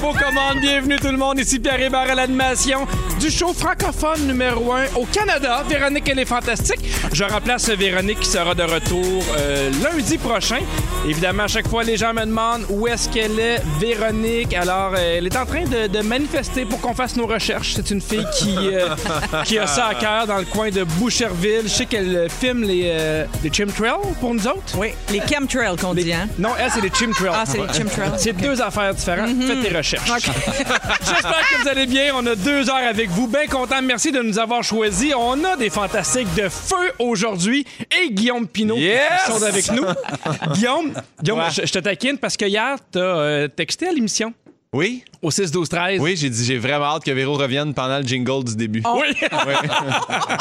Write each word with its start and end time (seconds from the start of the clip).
Ça 0.00 0.06
c'est 0.06 0.06
un 0.06 0.12
beau 0.12 0.18
commande. 0.18 0.60
Bienvenue 0.60 0.96
tout 0.96 1.08
le 1.08 1.16
monde. 1.16 1.38
Ici 1.38 1.58
Pierre 1.58 1.80
Hébert 1.80 2.10
à 2.10 2.14
l'animation 2.14 2.86
du 3.20 3.30
show 3.30 3.52
francophone 3.52 4.26
numéro 4.26 4.72
1 4.72 4.94
au 4.96 5.04
Canada. 5.04 5.62
Véronique, 5.68 6.08
elle 6.08 6.20
est 6.20 6.24
fantastique. 6.24 6.80
Je 7.12 7.22
remplace 7.22 7.68
Véronique 7.68 8.20
qui 8.20 8.28
sera 8.28 8.54
de 8.54 8.62
retour 8.62 9.22
euh, 9.36 9.70
lundi 9.84 10.16
prochain. 10.16 10.60
Évidemment, 11.06 11.42
à 11.42 11.48
chaque 11.48 11.68
fois, 11.68 11.82
les 11.84 11.98
gens 11.98 12.14
me 12.14 12.24
demandent 12.24 12.64
où 12.70 12.88
est-ce 12.88 13.10
qu'elle 13.10 13.38
est, 13.38 13.60
Véronique. 13.78 14.54
Alors, 14.54 14.94
euh, 14.96 15.18
elle 15.18 15.26
est 15.26 15.36
en 15.36 15.44
train 15.44 15.64
de, 15.64 15.86
de 15.86 16.00
manifester 16.00 16.64
pour 16.64 16.80
qu'on 16.80 16.94
fasse 16.94 17.14
nos 17.16 17.26
recherches. 17.26 17.74
C'est 17.76 17.90
une 17.90 18.00
fille 18.00 18.26
qui, 18.38 18.56
euh, 18.56 18.88
qui 19.44 19.58
a 19.58 19.66
ça 19.66 19.88
à 19.88 19.94
cœur 19.94 20.26
dans 20.26 20.38
le 20.38 20.46
coin 20.46 20.70
de 20.70 20.84
Boucherville. 20.84 21.64
Je 21.64 21.68
sais 21.68 21.86
qu'elle 21.86 22.28
filme 22.30 22.62
les, 22.62 22.84
euh, 22.86 23.26
les 23.44 23.52
chimtrails 23.52 24.14
pour 24.18 24.32
nous 24.32 24.46
autres. 24.46 24.78
Oui, 24.78 24.92
les 25.10 25.20
chemtrails 25.20 25.76
qu'on 25.76 25.92
dit, 25.92 26.10
hein? 26.10 26.26
Non, 26.38 26.50
elle, 26.58 26.70
c'est 26.70 26.80
les 26.80 26.90
chimtrails. 26.90 27.34
Ah, 27.34 27.44
c'est 27.46 27.58
les 27.58 27.72
chemtrails. 27.72 28.12
C'est 28.16 28.32
deux 28.32 28.62
affaires 28.62 28.94
différentes. 28.94 29.42
Faites 29.46 29.68
tes 29.68 29.76
recherches. 29.76 30.10
J'espère 30.20 31.48
que 31.50 31.62
vous 31.62 31.68
allez 31.68 31.86
bien. 31.86 32.12
On 32.14 32.24
a 32.26 32.34
deux 32.34 32.70
heures 32.70 32.88
avec 32.88 33.09
vous. 33.10 33.26
Bien 33.28 33.46
content. 33.46 33.82
Merci 33.82 34.12
de 34.12 34.20
nous 34.20 34.38
avoir 34.38 34.62
choisis. 34.62 35.12
On 35.16 35.42
a 35.44 35.56
des 35.56 35.70
fantastiques 35.70 36.32
de 36.34 36.48
feu 36.48 36.92
aujourd'hui 36.98 37.66
et 38.00 38.10
Guillaume 38.10 38.46
Pinot 38.46 38.76
Yes! 38.76 39.00
qui 39.26 39.32
sont 39.32 39.42
avec 39.42 39.70
nous. 39.72 39.84
Guillaume, 40.54 40.92
Guillaume 41.22 41.42
je, 41.50 41.66
je 41.66 41.72
te 41.72 41.78
taquine 41.78 42.18
parce 42.18 42.36
que 42.36 42.44
hier, 42.44 42.76
t'as 42.90 43.00
euh, 43.00 43.48
texté 43.48 43.88
à 43.88 43.92
l'émission 43.92 44.32
Oui, 44.72 45.04
au 45.22 45.30
6 45.30 45.50
12 45.50 45.68
13. 45.68 46.00
oui, 46.00 46.16
j'ai 46.16 46.30
dit 46.30 46.44
j'ai 46.44 46.58
vraiment 46.58 46.86
hâte 46.86 47.04
que 47.04 47.10
Véro 47.10 47.34
revienne 47.34 47.74
pendant 47.74 47.98
le 47.98 48.04
jingle 48.04 48.44
du 48.44 48.56
début. 48.56 48.82
Oui. 48.94 49.08
Ouais. 49.46 49.54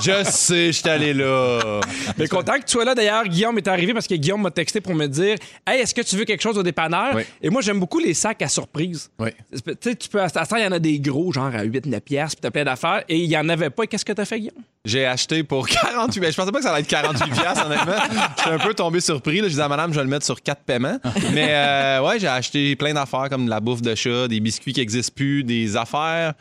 je 0.03 0.23
sais, 0.29 0.67
je 0.67 0.71
suis 0.71 0.89
allé 0.89 1.13
là. 1.13 1.79
Mais 2.17 2.27
content 2.27 2.53
que 2.53 2.65
tu 2.65 2.71
sois 2.71 2.83
là. 2.83 2.93
D'ailleurs, 2.95 3.23
Guillaume 3.23 3.57
est 3.57 3.67
arrivé 3.67 3.93
parce 3.93 4.07
que 4.07 4.15
Guillaume 4.15 4.41
m'a 4.41 4.51
texté 4.51 4.81
pour 4.81 4.93
me 4.93 5.07
dire 5.07 5.35
Hey, 5.65 5.81
est-ce 5.81 5.93
que 5.93 6.01
tu 6.01 6.17
veux 6.17 6.25
quelque 6.25 6.41
chose 6.41 6.57
au 6.57 6.63
dépanneur? 6.63 7.15
Oui. 7.15 7.23
Et 7.41 7.49
moi, 7.49 7.61
j'aime 7.61 7.79
beaucoup 7.79 7.99
les 7.99 8.13
sacs 8.13 8.41
à 8.41 8.47
surprise. 8.47 9.09
Oui. 9.19 9.29
Tu 9.53 9.73
sais, 9.81 9.95
tu 9.95 10.09
peux, 10.09 10.21
à 10.21 10.29
temps, 10.29 10.55
il 10.57 10.63
y 10.63 10.67
en 10.67 10.71
a 10.71 10.79
des 10.79 10.99
gros, 10.99 11.31
genre 11.31 11.53
à 11.53 11.63
8 11.63 11.85
9 11.85 12.01
piastres, 12.01 12.37
puis 12.37 12.41
t'as 12.41 12.51
plein 12.51 12.65
d'affaires. 12.65 13.03
Et 13.07 13.17
il 13.17 13.29
y 13.29 13.37
en 13.37 13.47
avait 13.47 13.69
pas. 13.69 13.83
Et 13.83 13.87
Qu'est-ce 13.87 14.05
que 14.05 14.13
t'as 14.13 14.25
fait, 14.25 14.39
Guillaume? 14.39 14.63
J'ai 14.85 15.05
acheté 15.05 15.43
pour 15.43 15.67
48 15.67 16.21
mais 16.21 16.31
Je 16.31 16.35
pensais 16.37 16.51
pas 16.51 16.57
que 16.59 16.63
ça 16.63 16.71
allait 16.71 16.81
être 16.81 16.87
48 16.87 17.31
piastres, 17.31 17.65
honnêtement. 17.65 17.93
Je 18.37 18.41
suis 18.41 18.51
un 18.51 18.59
peu 18.59 18.73
tombé 18.73 19.01
surpris. 19.01 19.37
Là. 19.37 19.43
Je 19.43 19.49
disais 19.49 19.61
à 19.61 19.67
madame, 19.67 19.91
je 19.91 19.97
vais 19.99 20.03
le 20.03 20.09
mettre 20.09 20.25
sur 20.25 20.41
quatre 20.41 20.61
paiements. 20.63 20.97
Mais 21.33 21.49
euh, 21.51 22.01
ouais, 22.01 22.19
j'ai 22.19 22.27
acheté 22.27 22.75
plein 22.75 22.93
d'affaires 22.93 23.29
comme 23.29 23.45
de 23.45 23.49
la 23.49 23.59
bouffe 23.59 23.81
de 23.81 23.93
chat, 23.95 24.27
des 24.27 24.39
biscuits 24.39 24.68
qui 24.73 24.79
n'existent 24.79 25.13
plus, 25.15 25.43
des 25.43 25.75
affaires 25.77 26.33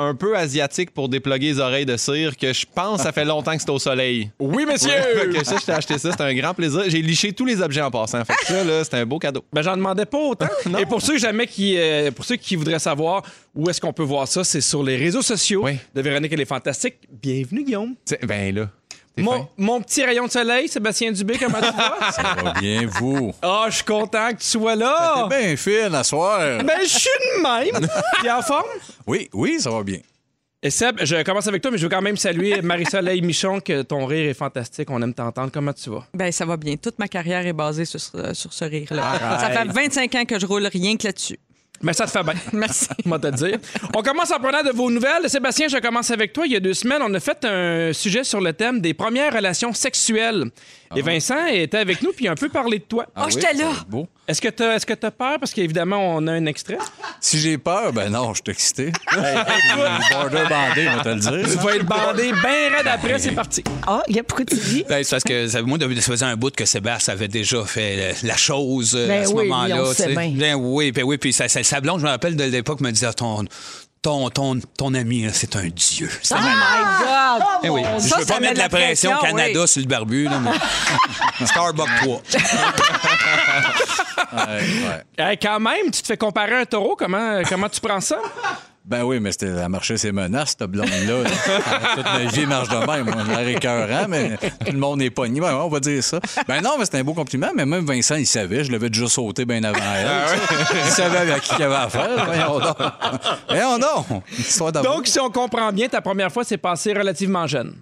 un 0.00 0.14
peu 0.14 0.34
asiatiques 0.36 0.92
pour 0.92 1.08
déploguer 1.10 1.48
les 1.48 1.60
oreilles 1.60 1.84
de 1.84 1.96
cire 1.96 2.36
que 2.36 2.52
je 2.54 2.64
pense 2.74 3.02
ça 3.02 3.12
fait 3.12 3.24
longtemps 3.24 3.54
que 3.54 3.60
c'est 3.60 3.70
au 3.70 3.78
soleil. 3.78 4.30
Oui, 4.38 4.64
monsieur! 4.64 4.90
Que 5.30 5.44
ça, 5.44 5.56
je 5.60 5.66
t'ai 5.66 5.72
acheté 5.72 5.98
ça. 5.98 6.10
C'était 6.10 6.24
un 6.24 6.34
grand 6.34 6.54
plaisir. 6.54 6.84
J'ai 6.88 7.02
liché 7.02 7.32
tous 7.32 7.44
les 7.44 7.60
objets 7.60 7.82
en 7.82 7.90
passant. 7.90 8.24
Fait 8.24 8.32
que 8.32 8.46
ça, 8.46 8.64
là, 8.64 8.82
c'était 8.82 8.96
un 8.96 9.06
beau 9.06 9.18
cadeau. 9.18 9.44
Ben, 9.52 9.60
j'en 9.62 9.76
demandais 9.76 10.06
pas 10.06 10.18
autant. 10.18 10.48
Et 10.78 10.86
pour 10.86 11.02
ceux 11.02 11.18
jamais 11.18 11.46
qui, 11.46 11.76
euh, 11.78 12.10
pour 12.10 12.24
ceux 12.24 12.36
qui 12.36 12.56
voudraient 12.56 12.78
savoir 12.78 13.22
où 13.54 13.68
est-ce 13.68 13.80
qu'on 13.80 13.92
peut 13.92 14.02
voir 14.02 14.26
ça, 14.26 14.42
c'est 14.42 14.62
sur 14.62 14.82
les 14.82 14.96
réseaux 14.96 15.22
sociaux 15.22 15.64
Oui. 15.64 15.76
de 15.94 16.00
Véronique 16.00 16.32
elle 16.32 16.40
est 16.40 16.46
fantastique. 16.46 16.94
Bienvenue 17.10 17.62
Guillaume. 17.64 17.94
T'sais, 18.04 18.20
ben 18.26 18.54
là. 18.54 18.70
Mon, 19.56 19.80
petit 19.82 20.02
rayon 20.04 20.26
de 20.26 20.30
soleil, 20.30 20.68
Sébastien 20.68 21.12
Dubé, 21.12 21.36
comment 21.38 21.58
tu 21.60 21.76
vas? 21.76 22.10
Ça 22.12 22.22
va 22.42 22.52
bien, 22.58 22.86
vous? 22.86 23.34
Ah, 23.42 23.66
je 23.68 23.76
suis 23.76 23.84
content 23.84 24.30
que 24.30 24.36
tu 24.40 24.46
sois 24.46 24.74
là. 24.76 25.26
T'es 25.28 25.36
bien 25.38 25.56
fine 25.56 25.94
à 25.94 26.04
soir. 26.04 26.38
Ben, 26.64 26.78
je 26.82 26.88
suis 26.88 27.10
de 27.36 27.42
même. 27.42 27.86
T'es 28.22 28.30
en 28.30 28.42
forme? 28.42 28.64
Oui, 29.06 29.28
oui, 29.34 29.60
ça 29.60 29.70
va 29.70 29.82
bien. 29.82 29.98
Et 30.62 30.68
Seb, 30.70 30.98
je 31.02 31.22
commence 31.22 31.46
avec 31.46 31.62
toi, 31.62 31.70
mais 31.70 31.78
je 31.78 31.84
veux 31.84 31.88
quand 31.88 32.02
même 32.02 32.18
saluer 32.18 32.60
Marie-Soleil 32.60 33.22
Michon, 33.22 33.60
que 33.60 33.80
ton 33.82 34.04
rire 34.04 34.28
est 34.28 34.34
fantastique. 34.34 34.90
On 34.90 35.00
aime 35.00 35.14
t'entendre. 35.14 35.50
Comment 35.52 35.72
tu 35.72 35.88
vas? 35.90 36.04
Ben, 36.12 36.30
ça 36.32 36.44
va 36.44 36.56
bien. 36.58 36.76
Toute 36.76 36.98
ma 36.98 37.08
carrière 37.08 37.46
est 37.46 37.54
basée 37.54 37.86
sur, 37.86 37.98
ce- 38.00 38.34
sur 38.34 38.52
ce 38.52 38.64
rire-là. 38.66 39.38
Ça 39.40 39.50
fait 39.50 39.68
25 39.68 40.14
ans 40.16 40.24
que 40.26 40.38
je 40.38 40.44
roule 40.46 40.66
rien 40.66 40.96
que 40.98 41.06
là-dessus. 41.06 41.38
Mais 41.82 41.92
ça 41.92 42.06
te 42.06 42.10
fait 42.10 42.22
bien. 42.22 42.34
Merci. 42.52 42.88
On 43.06 43.10
va 43.10 43.18
te 43.18 43.26
le 43.26 43.32
dire. 43.32 43.58
On 43.94 44.02
commence 44.02 44.30
en 44.30 44.38
prenant 44.38 44.62
de 44.62 44.70
vos 44.70 44.90
nouvelles. 44.90 45.28
Sébastien, 45.30 45.68
je 45.68 45.78
commence 45.78 46.10
avec 46.10 46.32
toi. 46.32 46.46
Il 46.46 46.52
y 46.52 46.56
a 46.56 46.60
deux 46.60 46.74
semaines, 46.74 47.00
on 47.02 47.12
a 47.14 47.20
fait 47.20 47.44
un 47.44 47.92
sujet 47.92 48.24
sur 48.24 48.40
le 48.40 48.52
thème 48.52 48.80
des 48.80 48.92
premières 48.94 49.32
relations 49.32 49.72
sexuelles. 49.72 50.44
Et 50.94 51.02
Vincent 51.02 51.46
était 51.46 51.78
avec 51.78 52.02
nous 52.02 52.12
puis 52.12 52.24
il 52.24 52.28
a 52.28 52.32
un 52.32 52.36
peu 52.36 52.48
parlé 52.48 52.78
de 52.78 52.84
toi. 52.84 53.06
Oh, 53.16 53.22
j'étais 53.28 53.54
là. 53.54 53.70
Beau. 53.88 54.08
Est-ce 54.30 54.40
que 54.40 54.48
tu 54.48 54.62
est-ce 54.62 54.86
que 54.86 54.92
as 54.92 55.10
peur? 55.10 55.40
Parce 55.40 55.52
qu'évidemment, 55.52 55.96
on 56.14 56.24
a 56.28 56.32
un 56.32 56.46
extrait. 56.46 56.78
Si 57.20 57.40
j'ai 57.40 57.58
peur, 57.58 57.92
ben 57.92 58.10
non, 58.10 58.32
je 58.32 58.42
suis 58.44 58.52
excité. 58.52 58.92
Border 59.12 60.44
bandé, 60.48 60.88
on 60.88 60.96
va 60.98 61.02
te 61.02 61.08
le 61.08 61.20
Tu 61.42 61.48
dire. 61.48 61.60
vas 61.62 61.74
être 61.74 61.84
bandé 61.84 62.30
bien 62.32 62.76
raide 62.76 62.86
après, 62.86 63.18
c'est 63.18 63.32
parti. 63.32 63.64
Ah, 63.88 64.02
il 64.06 64.14
y 64.14 64.20
a 64.20 64.22
pourquoi 64.22 64.44
tu 64.44 64.54
dis? 64.54 64.84
Ben, 64.88 65.02
c'est 65.02 65.10
parce 65.10 65.24
que 65.24 65.48
ça, 65.48 65.62
moi, 65.62 65.78
ça 65.80 66.02
faisait 66.02 66.24
un 66.26 66.36
bout 66.36 66.54
que 66.54 66.64
Sébastien 66.64 67.14
avait 67.14 67.26
déjà 67.26 67.64
fait 67.64 68.14
la 68.22 68.36
chose 68.36 68.94
euh, 68.94 69.08
Ben 69.08 69.22
à 69.22 69.26
ce 69.26 69.32
oui, 69.32 69.48
moment-là. 69.48 69.82
tu 69.96 70.06
bien. 70.06 70.32
Ben 70.36 70.54
oui, 70.54 70.92
ben 70.92 71.02
oui, 71.02 71.18
puis 71.18 71.34
blonde, 71.82 71.98
je 71.98 72.04
me 72.04 72.10
rappelle 72.10 72.36
de 72.36 72.44
l'époque, 72.44 72.80
me 72.82 72.92
disait 72.92 73.12
ton, 73.12 73.44
ton, 74.00 74.30
ton, 74.30 74.60
ton 74.78 74.94
ami, 74.94 75.26
c'est 75.32 75.56
un 75.56 75.66
dieu. 75.68 76.08
Oh 76.30 76.34
un- 76.34 76.40
my 76.40 77.04
God! 77.04 77.42
Eh 77.64 77.68
oui. 77.68 77.82
Ça, 77.82 77.98
je 77.98 78.08
ça 78.08 78.16
veux 78.20 78.26
pas 78.26 78.34
met 78.34 78.40
mettre 78.40 78.54
de 78.54 78.58
la 78.58 78.64
la 78.64 78.68
pression, 78.68 79.10
pression, 79.10 79.36
Canada 79.36 79.60
oui. 79.62 79.68
sur 79.68 79.80
le 79.80 79.86
barbu, 79.88 80.24
là, 80.24 80.38
mais... 80.40 81.46
Starbucks 81.46 81.88
3. 82.02 82.22
Ouais, 84.32 84.60
ouais. 85.18 85.24
Hey, 85.24 85.38
quand 85.38 85.60
même, 85.60 85.90
tu 85.92 86.02
te 86.02 86.06
fais 86.06 86.16
comparer 86.16 86.54
à 86.54 86.58
un 86.60 86.64
taureau. 86.64 86.96
Comment, 86.96 87.42
comment 87.48 87.68
tu 87.68 87.80
prends 87.80 88.00
ça? 88.00 88.16
Ben 88.82 89.04
oui, 89.04 89.20
mais 89.20 89.30
c'était 89.30 89.46
elle 89.46 89.68
marchait 89.68 89.98
ses 89.98 90.10
menaces, 90.10 90.56
cette 90.58 90.68
blonde-là. 90.68 91.22
là. 91.22 91.30
Toute 91.94 92.04
ma 92.04 92.24
vie 92.24 92.46
marche 92.46 92.68
de 92.70 92.76
même. 92.76 93.04
Moi, 93.04 93.22
j'ai 93.26 93.36
l'air 93.36 93.48
écœurant, 93.56 94.06
mais 94.08 94.36
tout 94.36 94.72
le 94.72 94.78
monde 94.78 95.02
est 95.02 95.10
pogné. 95.10 95.40
Ouais, 95.40 95.50
on 95.50 95.68
va 95.68 95.78
dire 95.80 96.02
ça. 96.02 96.18
Ben 96.48 96.60
non, 96.60 96.70
mais 96.78 96.86
c'était 96.86 96.98
un 96.98 97.04
beau 97.04 97.12
compliment. 97.12 97.50
Mais 97.54 97.66
même 97.66 97.84
Vincent, 97.84 98.16
il 98.16 98.26
savait. 98.26 98.64
Je 98.64 98.72
l'avais 98.72 98.88
déjà 98.88 99.06
sauté 99.06 99.44
bien 99.44 99.62
avant 99.62 99.78
elle. 99.78 100.28
sais. 100.28 100.64
Il 100.86 100.90
savait 100.90 101.18
avec 101.18 101.42
qui 101.42 101.54
il 101.56 101.62
avait 101.62 101.74
affaire. 101.74 102.24
Voyons 102.24 102.58
donc. 102.58 102.76
Voyons 103.48 103.78
donc. 103.78 104.82
Donc, 104.82 105.06
si 105.06 105.20
on 105.20 105.30
comprend 105.30 105.70
bien, 105.72 105.86
ta 105.88 106.00
première 106.00 106.32
fois 106.32 106.42
s'est 106.42 106.56
passée 106.58 106.92
relativement 106.92 107.46
jeune. 107.46 107.74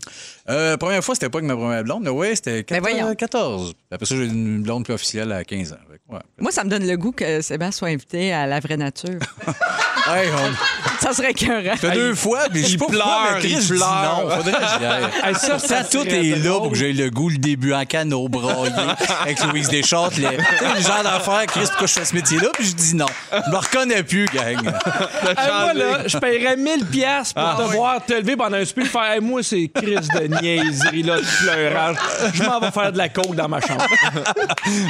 Euh, 0.48 0.76
première 0.76 1.04
fois, 1.04 1.14
c'était 1.14 1.28
pas 1.28 1.38
avec 1.38 1.48
ma 1.48 1.56
première 1.56 1.84
blonde. 1.84 2.02
mais 2.04 2.10
Oui, 2.10 2.28
c'était 2.34 2.62
Ben 2.62 2.80
14. 2.80 2.80
voyons. 2.92 3.14
14. 3.14 3.74
Après 3.90 4.06
ça, 4.06 4.16
j'ai 4.16 4.24
une 4.24 4.62
blonde 4.62 4.84
plus 4.84 4.94
officielle 4.94 5.30
à 5.32 5.44
15 5.44 5.72
ans. 5.72 5.76
Ouais. 6.08 6.20
Moi, 6.38 6.50
ça 6.52 6.64
me 6.64 6.70
donne 6.70 6.86
le 6.86 6.96
goût 6.96 7.12
que 7.12 7.42
Sébastien 7.42 7.70
soit 7.78 7.88
invité 7.88 8.32
à 8.32 8.46
la 8.46 8.60
vraie 8.60 8.76
nature. 8.76 9.18
Hey, 10.10 10.26
on... 10.30 11.02
ça 11.04 11.12
serait 11.12 11.32
écœurant. 11.32 11.76
Ça 11.76 11.90
fait 11.90 11.94
deux 11.94 12.14
fois, 12.14 12.44
mais 12.54 12.62
je 12.62 12.78
pleure, 12.78 13.36
Chris, 13.40 13.58
il 13.60 13.68
pleure. 13.76 14.22
Non, 14.24 14.30
faudrait 14.36 14.52
que 14.52 14.78
j'y 14.78 14.84
aille. 14.86 15.04
Hey, 15.22 15.34
ça, 15.34 15.58
ça 15.58 15.82
Ça, 15.82 15.84
tout 15.84 16.06
est 16.06 16.22
là 16.30 16.48
drôle. 16.48 16.62
pour 16.62 16.70
que 16.70 16.78
j'aie 16.78 16.94
le 16.94 17.10
goût, 17.10 17.28
le 17.28 17.36
début 17.36 17.74
en 17.74 17.84
canot, 17.84 18.26
braillé, 18.28 18.72
avec 19.22 19.44
Louise. 19.44 19.68
Tu 19.68 19.82
sais, 19.82 19.96
le 19.96 20.80
genre 20.82 21.02
d'affaire, 21.02 21.44
Chris, 21.48 21.66
pourquoi 21.66 21.86
je 21.88 21.92
fais 21.92 22.04
ce 22.06 22.14
métier-là? 22.14 22.48
Puis 22.54 22.68
je 22.68 22.74
dis 22.74 22.94
non. 22.94 23.04
Je 23.32 23.50
me 23.50 23.56
reconnais 23.56 24.02
plus, 24.02 24.24
gang. 24.32 24.56
Hey, 25.36 25.50
moi, 25.50 25.74
là, 25.74 25.98
je 26.06 26.16
paierais 26.16 26.56
1000 26.56 26.86
pièces 26.86 27.34
pour 27.34 27.56
te 27.56 27.62
voir 27.74 28.02
te 28.02 28.14
lever 28.14 28.36
pendant 28.36 28.56
un 28.56 28.64
spin 28.64 28.82
et 28.82 28.86
faire 28.86 29.12
Hey, 29.12 29.20
moi, 29.20 29.42
c'est 29.42 29.68
Chris 29.74 29.96
de 30.14 30.26
niaiserie, 30.40 31.02
là, 31.02 31.16
de 31.18 31.42
pleurage. 31.42 31.96
Je 32.34 32.42
m'en 32.42 32.60
vais 32.60 32.70
faire 32.70 32.92
de 32.92 32.98
la 32.98 33.08
coke 33.08 33.34
dans 33.34 33.48
ma 33.48 33.60
chambre. 33.60 33.86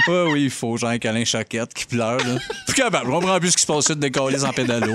Oui, 0.09 0.33
oui, 0.33 0.45
il 0.45 0.51
faut. 0.51 0.77
Jean 0.77 0.97
Câlin 0.99 1.25
Chaquette 1.25 1.73
qui 1.75 1.85
pleure, 1.87 2.19
là. 2.19 2.37
Puis 2.67 2.75
capable, 2.75 3.07
je 3.07 3.11
comprends 3.13 3.39
plus 3.39 3.51
ce 3.51 3.57
qui 3.57 3.63
se 3.63 3.67
passe 3.67 3.87
de 3.89 3.95
décoller 3.95 4.43
en 4.45 4.53
pédalo. 4.53 4.95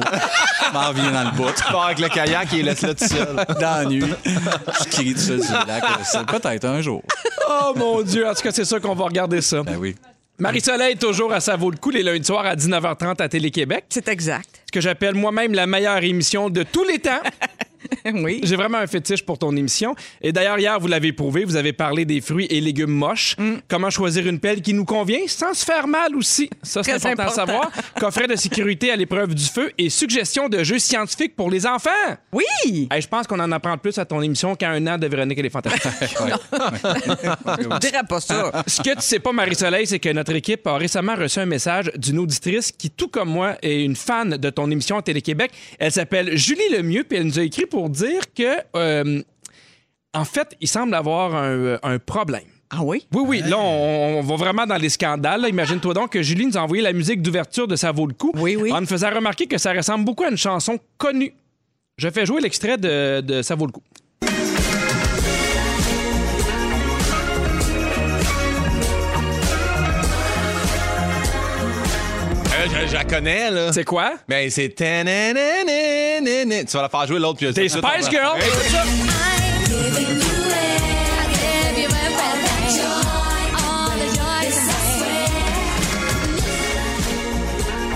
Je 0.67 0.73
m'en 0.73 0.89
reviens 0.89 1.11
dans 1.11 1.23
le 1.23 1.31
bout. 1.31 1.53
Pars 1.71 1.85
avec 1.85 2.00
le 2.00 2.09
kayak 2.09 2.53
et 2.53 2.57
il 2.57 2.65
laisse 2.65 2.81
là 2.81 2.94
tout 2.94 3.07
seul. 3.07 3.35
Dans 3.59 3.77
la 3.77 3.85
nuit. 3.85 4.03
Je 4.25 4.89
crie 4.89 5.13
tout 5.13 5.19
seul 5.19 5.44
sur 5.44 5.53
le 5.59 5.67
lac. 5.67 5.83
Peut-être 6.27 6.65
un 6.65 6.81
jour. 6.81 7.01
Oh 7.49 7.73
mon 7.75 8.01
Dieu, 8.01 8.27
en 8.27 8.33
tout 8.33 8.41
cas, 8.41 8.51
c'est 8.51 8.65
sûr 8.65 8.81
qu'on 8.81 8.95
va 8.95 9.06
regarder 9.06 9.41
ça. 9.41 9.63
Ben 9.63 9.77
oui. 9.77 9.95
Marie-Soleil, 10.39 10.97
toujours 10.97 11.31
à 11.31 11.39
Ça 11.39 11.56
vaut 11.56 11.69
le 11.69 11.77
coup, 11.77 11.91
les 11.91 12.01
lundis 12.03 12.25
soirs 12.25 12.45
à 12.45 12.56
19h30 12.56 13.21
à 13.21 13.29
Télé-Québec. 13.29 13.85
C'est 13.89 14.07
exact. 14.07 14.61
Ce 14.65 14.71
que 14.71 14.81
j'appelle 14.81 15.13
moi-même 15.15 15.53
la 15.53 15.67
meilleure 15.67 16.03
émission 16.03 16.49
de 16.49 16.63
tous 16.63 16.83
les 16.83 16.99
temps. 16.99 17.21
oui. 18.13 18.41
J'ai 18.44 18.56
vraiment 18.56 18.77
un 18.77 18.88
fétiche 18.88 19.24
pour 19.24 19.38
ton 19.38 19.56
émission. 19.56 19.95
Et 20.21 20.31
d'ailleurs, 20.31 20.59
hier, 20.59 20.80
vous 20.80 20.88
l'avez 20.88 21.13
prouvé, 21.13 21.45
vous 21.45 21.56
avez 21.56 21.74
parlé 21.74 22.06
des 22.06 22.21
fruits 22.21 22.47
et 22.50 22.62
légumes 22.62 22.91
moches. 22.91 23.35
Mm. 23.38 23.56
Comment 23.68 23.89
choisir 23.89 24.27
une 24.27 24.39
pelle 24.39 24.62
qui 24.62 24.74
nous 24.74 24.85
convient 24.85 25.19
sans 25.27 25.53
se 25.53 25.65
faire 25.65 25.88
mal 25.88 26.15
aussi? 26.15 26.50
Ça, 26.62 26.83
c'est 26.83 26.94
important, 26.94 27.24
à 27.24 27.30
savoir. 27.30 27.71
Coffret 28.00 28.27
de 28.27 28.35
sécurité 28.35 28.91
à 28.91 28.95
l'épreuve 28.95 29.33
du 29.33 29.45
feu 29.45 29.71
et 29.77 29.89
suggestions 29.89 30.50
de 30.50 30.63
jeux 30.63 30.80
scientifiques 30.80 31.35
pour 31.35 31.50
les 31.50 31.65
enfants. 31.65 31.89
Oui! 32.31 32.88
Hey, 32.91 33.01
je 33.01 33.07
pense 33.07 33.27
qu'on 33.27 33.39
en 33.39 33.51
apprend 33.51 33.77
plus 33.77 33.97
à 33.97 34.06
ton 34.06 34.21
émission 34.21 34.56
qu'à 34.56 34.71
un 34.71 34.85
an 34.88 34.97
de 34.97 35.07
Véronique 35.07 35.39
et 35.39 35.44
les 35.44 35.50
Fantastiques. 35.50 35.83
Je 36.13 37.80
dirais 37.80 38.03
pas 38.07 38.19
ça. 38.19 38.63
Ce 38.68 38.81
que 38.81 38.95
tu 38.95 39.01
sais 39.01 39.19
pas, 39.19 39.31
Marie-Soleil, 39.31 39.88
c'est 39.88 40.00
que 40.00 40.09
notre 40.09 40.33
équipe 40.33 40.65
a 40.68 40.77
récemment 40.77 41.15
reçu 41.15 41.39
un 41.39 41.45
message 41.45 41.91
d'une 41.95 42.19
auditrice 42.19 42.71
qui, 42.71 42.89
tout 42.89 43.07
comme 43.07 43.30
moi, 43.30 43.56
est 43.62 43.83
une 43.83 43.95
fan 43.95 44.38
de 44.38 44.50
ton 44.50 44.69
émission 44.71 44.97
à 44.97 45.01
Télé-Québec. 45.01 45.51
Elle 45.80 45.91
s'appelle 45.91 46.38
Julie 46.38 46.69
Lemieux, 46.71 47.03
puis 47.03 47.18
elle 47.18 47.25
nous 47.25 47.39
a 47.39 47.44
écrit 47.44 47.65
pour 47.73 47.89
dire 47.89 48.21
que, 48.35 48.57
euh, 48.75 49.23
en 50.13 50.25
fait, 50.25 50.55
il 50.61 50.67
semble 50.67 50.93
avoir 50.93 51.33
un, 51.35 51.79
un 51.81 51.97
problème. 51.97 52.43
Ah 52.69 52.83
oui? 52.83 53.07
Oui, 53.11 53.23
oui, 53.25 53.41
là, 53.43 53.57
on, 53.57 54.19
on 54.19 54.21
va 54.21 54.35
vraiment 54.35 54.67
dans 54.67 54.77
les 54.77 54.89
scandales. 54.89 55.41
là. 55.41 55.49
Imagine-toi 55.49 55.93
donc 55.95 56.11
que 56.11 56.21
Julie 56.21 56.45
nous 56.45 56.55
a 56.55 56.61
envoyé 56.61 56.83
la 56.83 56.93
musique 56.93 57.23
d'ouverture 57.23 57.67
de 57.67 57.75
Ça 57.75 57.91
vaut 57.91 58.05
le 58.05 58.13
coup. 58.13 58.31
Oui, 58.35 58.55
oui. 58.55 58.71
En 58.71 58.81
nous 58.81 58.85
faisant 58.87 59.09
remarquer 59.09 59.47
que 59.47 59.57
ça 59.57 59.73
ressemble 59.73 60.05
beaucoup 60.05 60.23
à 60.23 60.29
une 60.29 60.37
chanson 60.37 60.77
connue. 60.99 61.33
Je 61.97 62.09
fais 62.11 62.27
jouer 62.27 62.41
l'extrait 62.41 62.77
de, 62.77 63.21
de 63.21 63.41
Ça 63.41 63.55
vaut 63.55 63.65
le 63.65 63.71
coup. 63.71 63.81
Euh, 72.83 72.85
je, 72.85 72.91
je 72.91 72.94
la 72.94 73.03
connais, 73.06 73.50
là. 73.51 73.71
C'est 73.74 73.83
quoi? 73.83 74.13
Ben, 74.27 74.50
c'est. 74.50 74.69
Tu 74.75 74.83
vas 74.83 76.81
la 76.81 76.89
faire 76.89 77.07
jouer 77.07 77.19
l'autre, 77.19 77.38
puis 77.38 77.53
T'es 77.53 77.69
Spice 77.69 78.09
Girl! 78.09 78.38
Hey, 78.39 78.47
Écoute 78.47 78.63
ça. 78.69 78.83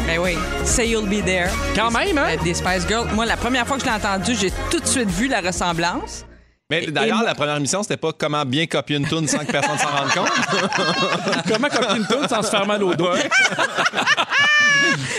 Ben 0.05 0.19
oui. 0.19 0.37
Say 0.63 0.89
You'll 0.89 1.07
Be 1.07 1.23
There. 1.23 1.49
Quand 1.75 1.91
même, 1.91 2.17
hein? 2.17 2.27
Euh, 2.31 2.43
Des 2.43 2.53
Spice 2.53 2.87
Girls. 2.87 3.07
Moi, 3.13 3.25
la 3.25 3.37
première 3.37 3.67
fois 3.67 3.77
que 3.77 3.83
je 3.83 3.87
l'ai 3.87 3.95
entendu, 3.95 4.35
j'ai 4.35 4.51
tout 4.71 4.79
de 4.79 4.87
suite 4.87 5.09
vu 5.09 5.27
la 5.27 5.41
ressemblance. 5.41 6.25
Mais 6.69 6.85
d'ailleurs, 6.87 7.17
moi- 7.19 7.25
la 7.25 7.35
première 7.35 7.55
émission, 7.55 7.81
c'était 7.81 7.95
pas 7.97 8.11
comment 8.11 8.43
bien 8.43 8.65
copier 8.65 8.97
une 8.97 9.07
tune 9.07 9.25
sans 9.27 9.39
que 9.39 9.51
personne 9.51 9.77
s'en 9.77 9.87
rende 9.87 10.09
compte. 10.11 11.45
Comment 11.47 11.69
copier 11.69 11.97
une 11.97 12.05
toune 12.07 12.27
sans 12.27 12.41
se 12.43 12.49
faire 12.49 12.65
mal 12.65 12.83
aux 12.83 12.93
doigts? 12.93 13.17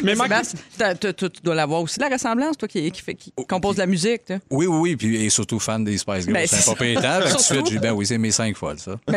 Mais 0.03 0.15
Sébastien, 0.15 0.95
tu 0.95 1.29
dois 1.43 1.55
l'avoir 1.55 1.81
aussi, 1.81 1.99
la 1.99 2.09
ressemblance, 2.09 2.57
toi 2.59 2.69
qui, 2.69 2.91
qui, 2.91 3.01
fait, 3.03 3.15
qui 3.15 3.33
compose 3.49 3.79
la 3.79 3.87
musique. 3.87 4.27
toi. 4.27 4.37
Oui, 4.51 4.67
oui, 4.67 4.79
oui. 4.79 4.97
Puis 4.97 5.25
et 5.25 5.31
surtout 5.31 5.59
fan 5.59 5.85
des 5.85 5.97
Spice 5.97 6.25
Girls. 6.25 6.33
Ben, 6.35 6.47
c'est 6.47 6.71
un 6.71 6.75
pas 6.75 6.85
que 6.85 7.31
tout 7.31 7.37
de 7.37 7.43
suite, 7.43 7.67
j'ai 7.71 7.79
ben 7.79 7.93
oui, 7.93 8.07
c'est 8.07 8.19
mes 8.19 8.31
cinq 8.31 8.55
folles, 8.57 8.79
ça. 8.79 8.93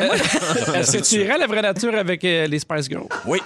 Est-ce 0.75 0.97
que 0.97 1.03
tu 1.03 1.15
irais 1.21 1.37
la 1.37 1.47
vraie 1.47 1.61
nature 1.61 1.93
avec 1.95 2.23
euh, 2.23 2.47
les 2.47 2.59
Spice 2.59 2.87
Girls? 2.87 3.07
Oui. 3.25 3.41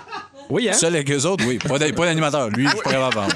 Oui, 0.50 0.70
hein? 0.70 0.74
Seul 0.74 0.94
avec 0.96 1.10
eux 1.12 1.26
autres, 1.26 1.44
oui. 1.48 1.58
Pas 1.58 1.78
d'a- 1.80 1.92
pas 1.92 2.06
d'animateur. 2.06 2.50
Lui, 2.50 2.66
je 2.66 2.70
suis 2.70 2.80
pas 2.82 2.92
capable. 2.92 3.34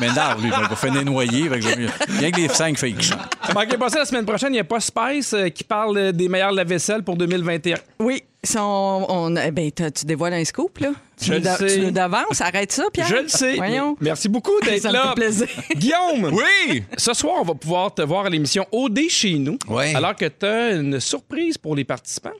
Mais 0.00 0.08
non, 0.08 0.40
lui, 0.40 0.50
il 0.56 0.68
va 0.68 0.76
finir 0.76 1.04
mieux. 1.04 1.88
Rien 2.18 2.30
que 2.30 2.40
les 2.40 2.48
cinq 2.48 2.78
filles 2.78 2.94
qui 2.94 3.06
chantent. 3.06 3.32
Manquez 3.54 3.76
pas 3.76 3.88
ça 3.88 4.00
la 4.00 4.04
semaine 4.04 4.24
prochaine, 4.26 4.50
il 4.50 4.52
n'y 4.56 4.58
a 4.60 4.64
pas 4.64 4.80
Spice 4.80 5.32
euh, 5.34 5.48
qui 5.48 5.64
parle 5.64 5.96
euh, 5.98 6.12
des 6.12 6.28
meilleurs 6.28 6.52
lave-vaisselle 6.52 7.02
pour 7.02 7.16
2021. 7.16 7.76
Oui. 8.00 8.22
Son- 8.44 9.04
on, 9.08 9.34
eh 9.36 9.50
ben, 9.50 9.70
t'as- 9.72 9.90
tu 9.90 10.04
dévoiles 10.06 10.34
un 10.34 10.44
scoop, 10.44 10.78
là. 10.78 10.90
Je 11.20 11.24
Tu 11.24 11.30
le 11.32 11.40
da- 11.40 11.56
sais. 11.56 11.74
Tu 11.74 11.80
nous 11.80 11.90
d'avances, 11.90 12.40
arrête 12.40 12.70
ça, 12.70 12.84
Pierre. 12.92 13.08
Je 13.08 13.16
le 13.16 13.28
sais. 13.28 13.56
Voyons. 13.56 13.96
Merci 14.00 14.28
beaucoup 14.28 14.52
d'être 14.64 14.82
Ça 14.82 14.88
me 14.90 14.94
là. 14.94 15.08
fait 15.08 15.14
plaisir. 15.22 15.48
Guillaume! 15.76 16.30
Oui! 16.32 16.84
Ce 16.96 17.12
soir, 17.14 17.34
on 17.40 17.44
va 17.44 17.54
pouvoir 17.54 17.92
te 17.92 18.02
voir 18.02 18.26
à 18.26 18.30
l'émission 18.30 18.64
OD 18.70 19.00
chez 19.08 19.34
nous. 19.38 19.58
Ouais. 19.68 19.92
Alors 19.94 20.14
que 20.14 20.26
tu 20.26 20.46
as 20.46 20.70
une 20.76 21.00
surprise 21.00 21.58
pour 21.58 21.74
les 21.74 21.84
participants. 21.84 22.30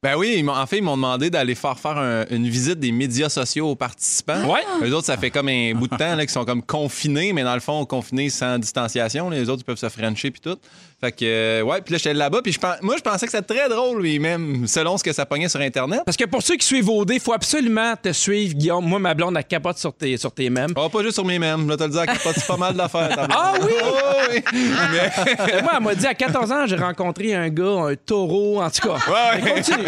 Ben 0.00 0.14
oui, 0.16 0.44
en 0.48 0.66
fait, 0.68 0.76
ils 0.78 0.82
m'ont 0.84 0.94
demandé 0.94 1.28
d'aller 1.28 1.56
faire 1.56 1.76
faire 1.76 1.98
un- 1.98 2.24
une 2.30 2.48
visite 2.48 2.78
des 2.78 2.92
médias 2.92 3.28
sociaux 3.28 3.70
aux 3.70 3.74
participants. 3.74 4.44
Ouais. 4.44 4.60
Eux 4.86 4.94
autres, 4.94 5.06
ça 5.06 5.16
fait 5.16 5.30
comme 5.32 5.48
un 5.48 5.72
bout 5.74 5.88
de 5.88 5.96
temps 5.96 6.14
là, 6.14 6.18
qu'ils 6.18 6.30
sont 6.30 6.44
comme 6.44 6.62
confinés, 6.62 7.32
mais 7.32 7.42
dans 7.42 7.54
le 7.54 7.58
fond, 7.60 7.84
confinés 7.84 8.30
sans 8.30 8.60
distanciation. 8.60 9.28
Les 9.28 9.48
autres, 9.50 9.62
ils 9.62 9.64
peuvent 9.64 9.76
se 9.76 9.88
frencher 9.88 10.30
puis 10.30 10.40
tout. 10.40 10.56
Fait 11.00 11.10
que, 11.12 11.24
euh, 11.24 11.62
ouais, 11.62 11.80
puis 11.80 11.92
là, 11.92 11.98
j'étais 11.98 12.14
là-bas, 12.14 12.42
puis 12.42 12.52
je 12.52 12.58
moi, 12.82 12.94
je 12.96 13.02
pensais 13.02 13.26
que 13.26 13.32
c'était 13.32 13.54
très 13.54 13.68
drôle, 13.68 14.00
lui, 14.02 14.18
même, 14.20 14.66
selon 14.66 14.98
ce 14.98 15.04
que 15.04 15.12
ça 15.12 15.26
pognait 15.26 15.48
sur 15.48 15.60
Internet. 15.60 16.02
Parce 16.04 16.16
que 16.16 16.24
pour 16.24 16.42
ceux 16.42 16.56
qui 16.56 16.66
suivent 16.66 16.88
OD, 16.90 17.10
il 17.14 17.20
faut 17.20 17.32
absolument 17.32 17.94
te 18.00 18.12
suivre, 18.12 18.54
Guillaume. 18.54 18.84
Moi, 18.84 18.98
ma 19.00 19.14
blonde, 19.14 19.36
elle 19.36 19.44
capote 19.44 19.78
sur 19.78 19.92
tes, 19.94 20.16
sur 20.16 20.32
tes 20.32 20.48
mèmes. 20.50 20.72
Oh, 20.76 20.88
pas 20.88 21.02
juste 21.02 21.14
sur 21.14 21.24
mes 21.24 21.38
mêmes, 21.38 21.68
là, 21.68 21.76
te 21.76 21.84
le 21.84 21.90
dire, 21.90 22.02
c'est 22.34 22.46
pas 22.46 22.56
mal 22.56 22.74
d'affaires. 22.76 23.16
Ah 23.30 23.54
oui? 23.60 23.72
Oh, 23.82 24.32
oui! 24.32 24.42
Mais- 24.52 25.62
moi, 25.62 25.72
elle 25.76 25.82
m'a 25.84 25.94
dit 25.94 26.06
à 26.06 26.14
14 26.14 26.50
ans, 26.52 26.66
j'ai 26.66 26.76
rencontré 26.76 27.34
un 27.34 27.48
gars, 27.48 27.86
un 27.90 27.94
taureau, 27.94 28.60
en 28.60 28.68
tout 28.70 28.88
cas. 28.88 28.96
Ouais, 29.08 29.42
ouais. 29.42 29.50
Continue. 29.54 29.87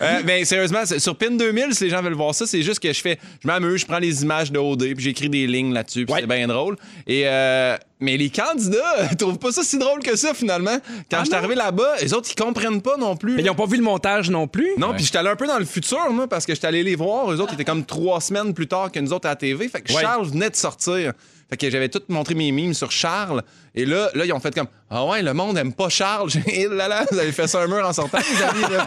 Euh, 0.00 0.22
ben, 0.22 0.44
sérieusement, 0.44 0.84
sur 0.86 1.16
PIN 1.16 1.32
2000, 1.32 1.74
si 1.74 1.84
les 1.84 1.90
gens 1.90 2.02
veulent 2.02 2.14
voir 2.14 2.34
ça, 2.34 2.46
c'est 2.46 2.62
juste 2.62 2.80
que 2.80 2.92
je 2.92 3.00
fais, 3.00 3.18
je 3.42 3.46
m'amuse, 3.46 3.80
je 3.82 3.86
prends 3.86 3.98
les 3.98 4.22
images 4.22 4.52
de 4.52 4.58
OD, 4.58 4.94
puis 4.94 5.04
j'écris 5.04 5.28
des 5.28 5.46
lignes 5.46 5.72
là-dessus, 5.72 6.04
puis 6.06 6.14
Ouais. 6.14 6.20
c'est 6.22 6.26
bien 6.26 6.46
drôle. 6.46 6.76
Et 7.06 7.22
euh, 7.26 7.76
mais 8.00 8.16
les 8.16 8.30
candidats, 8.30 9.08
ils 9.10 9.16
trouvent 9.16 9.38
pas 9.38 9.50
ça 9.52 9.62
si 9.62 9.78
drôle 9.78 10.00
que 10.00 10.16
ça 10.16 10.34
finalement. 10.34 10.78
Quand 11.10 11.18
Ah 11.18 11.20
je 11.20 11.26
suis 11.26 11.34
arrivé 11.34 11.54
là-bas, 11.54 11.96
les 12.00 12.14
autres 12.14 12.28
ils 12.30 12.40
comprennent 12.40 12.82
pas 12.82 12.96
non 12.96 13.16
plus. 13.16 13.34
Mais 13.34 13.42
ils 13.42 13.46
n'ont 13.46 13.54
pas 13.54 13.66
vu 13.66 13.76
le 13.76 13.82
montage 13.82 14.30
non 14.30 14.46
plus? 14.46 14.68
Non, 14.78 14.94
puis 14.94 15.04
j'étais 15.04 15.18
allé 15.18 15.30
un 15.30 15.36
peu 15.36 15.46
dans 15.46 15.58
le 15.58 15.64
futur, 15.64 16.10
moi, 16.10 16.28
parce 16.28 16.46
que 16.46 16.54
j'étais 16.54 16.66
allé 16.68 16.82
les 16.82 16.94
voir. 16.96 17.30
Eux 17.32 17.40
autres 17.40 17.54
étaient 17.54 17.64
comme 17.64 17.84
trois 17.84 18.20
semaines 18.20 18.54
plus 18.54 18.68
tard 18.68 18.92
que 18.92 19.00
nous 19.00 19.12
autres 19.12 19.26
à 19.26 19.30
la 19.30 19.36
TV. 19.36 19.68
Fait 19.68 19.80
que 19.80 19.92
Ouais. 19.92 20.02
Charles 20.02 20.28
venait 20.28 20.50
de 20.50 20.56
sortir. 20.56 21.12
Fait 21.50 21.56
que 21.56 21.70
j'avais 21.70 21.88
tout 21.88 22.02
montré 22.08 22.34
mes 22.34 22.50
mimes 22.52 22.74
sur 22.74 22.90
Charles. 22.92 23.42
Et 23.74 23.86
là, 23.86 24.10
là, 24.14 24.24
ils 24.26 24.32
ont 24.32 24.40
fait 24.40 24.54
comme 24.54 24.66
Ah 24.90 25.04
ouais, 25.06 25.22
le 25.22 25.32
monde 25.32 25.56
aime 25.56 25.72
pas 25.72 25.88
Charles. 25.88 26.28
Dit, 26.46 26.66
là 26.70 26.88
là, 26.88 27.06
vous 27.10 27.18
avez 27.18 27.32
fait 27.32 27.46
ça 27.46 27.62
un 27.62 27.66
mur 27.66 27.86
en 27.86 27.92
sortant, 27.92 28.18
les 28.18 28.42
amis. 28.42 28.74
Là. 28.74 28.86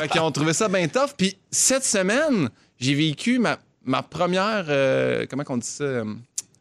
fait 0.00 0.08
qu'ils 0.08 0.20
ont 0.20 0.32
trouvé 0.32 0.52
ça 0.52 0.68
bien 0.68 0.88
tough. 0.88 1.10
Puis 1.16 1.36
cette 1.50 1.84
semaine, 1.84 2.48
j'ai 2.80 2.94
vécu 2.94 3.38
ma, 3.38 3.58
ma 3.84 4.02
première. 4.02 4.64
euh, 4.68 5.24
comment 5.30 5.44
qu'on 5.44 5.58
dit 5.58 5.66
ça? 5.68 5.84
euh, 5.84 6.04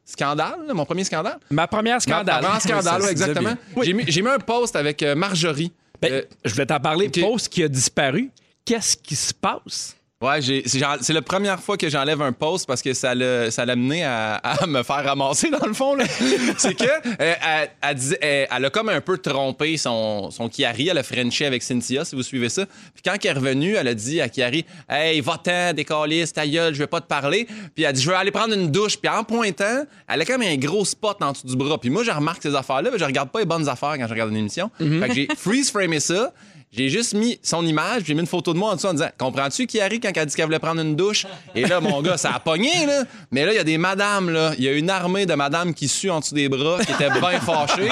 Scandale, 0.06 0.66
là, 0.68 0.74
mon 0.74 0.86
premier 0.86 1.04
scandale? 1.04 1.38
Ma 1.52 1.68
première 1.68 2.02
scandale. 2.02 2.42
Ma, 2.42 2.48
première 2.50 2.62
scandale, 2.62 3.02
Oui, 3.04 3.10
exactement. 3.10 3.54
J'ai 3.84 3.94
mis, 3.94 4.04
j'ai 4.08 4.22
mis 4.24 4.30
un 4.30 4.40
post 4.40 4.76
avec 4.76 5.04
euh, 5.04 5.14
Marjorie. 5.16 5.72
Ben, 6.02 6.12
Euh, 6.14 6.22
je 6.46 6.54
voulais 6.54 6.66
t'en 6.66 6.80
parler. 6.80 7.10
Post 7.10 7.50
qui 7.50 7.62
a 7.64 7.68
disparu. 7.68 8.32
Qu'est-ce 8.66 8.98
qui 8.98 9.16
se 9.16 9.34
passe? 9.34 9.96
Ouais, 10.22 10.42
c'est 10.42 11.14
la 11.14 11.22
première 11.22 11.62
fois 11.62 11.78
que 11.78 11.88
j'enlève 11.88 12.22
un 12.22 12.34
post 12.34 12.68
parce 12.68 12.82
que 12.82 12.94
ça 12.94 13.16
l'a 13.16 13.50
ça 13.52 13.64
l'a 13.64 13.78
mené 13.78 14.04
à, 14.04 14.36
à 14.36 14.66
me 14.68 14.84
faire 14.84 15.06
ramasser 15.06 15.50
dans 15.50 15.66
le 15.66 15.72
fond. 15.74 15.96
c'est 16.58 16.74
que 16.76 16.84
euh, 16.84 17.34
elle, 17.42 17.70
elle 17.82 17.96
disait- 17.96 18.18
elle- 18.22 18.48
elle 18.54 18.66
a 18.66 18.70
comme 18.70 18.90
un 18.90 19.00
peu 19.00 19.18
trompé 19.18 19.78
son, 19.78 20.30
son 20.30 20.50
Kiari. 20.50 20.90
Elle 20.90 20.98
a 20.98 21.04
Frenché 21.04 21.46
avec 21.46 21.64
Cynthia, 21.64 22.04
si 22.04 22.18
vous 22.18 22.24
suivez 22.24 22.50
ça. 22.50 22.66
Puis 22.66 23.02
quand 23.06 23.14
elle 23.24 23.30
est 23.30 23.32
revenue, 23.34 23.76
elle 23.76 23.88
a 23.88 23.94
dit 23.94 24.20
à 24.20 24.28
Kiari 24.28 24.66
Hey, 24.90 25.22
va-t'en, 25.22 25.72
décaliste, 25.72 26.36
ta 26.36 26.46
gueule, 26.46 26.74
je 26.74 26.80
vais 26.80 26.88
pas 26.88 27.00
te 27.00 27.08
parler. 27.08 27.46
Puis 27.74 27.86
elle 27.86 27.86
a 27.86 27.94
dit 27.94 28.02
Je 28.02 28.10
veux 28.10 28.16
aller 28.18 28.32
prendre 28.32 28.54
une 28.54 28.70
douche. 28.70 28.98
Puis 28.98 29.10
en 29.10 29.24
pointant, 29.24 29.86
elle 30.10 30.22
a 30.22 30.26
comme 30.26 30.42
un 30.42 30.58
gros 30.58 30.84
spot 30.84 31.16
en 31.22 31.32
dessous 31.32 31.48
du 31.48 31.56
bras. 31.56 31.78
Puis 31.80 31.90
moi, 31.90 32.04
je 32.04 32.12
remarque 32.12 32.44
ces 32.44 32.56
affaires-là, 32.56 32.90
mais 32.92 33.00
je 33.00 33.06
regarde 33.06 33.30
pas 33.30 33.40
les 33.40 33.46
bonnes 33.46 33.70
affaires 33.70 33.96
quand 33.98 34.06
je 34.06 34.12
regarde 34.14 34.32
une 34.32 34.38
émission. 34.38 34.70
Fait 35.00 35.08
que 35.08 35.14
j'ai 35.14 35.28
freeze-framé 35.38 36.02
ça. 36.02 36.34
J'ai 36.72 36.88
juste 36.88 37.16
mis 37.16 37.40
son 37.42 37.66
image, 37.66 38.04
j'ai 38.06 38.14
mis 38.14 38.20
une 38.20 38.28
photo 38.28 38.54
de 38.54 38.60
moi 38.60 38.72
en 38.72 38.76
dessous 38.76 38.86
en 38.86 38.94
disant 38.94 39.10
Comprends-tu 39.18 39.66
qui 39.66 39.82
arrive 39.82 40.00
quand 40.02 40.12
elle 40.14 40.20
a 40.22 40.26
dit 40.28 40.36
qu'elle 40.36 40.46
voulait 40.46 40.60
prendre 40.60 40.80
une 40.82 40.96
douche? 40.96 41.26
Et 41.56 41.66
là, 41.66 41.80
mon 41.82 42.00
gars, 42.04 42.16
ça 42.16 42.32
a 42.32 42.40
pogné, 42.40 42.86
là. 42.86 43.06
Mais 43.32 43.44
là, 43.44 43.54
il 43.54 43.56
y 43.56 43.60
a 43.60 43.64
des 43.64 43.80
madames, 43.80 44.30
là. 44.30 44.52
Il 44.56 44.64
y 44.64 44.68
a 44.68 44.74
une 44.74 44.90
armée 44.92 45.26
de 45.26 45.34
madames 45.34 45.74
qui 45.74 45.88
suent 45.88 46.12
en 46.12 46.20
dessous 46.20 46.36
des 46.36 46.48
bras, 46.48 46.78
qui 46.86 46.92
étaient 46.92 47.10
bien 47.10 47.40
fâchées. 47.40 47.90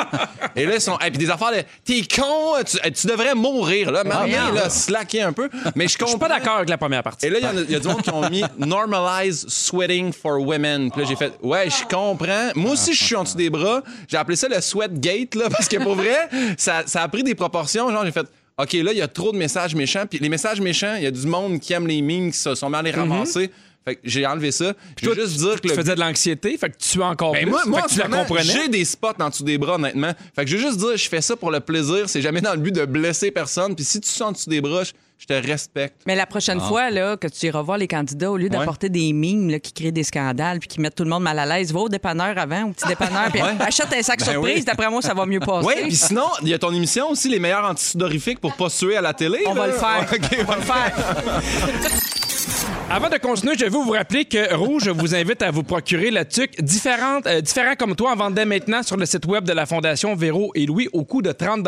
Et 0.55 0.65
là, 0.67 0.75
ils 0.75 0.81
sont. 0.81 0.95
Et 0.99 1.09
puis 1.09 1.17
des 1.17 1.29
affaires, 1.31 1.51
de, 1.51 1.63
T'es 1.83 2.01
con, 2.03 2.53
tu, 2.65 2.77
tu 2.91 3.07
devrais 3.07 3.33
mourir, 3.33 3.91
là. 3.91 4.03
Maman, 4.03 4.19
voyons. 4.27 4.53
là, 4.53 4.69
slacker 4.69 5.21
un 5.23 5.33
peu. 5.33 5.49
Mais 5.75 5.85
je 5.85 5.93
Je 5.93 5.95
suis 5.95 5.97
comprends. 6.03 6.19
pas 6.19 6.29
d'accord 6.29 6.57
avec 6.57 6.69
la 6.69 6.77
première 6.77 7.01
partie. 7.01 7.25
Et 7.25 7.29
là, 7.31 7.39
il 7.39 7.43
y 7.43 7.47
a- 7.47 7.53
il 7.63 7.71
y, 7.71 7.75
a 7.75 7.79
du 7.79 7.87
monde 7.87 8.03
qui 8.03 8.11
ont 8.11 8.29
mis 8.29 8.43
Normalize 8.59 9.47
sweating 9.47 10.13
for 10.13 10.39
women. 10.39 10.91
Puis 10.91 11.01
là, 11.01 11.07
j'ai 11.09 11.15
fait, 11.15 11.33
ouais, 11.41 11.67
je 11.69 11.83
comprends. 11.93 12.51
Moi 12.55 12.73
aussi, 12.73 12.93
je 12.93 13.03
suis 13.03 13.15
en 13.15 13.23
dessous 13.23 13.37
des 13.37 13.49
bras. 13.49 13.81
J'ai 14.07 14.17
appelé 14.17 14.35
ça 14.35 14.47
le 14.47 14.61
sweat 14.61 14.93
gate, 14.99 15.33
là, 15.33 15.49
parce 15.49 15.67
que 15.67 15.77
pour 15.77 15.95
vrai, 15.95 16.29
ça, 16.57 16.83
ça 16.85 17.01
a 17.01 17.07
pris 17.07 17.23
des 17.23 17.33
proportions. 17.33 17.89
Genre, 17.91 18.05
j'ai 18.05 18.11
fait, 18.11 18.27
OK, 18.59 18.73
là, 18.73 18.91
il 18.91 18.97
y 18.97 19.01
a 19.01 19.07
trop 19.07 19.31
de 19.31 19.37
messages 19.37 19.75
méchants. 19.75 20.05
Puis 20.09 20.17
les 20.19 20.29
messages 20.29 20.59
méchants, 20.59 20.95
il 20.97 21.03
y 21.03 21.07
a 21.07 21.11
du 21.11 21.27
monde 21.27 21.59
qui 21.59 21.73
aime 21.73 21.85
les 21.85 22.01
memes, 22.01 22.31
qui 22.31 22.37
se 22.37 22.55
sont 22.55 22.73
à 22.73 22.81
les 22.81 22.91
ramasser. 22.91 23.51
Fait 23.87 23.95
que 23.95 24.01
j'ai 24.03 24.25
enlevé 24.25 24.51
ça. 24.51 24.73
Je 25.01 25.09
veux 25.09 25.15
juste 25.15 25.37
dire 25.37 25.55
que 25.55 25.61
Tu 25.61 25.67
le 25.69 25.73
faisais 25.73 25.95
de 25.95 25.99
l'anxiété, 26.01 26.57
fait 26.57 26.69
que 26.69 26.75
tu 26.77 27.01
as 27.01 27.05
encore 27.05 27.31
ben 27.31 27.43
plus. 27.43 27.51
moi, 27.51 27.61
moi 27.67 27.81
fait 27.83 27.87
que 27.87 27.93
tu 27.93 27.99
la 27.99 28.07
comprenais. 28.17 28.43
j'ai 28.43 28.67
des 28.67 28.83
spots 28.83 29.13
en 29.19 29.29
dessous 29.29 29.43
des 29.45 29.57
bras, 29.57 29.75
honnêtement. 29.75 30.11
Fait 30.35 30.43
que 30.43 30.51
je 30.51 30.57
veux 30.57 30.61
juste 30.63 30.77
dire, 30.79 30.97
je 30.97 31.07
fais 31.07 31.21
ça 31.21 31.35
pour 31.37 31.51
le 31.51 31.61
plaisir. 31.61 32.09
C'est 32.09 32.21
jamais 32.21 32.41
dans 32.41 32.51
le 32.53 32.59
but 32.59 32.75
de 32.75 32.83
blesser 32.85 33.31
personne. 33.31 33.75
Puis 33.75 33.85
si 33.85 34.01
tu 34.01 34.09
sens 34.09 34.21
en 34.21 34.31
dessous 34.33 34.49
des 34.49 34.59
bras, 34.59 34.83
je- 34.83 34.91
te 35.27 35.33
respecte. 35.33 35.95
Mais 36.05 36.15
la 36.15 36.25
prochaine 36.27 36.61
fois 36.61 36.89
là, 36.91 37.17
que 37.17 37.27
tu 37.27 37.47
iras 37.47 37.61
voir 37.63 37.77
les 37.79 37.87
candidats, 37.87 38.31
au 38.31 38.37
lieu 38.37 38.49
d'apporter 38.49 38.87
des 38.87 39.11
mimes 39.13 39.49
là, 39.49 39.59
qui 39.59 39.73
créent 39.73 39.91
des 39.91 40.03
scandales 40.03 40.59
puis 40.59 40.67
qui 40.69 40.79
mettent 40.79 40.93
tout 40.95 41.03
le 41.03 41.09
monde 41.09 41.23
mal 41.23 41.37
à 41.39 41.45
l'aise, 41.45 41.73
va 41.73 41.79
au 41.79 41.89
dépanneur 41.89 42.37
avant, 42.37 42.65
au 42.65 42.71
petit 42.71 42.87
dépanneur, 42.87 43.31
puis 43.31 43.41
achète 43.41 43.91
un 43.93 44.03
sac 44.03 44.19
Ben 44.19 44.25
surprise. 44.31 44.55
oui. 44.57 44.63
D'après 44.63 44.89
moi, 44.91 45.01
ça 45.01 45.13
va 45.15 45.25
mieux 45.25 45.39
passer. 45.39 45.67
Oui, 45.67 45.73
puis 45.87 45.95
sinon, 45.95 46.27
il 46.43 46.49
y 46.49 46.53
a 46.53 46.59
ton 46.59 46.71
émission 46.71 47.09
aussi, 47.09 47.29
les 47.29 47.39
meilleurs 47.39 47.65
antisudorifiques 47.65 48.39
pour 48.39 48.53
pas 48.55 48.69
suer 48.69 48.95
à 48.95 49.01
la 49.01 49.13
télé. 49.13 49.39
On 49.47 49.55
là. 49.55 49.61
va 49.61 49.67
le 49.67 49.73
faire. 49.73 50.07
Ok, 50.13 50.37
On 50.39 50.43
va 50.45 50.55
le 50.55 50.61
faire. 50.61 50.93
Avant 52.89 53.09
de 53.09 53.17
continuer, 53.17 53.53
je 53.59 53.65
vais 53.65 53.69
vous 53.69 53.89
rappeler 53.91 54.23
que 54.23 54.55
Rouge 54.55 54.87
vous 54.87 55.13
invite 55.13 55.41
à 55.41 55.51
vous 55.51 55.61
procurer 55.63 56.09
la 56.09 56.23
tuque 56.23 56.61
différente, 56.63 57.27
euh, 57.27 57.41
différent 57.41 57.73
comme 57.77 57.97
toi 57.97 58.15
en 58.17 58.31
dès 58.31 58.45
maintenant 58.45 58.81
sur 58.81 58.95
le 58.95 59.05
site 59.05 59.25
web 59.25 59.43
de 59.43 59.51
la 59.51 59.65
Fondation 59.65 60.15
Véro 60.15 60.53
et 60.55 60.65
Louis 60.65 60.87
au 60.93 61.03
coût 61.03 61.21
de 61.21 61.33
30 61.33 61.67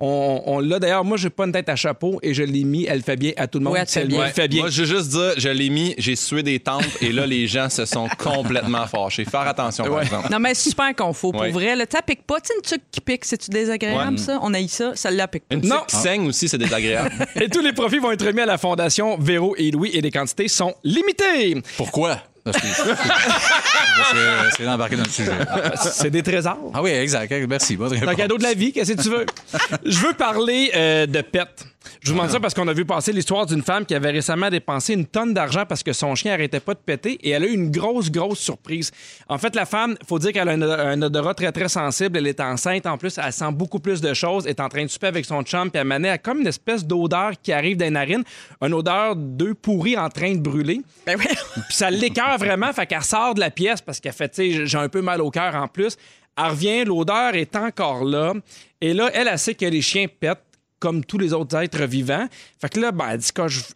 On, 0.00 0.42
on 0.46 0.58
l'a 0.58 0.80
d'ailleurs, 0.80 1.04
moi, 1.04 1.16
j'ai 1.16 1.30
pas 1.30 1.44
une 1.46 1.52
tête 1.52 1.68
à 1.68 1.76
chapeau 1.76 2.18
et 2.24 2.34
je 2.34 2.42
l'ai 2.42 2.64
mis. 2.64 2.86
Elle 2.86 3.02
fait 3.02 3.14
bien 3.16 3.30
à 3.36 3.46
tout 3.46 3.60
le 3.60 3.64
monde. 3.66 3.74
Oui, 3.74 3.78
elle 3.80 3.86
fait 3.86 4.04
bien. 4.04 4.24
elle 4.24 4.32
fait 4.32 4.48
bien. 4.48 4.62
Moi, 4.62 4.70
je 4.70 4.82
veux 4.82 4.96
juste 4.96 5.10
dire, 5.10 5.34
je 5.36 5.48
l'ai 5.48 5.70
mis, 5.70 5.94
j'ai 5.96 6.16
sué 6.16 6.42
des 6.42 6.58
tempes 6.58 6.82
et 7.00 7.12
là, 7.12 7.24
les 7.24 7.46
gens 7.46 7.68
se 7.70 7.84
sont 7.84 8.08
complètement 8.18 8.84
fâchés. 8.88 9.24
Faire 9.24 9.42
attention, 9.46 9.84
par 9.84 10.02
exemple. 10.02 10.28
Non, 10.32 10.40
mais 10.40 10.54
super 10.54 10.92
confort. 10.96 11.30
Pour 11.30 11.40
Ouais. 11.42 11.50
vrai, 11.52 11.76
le 11.76 11.84
ça 11.90 12.02
pique 12.02 12.24
pas? 12.26 12.40
Tu 12.40 12.48
sais, 12.48 12.54
une 12.56 12.62
tuque 12.62 12.84
qui 12.90 13.00
pique, 13.00 13.24
c'est-tu 13.24 13.50
désagréable, 13.50 14.12
Ouais. 14.14 14.18
ça? 14.18 14.40
On 14.42 14.52
a 14.52 14.60
eu 14.60 14.66
ça. 14.66 14.90
Celle-là 14.96 15.28
pique 15.28 15.44
pas. 15.48 15.54
Une 15.54 15.60
petite 15.60 15.72
Non. 15.72 15.82
qui 15.86 15.94
saigne 15.94 16.26
aussi, 16.26 16.48
c'est 16.48 16.58
désagréable. 16.58 17.12
Et 17.40 17.48
tous 17.48 17.60
les 17.60 17.72
profits 17.72 17.98
vont 18.00 18.10
être 18.10 18.26
remis 18.26 18.40
à 18.40 18.46
la 18.46 18.58
Fondation 18.58 19.16
Véro 19.18 19.54
et 19.56 19.70
Louis 19.70 19.90
et 19.94 20.00
les 20.00 20.10
quantités 20.10 20.47
sont 20.48 20.74
limitées. 20.84 21.62
Pourquoi? 21.76 22.18
Parce 22.44 22.56
que 22.58 22.66
c'est- 24.56 24.64
d'embarquer 24.64 24.96
dans 24.96 25.02
le 25.04 25.08
sujet. 25.10 25.32
C'est 25.92 26.10
des 26.10 26.22
trésors. 26.22 26.70
Ah 26.72 26.82
oui, 26.82 26.90
exact. 26.90 27.30
Merci. 27.46 27.76
C'est 27.90 28.08
un 28.08 28.14
cadeau 28.14 28.38
de 28.38 28.42
la 28.42 28.54
vie, 28.54 28.72
qu'est-ce 28.72 28.92
que 28.94 29.02
tu 29.02 29.10
veux? 29.10 29.26
Je 29.84 29.98
veux 29.98 30.14
parler 30.14 30.70
euh, 30.74 31.06
de 31.06 31.20
pets. 31.20 31.64
Je 32.00 32.08
vous 32.08 32.14
demande 32.14 32.30
ça 32.30 32.40
parce 32.40 32.54
qu'on 32.54 32.66
a 32.68 32.72
vu 32.72 32.84
passer 32.84 33.12
l'histoire 33.12 33.46
d'une 33.46 33.62
femme 33.62 33.86
qui 33.86 33.94
avait 33.94 34.10
récemment 34.10 34.50
dépensé 34.50 34.94
une 34.94 35.06
tonne 35.06 35.32
d'argent 35.32 35.64
parce 35.66 35.82
que 35.82 35.92
son 35.92 36.14
chien 36.14 36.34
arrêtait 36.34 36.60
pas 36.60 36.74
de 36.74 36.80
péter 36.80 37.18
et 37.22 37.30
elle 37.30 37.44
a 37.44 37.46
eu 37.46 37.54
une 37.54 37.70
grosse, 37.70 38.10
grosse 38.10 38.40
surprise. 38.40 38.90
En 39.28 39.38
fait, 39.38 39.54
la 39.54 39.64
femme, 39.64 39.96
faut 40.06 40.18
dire 40.18 40.32
qu'elle 40.32 40.48
a 40.48 40.52
un, 40.52 40.62
un 40.62 41.02
odorat 41.02 41.34
très, 41.34 41.52
très 41.52 41.68
sensible. 41.68 42.18
Elle 42.18 42.26
est 42.26 42.40
enceinte. 42.40 42.86
En 42.86 42.98
plus, 42.98 43.18
elle 43.18 43.32
sent 43.32 43.52
beaucoup 43.52 43.78
plus 43.78 44.00
de 44.00 44.12
choses. 44.12 44.44
Elle 44.44 44.50
est 44.50 44.60
en 44.60 44.68
train 44.68 44.82
de 44.82 44.88
souper 44.88 45.06
avec 45.06 45.24
son 45.24 45.42
chum 45.42 45.70
puis 45.70 45.80
elle 45.80 45.86
manait 45.86 46.10
à 46.10 46.18
comme 46.18 46.40
une 46.40 46.46
espèce 46.46 46.84
d'odeur 46.84 47.32
qui 47.42 47.52
arrive 47.52 47.76
des 47.76 47.90
narines. 47.90 48.24
Une 48.60 48.74
odeur 48.74 49.16
d'œufs 49.16 49.54
pourris 49.54 49.96
en 49.96 50.08
train 50.08 50.34
de 50.34 50.40
brûler. 50.40 50.80
Ben 51.06 51.16
oui. 51.18 51.26
Puis 51.54 51.76
ça 51.76 51.90
l'écœure 51.90 52.38
vraiment, 52.38 52.72
fait 52.72 52.86
qu'elle 52.86 53.02
sort 53.02 53.34
de 53.34 53.40
la 53.40 53.50
pièce 53.50 53.80
parce 53.80 54.00
qu'elle 54.00 54.12
fait, 54.12 54.28
tu 54.28 54.52
sais, 54.52 54.66
j'ai 54.66 54.78
un 54.78 54.88
peu 54.88 55.00
mal 55.00 55.20
au 55.20 55.30
cœur 55.30 55.54
en 55.54 55.68
plus. 55.68 55.96
Elle 56.36 56.50
revient, 56.50 56.84
l'odeur 56.84 57.34
est 57.34 57.56
encore 57.56 58.04
là. 58.04 58.32
Et 58.80 58.94
là, 58.94 59.10
elle, 59.12 59.28
elle 59.28 59.38
sait 59.38 59.54
que 59.54 59.66
les 59.66 59.82
chiens 59.82 60.06
pètent 60.08 60.47
comme 60.78 61.04
tous 61.04 61.18
les 61.18 61.32
autres 61.32 61.56
êtres 61.56 61.84
vivants. 61.84 62.26
Fait 62.60 62.68
que 62.68 62.80
là, 62.80 62.92
ben, 62.92 63.08
elle 63.10 63.18
dit 63.18 63.30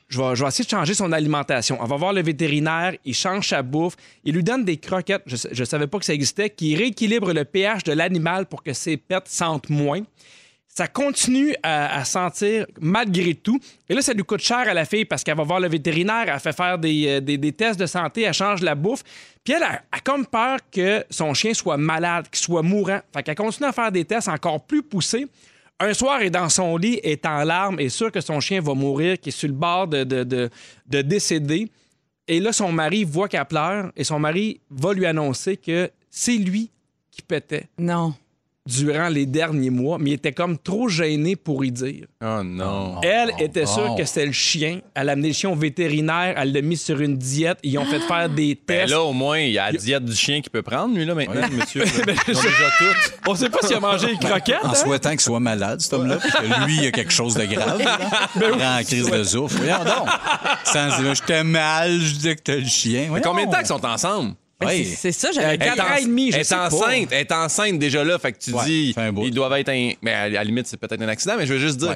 je, 0.09 0.21
vais, 0.21 0.49
essayer 0.49 0.65
de 0.65 0.71
changer 0.71 0.95
son 0.95 1.13
alimentation. 1.13 1.79
On 1.81 1.87
va 1.87 1.97
voir 1.97 2.13
le 2.13 2.23
vétérinaire, 2.23 2.95
il 3.05 3.15
change 3.15 3.49
sa 3.49 3.63
bouffe, 3.63 3.97
il 4.25 4.35
lui 4.35 4.45
donne 4.45 4.65
des 4.65 4.77
croquettes, 4.77 5.23
je, 5.27 5.37
je 5.51 5.65
savais 5.65 5.87
pas 5.87 5.99
que 5.99 6.05
ça 6.05 6.15
existait, 6.15 6.51
qui 6.51 6.77
rééquilibrent 6.77 7.33
le 7.33 7.45
pH 7.45 7.85
de 7.85 7.93
l'animal 7.93 8.47
pour 8.47 8.63
que 8.63 8.73
ses 8.73 8.97
pets 8.97 9.29
sentent 9.29 9.71
moins 9.71 10.03
ça 10.75 10.89
continue 10.89 11.55
à, 11.63 12.03
sentir 12.07 12.67
malgré 12.81 13.35
tout. 13.35 13.61
Et 13.91 13.95
là, 13.95 14.01
ça 14.01 14.15
lui 14.15 14.23
coûte 14.23 14.41
cher 14.41 14.57
à 14.61 14.73
la 14.73 14.87
fille 14.87 15.05
parce 15.05 15.23
qu'elle 15.23 15.37
va 15.37 15.43
voir 15.43 15.61
le 15.61 15.69
vétérinaire, 15.69 16.25
elle 16.29 16.41
fait 16.41 16.57
faire 16.57 16.79
des, 16.79 17.21
euh, 17.21 17.51
tests 17.51 17.79
de 17.79 17.85
santé, 17.85 18.23
elle 18.23 18.33
change 18.33 18.63
la 18.63 18.75
bouffe. 18.75 19.03
Puis 19.45 19.53
elle 19.53 19.65
a 19.65 19.83
comme 20.03 20.25
peur 20.25 20.59
que 20.71 21.05
son 21.11 21.35
chien 21.35 21.53
soit 21.53 21.77
malade, 21.77 22.27
qu'il 22.31 22.41
soit 22.41 22.63
mourant. 22.63 23.01
Fait 23.15 23.23
qu'elle 23.23 23.35
continue 23.35 23.69
à 23.69 23.73
faire 23.73 23.93
des 23.93 24.07
tests 24.07 24.29
encore 24.29 24.65
plus 24.65 24.83
poussés. 24.83 25.27
Un 25.85 25.95
soir, 25.95 26.23
est 26.23 26.31
dans 26.31 26.49
son 26.49 26.77
lit, 26.77 27.01
est 27.03 27.27
en 27.27 27.43
larmes, 27.45 27.81
est 27.81 27.89
sûr 27.89 28.13
que 28.13 28.21
son 28.21 28.39
chien 28.41 28.61
va 28.61 28.75
mourir, 28.75 29.19
qu'il 29.19 29.31
est 29.31 29.37
sur 29.37 29.49
le 29.49 29.55
bord 29.55 29.89
de- 29.89 30.05
de 30.05 31.03
décéder. 31.03 31.69
Et 32.29 32.39
là, 32.41 32.53
son 32.53 32.71
mari 32.71 33.03
voit 33.05 33.29
qu'elle 33.29 33.45
pleure 33.47 33.91
et 33.97 34.05
son 34.05 34.19
mari 34.21 34.61
va 34.71 34.93
lui 34.93 35.07
annoncer 35.07 35.57
que 35.57 35.91
c'est 36.09 36.37
lui 36.37 36.71
qui 37.11 37.21
pétait 37.23 37.67
Non. 37.79 38.15
Durant 38.67 39.09
les 39.09 39.27
derniers 39.27 39.71
mois, 39.71 39.99
mais 39.99 40.11
il 40.11 40.13
était 40.15 40.33
comme 40.33 40.57
trop 40.57 40.89
gêné 40.89 41.35
pour 41.35 41.65
y 41.65 41.73
dire. 41.73 42.07
Oh 42.25 42.43
non. 42.45 43.01
Elle 43.03 43.33
était 43.41 43.67
sûre 43.67 43.91
oh. 43.91 43.97
que 43.97 44.05
c'était 44.05 44.27
le 44.27 44.33
chien. 44.33 44.81
Elle 44.95 45.09
a 45.09 45.13
amené 45.13 45.29
le 45.29 45.35
chien 45.35 45.51
au 45.51 45.57
vétérinaire, 45.57 46.35
elle 46.37 46.53
l'a 46.53 46.63
mis 46.63 46.77
sur 46.77 47.01
une 47.01 47.17
diète, 47.17 47.59
ils 47.65 47.77
ont 47.79 47.85
fait 47.85 47.99
faire 48.01 48.29
des 48.29 48.55
Ben 48.55 48.79
tests. 48.79 48.91
là, 48.91 49.03
au 49.03 49.13
moins, 49.13 49.39
il 49.39 49.53
y 49.53 49.59
a 49.59 49.73
la 49.73 49.79
diète 49.79 50.05
du 50.05 50.15
chien 50.15 50.41
qu'il 50.41 50.51
peut 50.51 50.63
prendre, 50.63 50.95
lui, 50.95 51.05
là, 51.05 51.15
maintenant, 51.15 51.49
monsieur. 51.51 51.83
Déjà 52.27 52.41
tout. 52.79 53.29
On 53.29 53.35
sait 53.35 53.51
pas 53.51 53.59
s'il 53.63 53.77
a 53.77 53.81
mangé 53.81 54.09
les 54.09 54.17
croquettes. 54.17 54.57
En 54.63 54.71
hein? 54.71 54.75
souhaitant 54.75 55.11
qu'il 55.11 55.21
soit 55.21 55.41
malade, 55.41 55.81
cet 55.81 55.95
homme-là, 55.95 56.19
parce 56.19 56.35
que 56.35 56.67
lui, 56.67 56.77
il 56.77 56.87
a 56.87 56.91
quelque 56.93 57.13
chose 57.13 57.35
de 57.35 57.45
grave. 57.45 57.83
Ben 58.37 58.53
Il 58.55 58.61
est 58.61 58.67
en 58.67 58.85
crise 58.85 59.11
de 59.11 59.25
souffle. 59.25 59.57
Voyons 59.57 59.85
donc. 59.85 60.09
Sans 60.65 61.01
dire, 61.01 61.15
j'étais 61.15 61.45
mal, 61.45 61.99
je 62.01 62.15
dis 62.15 62.37
que 62.37 62.43
t'as 62.43 62.57
le 62.57 62.65
chien. 62.65 63.09
Mais 63.13 63.21
combien 63.21 63.47
de 63.47 63.51
temps 63.51 63.59
qu'ils 63.59 63.67
sont 63.67 63.85
ensemble? 63.85 64.35
Ben, 64.63 64.69
Oui. 64.69 64.95
c'est- 64.97 65.13
ça, 65.13 65.29
j'avais 65.33 65.47
Euh, 65.47 65.51
Elle 65.53 65.63
est 65.63 65.65
Quatre 65.67 65.81
en- 65.81 65.93
ans 65.93 65.97
et 66.01 66.05
demi, 66.05 66.31
je 66.33 66.37
Elle 66.37 66.41
est 66.43 66.53
enceinte. 66.53 67.09
Elle 67.11 67.19
est 67.21 67.33
enceinte 67.33 67.79
déjà 67.79 68.05
là. 68.05 68.19
Fait 68.19 68.33
que 68.33 68.39
tu 68.39 68.53
Ouais, 68.53 68.65
dis, 68.65 68.95
ils 69.25 69.31
doivent 69.35 69.53
être 69.55 69.69
un. 69.69 69.91
Mais 70.03 70.13
à 70.13 70.29
la 70.29 70.45
limite, 70.45 70.67
c'est 70.67 70.77
peut-être 70.77 71.03
un 71.03 71.09
accident, 71.09 71.35
mais 71.39 71.47
je 71.47 71.55
veux 71.55 71.59
juste 71.61 71.79
dire, 71.79 71.95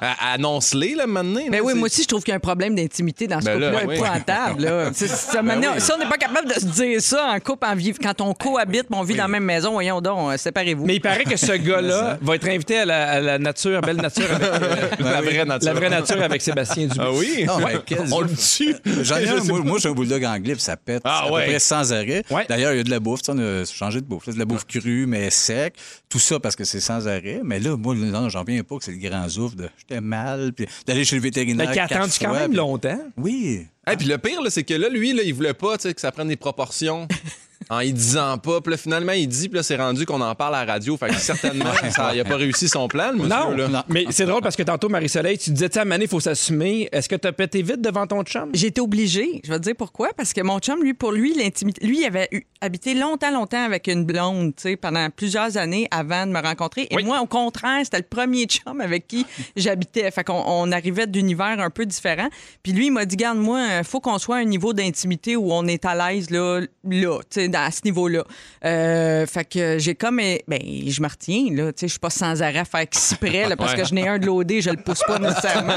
annonce-les, 0.00 0.94
là, 0.94 1.06
maintenant. 1.06 1.40
Mais 1.50 1.60
oui, 1.60 1.74
moi 1.74 1.86
aussi, 1.86 2.02
je 2.02 2.08
trouve 2.08 2.22
qu'il 2.22 2.32
y 2.32 2.34
a 2.34 2.36
un 2.36 2.40
problème 2.40 2.74
d'intimité 2.74 3.26
dans 3.26 3.40
ce 3.40 3.46
Ben 3.46 3.58
là, 3.58 3.70
couple-là 3.70 3.88
oui. 3.88 3.94
épouvantable. 3.96 4.62
là. 4.62 4.90
C'est- 4.94 5.08
ça 5.08 5.42
m'amène- 5.42 5.70
oui. 5.74 5.80
Si 5.80 5.92
on 5.92 5.98
n'est 5.98 6.06
pas 6.08 6.16
capable 6.18 6.48
de 6.48 6.54
se 6.54 6.64
dire 6.66 7.00
ça 7.00 7.26
en 7.34 7.40
couple, 7.40 7.66
en 7.66 7.74
vivre, 7.74 7.98
quand 8.02 8.20
on 8.20 8.34
cohabite, 8.34 8.86
on 8.90 9.02
vit 9.02 9.14
dans 9.14 9.24
la 9.24 9.28
même 9.28 9.44
maison, 9.44 9.72
voyons 9.72 10.00
donc, 10.00 10.32
euh, 10.32 10.36
séparez-vous. 10.36 10.84
Mais 10.86 10.96
il 10.96 11.00
paraît 11.00 11.24
que 11.24 11.36
ce 11.36 11.52
gars-là 11.52 12.18
va 12.22 12.34
être 12.36 12.48
invité 12.48 12.78
à 12.78 12.84
la, 12.84 13.08
à 13.10 13.20
la 13.20 13.38
nature, 13.38 13.80
belle 13.80 13.96
nature, 13.96 14.24
avec, 14.30 14.42
euh, 14.42 14.88
La 15.00 15.20
vraie 15.20 15.44
nature. 15.44 15.66
la 15.72 15.74
vraie 15.74 15.90
nature 15.90 16.22
avec 16.22 16.42
Sébastien 16.42 16.86
Dubé. 16.86 17.00
Ah 17.00 17.10
oui? 17.12 17.46
Quel- 17.86 17.98
On 18.12 18.20
le 18.20 18.28
tue. 18.30 18.74
J'en 19.02 19.16
ai 19.16 19.26
Je 19.26 19.32
un, 19.34 19.42
sais 19.42 19.52
moi, 19.52 19.78
j'ai 19.80 19.88
un 19.88 19.92
bulldog 19.92 20.24
anglais, 20.24 20.54
ça 20.58 20.76
pète 20.76 21.02
Ah 21.04 21.24
à 21.26 21.32
ouais. 21.32 21.44
peu 21.44 21.50
près 21.50 21.58
sans 21.58 21.92
arrêt. 21.92 22.05
Ouais. 22.30 22.46
D'ailleurs, 22.48 22.72
il 22.72 22.78
y 22.78 22.80
a 22.80 22.84
de 22.84 22.90
la 22.90 23.00
bouffe, 23.00 23.22
tu 23.22 23.26
sais, 23.26 23.32
on 23.32 23.38
a 23.38 23.64
changé 23.64 24.00
de 24.00 24.06
bouffe. 24.06 24.26
là, 24.26 24.32
de 24.32 24.38
la 24.38 24.44
bouffe 24.44 24.64
crue, 24.66 25.06
mais 25.06 25.30
sec. 25.30 25.74
Tout 26.08 26.18
ça 26.18 26.38
parce 26.40 26.56
que 26.56 26.64
c'est 26.64 26.80
sans 26.80 27.06
arrêt. 27.08 27.40
Mais 27.44 27.58
là, 27.60 27.76
moi, 27.76 27.94
non, 27.94 28.28
j'en 28.28 28.44
viens 28.44 28.62
pas 28.62 28.78
que 28.78 28.84
c'est 28.84 28.92
le 28.92 28.98
grand 29.08 29.28
souffle 29.28 29.56
de 29.56 29.68
j'étais 29.78 30.00
mal, 30.00 30.52
puis 30.52 30.66
d'aller 30.86 31.04
chez 31.04 31.16
le 31.16 31.22
vétérinaire. 31.22 31.66
Mais 31.68 31.72
qui 31.74 31.80
a 31.80 31.84
attendu 31.84 32.12
quand 32.20 32.32
même 32.32 32.48
puis- 32.50 32.56
longtemps? 32.56 33.00
Oui. 33.16 33.66
Et 33.90 33.96
puis 33.96 34.06
le 34.06 34.18
pire, 34.18 34.42
là, 34.42 34.50
c'est 34.50 34.64
que 34.64 34.74
là, 34.74 34.88
lui, 34.88 35.12
là, 35.12 35.22
il 35.24 35.32
voulait 35.34 35.54
pas 35.54 35.76
que 35.78 35.92
ça 36.00 36.10
prenne 36.12 36.28
des 36.28 36.36
proportions 36.36 37.06
en 37.70 37.80
y 37.80 37.92
disant 37.92 38.38
pas. 38.38 38.60
Puis 38.60 38.70
là, 38.72 38.76
finalement, 38.76 39.12
il 39.12 39.26
dit, 39.28 39.48
puis 39.48 39.56
là, 39.56 39.62
c'est 39.62 39.76
rendu 39.76 40.06
qu'on 40.06 40.20
en 40.20 40.34
parle 40.34 40.54
à 40.54 40.64
la 40.64 40.72
radio. 40.72 40.96
Fait 40.96 41.08
que 41.08 41.14
certainement, 41.16 41.72
ça, 41.90 42.14
il 42.14 42.20
a 42.20 42.24
pas 42.24 42.36
réussi 42.36 42.68
son 42.68 42.88
plan, 42.88 43.10
le 43.12 43.18
monsieur. 43.18 43.28
Non, 43.28 43.50
là. 43.56 43.68
Non. 43.68 43.82
mais 43.88 44.04
c'est 44.10 44.26
drôle 44.26 44.42
parce 44.42 44.56
que 44.56 44.62
tantôt, 44.62 44.88
Marie-Soleil, 44.88 45.38
tu 45.38 45.50
disais, 45.50 45.68
tu 45.68 45.74
sais, 45.74 45.80
à 45.80 45.84
Mané, 45.84 46.04
il 46.04 46.08
faut 46.10 46.20
s'assumer. 46.20 46.88
Est-ce 46.92 47.08
que 47.08 47.16
tu 47.16 47.26
as 47.26 47.32
pété 47.32 47.62
vite 47.62 47.80
devant 47.80 48.06
ton 48.06 48.22
chum? 48.22 48.50
J'ai 48.54 48.68
été 48.68 48.80
obligée. 48.80 49.40
Je 49.44 49.50
vais 49.50 49.58
te 49.58 49.64
dire 49.64 49.74
pourquoi. 49.76 50.10
Parce 50.16 50.32
que 50.32 50.40
mon 50.42 50.58
chum, 50.58 50.82
lui, 50.82 50.94
pour 50.94 51.12
lui, 51.12 51.34
l'intimité. 51.34 51.84
Lui, 51.86 52.00
il 52.00 52.04
avait 52.04 52.28
eu- 52.32 52.42
habité 52.60 52.94
longtemps, 52.94 53.30
longtemps 53.32 53.64
avec 53.64 53.86
une 53.88 54.04
blonde, 54.04 54.54
tu 54.56 54.62
sais, 54.62 54.76
pendant 54.76 55.08
plusieurs 55.10 55.56
années 55.56 55.88
avant 55.90 56.26
de 56.26 56.32
me 56.32 56.40
rencontrer. 56.40 56.86
Et 56.90 56.96
Oui. 56.96 57.04
moi, 57.04 57.20
au 57.20 57.26
contraire, 57.26 57.80
c'était 57.84 57.98
le 57.98 58.04
premier 58.04 58.44
chum 58.46 58.80
avec 58.80 59.06
qui 59.08 59.26
j'habitais. 59.56 60.10
Fait 60.10 60.24
qu'on 60.24 60.42
on 60.46 60.70
arrivait 60.72 61.06
d'univers 61.06 61.56
un 61.58 61.70
peu 61.70 61.84
différents. 61.86 62.28
Puis 62.62 62.72
lui, 62.72 62.86
il 62.86 62.92
m'a 62.92 63.04
dit, 63.04 63.16
garde, 63.16 63.38
moi, 63.38 63.60
il 63.78 63.84
faut 63.84 64.00
qu'on 64.00 64.18
soit 64.18 64.36
à 64.36 64.38
un 64.40 64.44
niveau 64.44 64.72
d'intimité 64.72 65.36
où 65.36 65.52
on 65.52 65.66
est 65.66 65.84
à 65.84 65.94
l'aise, 66.12 66.30
là, 66.30 66.60
là, 66.84 67.18
tu 67.30 67.40
sais, 67.40 67.48
dans- 67.56 67.66
à 67.66 67.70
ce 67.70 67.80
niveau-là. 67.84 68.24
Euh, 68.64 69.26
fait 69.26 69.44
que 69.44 69.78
j'ai 69.78 69.94
comme. 69.94 70.16
Ben, 70.16 70.60
je 70.88 71.00
me 71.02 71.08
retiens, 71.08 71.46
là. 71.52 71.72
Tu 71.72 71.80
sais, 71.80 71.86
je 71.86 71.92
suis 71.92 71.98
pas 71.98 72.10
sans 72.10 72.42
arrêt 72.42 72.58
à 72.60 72.64
faire 72.64 72.80
exprès, 72.80 73.48
là, 73.48 73.56
parce 73.56 73.74
que 73.74 73.84
je 73.84 73.94
n'ai 73.94 74.08
un 74.08 74.18
de 74.18 74.26
l'OD, 74.26 74.60
je 74.60 74.70
le 74.70 74.76
pousse 74.76 75.02
pas 75.06 75.18
nécessairement. 75.18 75.74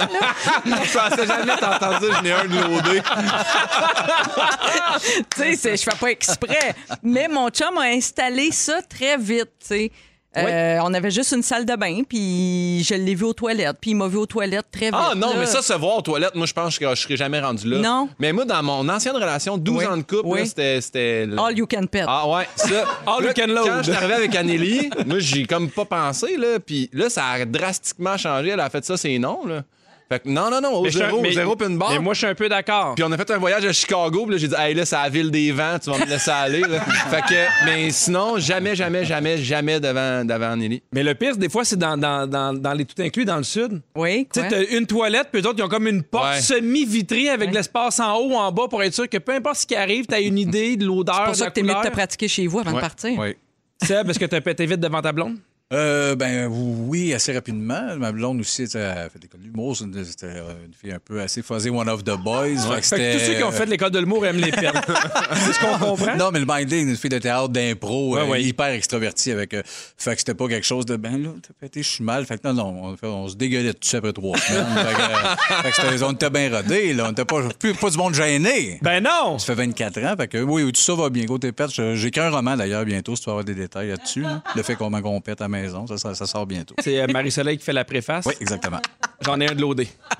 Je 0.65 0.97
pensais 0.97 1.27
jamais 1.27 1.55
t'entendre 1.57 1.99
dire, 1.99 2.15
je 2.17 2.23
n'ai 2.23 2.31
un 2.31 2.45
de 2.45 2.55
l'OD. 2.55 3.03
tu 5.35 5.55
sais, 5.55 5.77
je 5.77 5.83
fais 5.83 5.97
pas 5.99 6.11
exprès. 6.11 6.75
Mais 7.03 7.27
mon 7.27 7.49
chum 7.49 7.77
a 7.77 7.83
installé 7.87 8.51
ça 8.51 8.81
très 8.81 9.17
vite, 9.17 9.49
tu 9.59 9.67
sais. 9.67 9.91
Euh, 10.37 10.77
on 10.83 10.93
avait 10.93 11.09
juste 11.09 11.31
une 11.31 11.41
salle 11.41 11.65
de 11.65 11.75
bain, 11.75 12.03
puis 12.07 12.83
je 12.83 12.93
l'ai 12.93 13.15
vu 13.15 13.23
aux 13.25 13.33
toilettes, 13.33 13.77
puis 13.81 13.91
il 13.91 13.95
m'a 13.95 14.07
vu 14.07 14.17
aux 14.17 14.27
toilettes 14.27 14.67
très 14.71 14.85
vite. 14.87 14.95
Ah 14.95 15.13
non, 15.15 15.31
là. 15.31 15.39
mais 15.39 15.45
ça, 15.47 15.61
se 15.63 15.73
voir 15.73 15.97
aux 15.97 16.01
toilettes, 16.01 16.35
moi, 16.35 16.45
je 16.45 16.53
pense 16.53 16.77
que 16.77 16.87
je 16.87 17.01
serais 17.01 17.17
jamais 17.17 17.39
rendu 17.39 17.67
là. 17.67 17.79
Non. 17.79 18.09
Mais 18.19 18.31
moi, 18.31 18.45
dans 18.45 18.61
mon 18.61 18.87
ancienne 18.89 19.15
relation, 19.15 19.57
12 19.57 19.77
Oui. 19.77 19.85
ans 19.87 19.97
de 19.97 20.03
couple, 20.03 20.21
Oui. 20.25 20.47
c'était. 20.47 21.27
All 21.37 21.57
you 21.57 21.65
can 21.65 21.87
pet. 21.87 22.05
Ah 22.07 22.27
ouais, 22.29 22.47
ça. 22.55 22.67
All 23.07 23.23
Là, 23.23 23.29
you 23.29 23.33
can 23.35 23.47
load. 23.51 23.65
Quand 23.65 23.77
je 23.77 23.83
suis 23.83 23.91
arrivé 23.93 24.13
avec 24.13 24.35
Anneli, 24.35 24.89
moi, 25.07 25.17
j'ai 25.19 25.45
comme 25.45 25.69
pas 25.69 25.85
pensé, 25.85 26.37
là. 26.37 26.59
Puis 26.63 26.89
là, 26.93 27.09
ça 27.09 27.25
a 27.25 27.45
drastiquement 27.45 28.15
changé. 28.17 28.49
Elle 28.49 28.59
a 28.59 28.69
fait 28.69 28.85
ça, 28.85 28.97
c'est 28.97 29.17
non, 29.17 29.45
là. 29.47 29.63
Fait 30.11 30.19
que 30.21 30.27
non, 30.29 30.49
non, 30.49 30.59
non, 30.59 30.73
au 30.73 30.89
zéro, 30.89 31.19
au 31.23 31.31
zéro 31.31 31.55
pin 31.55 31.69
bar. 31.69 31.91
Mais 31.91 31.99
moi, 31.99 32.15
je 32.15 32.17
suis 32.19 32.27
un 32.27 32.33
peu 32.33 32.49
d'accord. 32.49 32.95
Puis 32.95 33.03
on 33.03 33.11
a 33.11 33.17
fait 33.17 33.29
un 33.29 33.37
voyage 33.37 33.63
à 33.63 33.71
Chicago, 33.71 34.23
puis 34.23 34.31
là, 34.31 34.37
j'ai 34.37 34.47
dit, 34.47 34.55
hey, 34.57 34.73
là, 34.73 34.83
c'est 34.83 34.95
la 34.95 35.07
ville 35.07 35.29
des 35.29 35.51
vents, 35.51 35.77
tu 35.77 35.91
vas 35.91 35.99
me 35.99 36.05
laisser 36.05 36.31
aller, 36.31 36.61
là. 36.61 36.79
fait 37.11 37.21
que, 37.21 37.65
mais 37.65 37.91
sinon, 37.91 38.39
jamais, 38.39 38.75
jamais, 38.75 39.05
jamais, 39.05 39.37
jamais 39.37 39.79
devant, 39.79 40.25
devant 40.25 40.51
Anneli. 40.53 40.81
Mais 40.93 41.03
le 41.03 41.13
pire, 41.13 41.37
des 41.37 41.47
fois, 41.47 41.63
c'est 41.63 41.77
dans, 41.77 41.95
dans, 41.95 42.25
dans, 42.25 42.53
dans 42.59 42.73
les 42.73 42.85
tout 42.85 42.99
inclus 42.99 43.23
dans 43.25 43.37
le 43.37 43.43
sud. 43.43 43.81
Oui, 43.95 44.27
Tu 44.33 44.41
sais, 44.41 44.47
t'as 44.47 44.65
une 44.75 44.87
toilette, 44.87 45.27
puis 45.31 45.43
eux 45.43 45.45
autres, 45.47 45.59
ils 45.59 45.63
ont 45.63 45.69
comme 45.69 45.87
une 45.87 46.01
porte 46.01 46.25
Ouais. 46.33 46.41
semi-vitrée 46.41 47.29
avec 47.29 47.51
de 47.51 47.55
l'espace 47.55 47.99
en 47.99 48.15
haut 48.17 48.31
ou 48.31 48.35
en 48.35 48.51
bas 48.51 48.67
pour 48.67 48.81
être 48.81 48.93
sûr 48.95 49.07
que 49.07 49.17
peu 49.19 49.33
importe 49.33 49.57
ce 49.57 49.67
qui 49.67 49.75
arrive, 49.75 50.05
t'as 50.07 50.21
une 50.21 50.39
idée 50.39 50.75
de 50.75 50.85
l'odeur, 50.87 51.15
C'est 51.17 51.23
pour 51.25 51.35
ça 51.35 51.47
que 51.49 51.53
t'es 51.53 51.61
mieux 51.63 51.73
de 51.75 51.81
te 51.87 51.91
pratiquer 51.91 52.27
chez 52.27 52.47
vous 52.47 52.59
avant 52.59 52.71
de 52.71 52.75
Ouais. 52.77 52.81
partir. 52.81 53.17
Oui. 53.19 53.35
Seb, 53.83 54.09
est-ce 54.09 54.19
que 54.19 54.25
t'as 54.25 54.41
pété 54.41 54.65
vite 54.65 54.79
devant 54.79 55.01
ta 55.01 55.11
blonde? 55.11 55.37
Euh, 55.71 56.15
ben 56.15 56.47
oui, 56.49 57.13
assez 57.13 57.31
rapidement. 57.31 57.95
Ma 57.97 58.11
blonde 58.11 58.39
aussi, 58.39 58.63
elle 58.73 58.81
a 58.81 59.07
fait 59.07 59.19
l'école. 59.21 59.39
C'est 59.75 59.83
une- 59.83 60.03
C'était 60.03 60.25
euh, 60.25 60.53
une 60.65 60.73
fille 60.73 60.91
un 60.91 60.97
peu 60.97 61.21
assez 61.21 61.43
fuzzy, 61.43 61.69
one 61.69 61.87
of 61.87 62.03
the 62.03 62.17
boys. 62.17 62.57
Fait 62.57 62.81
que 62.81 62.87
Fait 62.87 62.97
que 62.97 63.13
tous 63.19 63.25
ceux 63.25 63.33
qui 63.35 63.43
ont 63.43 63.51
fait 63.51 63.67
l'école 63.67 63.91
de 63.91 63.99
l'humour 63.99 64.25
aiment 64.25 64.37
les 64.37 64.49
perles. 64.51 64.81
C'est 65.35 65.53
ce 65.53 65.59
qu'on 65.59 65.77
comprend? 65.77 66.15
Non, 66.17 66.31
mais 66.33 66.39
le 66.39 66.47
minding, 66.49 66.87
une 66.89 66.95
fille 66.97 67.11
de 67.11 67.19
théâtre, 67.19 67.49
d'impro, 67.49 68.15
Ouais, 68.15 68.21
euh, 68.21 68.25
ouais. 68.25 68.41
hyper 68.43 68.69
extravertie 68.69 69.31
avec. 69.31 69.53
euh, 69.53 69.61
fait 69.65 70.13
que 70.13 70.19
c'était 70.21 70.33
pas 70.33 70.47
quelque 70.47 70.65
chose 70.65 70.87
de 70.87 70.95
ben 70.95 71.21
là, 71.21 71.29
t'as 71.39 71.53
pété, 71.59 71.83
je 71.83 71.87
suis 71.87 72.03
mal. 72.03 72.25
Fait 72.25 72.41
que 72.41 72.47
non, 72.47 72.53
non, 72.55 72.95
on, 73.03 73.27
se 73.27 73.35
dégueulait 73.35 73.73
dessus 73.79 73.95
après 73.97 74.13
trois 74.13 74.39
semaines. 74.39 74.65
fait 74.75 74.93
que, 74.95 75.01
euh, 75.01 75.61
fait 75.61 75.69
que 75.69 75.75
c'était- 75.75 76.03
on 76.03 76.11
était 76.13 76.29
bien 76.31 76.49
rodés, 76.49 76.93
là. 76.93 77.05
On 77.09 77.11
était 77.11 77.25
pas, 77.25 77.41
plus, 77.59 77.75
pas 77.75 77.91
du 77.91 77.97
monde 77.99 78.15
gêné. 78.15 78.79
Ben 78.81 79.03
non! 79.03 79.37
Ça 79.37 79.53
fait 79.53 79.65
24 79.65 79.99
ans, 80.03 80.15
fait 80.17 80.27
que 80.27 80.39
oui, 80.39 80.71
tout 80.71 80.81
ça 80.81 80.95
va 80.95 81.11
bien. 81.11 81.27
Côté 81.27 81.51
pète, 81.51 81.71
je- 81.71 81.93
j'écris 81.95 82.21
un 82.21 82.31
roman 82.31 82.57
d'ailleurs 82.57 82.85
bientôt, 82.85 83.15
si 83.15 83.21
tu 83.21 83.25
veux 83.29 83.33
avoir 83.33 83.45
des 83.45 83.53
détails 83.53 83.89
là-dessus. 83.89 84.21
là. 84.23 84.41
Le 84.55 84.63
fait 84.63 84.75
comment 84.75 84.99
on 85.03 85.21
pète 85.21 85.41
à 85.41 85.43
la 85.43 85.58
maison, 85.61 85.85
ça, 85.87 85.97
ça, 85.97 86.13
ça 86.15 86.25
sort 86.25 86.45
bientôt. 86.45 86.75
C'est 86.79 86.99
euh, 86.99 87.07
Marie-Soleil 87.07 87.57
qui 87.57 87.63
fait 87.63 87.73
la 87.73 87.85
préface. 87.85 88.25
Oui, 88.25 88.33
exactement. 88.41 88.79
J'en 89.21 89.39
ai 89.39 89.49
un 89.49 89.55
de 89.55 89.61
l'OD. 89.61 89.85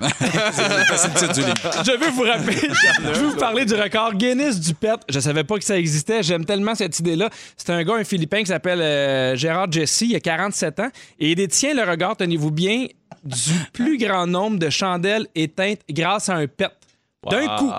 Je 0.70 1.98
veux 1.98 2.10
vous 2.10 2.22
rappeler, 2.22 2.56
je 3.14 3.20
veux 3.20 3.28
vous 3.30 3.36
parler 3.36 3.64
du 3.64 3.74
record 3.74 4.14
Guinness 4.14 4.60
du 4.60 4.74
pet. 4.74 4.96
Je 5.08 5.20
savais 5.20 5.44
pas 5.44 5.58
que 5.58 5.64
ça 5.64 5.78
existait. 5.78 6.22
J'aime 6.22 6.44
tellement 6.44 6.74
cette 6.74 6.98
idée-là. 6.98 7.30
C'est 7.56 7.70
un 7.70 7.82
gars, 7.82 7.94
un 7.94 8.04
Philippin 8.04 8.40
qui 8.40 8.46
s'appelle 8.46 8.80
euh, 8.80 9.36
Gérard 9.36 9.70
Jesse. 9.70 10.02
Il 10.02 10.16
a 10.16 10.20
47 10.20 10.80
ans 10.80 10.90
et 11.18 11.30
il 11.30 11.34
détient 11.34 11.74
le 11.74 11.88
record, 11.90 12.16
tenez-vous 12.16 12.50
bien, 12.50 12.86
du 13.24 13.52
plus 13.72 13.98
grand 13.98 14.26
nombre 14.26 14.58
de 14.58 14.70
chandelles 14.70 15.26
éteintes 15.34 15.80
grâce 15.90 16.28
à 16.28 16.34
un 16.36 16.46
pet. 16.46 16.70
D'un 17.30 17.42
Wow. 17.46 17.56
coup, 17.58 17.70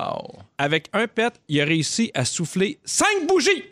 avec 0.57 0.87
un 0.93 1.07
pet, 1.07 1.33
il 1.49 1.59
a 1.61 1.65
réussi 1.65 2.11
à 2.13 2.25
souffler 2.25 2.79
cinq 2.85 3.27
bougies. 3.27 3.63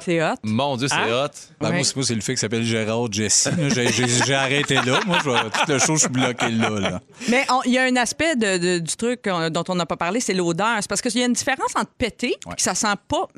C'est 0.00 0.20
hot. 0.22 0.34
Mon 0.42 0.76
Dieu, 0.76 0.88
c'est 0.88 0.94
Hein? 0.96 1.26
hot. 1.26 1.28
Ben, 1.60 1.70
Ouais. 1.70 1.82
Moi, 1.94 2.04
c'est 2.04 2.14
le 2.14 2.20
fait 2.22 2.34
qui 2.34 2.40
s'appelle 2.40 2.64
Gérard 2.64 3.12
Jesse. 3.12 3.46
là. 3.56 3.68
J'ai- 3.68 4.34
arrêté 4.34 4.74
là. 4.76 4.98
Moi, 5.06 5.18
je 5.24 5.30
vais- 5.30 5.50
tout 5.50 5.60
le 5.72 5.78
show, 5.78 5.94
je 5.94 6.00
suis 6.00 6.08
bloqué 6.08 6.50
là. 6.50 6.70
là. 6.70 7.00
Mais 7.28 7.46
il 7.66 7.72
y 7.72 7.78
a 7.78 7.84
un 7.84 7.94
aspect 7.96 8.34
de- 8.34 8.56
de- 8.58 8.78
du 8.78 8.96
truc 8.96 9.20
dont 9.24 9.64
on 9.68 9.74
n'a 9.74 9.86
pas 9.86 9.96
parlé, 9.96 10.18
c'est 10.20 10.34
l'odeur. 10.34 10.78
C'est 10.80 10.88
parce 10.88 11.00
qu'il 11.02 11.16
y 11.18 11.22
a 11.22 11.26
une 11.26 11.34
différence 11.34 11.76
entre 11.76 11.90
péter, 11.98 12.34
puis 12.44 12.56
que 12.56 12.62
ça 12.62 12.74
sent 12.74 12.94
pas 13.06 13.28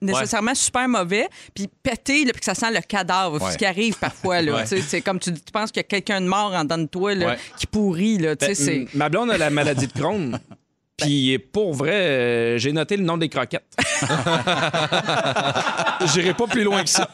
nécessairement 0.00 0.54
super 0.54 0.88
mauvais, 0.88 1.28
puis 1.54 1.68
péter, 1.82 2.24
là, 2.24 2.32
puis 2.32 2.40
que 2.40 2.46
ça 2.46 2.54
sent 2.54 2.70
le 2.72 2.80
cadavre. 2.80 3.42
Ouais. 3.42 3.52
Ce 3.52 3.58
qui 3.58 3.66
arrive 3.66 3.98
parfois. 3.98 4.40
Là, 4.40 4.54
Ouais. 4.64 4.66
C'est 4.66 5.00
comme 5.00 5.18
tu, 5.18 5.32
tu 5.32 5.52
penses 5.52 5.70
qu'il 5.72 5.80
y 5.80 5.84
a 5.84 5.88
quelqu'un 5.88 6.20
de 6.20 6.26
mort 6.26 6.52
en 6.54 6.62
dedans 6.64 6.78
de 6.78 6.86
toi 6.86 7.14
là, 7.14 7.26
Ouais. 7.26 7.38
qui 7.58 7.66
pourrit. 7.66 8.18
Là, 8.18 8.36
tu 8.36 8.54
sais, 8.54 8.78
Ben, 8.80 8.88
ma 8.94 9.08
blonde 9.08 9.30
a 9.30 9.36
la 9.38 9.50
maladie 9.50 9.88
de 9.88 9.92
Crohn. 9.92 10.38
Puis 10.96 11.38
pour 11.38 11.74
vrai, 11.74 11.92
euh, 11.92 12.58
j'ai 12.58 12.72
noté 12.72 12.96
le 12.96 13.02
nom 13.02 13.16
des 13.16 13.28
croquettes. 13.28 13.64
J'irai 16.12 16.34
pas 16.34 16.46
plus 16.46 16.62
loin 16.62 16.82
que 16.84 16.88
ça. 16.88 17.08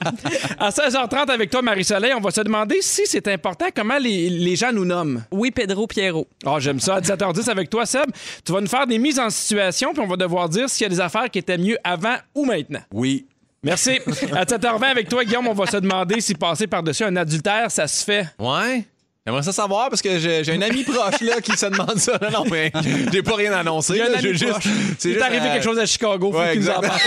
À 0.59 0.69
16h30 0.71 1.31
avec 1.31 1.51
toi, 1.51 1.63
Marie-Soleil, 1.63 2.13
on 2.15 2.21
va 2.21 2.31
se 2.31 2.43
demander 2.43 2.79
si 2.83 3.03
c'est 3.07 3.27
important 3.29 3.67
comment 3.75 3.97
les, 3.99 4.29
les 4.29 4.57
gens 4.57 4.73
nous 4.73 4.85
nomment. 4.85 5.25
Oui, 5.31 5.51
Pedro 5.51 5.87
Pierrot. 5.87 6.27
Ah, 6.45 6.57
j'aime 6.59 6.81
ça. 6.81 6.97
À 6.97 7.01
17h10 7.01 7.49
avec 7.49 7.71
toi, 7.71 7.87
Seb, 7.87 8.11
tu 8.45 8.53
vas 8.53 8.61
nous 8.61 8.67
faire 8.67 8.87
des 8.87 8.99
mises 8.99 9.19
en 9.19 9.31
situation, 9.31 9.95
puis 9.95 10.03
on 10.03 10.09
va 10.09 10.17
devoir 10.17 10.49
dire 10.49 10.69
s'il 10.69 10.85
y 10.85 10.87
a 10.87 10.91
des 10.91 11.01
affaires 11.01 11.31
qui 11.31 11.39
étaient 11.39 11.59
mieux 11.59 11.79
avant 11.83 12.17
ou 12.35 12.45
maintenant. 12.45 12.81
Oui. 12.93 13.27
Merci. 13.63 13.99
À 14.33 14.45
7h20 14.45 14.85
avec 14.85 15.09
toi, 15.09 15.25
Guillaume, 15.25 15.49
on 15.49 15.55
va 15.55 15.67
se 15.67 15.77
demander 15.79 16.21
si 16.21 16.35
passer 16.35 16.67
par-dessus 16.67 17.05
un 17.05 17.17
adultère, 17.17 17.71
ça 17.71 17.87
se 17.87 18.05
fait. 18.05 18.27
Ouais. 18.39 18.85
J'aimerais 19.31 19.45
ça 19.45 19.53
savoir 19.53 19.89
parce 19.91 20.03
que 20.03 20.19
j'ai 20.19 20.43
j'ai 20.43 20.53
un 20.55 20.61
ami 20.63 20.83
proche 20.83 21.21
là, 21.21 21.41
qui 21.41 21.57
se 21.57 21.67
demande 21.67 21.99
ça. 21.99 22.19
Non, 22.21 22.41
non, 22.43 22.45
mais 22.51 22.73
j'ai 23.13 23.23
pas 23.23 23.37
rien 23.37 23.53
annoncé. 23.53 23.93
Il 23.93 23.99
y 23.99 24.03
a 24.03 24.07
un 24.07 24.09
là, 24.09 24.19
ami 24.19 24.29
juste- 24.31 24.45
c'est 24.99 25.09
Il 25.09 25.11
est 25.13 25.15
juste, 25.15 25.25
arrivé 25.25 25.47
euh, 25.49 25.53
quelque 25.53 25.63
chose 25.65 25.79
à 25.79 25.87
Chicago, 25.87 26.33
faut 26.33 26.39
ouais, 26.41 26.51
qu'il 26.53 26.63
nous 26.63 26.69
en 26.71 26.81
parle. 26.81 26.99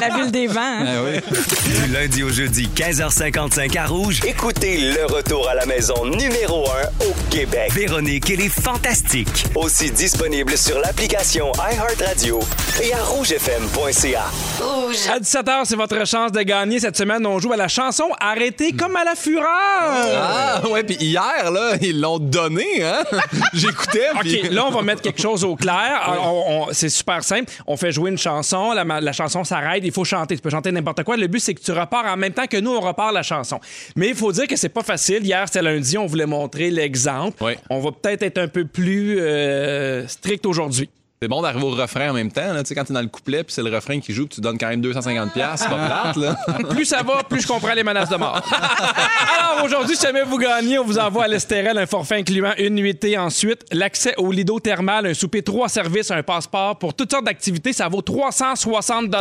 La 0.00 0.08
ville 0.16 0.30
des 0.30 0.46
vents. 0.48 0.60
hein? 0.60 0.84
Ah. 0.86 1.30
Du 1.86 1.92
lundi 1.92 2.22
au 2.22 2.28
jeudi, 2.28 2.68
15h55 2.76 3.78
à 3.78 3.86
Rouge. 3.86 4.20
Écoutez 4.26 4.92
le 4.92 5.06
retour 5.06 5.48
à 5.48 5.54
la 5.54 5.64
maison 5.64 6.04
numéro 6.04 6.66
1 7.00 7.06
au 7.06 7.14
Québec. 7.30 7.72
Véronique 7.72 8.28
et 8.28 8.36
les 8.36 8.48
Fantastiques. 8.50 9.46
Aussi 9.54 9.90
disponible 9.90 10.58
sur 10.58 10.78
l'application 10.80 11.50
iHeartRadio 11.54 12.40
et 12.82 12.92
à 12.92 13.02
rougefm.ca. 13.02 14.24
À 15.10 15.18
17h, 15.18 15.60
c'est 15.64 15.76
votre 15.76 16.06
chance 16.06 16.32
de 16.32 16.42
gagner. 16.42 16.80
Cette 16.80 16.98
semaine, 16.98 17.24
on 17.26 17.38
joue 17.38 17.52
à 17.54 17.56
la 17.56 17.68
chanson 17.68 18.04
Arrêtez 18.20 18.72
comme 18.72 18.96
à 18.96 19.04
la 19.04 19.14
fureur. 19.14 19.48
Ah, 19.50 20.60
ouais, 20.70 20.82
puis 20.84 20.96
hier, 21.00 21.29
là, 21.50 21.76
ils 21.80 22.00
l'ont 22.00 22.18
donné, 22.18 22.82
hein? 22.82 23.02
J'écoutais, 23.52 24.08
puis... 24.20 24.40
OK, 24.44 24.50
là, 24.50 24.66
on 24.66 24.70
va 24.70 24.82
mettre 24.82 25.02
quelque 25.02 25.20
chose 25.20 25.44
au 25.44 25.56
clair. 25.56 26.02
On- 26.22 26.66
on- 26.68 26.72
c'est 26.72 26.88
super 26.88 27.22
simple. 27.24 27.50
On 27.66 27.76
fait 27.76 27.92
jouer 27.92 28.10
une 28.10 28.18
chanson. 28.18 28.72
La, 28.72 29.12
chanson 29.12 29.44
s'arrête. 29.44 29.82
Il 29.84 29.92
faut 29.92 30.04
chanter. 30.04 30.36
Tu 30.36 30.42
peux 30.42 30.50
chanter 30.50 30.72
n'importe 30.72 31.02
quoi. 31.04 31.16
Le 31.16 31.26
but, 31.26 31.40
c'est 31.40 31.54
que 31.54 31.60
tu 31.62 31.72
repars 31.72 32.04
en 32.06 32.16
même 32.16 32.32
temps 32.32 32.46
que 32.46 32.56
nous, 32.56 32.70
on 32.70 32.80
repart 32.80 33.12
la 33.12 33.22
chanson. 33.22 33.60
Mais 33.96 34.08
il 34.08 34.14
faut 34.14 34.32
dire 34.32 34.46
que 34.46 34.56
c'est 34.56 34.68
pas 34.68 34.82
facile. 34.82 35.24
Hier, 35.24 35.42
c'était 35.46 35.62
lundi. 35.62 35.96
On 35.98 36.06
voulait 36.06 36.26
montrer 36.26 36.70
l'exemple. 36.70 37.42
Oui. 37.42 37.52
On 37.68 37.80
va 37.80 37.90
peut-être 37.92 38.22
être 38.22 38.38
un 38.38 38.48
peu 38.48 38.64
plus 38.64 39.18
euh, 39.20 40.06
strict 40.08 40.46
aujourd'hui. 40.46 40.88
C'est 41.22 41.28
bon 41.28 41.42
d'arriver 41.42 41.66
au 41.66 41.68
refrain 41.72 42.08
en 42.08 42.14
même 42.14 42.32
temps, 42.32 42.54
là. 42.54 42.62
Tu 42.62 42.68
sais, 42.68 42.74
quand 42.74 42.84
t'es 42.84 42.94
dans 42.94 43.02
le 43.02 43.08
couplet, 43.08 43.44
puis 43.44 43.52
c'est 43.52 43.62
le 43.62 43.68
refrain 43.68 44.00
qui 44.00 44.14
joue, 44.14 44.26
puis 44.26 44.36
tu 44.36 44.40
donnes 44.40 44.56
quand 44.56 44.68
même 44.68 44.80
250$, 44.80 45.32
piastres, 45.32 45.66
c'est 45.68 45.68
pas 45.68 45.86
plate, 45.86 46.16
là. 46.16 46.38
Plus 46.70 46.86
ça 46.86 47.02
va, 47.02 47.22
plus 47.24 47.42
je 47.42 47.46
comprends 47.46 47.74
les 47.74 47.84
menaces 47.84 48.08
de 48.08 48.16
mort. 48.16 48.40
Alors 49.38 49.62
aujourd'hui, 49.62 49.96
si 49.96 50.06
jamais 50.06 50.22
vous 50.22 50.38
gagnez, 50.38 50.78
on 50.78 50.84
vous 50.86 50.98
envoie 50.98 51.24
à 51.24 51.28
l'Estérel 51.28 51.76
un 51.76 51.84
forfait 51.84 52.14
incluant 52.14 52.54
une 52.56 52.74
nuitée. 52.74 53.18
Ensuite, 53.18 53.66
l'accès 53.70 54.14
au 54.16 54.32
Lido 54.32 54.60
thermal, 54.60 55.04
un 55.04 55.12
souper 55.12 55.42
trois 55.42 55.68
services, 55.68 56.10
un 56.10 56.22
passeport 56.22 56.78
pour 56.78 56.94
toutes 56.94 57.10
sortes 57.10 57.26
d'activités. 57.26 57.74
Ça 57.74 57.88
vaut 57.88 58.00
360 58.00 59.14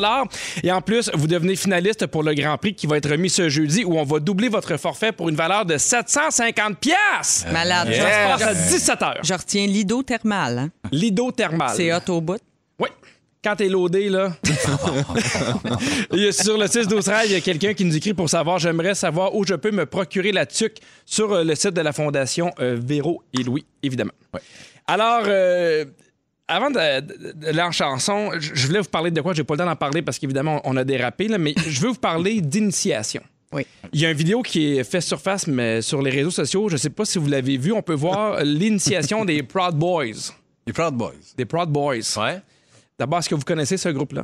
Et 0.63 0.71
en 0.71 0.79
plus, 0.79 1.11
vous 1.13 1.27
devenez 1.27 1.57
finaliste 1.57 2.07
pour 2.07 2.23
le 2.23 2.33
Grand 2.33 2.57
Prix 2.57 2.75
qui 2.75 2.87
va 2.87 2.95
être 2.95 3.09
remis 3.09 3.29
ce 3.29 3.49
jeudi 3.49 3.83
où 3.83 3.99
on 3.99 4.05
va 4.05 4.21
doubler 4.21 4.47
votre 4.47 4.77
forfait 4.77 5.11
pour 5.11 5.27
une 5.27 5.35
valeur 5.35 5.65
de 5.65 5.77
750 5.77 6.77
pièces. 6.77 7.45
Malade. 7.51 7.89
Ça 7.93 8.37
se 8.37 8.39
passe 8.39 8.41
à 8.41 8.53
17 8.53 8.99
h. 9.01 9.13
Je 9.23 9.33
retiens 9.33 9.67
Lido 9.67 10.01
thermal. 10.01 10.59
Hein? 10.59 10.69
Lido 10.93 11.33
thermal. 11.33 11.73
C'est 11.75 11.88
hot 11.93 12.09
au 12.09 12.21
bout. 12.21 12.39
Oui. 12.79 12.87
Quand 13.43 13.55
t'es 13.55 13.69
loadé, 13.69 14.09
là. 14.09 14.33
Sur 16.31 16.57
le 16.57 16.67
6 16.67 16.87
12 16.87 17.03
13 17.05 17.25
il 17.29 17.31
y 17.33 17.35
a 17.35 17.41
quelqu'un 17.41 17.73
qui 17.73 17.85
nous 17.85 17.95
écrit 17.95 18.13
pour 18.13 18.29
savoir 18.29 18.59
j'aimerais 18.59 18.95
savoir 18.95 19.35
où 19.35 19.45
je 19.45 19.55
peux 19.55 19.71
me 19.71 19.85
procurer 19.85 20.31
la 20.31 20.45
tuque 20.45 20.77
sur 21.05 21.31
euh, 21.33 21.43
le 21.43 21.55
site 21.55 21.73
de 21.73 21.81
la 21.81 21.93
Fondation 21.93 22.51
euh, 22.59 22.77
Véro 22.79 23.23
et 23.37 23.43
Louis, 23.43 23.65
évidemment. 23.83 24.11
Alors, 24.87 25.23
euh, 25.27 25.85
avant 26.47 26.69
de- 26.71 26.99
de- 27.01 27.31
d'aller 27.33 27.61
en 27.61 27.71
chanson, 27.71 28.31
je 28.39 28.67
voulais 28.67 28.79
vous 28.79 28.89
parler 28.89 29.11
de 29.11 29.21
quoi? 29.21 29.33
J'ai 29.33 29.43
pas 29.43 29.53
le 29.53 29.59
temps 29.59 29.65
d'en 29.65 29.75
parler 29.75 30.01
parce 30.01 30.17
qu'évidemment, 30.19 30.61
on 30.63 30.75
a 30.77 30.83
dérapé, 30.83 31.27
là, 31.27 31.37
mais 31.37 31.53
je 31.67 31.79
veux 31.81 31.89
vous 31.89 31.95
parler 31.95 32.41
d'initiation. 32.41 33.21
Oui. 33.51 33.65
Il 33.93 33.99
y 34.01 34.05
a 34.05 34.11
une 34.11 34.17
vidéo 34.17 34.41
qui 34.41 34.77
est 34.77 34.83
fait 34.83 35.01
surface, 35.01 35.47
mais 35.47 35.81
sur 35.81 36.01
les 36.01 36.11
réseaux 36.11 36.29
sociaux, 36.31 36.69
je 36.69 36.77
sais 36.77 36.89
pas 36.91 37.05
si 37.05 37.17
vous 37.17 37.27
l'avez 37.27 37.57
vu, 37.57 37.71
on 37.71 37.81
peut 37.81 37.93
voir 37.95 38.43
l'initiation 38.43 39.25
des 39.25 39.41
Proud 39.43 39.75
Boys. 39.75 40.33
Les 40.69 40.73
Proud 40.73 40.93
Boys. 40.93 41.13
Des 41.35 41.45
Proud 41.45 41.69
Boys. 41.69 41.95
Ouais. 42.17 42.39
D'abord, 42.99 43.17
est-ce 43.19 43.29
que 43.29 43.33
vous 43.35 43.41
connaissez 43.43 43.75
ce 43.77 43.89
groupe-là? 43.89 44.23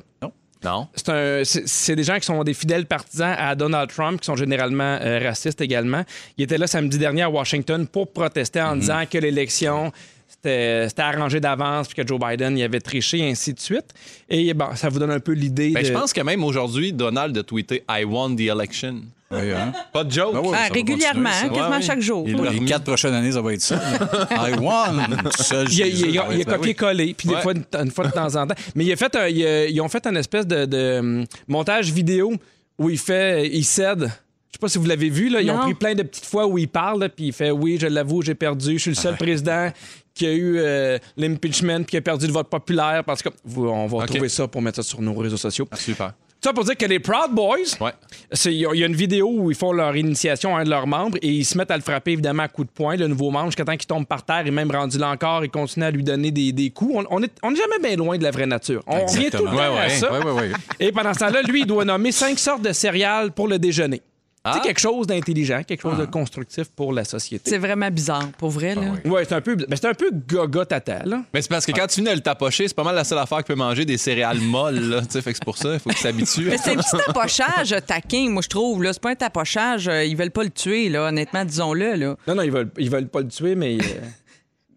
Non. 0.64 0.88
C'est 0.96 1.10
un- 1.10 1.44
c'est 1.44 1.68
c'est 1.68 1.96
des 1.96 2.04
gens 2.04 2.16
qui 2.20 2.26
sont 2.26 2.44
des 2.44 2.54
fidèles 2.54 2.86
partisans 2.86 3.36
à 3.38 3.56
Donald 3.56 3.90
Trump, 3.90 4.20
qui 4.20 4.26
sont 4.26 4.36
généralement 4.36 4.98
euh, 5.02 5.20
racistes 5.24 5.62
également. 5.62 6.04
Ils 6.38 6.44
étaient 6.44 6.58
là 6.58 6.66
samedi 6.68 6.98
dernier 6.98 7.24
à 7.24 7.30
Washington 7.30 7.86
pour 7.88 8.12
protester 8.12 8.62
en 8.62 8.76
disant 8.76 9.04
que 9.10 9.18
l'élection 9.18 9.92
c'était 10.28 10.88
c'était 10.90 11.04
arrangé 11.04 11.40
d'avance, 11.40 11.88
puis 11.88 12.02
que 12.04 12.08
Joe 12.08 12.20
Biden 12.20 12.58
y 12.58 12.64
avait 12.64 12.80
triché, 12.80 13.20
et 13.20 13.30
ainsi 13.30 13.54
de 13.54 13.60
suite. 13.60 13.94
Et 14.30 14.54
bon, 14.56 14.76
ça 14.76 14.90
vous 14.90 14.98
donne 15.00 15.12
un 15.12 15.20
peu 15.20 15.34
l'idée 15.34 15.70
Ben, 15.72 15.82
de... 15.82 15.88
je 15.88 15.94
pense 15.94 16.14
que 16.14 16.22
même 16.22 16.44
aujourd'hui, 16.44 16.94
Donald 16.94 17.36
a 17.38 17.44
tweeté 17.44 17.84
I 17.90 18.04
won 18.04 18.36
the 18.36 18.42
election. 18.42 19.02
Oui, 19.32 19.52
hein? 19.52 19.74
Pas 19.92 20.04
de 20.04 20.12
joke. 20.12 20.34
Ben 20.34 20.42
oui, 20.44 20.56
Ah, 20.56 20.68
régulièrement, 20.72 21.30
continuer, 21.30 21.50
hein, 21.50 21.54
quasiment 21.56 21.76
Ouais, 21.78 21.82
chaque 21.82 22.02
jour. 22.02 22.28
Les 22.28 22.66
quatre 22.66 22.84
prochaines 22.84 23.14
années, 23.14 23.32
ça 23.32 23.42
va 23.42 23.54
être 23.54 23.62
ça. 23.62 23.76
I 24.32 24.54
won. 24.60 25.32
Seul, 25.40 25.68
Il 25.72 25.80
il 25.80 26.10
il 26.12 26.20
a- 26.20 26.28
il 26.32 26.46
ben 26.46 26.56
copié-collé, 26.56 27.16
puis 27.18 27.30
des 27.30 27.38
fois, 27.42 27.54
une, 27.54 27.64
une 27.82 27.92
fois 27.92 28.06
de 28.06 28.12
temps 28.12 28.36
en 28.36 28.46
temps. 28.48 28.56
Mais 28.76 28.86
il 28.86 28.92
a 28.94 28.96
fait 28.96 29.16
un- 29.16 29.28
il 29.28 29.44
a- 29.46 29.66
ils 29.68 29.82
ont 29.82 29.90
fait 29.90 30.06
un 30.06 30.16
espèce 30.16 30.46
de, 30.46 30.66
de, 30.66 31.00
hum, 31.00 31.26
montage 31.48 31.92
vidéo 31.92 32.34
où 32.78 32.90
il 32.92 33.00
fait, 33.00 33.48
il 33.48 33.64
cède. 33.66 34.02
Je 34.02 34.58
sais 34.58 34.60
pas 34.62 34.70
si 34.70 34.78
vous 34.78 34.86
l'avez 34.86 35.10
vu, 35.10 35.30
là. 35.30 35.42
Ils 35.42 35.50
ont 35.52 35.58
pris 35.60 35.74
plein 35.74 35.96
de 35.96 36.04
petites 36.04 36.26
fois 36.26 36.46
où 36.46 36.58
il 36.60 36.68
parle, 36.70 37.10
puis 37.10 37.26
il 37.28 37.34
fait 37.34 37.50
Oui, 37.52 37.78
je 37.82 37.88
l'avoue, 37.88 38.22
j'ai 38.22 38.36
perdu. 38.36 38.74
Je 38.74 38.78
suis 38.84 38.92
le 38.92 38.96
seul 38.96 39.18
président 39.18 39.70
qui 40.14 40.28
a 40.28 40.32
eu 40.32 40.60
euh, 40.60 40.98
l'impeachment 41.18 41.80
puis 41.80 41.86
qui 41.92 41.98
a 41.98 42.02
perdu 42.02 42.28
le 42.28 42.32
vote 42.32 42.48
populaire. 42.50 43.04
Parce 43.04 43.22
que 43.24 43.30
vous- 43.44 43.68
on 43.68 43.88
va 43.88 43.98
Ok. 43.98 44.06
trouver 44.06 44.30
ça 44.30 44.48
pour 44.48 44.62
mettre 44.62 44.78
ça 44.78 44.84
sur 44.84 45.02
nos 45.02 45.14
réseaux 45.16 45.36
sociaux. 45.36 45.68
Super. 45.76 46.14
Ça 46.46 46.54
pour 46.54 46.64
dire 46.64 46.78
que 46.78 46.86
les 46.86 47.00
Proud 47.00 47.32
Boys, 47.32 47.56
Ouais. 47.82 47.92
c'est- 48.32 48.54
il 48.54 48.60
y, 48.60 48.66
a- 48.68 48.70
il 48.72 48.80
y 48.80 48.84
a 48.84 48.86
une 48.86 48.96
vidéo 48.96 49.28
où 49.36 49.50
ils 49.50 49.58
font 49.58 49.72
leur 49.72 49.96
initiation 49.98 50.56
à 50.56 50.60
un 50.60 50.64
de 50.64 50.70
leurs 50.70 50.86
membres 50.86 51.18
et 51.24 51.28
ils 51.28 51.44
se 51.44 51.58
mettent 51.58 51.72
à 51.72 51.76
le 51.76 51.82
frapper 51.82 52.12
évidemment 52.12 52.44
à 52.44 52.48
coups 52.48 52.68
de 52.68 52.72
poing, 52.72 52.96
le 52.98 53.08
nouveau 53.08 53.32
membre, 53.32 53.48
jusqu'à 53.48 53.66
temps 53.66 53.76
qu'il 53.76 53.88
tombe 53.88 54.06
par 54.06 54.24
terre 54.24 54.46
et 54.46 54.52
même 54.52 54.70
rendu 54.70 55.00
là 55.00 55.10
encore, 55.10 55.44
ils 55.44 55.50
continuent 55.50 55.86
à 55.86 55.90
lui 55.90 56.04
donner 56.04 56.30
des, 56.30 56.52
des 56.52 56.70
coups. 56.70 56.94
On, 56.98 57.06
on 57.10 57.24
est, 57.24 57.32
on 57.42 57.52
est 57.52 57.56
jamais 57.56 57.80
bien 57.82 57.96
loin 57.96 58.16
de 58.20 58.24
la 58.24 58.30
vraie 58.30 58.46
nature. 58.46 58.84
On 58.86 59.08
revient 59.08 59.32
tout 59.32 59.44
le 59.44 59.50
temps 59.50 59.56
Ouais, 59.56 60.32
ouais. 60.34 60.52
Et 60.80 60.92
pendant 60.92 61.16
ce 61.16 61.20
temps-là, 61.22 61.42
lui, 61.42 61.62
il 61.62 61.66
doit 61.66 61.84
nommer 61.84 62.12
cinq 62.12 62.38
sortes 62.38 62.62
de 62.62 62.74
céréales 62.74 63.32
pour 63.32 63.48
le 63.48 63.58
déjeuner. 63.58 64.04
Tu 64.46 64.52
sais, 64.52 64.58
Ah. 64.60 64.62
quelque 64.64 64.80
chose 64.80 65.08
d'intelligent, 65.08 65.64
quelque 65.64 65.82
chose 65.82 65.98
de 65.98 66.06
constructif 66.06 66.66
pour 66.76 66.94
la 66.94 67.04
société. 67.04 67.50
C'est 67.50 67.58
vraiment 67.58 67.90
bizarre, 67.90 68.30
pour 68.38 68.52
vrai. 68.52 68.76
Là. 68.76 68.82
Ouais, 69.04 69.26
c'est 69.28 69.34
un 69.34 69.42
peu, 69.42 69.56
ben, 69.56 69.68
c'est 69.72 69.86
un 69.88 69.94
peu 69.96 70.12
gaga 70.28 70.66
tata, 70.66 71.04
là. 71.04 71.24
Mais 71.34 71.42
c'est 71.42 71.50
parce 71.50 71.66
que 71.66 71.72
quand 71.72 71.88
tu 71.88 71.96
finis 71.96 72.10
de 72.10 72.14
le 72.14 72.20
tapocher, 72.20 72.68
c'est 72.68 72.76
pas 72.76 72.84
mal 72.84 72.94
la 72.96 73.04
seule 73.04 73.18
affaire 73.18 73.40
qui 73.40 73.46
peut 73.46 73.56
manger 73.56 73.86
des 73.86 73.98
céréales 73.98 74.40
molles. 74.40 74.80
Là, 74.90 75.02
tu 75.02 75.08
sais, 75.10 75.22
fait 75.24 75.32
que 75.32 75.38
c'est 75.38 75.46
pour 75.46 75.58
ça, 75.58 75.74
il 75.74 75.80
faut 75.80 75.90
qu'il 75.90 75.98
s'habitue. 76.00 76.46
Mais 76.50 76.58
c'est 76.58 76.72
un 76.72 76.76
petit 76.76 76.96
tapochage 77.06 77.74
euh, 77.74 77.80
taquin, 77.80 78.30
moi, 78.30 78.44
je 78.44 78.50
trouve. 78.50 78.84
Là. 78.84 78.94
C'est 78.94 79.02
pas 79.02 79.10
un 79.12 79.16
tapochage. 79.16 79.88
euh, 79.88 80.04
Ils 80.06 80.16
veulent 80.16 80.30
pas 80.32 80.44
le 80.44 80.52
tuer, 80.52 80.90
là, 80.90 81.08
honnêtement, 81.08 81.44
disons-le. 81.44 81.96
Là. 81.96 82.16
Non, 82.28 82.36
non, 82.36 82.42
ils 82.44 82.52
veulent, 82.52 82.70
ils 82.78 82.90
veulent 82.92 83.08
pas 83.08 83.22
le 83.22 83.28
tuer, 83.28 83.56
mais. 83.56 83.78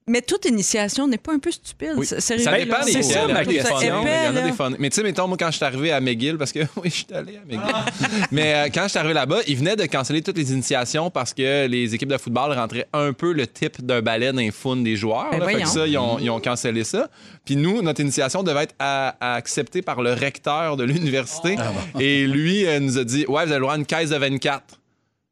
Mais 0.08 0.22
toute 0.22 0.44
initiation 0.46 1.06
n'est 1.06 1.18
pas 1.18 1.32
un 1.32 1.38
peu 1.38 1.50
stupide. 1.50 2.02
Sérieux, 2.02 2.44
Ça 2.44 2.56
dépend 2.58 2.84
des 2.84 2.92
c'est 2.92 3.02
ça, 3.02 3.26
ma 3.28 3.44
question. 3.44 3.76
Il 3.80 3.86
y 3.86 3.90
en 3.90 4.36
a 4.36 4.40
des 4.42 4.52
fun. 4.52 4.70
Mais 4.78 4.90
tu 4.90 4.96
sais, 4.96 5.02
mettons, 5.02 5.28
moi, 5.28 5.36
quand 5.38 5.50
je 5.50 5.56
suis 5.56 5.64
arrivé 5.64 5.92
à 5.92 6.00
McGill, 6.00 6.36
parce 6.38 6.52
que 6.52 6.60
oui, 6.76 6.90
je 6.90 6.90
suis 6.90 7.06
allé 7.12 7.36
à 7.36 7.40
McGill. 7.46 7.74
Mais 8.32 8.54
euh, 8.54 8.68
quand 8.72 8.84
je 8.84 8.88
suis 8.88 8.98
arrivé 8.98 9.14
là-bas, 9.14 9.38
ils 9.46 9.56
venaient 9.56 9.76
de 9.76 9.84
canceller 9.86 10.22
toutes 10.22 10.38
les 10.38 10.52
initiations 10.52 11.10
parce 11.10 11.34
que 11.34 11.66
les 11.66 11.94
équipes 11.94 12.08
de 12.08 12.18
football 12.18 12.52
rentraient 12.52 12.86
un 12.92 13.12
peu 13.12 13.32
le 13.32 13.46
type 13.46 13.84
d'un 13.84 14.00
balai 14.02 14.32
dans 14.32 14.38
les 14.38 14.50
founes 14.50 14.84
des 14.84 14.96
joueurs. 14.96 15.30
Ben 15.30 15.38
là. 15.40 15.46
fait 15.46 15.62
que 15.62 15.68
ça, 15.68 15.86
ils 15.86 15.98
ont, 15.98 16.18
ils 16.18 16.30
ont 16.30 16.40
cancellé 16.40 16.84
ça. 16.84 17.08
Puis 17.44 17.56
nous, 17.56 17.82
notre 17.82 18.00
initiation 18.00 18.42
devait 18.42 18.64
être 18.64 18.74
à- 18.78 19.14
à- 19.20 19.34
acceptée 19.34 19.82
par 19.82 20.02
le 20.02 20.12
recteur 20.12 20.76
de 20.76 20.84
l'université. 20.84 21.56
Et 22.00 22.26
lui 22.26 22.66
euh, 22.66 22.80
nous 22.80 22.98
a 22.98 23.04
dit 23.04 23.24
Ouais, 23.28 23.44
vous 23.44 23.50
avez 23.52 23.54
le 23.54 23.60
droit 23.60 23.74
à 23.74 23.76
une 23.76 23.86
caisse 23.86 24.10
de 24.10 24.16
24. 24.16 24.62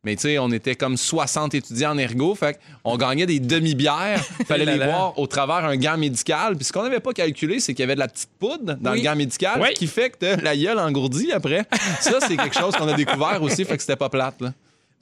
Mais 0.07 0.14
tu 0.14 0.23
sais, 0.23 0.38
on 0.38 0.53
était 0.53 0.77
comme 0.77 0.97
60 0.97 1.55
étudiants 1.57 1.90
en 1.90 1.99
ergo, 1.99 2.37
fait 2.37 2.61
on 2.85 2.97
gagnait 2.97 3.27
des 3.27 3.40
demi-bières. 3.40 4.23
Fallait 4.47 4.64
là 4.64 4.77
les 4.77 4.85
boire 4.85 5.19
au 5.19 5.27
travers 5.27 5.64
un 5.64 5.77
gant 5.77 5.97
médical. 5.99 6.55
Puis 6.55 6.64
ce 6.64 6.73
qu'on 6.73 6.85
n'avait 6.85 7.01
pas 7.01 7.12
calculé, 7.12 7.59
c'est 7.59 7.75
qu'il 7.75 7.83
y 7.83 7.83
avait 7.83 7.97
de 7.97 8.01
la 8.01 8.07
petite 8.07 8.31
poudre 8.38 8.75
dans 8.81 8.92
Oui. 8.92 8.99
le 8.99 9.05
gant 9.05 9.16
médical, 9.16 9.59
Oui. 9.61 9.69
ce 9.75 9.79
qui 9.81 9.88
fait 9.88 10.11
que 10.11 10.40
la 10.42 10.57
gueule 10.57 10.79
engourdie 10.79 11.33
après. 11.33 11.64
Ça, 12.01 12.19
c'est 12.21 12.37
quelque 12.37 12.57
chose 12.57 12.77
qu'on 12.77 12.87
a 12.87 12.95
découvert 12.95 13.42
aussi, 13.42 13.64
fait 13.64 13.75
que 13.77 13.83
c'était 13.83 13.97
pas 13.97 14.09
plate. 14.09 14.40
Là. 14.40 14.53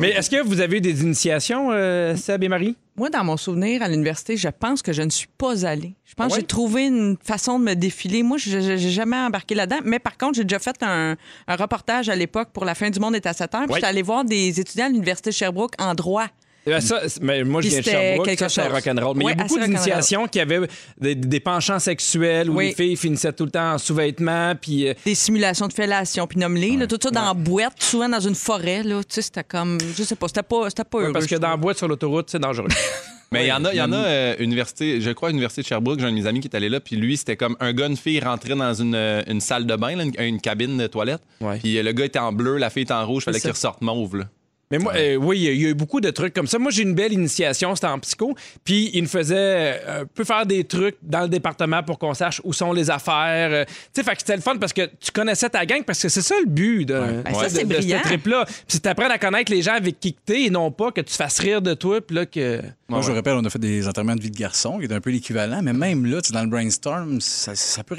Mais 0.00 0.08
est-ce 0.12 0.30
que 0.30 0.42
vous 0.42 0.60
avez 0.60 0.78
eu 0.78 0.80
des 0.80 1.02
initiations, 1.02 1.68
euh, 1.70 2.16
Seb 2.16 2.42
et 2.42 2.48
Marie? 2.48 2.74
Moi, 2.96 3.10
dans 3.10 3.24
mon 3.24 3.36
souvenir 3.36 3.82
à 3.82 3.88
l'université, 3.88 4.36
je 4.36 4.48
pense 4.48 4.80
que 4.80 4.92
je 4.92 5.02
ne 5.02 5.10
suis 5.10 5.26
pas 5.26 5.66
allée. 5.66 5.94
Je 6.04 6.14
pense 6.14 6.26
Ah 6.26 6.28
ouais? 6.28 6.34
que 6.36 6.40
j'ai 6.42 6.46
trouvé 6.46 6.86
une 6.86 7.16
façon 7.22 7.58
de 7.58 7.64
me 7.64 7.74
défiler. 7.74 8.22
Moi, 8.22 8.38
je 8.38 8.56
n'ai 8.56 8.78
jamais 8.78 9.16
embarqué 9.16 9.56
là-dedans. 9.56 9.80
Mais 9.84 9.98
par 9.98 10.16
contre, 10.16 10.34
j'ai 10.36 10.44
déjà 10.44 10.60
fait 10.60 10.80
un, 10.82 11.16
un 11.48 11.56
reportage 11.56 12.08
à 12.08 12.14
l'époque 12.14 12.50
pour 12.52 12.64
La 12.64 12.76
fin 12.76 12.90
du 12.90 13.00
monde 13.00 13.16
est 13.16 13.26
à 13.26 13.32
7 13.32 13.54
heures. 13.54 13.60
Puis 13.62 13.70
Oui. 13.70 13.74
j'étais 13.76 13.86
allée 13.88 14.02
voir 14.02 14.24
des 14.24 14.60
étudiants 14.60 14.86
à 14.86 14.88
l'université 14.90 15.30
de 15.30 15.34
Sherbrooke 15.34 15.74
en 15.78 15.94
droit. 15.94 16.28
Ben, 16.66 16.80
ça, 16.80 17.00
mais 17.20 17.44
moi, 17.44 17.60
je 17.60 17.68
viens 17.68 17.80
de 17.80 17.84
Sherbrooke, 17.84 18.24
quelque 18.26 18.38
ça, 18.38 18.48
c'est 18.48 18.62
chose. 18.62 18.72
rock'n'roll. 18.72 19.16
Mais 19.16 19.24
il 19.24 19.28
y 19.28 19.32
a 19.32 19.34
beaucoup 19.34 19.58
d'initiations 19.58 20.26
qui 20.28 20.40
avaient 20.40 20.60
des, 20.98 21.14
des 21.14 21.40
penchants 21.40 21.78
sexuels 21.78 22.48
où 22.48 22.56
Oui. 22.56 22.68
les 22.68 22.74
filles 22.74 22.96
finissaient 22.96 23.32
tout 23.32 23.44
le 23.44 23.50
temps 23.50 23.74
en 23.74 23.78
sous-vêtements, 23.78 24.54
puis... 24.60 24.88
euh, 24.88 24.94
Des 25.04 25.14
simulations 25.14 25.68
de 25.68 25.72
fellation, 25.74 26.26
puis 26.26 26.38
nomme-les, 26.38 26.76
là, 26.76 26.86
tout 26.86 26.98
ça 27.02 27.10
dans 27.10 27.24
la 27.26 27.34
boîte, 27.34 27.74
souvent 27.82 28.08
dans 28.08 28.20
une 28.20 28.34
forêt. 28.34 28.82
Là, 28.82 29.00
tu 29.02 29.14
sais, 29.14 29.22
c'était 29.22 29.44
comme, 29.44 29.78
je 29.96 30.02
sais 30.02 30.16
pas, 30.16 30.28
c'était 30.28 30.42
pas, 30.42 30.68
c'était 30.70 30.84
pas 30.84 30.98
heureux. 31.00 31.12
parce 31.12 31.26
que 31.26 31.34
dans 31.36 31.50
la 31.50 31.56
boîte 31.56 31.76
sur 31.78 31.88
l'autoroute, 31.88 32.30
c'est 32.30 32.38
dangereux. 32.38 32.68
Mais 33.32 33.46
il 33.46 33.48
y 33.48 33.52
en 33.52 33.64
a, 33.64 33.72
il 33.72 33.76
y 33.78 33.82
en 33.82 33.92
a 33.92 33.96
euh, 33.96 34.34
université, 34.38 35.00
je 35.00 35.10
crois, 35.10 35.30
université 35.30 35.62
de 35.62 35.66
Sherbrooke, 35.66 35.98
j'ai 35.98 36.06
un 36.06 36.10
de 36.10 36.14
mes 36.14 36.26
amis 36.26 36.38
qui 36.40 36.46
est 36.46 36.54
allé 36.56 36.68
là, 36.68 36.78
puis 36.78 36.94
lui, 36.94 37.16
c'était 37.16 37.36
comme 37.36 37.56
un 37.58 37.72
gars, 37.72 37.86
une 37.88 37.96
fille 37.96 38.20
rentrait 38.20 38.54
dans 38.54 38.72
une, 38.74 38.94
euh, 38.94 39.22
une 39.26 39.40
salle 39.40 39.66
de 39.66 39.74
bain, 39.74 39.96
là, 39.96 40.04
une, 40.04 40.12
une 40.20 40.40
cabine 40.40 40.76
de 40.78 40.86
toilette. 40.86 41.20
Puis 41.60 41.82
le 41.82 41.92
gars 41.92 42.04
était 42.04 42.20
en 42.20 42.32
bleu, 42.32 42.58
la 42.58 42.70
fille 42.70 42.84
était 42.84 42.92
en 42.94 43.04
rouge, 43.04 43.24
fallait 43.24 43.40
qu'il 43.40 43.50
ressorte 43.50 43.82
mauve. 43.82 44.16
Là. 44.18 44.24
Mais 44.70 44.78
moi, 44.78 44.92
euh, 44.96 45.16
oui, 45.16 45.38
il 45.38 45.42
y 45.60 45.66
a- 45.66 45.70
eu 45.70 45.74
beaucoup 45.74 46.00
de 46.00 46.10
trucs 46.10 46.32
comme 46.34 46.46
ça. 46.46 46.58
Moi, 46.58 46.70
j'ai 46.70 46.82
une 46.82 46.94
belle 46.94 47.12
initiation, 47.12 47.74
c'était 47.74 47.86
en 47.86 47.98
psycho. 47.98 48.34
Puis, 48.64 48.90
il 48.94 49.02
me 49.02 49.08
faisait 49.08 49.34
euh, 49.36 50.02
un 50.02 50.06
peu 50.06 50.24
faire 50.24 50.46
des 50.46 50.64
trucs 50.64 50.96
dans 51.02 51.20
le 51.22 51.28
département 51.28 51.82
pour 51.82 51.98
qu'on 51.98 52.14
sache 52.14 52.40
où 52.44 52.52
sont 52.52 52.72
les 52.72 52.90
affaires. 52.90 53.50
Euh, 53.52 53.64
tu 53.66 53.72
sais, 53.94 54.02
fait 54.02 54.12
que 54.12 54.18
c'était 54.20 54.36
le 54.36 54.42
fun 54.42 54.56
parce 54.56 54.72
que 54.72 54.86
tu 55.00 55.12
connaissais 55.12 55.48
ta 55.50 55.64
gang, 55.66 55.82
parce 55.84 56.00
que 56.02 56.08
c'est 56.08 56.22
ça 56.22 56.34
le 56.40 56.46
but 56.46 56.86
de, 56.86 56.94
Ben, 56.94 57.34
ça, 57.34 57.44
de- 57.44 57.48
c'est 57.50 57.64
de 57.64 57.74
brillant. 57.74 57.98
ce 58.02 58.08
trip-là. 58.08 58.46
Puis, 58.66 58.80
tu 58.80 58.88
apprends 58.88 59.08
à 59.10 59.18
connaître 59.18 59.52
les 59.52 59.62
gens 59.62 59.74
avec 59.74 60.00
qui 60.00 60.14
t'es 60.14 60.44
et 60.44 60.50
non 60.50 60.70
pas 60.70 60.90
que 60.92 61.02
tu 61.02 61.14
fasses 61.14 61.38
rire 61.38 61.60
de 61.62 61.74
toi, 61.74 62.00
puis 62.00 62.16
là, 62.16 62.26
que. 62.26 62.60
Moi, 62.88 63.00
je 63.02 63.10
me 63.10 63.16
rappelle, 63.16 63.34
on 63.34 63.44
a 63.44 63.50
fait 63.50 63.58
des 63.58 63.86
enterrements 63.86 64.16
de 64.16 64.22
vie 64.22 64.30
de 64.30 64.36
garçon, 64.38 64.78
qui 64.78 64.84
est 64.86 64.92
un 64.92 65.00
peu 65.00 65.10
l'équivalent, 65.10 65.60
mais 65.62 65.72
même 65.72 66.04
là, 66.06 66.20
tu 66.22 66.32
dans 66.32 66.42
le 66.42 66.48
brainstorm, 66.48 67.20
ça, 67.20 67.54
ça 67.54 67.84
peut 67.84 67.94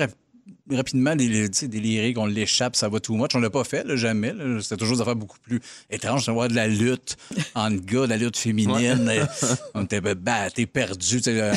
rapidement 0.71 1.15
sais, 1.51 1.67
délirer 1.67 2.13
qu'on 2.13 2.25
l'échappe, 2.25 2.75
ça 2.75 2.89
va 2.89 2.99
too 2.99 3.15
much. 3.15 3.29
On 3.35 3.39
l'a 3.39 3.49
pas 3.49 3.63
fait, 3.63 3.83
là, 3.83 3.95
jamais. 3.95 4.33
là. 4.33 4.59
C'était 4.61 4.77
toujours 4.77 4.95
des 4.95 5.01
affaires 5.01 5.15
beaucoup 5.15 5.37
plus 5.39 5.59
étranges. 5.89 6.27
On 6.27 6.33
voir 6.33 6.47
de 6.47 6.55
la 6.55 6.67
lutte 6.67 7.17
entre 7.53 7.85
gars, 7.85 8.01
de 8.01 8.09
la 8.09 8.17
lutte 8.17 8.37
féminine. 8.37 9.11
On 9.75 9.83
était 9.83 10.01
bah, 10.01 10.49
t'es 10.53 10.65
perdu. 10.65 11.21
euh, 11.27 11.53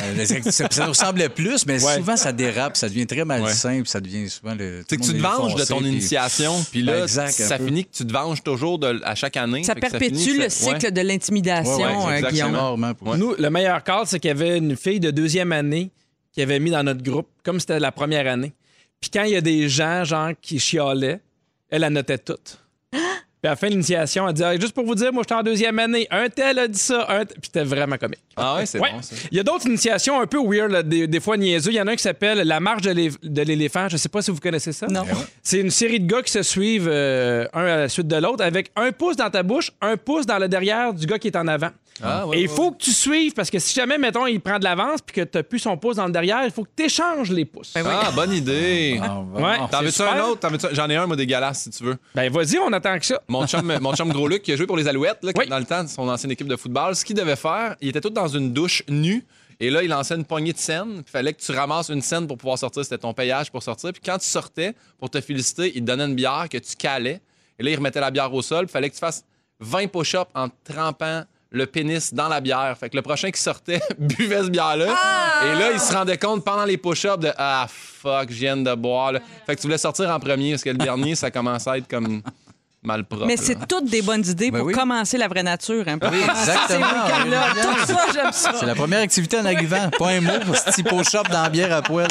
Ça, 0.51 0.67
ça 0.69 0.83
nous 0.83 0.89
ressemblait 0.89 1.29
plus, 1.29 1.65
mais 1.65 1.83
Ouais. 1.83 1.95
souvent, 1.95 2.15
ça 2.17 2.31
dérape, 2.31 2.77
ça 2.77 2.87
devient 2.89 3.07
très 3.07 3.25
malsain, 3.25 3.81
puis 3.81 3.89
ça 3.89 3.99
devient 3.99 4.29
souvent 4.29 4.53
le. 4.55 4.83
C'est 4.89 4.97
que 4.97 5.01
tout 5.03 5.11
tu 5.11 5.17
te 5.17 5.21
venges 5.23 5.55
de 5.55 5.63
ton 5.65 5.79
puis- 5.79 5.87
initiation, 5.89 6.53
puis 6.71 6.83
Ben, 6.83 6.95
là, 6.97 7.03
exact, 7.03 7.31
ça 7.31 7.57
peu. 7.57 7.65
finit 7.65 7.85
que 7.85 7.91
tu 7.91 8.05
te 8.05 8.13
venges 8.13 8.43
toujours 8.43 8.79
de- 8.79 9.01
à 9.03 9.15
chaque 9.15 9.37
année. 9.37 9.63
Ça 9.63 9.75
perpétue 9.75 10.15
finit, 10.17 10.37
le 10.37 10.49
cycle 10.49 10.91
de 10.91 11.01
l'intimidation, 11.01 11.75
Ouais, 11.77 12.05
ouais, 12.05 12.19
exactement. 12.19 12.75
Guillaume. 12.75 13.17
Nous, 13.17 13.35
le 13.37 13.49
meilleur 13.49 13.83
cas, 13.83 14.03
c'est 14.05 14.19
qu'il 14.19 14.29
y 14.29 14.31
avait 14.31 14.57
une 14.57 14.75
fille 14.75 14.99
de 14.99 15.11
deuxième 15.11 15.51
année 15.51 15.89
qui 16.31 16.41
avait 16.41 16.59
mis 16.59 16.69
dans 16.71 16.83
notre 16.83 17.01
groupe, 17.01 17.27
comme 17.43 17.59
c'était 17.59 17.79
la 17.79 17.91
première 17.91 18.27
année. 18.27 18.53
Puis 19.01 19.09
quand 19.11 19.23
il 19.23 19.31
y 19.31 19.35
a 19.35 19.41
des 19.41 19.69
gens, 19.69 20.03
genre, 20.03 20.31
qui 20.41 20.59
chialaient, 20.59 21.19
elle, 21.69 21.83
elle 21.83 21.93
notait 21.93 22.17
toutes. 22.17 22.59
Puis 23.41 23.47
à 23.47 23.51
la 23.51 23.55
fin 23.55 23.67
de 23.67 23.71
l'initiation, 23.71 24.27
elle 24.27 24.33
dit 24.33 24.43
Ah, 24.43 24.57
Juste 24.59 24.73
pour 24.73 24.83
vous 24.85 24.95
dire, 24.95 25.13
moi, 25.13 25.23
j'étais 25.23 25.35
en 25.35 25.43
deuxième 25.43 25.79
année. 25.79 26.05
Un 26.11 26.27
tel 26.27 26.59
a 26.59 26.67
dit 26.67 26.77
ça. 26.77 27.05
Un 27.07 27.23
t- 27.23 27.35
Puis 27.35 27.43
c'était 27.45 27.63
vraiment 27.63 27.95
comique. 27.97 28.19
Ah 28.35 28.57
ouais, 28.57 28.65
c'est 28.65 28.79
Ouais. 28.81 28.91
bon, 28.91 29.01
ça. 29.01 29.15
Il 29.31 29.37
y 29.37 29.39
a 29.39 29.43
d'autres 29.43 29.65
initiations 29.65 30.19
un 30.19 30.27
peu 30.27 30.39
weird, 30.45 30.69
là, 30.71 30.83
des, 30.83 31.07
des 31.07 31.19
fois 31.21 31.37
niaiseux. 31.37 31.71
Il 31.71 31.75
y 31.75 31.81
en 31.81 31.87
a 31.87 31.91
un 31.91 31.95
qui 31.95 32.03
s'appelle 32.03 32.39
La 32.39 32.59
marche 32.59 32.81
de 32.81 32.91
l'é- 32.91 33.11
de 33.23 33.41
l'éléphant. 33.43 33.87
Je 33.87 33.95
sais 33.95 34.09
pas 34.09 34.21
si 34.21 34.31
vous 34.31 34.41
connaissez 34.41 34.73
ça. 34.73 34.87
Non. 34.87 35.05
C'est 35.41 35.61
une 35.61 35.69
série 35.71 36.01
de 36.01 36.05
gars 36.11 36.21
qui 36.21 36.33
se 36.33 36.43
suivent 36.43 36.89
euh, 36.91 37.47
un 37.53 37.63
à 37.63 37.77
la 37.77 37.87
suite 37.87 38.07
de 38.07 38.15
l'autre 38.17 38.43
avec 38.43 38.71
un 38.75 38.91
pouce 38.91 39.15
dans 39.15 39.29
ta 39.29 39.41
bouche, 39.41 39.71
un 39.79 39.95
pouce 39.95 40.25
dans 40.25 40.37
le 40.37 40.49
derrière 40.49 40.93
du 40.93 41.05
gars 41.05 41.17
qui 41.17 41.27
est 41.27 41.37
en 41.37 41.47
avant. 41.47 41.69
Ah, 42.01 42.27
ouais, 42.27 42.37
Et 42.37 42.41
il 42.41 42.47
ouais, 42.49 42.55
faut 42.55 42.71
que 42.71 42.77
tu 42.77 42.91
suives 42.91 43.33
parce 43.33 43.49
que 43.49 43.59
si 43.59 43.73
jamais, 43.73 43.97
mettons, 43.97 44.25
il 44.27 44.39
prend 44.39 44.57
de 44.59 44.63
l'avance 44.63 44.99
puis 45.05 45.15
que 45.15 45.21
tu 45.21 45.43
plus 45.43 45.59
son 45.59 45.77
pouce 45.77 45.97
dans 45.97 46.05
le 46.05 46.11
derrière, 46.11 46.43
il 46.45 46.51
faut 46.51 46.63
que 46.63 46.69
tu 46.75 46.83
échanges 46.83 47.31
les 47.31 47.45
pouces. 47.45 47.73
Ben 47.73 47.83
oui. 47.85 47.91
Ah, 47.93 48.11
bonne 48.11 48.33
idée. 48.33 48.99
Ah. 49.01 49.67
T'en 49.71 49.81
veux-tu 49.81 50.01
un 50.01 50.23
autre? 50.25 50.47
J'en 50.73 50.89
ai 50.89 50.95
un, 50.95 51.05
moi, 51.07 51.15
dégueulasse, 51.15 51.63
si 51.63 51.69
tu 51.71 51.83
veux. 51.83 51.97
Ben 52.15 52.31
vas-y, 52.31 52.57
on 52.59 52.71
attend 52.73 52.97
que 52.99 53.05
ça. 53.05 53.21
Mon 53.27 53.45
chum, 53.47 53.77
mon 53.81 53.95
chum 53.95 54.09
Gros 54.11 54.27
Luc, 54.27 54.43
qui 54.43 54.51
a 54.51 54.55
joué 54.55 54.65
pour 54.67 54.77
les 54.77 54.87
Alouettes, 54.87 55.19
là, 55.23 55.31
Oui. 55.35 55.47
dans 55.47 55.59
le 55.59 55.65
temps 55.65 55.83
de 55.83 55.89
son 55.89 56.07
ancienne 56.07 56.31
équipe 56.31 56.47
de 56.47 56.55
football, 56.55 56.95
ce 56.95 57.03
qu'il 57.03 57.15
devait 57.15 57.35
faire, 57.35 57.75
il 57.81 57.89
était 57.89 58.01
tout 58.01 58.09
dans 58.09 58.27
une 58.27 58.53
douche 58.53 58.83
nue. 58.87 59.25
Et 59.61 59.69
là, 59.69 59.83
il 59.83 59.89
lançait 59.89 60.15
une 60.15 60.23
poignée 60.23 60.53
de 60.53 60.57
scènes. 60.57 61.03
Il 61.05 61.11
fallait 61.11 61.33
que 61.33 61.41
tu 61.41 61.51
ramasses 61.51 61.89
une 61.89 62.01
scène 62.01 62.27
pour 62.27 62.37
pouvoir 62.37 62.57
sortir. 62.57 62.81
C'était 62.83 62.97
ton 62.97 63.13
payage 63.13 63.51
pour 63.51 63.61
sortir. 63.61 63.91
Puis 63.91 64.01
quand 64.05 64.17
tu 64.17 64.25
sortais, 64.25 64.73
pour 64.97 65.09
te 65.09 65.19
féliciter, 65.19 65.73
il 65.75 65.81
te 65.81 65.87
donnait 65.87 66.05
une 66.05 66.15
bière 66.15 66.47
que 66.49 66.57
tu 66.57 66.77
calais. 66.77 67.19
Et 67.59 67.63
là, 67.63 67.71
il 67.71 67.75
remettait 67.75 67.99
la 67.99 68.09
bière 68.09 68.33
au 68.33 68.41
sol. 68.41 68.65
Il 68.69 68.71
fallait 68.71 68.89
que 68.89 68.93
tu 68.93 69.01
fasses 69.01 69.25
20 69.59 69.87
push-ups 69.87 70.29
en 70.33 70.47
trempant 70.63 71.23
le 71.51 71.65
pénis 71.65 72.13
dans 72.13 72.27
la 72.27 72.41
bière. 72.41 72.75
Fait 72.79 72.89
que 72.89 72.95
le 72.95 73.01
prochain 73.01 73.31
qui 73.31 73.41
sortait 73.41 73.81
buvait 73.97 74.41
cette 74.43 74.51
bière-là. 74.51 74.85
Et 75.45 75.59
là, 75.59 75.71
il 75.73 75.79
se 75.79 75.91
rendait 75.93 76.17
compte 76.17 76.43
pendant 76.45 76.65
les 76.65 76.77
push-ups 76.77 77.17
de 77.19 77.31
Ah, 77.37 77.65
fuck, 77.69 78.29
je 78.29 78.35
viens 78.35 78.57
de 78.57 78.75
boire. 78.75 79.13
là. 79.13 79.19
Fait 79.47 79.55
que 79.55 79.61
tu 79.61 79.67
voulais 79.67 79.77
sortir 79.79 80.09
en 80.09 80.19
premier 80.19 80.51
parce 80.51 80.63
que 80.63 80.69
le 80.69 80.77
dernier, 80.77 81.15
ça 81.15 81.31
commençait 81.31 81.69
à 81.71 81.77
être 81.77 81.87
comme 81.87 82.21
mal 82.83 83.03
propre. 83.03 83.25
Mais 83.25 83.35
c'est 83.35 83.67
toutes 83.67 83.89
des 83.89 84.01
bonnes 84.01 84.25
idées 84.25 84.51
Ben 84.51 84.59
pour 84.59 84.67
oui. 84.67 84.73
commencer 84.73 85.17
la 85.17 85.27
vraie 85.27 85.43
nature. 85.43 85.83
Hein, 85.87 85.97
Oui, 86.01 86.19
exactement. 86.29 86.85
week-ends-là. 86.85 87.43
Oui, 87.55 87.61
Tout 87.81 87.87
ça, 87.93 88.05
j'aime 88.13 88.31
ça. 88.31 88.53
C'est 88.59 88.65
la 88.65 88.75
première 88.75 89.01
activité 89.01 89.37
en 89.39 89.45
arrivant. 89.45 89.89
Pas 89.97 90.09
un 90.11 90.21
mot 90.21 90.39
pour 90.45 90.55
ce 90.55 90.63
petit 90.65 90.83
pot 90.83 91.03
shop 91.03 91.23
dans 91.31 91.41
la 91.43 91.49
bière 91.49 91.73
à 91.75 91.81
poêle. 91.81 92.07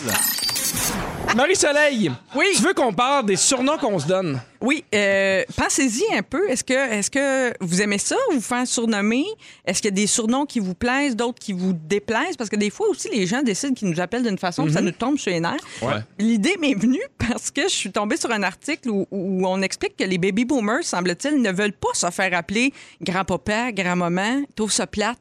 Marie-Soleil, 1.37 2.11
Oui. 2.35 2.47
tu 2.57 2.63
veux 2.63 2.75
qu'on 2.75 2.93
parle 2.93 3.27
des 3.27 3.37
surnoms 3.37 3.77
qu'on 3.79 3.99
se 3.99 4.07
donne? 4.07 4.41
Oui, 4.61 4.85
euh, 4.95 5.45
pensez-y 5.57 6.03
un 6.17 6.23
peu. 6.23 6.49
Est-ce 6.51 6.65
que, 6.65 6.73
est 6.75 7.09
que 7.11 7.53
vous 7.61 7.81
aimez 7.81 7.99
ça, 7.99 8.17
vous 8.33 8.41
faire 8.41 8.67
surnommer? 8.67 9.25
Est-ce 9.65 9.81
qu'il 9.81 9.91
y 9.91 9.95
a 9.95 9.97
des 9.97 10.07
surnoms 10.09 10.47
qui 10.47 10.59
vous 10.59 10.75
plaisent, 10.75 11.15
d'autres 11.15 11.39
qui 11.39 11.53
vous 11.53 11.73
déplaisent? 11.73 12.37
Parce 12.37 12.51
que 12.51 12.57
des 12.57 12.71
fois 12.71 12.89
aussi, 12.89 13.09
les 13.11 13.27
gens 13.27 13.43
décident 13.43 13.73
qu'ils 13.75 13.89
nous 13.89 14.01
appellent 14.01 14.25
d'une 14.25 14.39
façon, 14.39 14.65
puis 14.65 14.73
ça 14.73 14.81
nous 14.81 14.91
tombe 14.91 15.17
sur 15.19 15.31
les 15.31 15.41
nerfs. 15.41 15.57
Ouais. 15.83 15.95
L'idée 16.19 16.57
m'est 16.61 16.75
venue 16.75 17.03
parce 17.19 17.51
que 17.51 17.63
je 17.63 17.75
suis 17.75 17.93
tombée 17.93 18.17
sur 18.17 18.33
un 18.33 18.43
article 18.43 18.91
où, 18.91 19.07
où 19.11 19.47
on 19.47 19.63
explique 19.63 19.97
que 19.97 20.05
les 20.05 20.19
baby 20.19 20.45
boomers, 20.45 20.83
semble-t-il, 20.83 21.41
ne 21.41 21.53
veulent 21.53 21.73
pas 21.73 21.95
se 21.95 22.11
faire 22.11 22.35
appeler 22.35 22.73
grand-papa, 23.01 23.71
grand-maman, 23.73 24.43
trouve 24.57 24.73
ça 24.73 24.87
plate. 24.87 25.19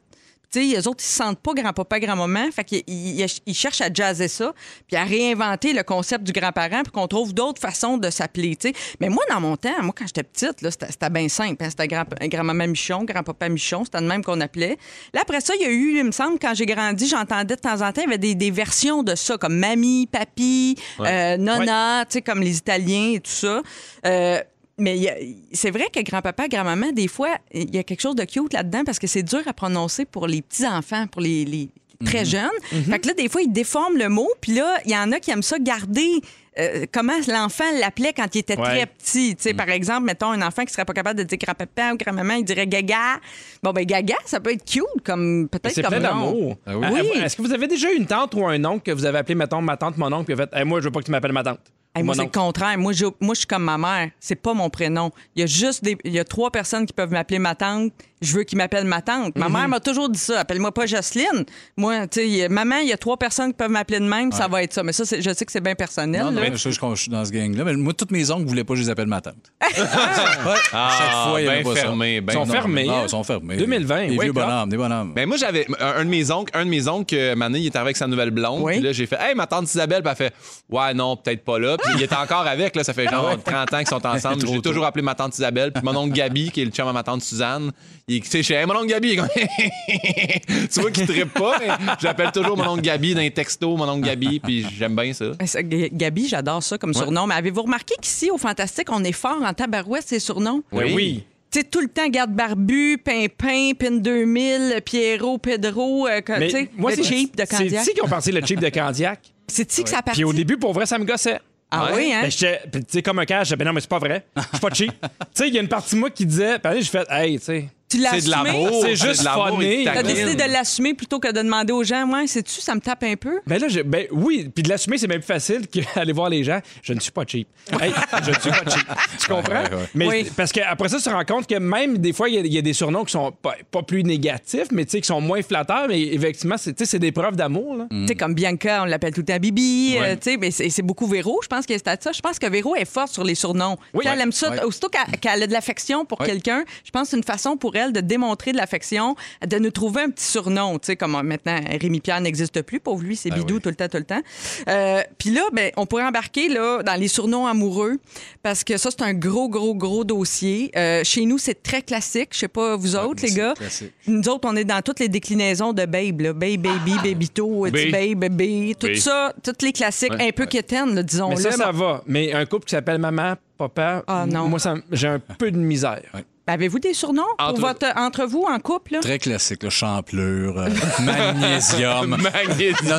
Tu 0.50 0.70
sais, 0.72 0.78
eux 0.80 0.88
autres, 0.88 1.04
ils 1.04 1.08
se 1.08 1.16
sentent 1.16 1.40
pas 1.40 1.52
grand-papa, 1.52 2.00
grand-maman. 2.00 2.50
Fait 2.50 2.64
qu'ils 2.64 2.82
ils- 2.86 3.26
ils 3.44 3.54
cherchent 3.54 3.82
à 3.82 3.92
jazzer 3.92 4.28
ça, 4.28 4.54
puis 4.86 4.96
à 4.96 5.04
réinventer 5.04 5.74
le 5.74 5.82
concept 5.82 6.24
du 6.24 6.32
grand-parent, 6.32 6.82
puis 6.84 6.90
qu'on 6.92 7.06
trouve 7.06 7.34
d'autres 7.34 7.60
façons 7.60 7.98
de 7.98 8.08
s'appeler, 8.08 8.56
tu 8.56 8.68
sais. 8.68 8.74
Mais 9.00 9.10
moi, 9.10 9.22
dans 9.28 9.40
mon 9.40 9.56
temps, 9.58 9.74
moi, 9.82 9.92
quand 9.96 10.06
j'étais 10.06 10.22
petite, 10.22 10.62
là, 10.62 10.70
c'était 10.70 11.10
bien 11.10 11.28
simple. 11.28 11.62
hein. 11.62 11.68
C'était 11.68 11.86
grand- 11.86 12.04
grand-maman 12.22 12.66
Michon, 12.68 13.04
grand-papa 13.04 13.48
Michon, 13.50 13.84
c'était 13.84 14.00
le 14.00 14.06
même 14.06 14.24
qu'on 14.24 14.40
appelait. 14.40 14.78
Là, 15.12 15.20
après 15.20 15.42
ça, 15.42 15.52
il 15.54 15.62
y 15.62 15.66
a 15.66 15.70
eu, 15.70 15.98
il 15.98 16.04
me 16.04 16.12
semble, 16.12 16.38
quand 16.38 16.54
j'ai 16.54 16.64
grandi, 16.66 17.06
j'entendais 17.08 17.56
de 17.56 17.60
temps 17.60 17.82
en 17.82 17.92
temps, 17.92 18.00
il 18.02 18.04
y 18.04 18.06
avait 18.08 18.16
des, 18.18 18.34
des 18.34 18.50
versions 18.50 19.02
de 19.02 19.14
ça, 19.14 19.36
comme 19.36 19.56
mamie, 19.58 20.06
papi, 20.06 20.76
euh, 21.00 21.36
nonna, 21.36 22.04
tu 22.06 22.14
sais, 22.14 22.22
comme 22.22 22.40
les 22.40 22.56
Italiens 22.56 23.12
et 23.16 23.20
tout 23.20 23.30
ça. 23.30 23.60
Euh, 24.06 24.40
mais 24.78 25.36
c'est 25.52 25.70
vrai 25.70 25.86
que 25.92 26.00
grand-papa, 26.02 26.48
grand-maman, 26.48 26.92
des 26.92 27.08
fois, 27.08 27.30
il 27.52 27.74
y 27.74 27.78
a 27.78 27.82
quelque 27.82 28.00
chose 28.00 28.14
de 28.16 28.24
cute 28.24 28.52
là-dedans 28.52 28.84
parce 28.84 28.98
que 28.98 29.06
c'est 29.06 29.22
dur 29.22 29.42
à 29.46 29.52
prononcer 29.52 30.04
pour 30.04 30.26
les 30.26 30.42
petits-enfants, 30.42 31.06
pour 31.08 31.20
les, 31.20 31.44
les, 31.44 31.68
très 32.04 32.24
jeune. 32.24 32.48
Fait 32.88 32.98
que 33.00 33.08
là, 33.08 33.14
des 33.14 33.28
fois, 33.28 33.42
ils 33.42 33.52
déforment 33.52 33.96
le 33.98 34.08
mot. 34.08 34.28
Puis 34.40 34.52
là, 34.54 34.78
il 34.84 34.92
y 34.92 34.96
en 34.96 35.10
a 35.12 35.18
qui 35.18 35.32
aiment 35.32 35.42
ça 35.42 35.58
garder 35.58 36.20
euh, 36.60 36.86
comment 36.92 37.12
l'enfant 37.28 37.64
l'appelait 37.80 38.12
quand 38.12 38.32
il 38.34 38.38
était 38.38 38.56
Ouais. 38.58 38.64
très 38.64 38.86
petit. 38.86 39.34
Tu 39.36 39.42
sais, 39.42 39.54
Par 39.54 39.68
exemple, 39.68 40.04
mettons 40.06 40.30
un 40.30 40.42
enfant 40.42 40.64
qui 40.64 40.72
serait 40.72 40.84
pas 40.84 40.92
capable 40.92 41.18
de 41.18 41.24
dire 41.24 41.38
grand-papa 41.38 41.92
ou 41.92 41.96
grand-maman, 41.96 42.34
il 42.34 42.44
dirait 42.44 42.66
gaga. 42.68 43.20
Bon, 43.64 43.72
ben 43.72 43.84
gaga, 43.84 44.14
ça 44.26 44.38
peut 44.40 44.52
être 44.52 44.64
cute, 44.64 44.84
comme 45.04 45.48
peut-être 45.48 45.74
C'est 45.74 45.82
comme 45.82 45.90
plein 45.98 46.14
nom. 46.14 46.30
d'amour. 46.30 46.56
Ah 46.66 46.72
oui. 46.78 47.00
Oui. 47.14 47.20
Est-ce 47.20 47.36
que 47.36 47.42
vous 47.42 47.52
avez 47.52 47.66
déjà 47.66 47.90
une 47.92 48.06
tante 48.06 48.34
ou 48.34 48.46
un 48.46 48.64
oncle 48.64 48.82
que 48.82 48.92
vous 48.92 49.04
avez 49.04 49.18
appelé, 49.18 49.34
mettons, 49.34 49.60
ma 49.60 49.76
tante, 49.76 49.96
mon 49.98 50.12
oncle, 50.12 50.24
puis 50.24 50.34
a 50.34 50.36
fait 50.46 50.50
Hey, 50.56 50.64
Moi, 50.64 50.80
je 50.80 50.84
veux 50.86 50.90
pas 50.92 51.00
que 51.00 51.04
tu 51.06 51.10
m'appelles 51.10 51.32
ma 51.32 51.42
tante? 51.42 51.60
Hey, 51.98 52.04
moi, 52.04 52.14
c'est 52.14 52.24
le 52.24 52.30
contraire. 52.30 52.78
Moi, 52.78 52.92
je, 52.92 53.06
moi, 53.20 53.34
je 53.34 53.40
suis 53.40 53.46
comme 53.46 53.64
ma 53.64 53.78
mère. 53.78 54.10
C'est 54.20 54.36
pas 54.36 54.54
mon 54.54 54.70
prénom. 54.70 55.10
Il 55.34 55.40
y 55.40 55.42
a 55.42 55.46
juste 55.46 55.82
des, 55.84 55.96
il 56.04 56.12
y 56.12 56.18
a 56.18 56.24
trois 56.24 56.50
personnes 56.50 56.86
qui 56.86 56.92
peuvent 56.92 57.10
m'appeler 57.10 57.38
ma 57.38 57.54
tante. 57.54 57.92
Je 58.20 58.34
veux 58.36 58.42
qu'ils 58.44 58.58
m'appellent 58.58 58.84
ma 58.86 59.00
tante. 59.02 59.36
Mhm. 59.36 59.42
Ma 59.44 59.48
mère 59.60 59.68
m'a 59.68 59.80
toujours 59.80 60.08
dit 60.08 60.18
ça. 60.18 60.40
Appelle-moi 60.40 60.72
pas 60.72 60.86
Jocelyne. 60.86 61.44
Moi, 61.76 62.06
tu 62.08 62.20
sais, 62.20 62.48
maman, 62.48 62.78
il 62.78 62.88
y 62.88 62.92
a 62.92 62.96
trois 62.96 63.16
personnes 63.16 63.48
qui 63.52 63.56
peuvent 63.56 63.70
m'appeler 63.70 64.00
de 64.00 64.04
même. 64.06 64.32
Ça 64.32 64.48
va 64.48 64.62
être 64.62 64.72
ça. 64.72 64.82
Mais 64.82 64.92
ça, 64.92 65.04
c'est- 65.04 65.22
je 65.22 65.32
sais 65.34 65.44
que 65.44 65.52
c'est 65.52 65.60
bien 65.60 65.74
personnel. 65.74 66.22
Non, 66.24 66.30
non, 66.32 66.40
là. 66.40 66.50
mais 66.50 66.56
je, 66.56 66.70
je- 66.70 66.78
je 66.94 66.94
suis 67.00 67.10
dans 67.10 67.24
ce 67.24 67.30
gang-là. 67.30 67.64
Mais 67.64 67.74
moi, 67.74 67.92
tous 67.94 68.08
mes 68.10 68.30
oncles 68.30 68.46
voulaient 68.46 68.64
pas 68.64 68.74
que 68.74 68.78
je 68.80 68.84
les 68.84 68.90
appelle 68.90 69.06
ma 69.06 69.20
tante. 69.20 69.34
Ouais, 69.78 70.54
Ah, 70.72 70.90
chaque 70.98 71.28
fois, 71.30 71.40
il 71.40 71.44
y 71.44 71.48
avait 71.48 71.62
ben 71.62 71.64
pas 71.70 71.74
ça. 71.76 71.80
fermé, 71.82 72.20
ben 72.20 72.32
Ils 72.32 72.36
sont 72.36 72.46
non. 72.46 72.52
fermés. 72.52 72.84
Non, 72.86 72.92
hein? 72.94 73.00
ils 73.04 73.08
sont 73.08 73.24
fermés. 73.24 73.56
2020, 73.56 74.08
Des 74.08 74.18
vieux 74.18 74.32
bonhommes, 74.32 74.68
des 74.68 74.76
bonhommes. 74.76 75.12
Ben 75.14 75.26
moi 75.26 75.36
j'avais 75.36 75.66
un, 75.80 76.00
un 76.00 76.04
de 76.04 76.10
mes 76.10 76.30
oncles, 76.30 76.50
un 76.56 76.64
de 76.64 76.70
mes 76.70 76.88
oncles, 76.88 77.14
euh, 77.16 77.34
Mané, 77.36 77.58
il 77.60 77.66
est 77.66 77.76
arrivé 77.76 77.88
avec 77.88 77.96
sa 77.96 78.06
nouvelle 78.06 78.30
blonde. 78.30 78.62
Oui. 78.62 78.74
Puis 78.74 78.82
là 78.82 78.92
j'ai 78.92 79.06
fait 79.06 79.16
"Hey, 79.20 79.34
ma 79.34 79.46
tante 79.46 79.64
Isabelle", 79.64 80.02
puis 80.02 80.10
elle 80.10 80.16
fait 80.16 80.34
"Ouais, 80.68 80.94
non, 80.94 81.16
peut-être 81.16 81.44
pas 81.44 81.58
là." 81.58 81.76
Puis 81.78 81.92
il 81.96 82.02
était 82.02 82.14
encore 82.16 82.46
avec 82.46 82.76
là, 82.76 82.84
ça 82.84 82.92
fait 82.94 83.06
genre 83.10 83.36
30 83.42 83.72
ans 83.74 83.78
qu'ils 83.78 83.88
sont 83.88 84.06
ensemble. 84.06 84.46
J'ai 84.46 84.60
toujours 84.62 84.84
appelé 84.86 85.02
ma 85.02 85.14
tante 85.14 85.34
Isabelle, 85.36 85.72
puis 85.72 85.82
mon 85.84 85.96
oncle 85.96 86.12
Gabi 86.12 86.50
qui 86.50 86.62
est 86.62 86.64
le 86.64 86.70
chum 86.70 86.86
à 86.88 86.92
ma 86.92 87.02
tante 87.02 87.22
Suzanne, 87.22 87.72
il 88.08 88.22
tu 88.22 88.28
sais, 88.30 88.42
je 88.42 88.46
fais, 88.48 88.54
Hey, 88.54 88.66
mon 88.66 88.74
oncle 88.76 88.86
Gabi, 88.88 89.16
tu 90.72 90.80
vois 90.80 90.90
qu'il 90.90 91.06
trippe 91.06 91.32
pas, 91.34 91.58
mais 91.60 91.68
j'appelle 92.00 92.32
toujours 92.32 92.56
mon 92.56 92.68
oncle 92.68 92.82
Gabi 92.82 93.14
dans 93.14 93.20
les 93.20 93.30
textos, 93.30 93.76
mon 93.76 93.88
oncle 93.88 94.06
Gabi, 94.06 94.40
puis 94.40 94.66
j'aime 94.76 94.96
bien 94.96 95.12
ça. 95.12 95.26
Ben, 95.38 95.88
Gabi, 95.92 96.28
j'adore 96.28 96.62
ça 96.62 96.78
comme 96.78 96.94
surnom. 96.94 97.26
Mais 97.26 97.34
avez-vous 97.34 97.62
remarqué 97.62 97.94
qu'ici, 98.00 98.30
au 98.30 98.38
Fantastique, 98.38 98.88
on 98.90 99.04
est 99.04 99.12
fort 99.12 99.42
en 99.42 99.52
tabarouette, 99.52 100.06
ces 100.06 100.18
surnoms? 100.20 100.62
Ben 100.72 100.92
oui. 100.94 101.24
Tu 101.50 101.60
sais, 101.60 101.64
tout 101.64 101.80
le 101.80 101.88
temps, 101.88 102.06
garde 102.08 102.30
barbu, 102.32 102.98
Pimpin, 103.02 103.70
Pin 103.78 103.92
2000, 103.92 104.82
Pierrot, 104.84 105.38
Pedro, 105.38 106.06
euh, 106.06 106.20
tu 106.26 106.50
sais, 106.50 106.70
moi, 106.76 106.90
le 106.90 106.96
c'est 106.96 107.04
cheap 107.04 107.36
de 107.36 107.44
C'est 107.48 107.56
Candiac. 107.56 107.82
ici 107.82 107.94
qui 107.94 108.02
ont 108.02 108.08
pensé 108.08 108.32
le 108.32 108.44
cheap 108.44 108.60
de 108.60 108.68
Candiac? 108.68 109.20
C'est-tu 109.46 109.82
que 109.82 109.88
ça 109.88 110.02
partit? 110.02 110.20
Puis 110.20 110.24
au 110.24 110.34
début, 110.34 110.58
pour 110.58 110.74
vrai, 110.74 110.84
ça 110.84 110.98
me 110.98 111.04
gossait. 111.06 111.38
Ah 111.70 111.86
Ouais. 111.86 111.92
oui, 111.96 112.12
hein? 112.12 112.22
Ben, 112.22 112.30
tu 112.30 112.86
sais, 112.88 113.02
comme 113.02 113.18
un 113.18 113.24
cas, 113.24 113.38
je 113.40 113.44
disais, 113.44 113.56
ben 113.56 113.64
non, 113.64 113.72
mais 113.72 113.80
c'est 113.80 113.88
pas 113.88 113.98
vrai. 113.98 114.26
Je 114.36 114.42
suis 114.42 114.58
pas 114.58 114.74
cheap. 114.74 114.92
tu 115.00 115.08
sais, 115.34 115.48
il 115.48 115.54
y 115.54 115.58
a 115.58 115.62
une 115.62 115.68
partie 115.68 115.94
de 115.94 116.00
moi 116.00 116.10
qui 116.10 116.26
disait, 116.26 116.58
puis 116.58 116.70
allez, 116.70 116.82
j'ai 116.82 116.90
fait, 116.90 117.06
hey, 117.10 117.38
tu 117.38 117.44
sais. 117.46 117.68
Tu 117.90 117.98
l'as 117.98 118.10
C'est 118.10 118.26
de 118.26 118.30
l'amour, 118.30 118.82
C'est 118.84 118.96
juste 118.96 119.26
funny. 119.26 119.84
T'as 119.84 120.02
décidé 120.02 120.34
de 120.34 120.52
l'assumer 120.52 120.94
plutôt 120.94 121.18
que 121.20 121.28
de 121.32 121.40
demander 121.42 121.72
aux 121.72 121.84
gens, 121.84 122.06
ouais, 122.12 122.26
sais-tu, 122.26 122.60
ça 122.60 122.74
me 122.74 122.80
tape 122.80 123.02
un 123.04 123.16
peu? 123.16 123.40
Ben 123.46 123.58
là, 123.60 123.68
je- 123.68 123.80
ben 123.80 124.06
oui, 124.10 124.50
puis 124.54 124.62
de 124.62 124.68
l'assumer, 124.68 124.98
c'est 124.98 125.06
même 125.06 125.20
plus 125.20 125.26
facile 125.26 125.66
qu'aller 125.68 126.12
voir 126.12 126.28
les 126.28 126.44
gens. 126.44 126.60
Je 126.82 126.92
ne 126.92 127.00
suis 127.00 127.10
pas 127.12 127.24
cheap. 127.26 127.48
Hey, 127.80 127.92
je 128.24 128.30
ne 128.30 128.34
suis 128.38 128.50
pas 128.50 128.70
cheap. 128.70 128.86
Tu 129.20 129.26
comprends? 129.28 129.52
Ouais, 129.62 129.70
ouais. 129.74 129.88
Mais 129.94 130.06
Oui. 130.08 130.30
parce 130.36 130.52
qu'après 130.52 130.88
ça, 130.88 130.98
tu 130.98 131.04
te 131.04 131.10
rends 131.10 131.24
compte 131.24 131.46
que 131.46 131.54
même 131.54 131.98
des 131.98 132.12
fois, 132.12 132.28
il 132.28 132.34
y 132.34 132.38
a- 132.38 132.40
il 132.40 132.52
y, 132.52 132.58
a 132.58 132.62
des 132.62 132.72
surnoms 132.72 133.04
qui 133.04 133.12
sont 133.12 133.32
pas, 133.32 133.54
pas 133.70 133.82
plus 133.82 134.02
négatifs, 134.04 134.68
mais 134.70 134.84
tu 134.84 134.92
sais, 134.92 135.00
qui 135.00 135.06
sont 135.06 135.20
moins 135.20 135.40
flatteurs, 135.42 135.86
mais 135.88 136.00
effectivement, 136.00 136.56
c'est 136.58 136.72
tu 136.74 136.84
sais, 136.84 136.90
c'est 136.90 136.98
des 136.98 137.12
preuves 137.12 137.36
d'amour. 137.36 137.74
là. 137.76 137.86
Tu 137.90 138.06
sais, 138.08 138.14
comme 138.14 138.34
Bianca, 138.34 138.82
on 138.82 138.84
l'appelle 138.84 139.12
tout 139.14 139.20
le 139.20 139.26
temps 139.26 139.38
Bibi. 139.38 139.96
euh, 139.98 140.14
tu 140.14 140.32
sais, 140.32 140.36
mais 140.36 140.50
c'est 140.50 140.68
c'est 140.70 140.82
beaucoup 140.82 141.06
Véro. 141.06 141.40
Je 141.42 141.48
pense 141.48 141.64
que 141.66 141.72
c'est 141.74 141.88
à 141.88 141.96
ça. 141.98 142.12
Je 142.12 142.20
pense 142.20 142.38
que 142.38 142.46
Véro 142.48 142.74
est 142.76 142.84
forte 142.84 143.12
sur 143.12 143.24
les 143.24 143.34
surnoms. 143.34 143.76
Oui. 143.94 144.04
Elle 144.06 144.20
aime 144.20 144.32
ça. 144.32 144.50
Ouais. 144.50 144.62
Aussitôt 144.62 144.88
qu'elle 144.88 145.18
qu'elle 145.18 145.42
a 145.42 145.46
de 145.46 145.52
l'affection 145.52 146.04
pour 146.04 146.20
Ouais. 146.20 146.26
quelqu'un, 146.26 146.64
je 146.84 146.90
pense 146.90 147.04
que 147.04 147.08
c'est 147.10 147.16
une 147.16 147.24
façon 147.24 147.56
pour 147.56 147.76
elle 147.78 147.92
de 147.92 148.00
démontrer 148.00 148.52
de 148.52 148.56
l'affection, 148.56 149.16
de 149.46 149.58
nous 149.58 149.70
trouver 149.70 150.02
un 150.02 150.10
petit 150.10 150.24
surnom. 150.24 150.78
Tu 150.78 150.86
sais, 150.86 150.96
comme 150.96 151.14
euh, 151.14 151.22
maintenant, 151.22 151.58
Rémi 151.80 152.00
Pierre 152.00 152.20
n'existe 152.20 152.62
plus. 152.62 152.80
Pauvre 152.80 153.02
lui, 153.02 153.16
c'est 153.16 153.30
Bidou 153.30 153.56
oui. 153.56 153.60
tout 153.60 153.68
le 153.68 153.74
temps, 153.74 153.88
tout 153.88 153.98
le 153.98 154.04
temps. 154.04 154.20
Euh, 154.68 155.02
Puis 155.18 155.30
là, 155.30 155.42
ben, 155.52 155.70
on 155.76 155.86
pourrait 155.86 156.04
embarquer 156.04 156.48
là, 156.48 156.82
dans 156.82 156.94
les 157.00 157.08
surnoms 157.08 157.46
amoureux 157.46 157.98
parce 158.42 158.64
que 158.64 158.76
ça, 158.76 158.90
c'est 158.90 159.02
un 159.02 159.14
gros, 159.14 159.48
gros, 159.48 159.74
gros 159.74 160.04
dossier. 160.04 160.70
Euh, 160.76 161.02
chez 161.04 161.24
nous, 161.24 161.38
c'est 161.38 161.62
très 161.62 161.82
classique. 161.82 162.30
Je 162.32 162.38
sais 162.40 162.48
pas, 162.48 162.76
vous 162.76 162.96
autres, 162.96 163.22
les 163.24 163.32
gars. 163.32 163.54
classique. 163.54 163.92
Nous 164.06 164.28
autres, 164.28 164.48
on 164.50 164.56
est 164.56 164.64
dans 164.64 164.82
toutes 164.82 165.00
les 165.00 165.08
déclinaisons 165.08 165.72
de 165.72 165.84
Babe. 165.86 166.20
Là. 166.20 166.32
Babe, 166.32 166.60
Baby, 166.60 166.94
Babito, 167.02 167.64
B. 167.66 167.70
petit 167.70 167.90
Babe, 167.90 168.18
Bébé. 168.18 168.74
Tout 168.78 168.94
ça, 168.96 169.32
tous 169.42 169.64
les 169.64 169.72
classiques 169.72 170.12
un 170.18 170.30
peu 170.30 170.46
quétaines, 170.46 170.94
là, 170.94 171.02
disons-le. 171.02 171.36
Mais 171.36 171.42
ça, 171.42 171.52
ça 171.52 171.72
va. 171.72 172.02
Mais 172.06 172.32
un 172.32 172.44
couple 172.46 172.64
qui 172.66 172.72
s'appelle 172.72 172.98
maman, 172.98 173.34
papa, 173.56 174.02
Ah, 174.06 174.24
non. 174.26 174.48
moi, 174.48 174.58
j'ai 174.92 175.08
un 175.08 175.18
peu 175.18 175.50
de 175.50 175.56
misère. 175.58 176.02
Ben, 176.48 176.54
Avez-vous 176.54 176.78
des 176.78 176.94
surnoms 176.94 177.24
pour 177.38 177.46
Entre- 177.48 177.60
votre, 177.60 177.86
entre 177.96 178.24
vous 178.24 178.42
en 178.48 178.58
couple? 178.58 178.94
là? 178.94 179.00
Très 179.00 179.18
classique, 179.18 179.62
le 179.62 179.68
champlure, 179.68 180.58
euh, 180.58 180.68
magnésium. 181.04 182.16
Magnésium. 182.16 182.74
non, 182.88 182.98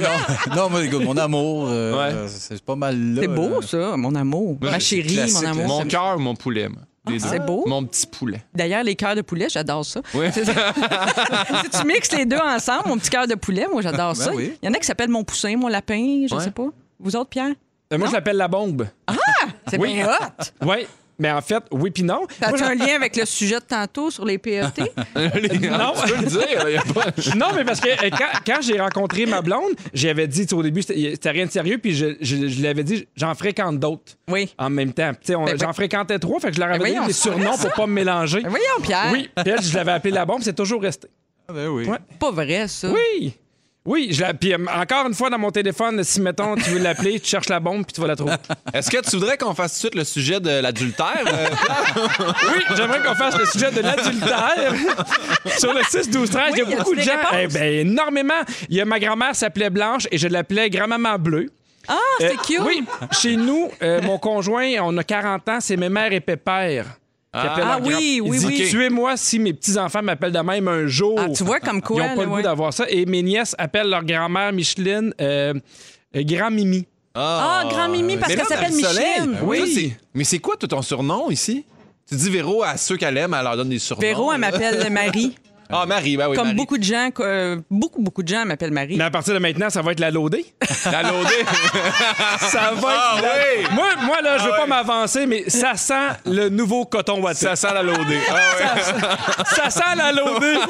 non, 0.55 0.69
non, 0.69 0.79
écoute, 0.81 1.03
mon 1.03 1.17
amour, 1.17 1.65
euh, 1.67 1.93
Ouais. 1.97 2.13
euh, 2.13 2.27
c'est 2.29 2.61
pas 2.63 2.75
mal 2.75 2.95
là. 3.15 3.21
C'est 3.23 3.27
beau, 3.27 3.49
là. 3.59 3.65
ça, 3.67 3.97
mon 3.97 4.13
amour. 4.13 4.57
Ma 4.61 4.77
chérie, 4.77 5.19
mon 5.33 5.43
amour. 5.45 5.67
Mon 5.67 5.85
cœur 5.85 6.17
ou 6.17 6.19
mon 6.19 6.35
poulet, 6.35 6.69
Ah, 7.07 7.11
c'est 7.17 7.43
beau. 7.43 7.63
Mon 7.65 7.83
petit 7.85 8.05
poulet. 8.05 8.43
D'ailleurs, 8.53 8.83
les 8.83 8.95
cœurs 8.95 9.15
de 9.15 9.21
poulet, 9.21 9.47
j'adore 9.49 9.83
ça. 9.83 10.01
Oui. 10.13 10.27
Si 10.33 11.79
tu 11.81 11.87
mixes 11.87 12.11
les 12.11 12.25
deux 12.25 12.37
ensemble, 12.37 12.83
mon 12.89 12.97
petit 12.99 13.09
cœur 13.09 13.25
de 13.25 13.33
poulet, 13.33 13.65
moi, 13.71 13.81
j'adore 13.81 14.09
Ben 14.13 14.23
ça. 14.25 14.31
oui. 14.31 14.53
Il 14.61 14.67
y 14.67 14.69
en 14.69 14.75
a 14.75 14.77
qui 14.77 14.85
s'appellent 14.85 15.09
mon 15.09 15.23
poussin, 15.23 15.57
mon 15.57 15.69
lapin, 15.69 16.27
je 16.29 16.35
Ouais. 16.35 16.43
sais 16.43 16.51
pas. 16.51 16.67
Vous 16.99 17.15
autres, 17.15 17.29
Pierre? 17.31 17.53
Euh, 17.91 17.97
moi, 17.97 18.07
je 18.09 18.13
l'appelle 18.13 18.37
la 18.37 18.47
bombe. 18.47 18.87
C'est 19.67 19.79
Oui. 19.79 19.95
bien 19.95 20.07
hot. 20.07 20.43
Oui. 20.67 20.85
Mais 21.19 21.29
en 21.31 21.41
fait, 21.41 21.63
oui 21.71 21.91
puis 21.91 22.03
non. 22.03 22.21
Ça 22.39 22.47
a 22.49 22.69
un 22.71 22.75
lien 22.75 22.95
avec 22.95 23.15
le 23.17 23.25
sujet 23.25 23.55
de 23.59 23.65
tantôt 23.65 24.09
sur 24.09 24.25
les 24.25 24.37
PET? 24.37 24.63
Non. 25.15 25.93
Tu 26.05 26.13
peux 26.13 26.21
le 26.21 26.25
dire, 26.27 26.63
là, 26.63 26.69
y 26.71 26.77
a 26.77 26.81
pas... 26.81 27.05
Non, 27.37 27.47
mais 27.55 27.63
parce 27.65 27.79
que 27.81 27.89
euh, 27.89 28.09
quand, 28.11 28.39
quand 28.45 28.61
j'ai 28.61 28.79
rencontré 28.79 29.25
ma 29.25 29.41
blonde, 29.41 29.73
j'avais 29.93 30.27
dit, 30.27 30.41
tu 30.43 30.49
sais, 30.49 30.55
au 30.55 30.63
début, 30.63 30.81
c'était 30.81 31.11
c'était 31.11 31.31
rien 31.31 31.45
de 31.45 31.51
sérieux, 31.51 31.77
puis 31.77 31.93
je, 31.93 32.15
je, 32.21 32.47
je 32.47 32.63
l'avais 32.63 32.83
dit, 32.83 33.07
j'en 33.15 33.35
fréquente 33.35 33.79
d'autres 33.79 34.13
Oui. 34.29 34.53
en 34.57 34.69
même 34.69 34.93
temps. 34.93 35.11
Tu 35.13 35.19
sais, 35.27 35.35
on- 35.35 35.45
Ben, 35.45 35.51
ben- 35.57 35.59
j'en 35.67 35.73
fréquentais 35.73 36.19
trois, 36.19 36.39
fait 36.39 36.49
que 36.49 36.55
je 36.55 36.59
leur 36.59 36.69
avais 36.69 36.77
Ben 36.79 36.85
donné 36.85 36.91
voyons, 36.95 37.07
des 37.07 37.13
c'est 37.13 37.29
surnoms 37.29 37.57
pour 37.57 37.73
pas 37.73 37.87
me 37.87 37.93
mélanger. 37.93 38.41
Ben 38.41 38.49
voyons, 38.49 38.65
Pierre. 38.81 39.09
Oui, 39.11 39.29
puis 39.35 39.49
elle, 39.51 39.61
je 39.61 39.75
l'avais 39.75 39.91
appelé 39.91 40.13
la 40.13 40.25
bombe, 40.25 40.41
c'est 40.41 40.55
toujours 40.55 40.81
resté. 40.81 41.07
Ah, 41.47 41.53
ben 41.53 41.67
oui. 41.67 41.85
Ouais. 41.87 41.97
Pas 42.19 42.31
vrai, 42.31 42.67
ça. 42.67 42.89
Oui! 42.91 43.33
Oui, 43.89 44.09
je 44.11 44.21
la... 44.21 44.35
puis 44.35 44.53
euh, 44.53 44.57
encore 44.71 45.07
une 45.07 45.15
fois 45.15 45.31
dans 45.31 45.39
mon 45.39 45.49
téléphone, 45.49 46.03
si 46.03 46.21
mettons 46.21 46.53
tu 46.55 46.69
veux 46.69 46.77
l'appeler, 46.77 47.19
tu 47.19 47.27
cherches 47.27 47.49
la 47.49 47.59
bombe 47.59 47.83
puis 47.85 47.93
tu 47.93 48.01
vas 48.01 48.05
la 48.07 48.15
trouver. 48.15 48.35
Est-ce 48.71 48.91
que 48.91 49.01
tu 49.01 49.15
voudrais 49.17 49.35
qu'on 49.35 49.55
fasse 49.55 49.71
tout 49.71 49.77
de 49.77 49.79
suite 49.79 49.95
le 49.95 50.03
sujet 50.03 50.39
de 50.39 50.61
l'adultère? 50.61 51.23
euh, 51.25 51.47
Oui, 52.53 52.61
j'aimerais 52.77 53.01
qu'on 53.01 53.15
fasse 53.15 53.35
le 53.35 53.45
sujet 53.47 53.71
de 53.71 53.81
l'adultère. 53.81 54.73
Sur 55.57 55.73
le 55.73 55.81
6 55.83 56.07
12 56.11 56.29
13, 56.29 56.53
Oui, 56.53 56.59
il 56.65 56.67
y 56.67 56.71
y 56.71 56.73
a 56.73 56.77
beaucoup 56.77 56.93
de 56.95 57.01
gens, 57.01 57.11
eh 57.33 57.47
ben 57.47 57.87
énormément. 57.87 58.41
Il 58.69 58.75
y 58.77 58.81
a 58.81 58.85
ma 58.85 58.99
grand-mère 58.99 59.35
s'appelait 59.35 59.71
Blanche 59.71 60.07
et 60.11 60.19
je 60.19 60.27
l'appelais 60.27 60.69
grand-maman 60.69 61.17
bleue. 61.17 61.47
Ah, 61.87 61.97
c'est 62.19 62.33
Euh, 62.33 62.37
cute. 62.45 62.59
Oui, 62.63 62.83
chez 63.11 63.35
nous, 63.37 63.71
euh, 63.81 64.01
mon 64.03 64.19
conjoint, 64.19 64.69
on 64.81 64.95
a 64.97 65.03
40 65.03 65.49
ans, 65.49 65.57
c'est 65.59 65.77
mes 65.77 65.89
mères 65.89 66.13
et 66.13 66.19
pépère. 66.19 66.85
Qui 67.31 67.39
Ah 67.41 67.55
leur 67.57 67.79
grand- 67.81 67.87
oui, 67.87 68.21
oui, 68.23 68.37
Il 68.37 68.39
dit, 68.39 68.45
oui. 68.63 68.67
Tuez-moi 68.69 69.15
si 69.17 69.37
mes 69.39 69.53
petits-enfants 69.53 70.01
m'appellent 70.01 70.31
de 70.31 70.39
même 70.39 70.67
un 70.67 70.87
jour. 70.87 71.19
Ah, 71.19 71.29
tu 71.29 71.43
vois, 71.43 71.59
comme 71.59 71.81
quoi, 71.81 71.97
Ils 71.97 71.99
n'ont 72.09 72.15
pas 72.15 72.15
là, 72.15 72.23
le 72.23 72.29
ouais. 72.31 72.37
goût 72.37 72.41
d'avoir 72.43 72.73
ça. 72.73 72.85
Et 72.89 73.05
mes 73.05 73.21
nièces 73.21 73.55
appellent 73.59 73.89
leur 73.89 74.03
grand-mère 74.03 74.51
Micheline 74.51 75.13
euh, 75.21 75.53
euh, 76.15 76.23
Grand 76.23 76.49
Mimi. 76.49 76.87
Ah, 77.13 77.63
grand 77.69 77.87
Mimi, 77.89 78.17
parce 78.17 78.29
Mais 78.29 78.35
qu'elle 78.35 78.43
là, 78.49 78.55
s'appelle 78.55 78.71
dans 78.71 78.77
le 78.77 78.83
soleil, 78.83 79.05
Micheline. 79.27 79.39
toi, 79.39 79.55
c'est- 79.73 79.97
Mais 80.13 80.23
c'est 80.23 80.39
quoi 80.39 80.55
tout 80.57 80.67
ton 80.67 80.81
surnom 80.81 81.29
ici? 81.29 81.65
Tu 82.07 82.15
dis 82.15 82.29
Véro 82.31 82.63
à 82.63 82.77
ceux 82.77 82.97
qu'elle 82.97 83.17
aime, 83.17 83.35
elle 83.37 83.43
leur 83.43 83.55
donne 83.57 83.69
des 83.69 83.77
surnoms. 83.79 84.01
Véro, 84.01 84.31
elle 84.33 84.39
m'appelle 84.39 84.87
Marie. 84.91 85.35
Ah, 85.71 85.85
Marie, 85.85 86.17
ben 86.17 86.27
oui. 86.29 86.35
Comme 86.35 86.45
Marie. 86.47 86.55
beaucoup 86.57 86.77
de 86.79 86.83
gens, 86.83 87.09
euh, 87.19 87.57
beaucoup, 87.69 88.01
beaucoup 88.01 88.23
de 88.23 88.27
gens 88.27 88.43
m'appellent 88.43 88.71
Marie. 88.71 88.97
Mais 88.97 89.03
à 89.03 89.11
partir 89.11 89.35
de 89.35 89.39
maintenant, 89.39 89.69
ça 89.69 89.81
va 89.83 89.91
être 89.91 89.99
la 89.99 90.09
loadée. 90.09 90.45
La 90.91 91.03
loadée. 91.03 91.45
Ça 92.39 92.71
va 92.73 92.91
être. 92.93 92.99
Ah 92.99 93.19
la- 93.21 93.27
oui! 93.27 93.67
Moi, 93.75 93.87
moi, 94.03 94.21
là, 94.21 94.37
je 94.39 94.43
veux 94.45 94.51
Ah 94.53 94.57
pas 94.57 94.63
oui. 94.63 94.69
m'avancer, 94.69 95.25
mais 95.27 95.49
ça 95.49 95.75
sent 95.75 96.07
le 96.25 96.49
nouveau 96.49 96.85
coton 96.85 97.21
watté. 97.21 97.41
Ça 97.45 97.55
sent 97.55 97.67
la. 97.73 97.81
Ah 97.81 97.83
ouais. 97.83 99.43
Ça 99.45 99.69
sent 99.69 99.95
la 99.95 100.11
loadée. 100.11 100.57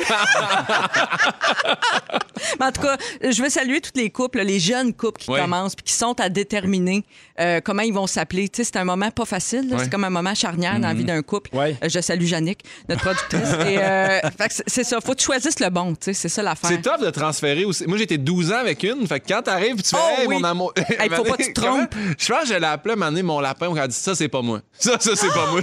Mais 2.60 2.66
en 2.68 2.72
tout 2.72 2.82
cas, 2.82 2.96
je 3.22 3.42
veux 3.44 3.50
saluer 3.50 3.82
tous 3.82 3.92
les 3.96 4.10
couples, 4.10 4.42
les 4.42 4.60
jeunes 4.60 4.94
couples 4.94 5.22
qui 5.22 5.30
Oui. 5.30 5.40
commencent 5.40 5.76
puis 5.76 5.84
qui 5.84 5.94
sont 5.94 6.18
à 6.22 6.30
déterminer 6.30 7.04
euh, 7.40 7.60
comment 7.64 7.82
ils 7.84 7.94
vont 7.94 8.08
s'appeler. 8.08 8.48
Tu 8.50 8.58
sais, 8.64 8.72
c'est 8.74 8.78
un 8.78 8.86
moment 8.86 9.12
pas 9.12 9.26
facile. 9.26 9.74
C'est 9.78 9.90
comme 9.92 10.06
un 10.06 10.10
moment 10.10 10.34
charnière 10.34 10.80
dans 10.80 10.88
la 10.88 10.94
vie 10.94 11.04
d'un 11.04 11.22
couple. 11.22 11.50
Oui. 11.54 11.76
Euh, 11.84 11.90
je 11.90 12.00
salue 12.00 12.24
Jannick, 12.26 12.64
notre 12.88 13.02
productrice. 13.02 13.50
Et, 13.68 13.78
euh, 13.78 14.20
fait 14.38 14.48
que 14.48 14.54
c'est- 14.54 14.64
c'est 14.68 14.84
ça. 14.90 15.00
Faut 15.02 15.12
que 15.14 15.18
tu 15.18 15.26
choisisses 15.26 15.60
le 15.60 15.70
bon. 15.70 15.94
tu 15.94 15.98
sais, 16.06 16.14
C'est 16.14 16.30
ça 16.30 16.42
l'affaire. 16.44 16.70
C'est 16.70 16.82
top 16.82 17.02
de 17.02 17.10
transférer 17.10 17.66
aussi. 17.66 17.86
Moi, 17.88 17.98
j'étais 17.98 18.18
12 18.18 18.52
ans 18.52 18.58
avec 18.58 18.84
une. 18.84 19.08
Fait 19.08 19.20
que 19.20 19.28
quand 19.34 19.42
t'arrives, 19.42 19.82
tu 19.82 19.90
fais, 19.90 19.98
Oh 20.00 20.22
hey, 20.22 20.28
oui. 20.28 20.36
mon 20.38 20.44
amour. 20.44 20.74
Hey, 20.76 21.10
faut 21.10 21.24
pas 21.24 21.38
que 21.38 21.44
tu 21.44 21.54
te 21.54 21.62
Comment- 21.62 21.78
trompes. 21.88 21.96
Je 22.18 22.28
pense 22.34 22.42
que 22.42 22.48
je 22.48 22.54
l'ai 22.60 22.66
appelé, 22.66 22.96
m'amener 22.96 23.24
mon 23.24 23.40
lapin. 23.40 23.68
On 23.70 23.76
a 23.78 23.88
dit, 23.88 23.96
ça, 23.96 24.16
c'est 24.16 24.28
pas 24.28 24.42
moi. 24.42 24.60
Ça, 24.80 24.98
ça, 25.00 25.12
c'est 25.16 25.28
pas 25.30 25.48
moi. 25.52 25.62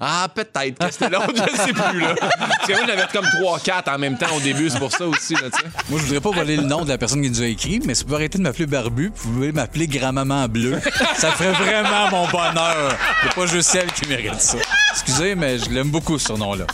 Ah, 0.00 0.26
peut-être 0.34 0.78
que 0.78 0.92
c'était 0.92 1.08
l'autre. 1.10 1.32
Je 1.34 1.56
sais 1.62 1.72
plus, 1.72 2.00
là. 2.00 2.14
Parce 2.38 2.66
que 2.66 2.72
moi, 2.72 2.82
j'avais 2.86 3.06
comme 3.12 3.24
3-4 3.24 3.94
en 3.94 3.98
même 3.98 4.18
temps 4.18 4.34
au 4.36 4.40
début. 4.40 4.68
C'est 4.70 4.78
pour 4.78 4.92
ça 4.92 5.06
aussi, 5.06 5.34
là, 5.34 5.42
tu 5.52 5.60
sais. 5.60 5.66
Moi, 5.88 6.00
je 6.00 6.04
voudrais 6.06 6.20
pas 6.20 6.30
voler 6.30 6.56
le 6.56 6.64
nom 6.64 6.82
de 6.84 6.88
la 6.88 6.98
personne 6.98 7.22
qui 7.22 7.30
nous 7.30 7.42
a 7.42 7.46
écrit, 7.46 7.80
mais 7.84 7.94
si 7.94 8.02
vous 8.02 8.06
pouvez 8.08 8.16
arrêter 8.16 8.38
de 8.38 8.42
m'appeler 8.42 8.66
Barbu, 8.66 9.12
vous 9.14 9.32
pouvez 9.32 9.52
m'appeler 9.52 9.86
Grand-Maman 9.86 10.48
Bleu. 10.48 10.78
ça 11.16 11.30
ferait 11.32 11.52
vraiment 11.52 12.10
mon 12.10 12.26
bonheur. 12.28 12.96
C'est 13.22 13.34
pas 13.34 13.46
juste 13.46 13.70
celle 13.70 13.90
qui 13.92 14.08
mérite 14.08 14.40
ça. 14.40 14.58
Excusez, 14.92 15.34
mais 15.34 15.58
je 15.58 15.70
l'aime 15.70 15.88
beaucoup, 15.90 16.18
ce 16.18 16.32
nom-là. 16.32 16.64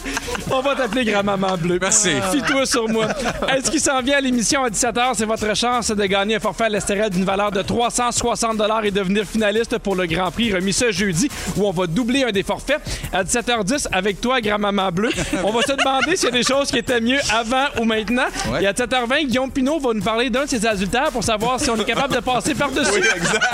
On 0.51 0.61
va 0.61 0.75
t'appeler 0.75 1.05
grand-maman 1.05 1.57
bleue. 1.59 1.79
Merci. 1.85 2.11
Fie-toi 2.33 2.67
sur 2.67 2.89
moi. 2.89 3.09
Est-ce 3.55 3.71
qu'il 3.71 3.81
s'en 3.81 4.01
vient 4.01 4.19
à 4.19 4.21
l'émission 4.21 4.65
à 4.65 4.71
17h? 4.71 5.13
C'est 5.15 5.25
votre 5.25 5.55
chance 5.55 5.91
de 5.91 6.05
gagner 6.07 6.37
un 6.37 6.41
forfait 6.41 6.65
à 6.65 6.69
l'Estérel 6.69 7.11
d'une 7.11 7.25
valeur 7.25 7.51
de 7.51 7.63
360 7.63 8.61
et 8.85 8.91
devenir 8.91 9.25
finaliste 9.25 9.79
pour 9.79 9.97
le 9.97 10.07
Grand 10.07 10.31
Prix 10.31 10.53
remis 10.55 10.73
ce 10.73 10.91
jeudi 10.91 11.29
où 11.57 11.67
on 11.67 11.71
va 11.71 11.87
doubler 11.87 12.25
un 12.25 12.33
des 12.33 12.43
forfaits. 12.43 12.81
À 13.13 13.23
17h10, 13.23 13.89
avec 13.93 14.21
toi, 14.21 14.41
grand-maman 14.41 14.91
bleue, 14.91 15.11
on 15.45 15.51
va 15.51 15.63
se 15.63 15.73
demander 15.73 16.17
s'il 16.17 16.31
y 16.31 16.33
a 16.33 16.35
des 16.35 16.43
choses 16.43 16.71
qui 16.71 16.79
étaient 16.79 17.01
mieux 17.01 17.21
avant 17.33 17.67
ou 17.79 17.85
maintenant. 17.85 18.27
Ouais. 18.51 18.63
Et 18.63 18.67
à 18.67 18.73
7h20, 18.73 19.27
Guillaume 19.27 19.51
Pinot 19.51 19.79
va 19.79 19.93
nous 19.93 20.03
parler 20.03 20.31
d'un 20.31 20.45
de 20.45 20.49
ses 20.49 20.67
adultères 20.67 21.11
pour 21.11 21.23
savoir 21.23 21.61
si 21.61 21.71
on 21.71 21.77
est 21.77 21.85
capable 21.85 22.15
de 22.15 22.21
passer 22.21 22.55
par-dessus. 22.55 23.03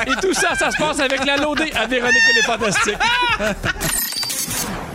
Et 0.06 0.20
tout 0.20 0.34
ça, 0.34 0.54
ça 0.54 0.70
se 0.70 0.76
passe 0.76 1.00
avec 1.00 1.24
la 1.24 1.36
loadée 1.36 1.72
à 1.74 1.86
Véronique 1.86 2.16
et 2.30 2.34
les 2.34 2.42
Fantastiques. 2.42 2.98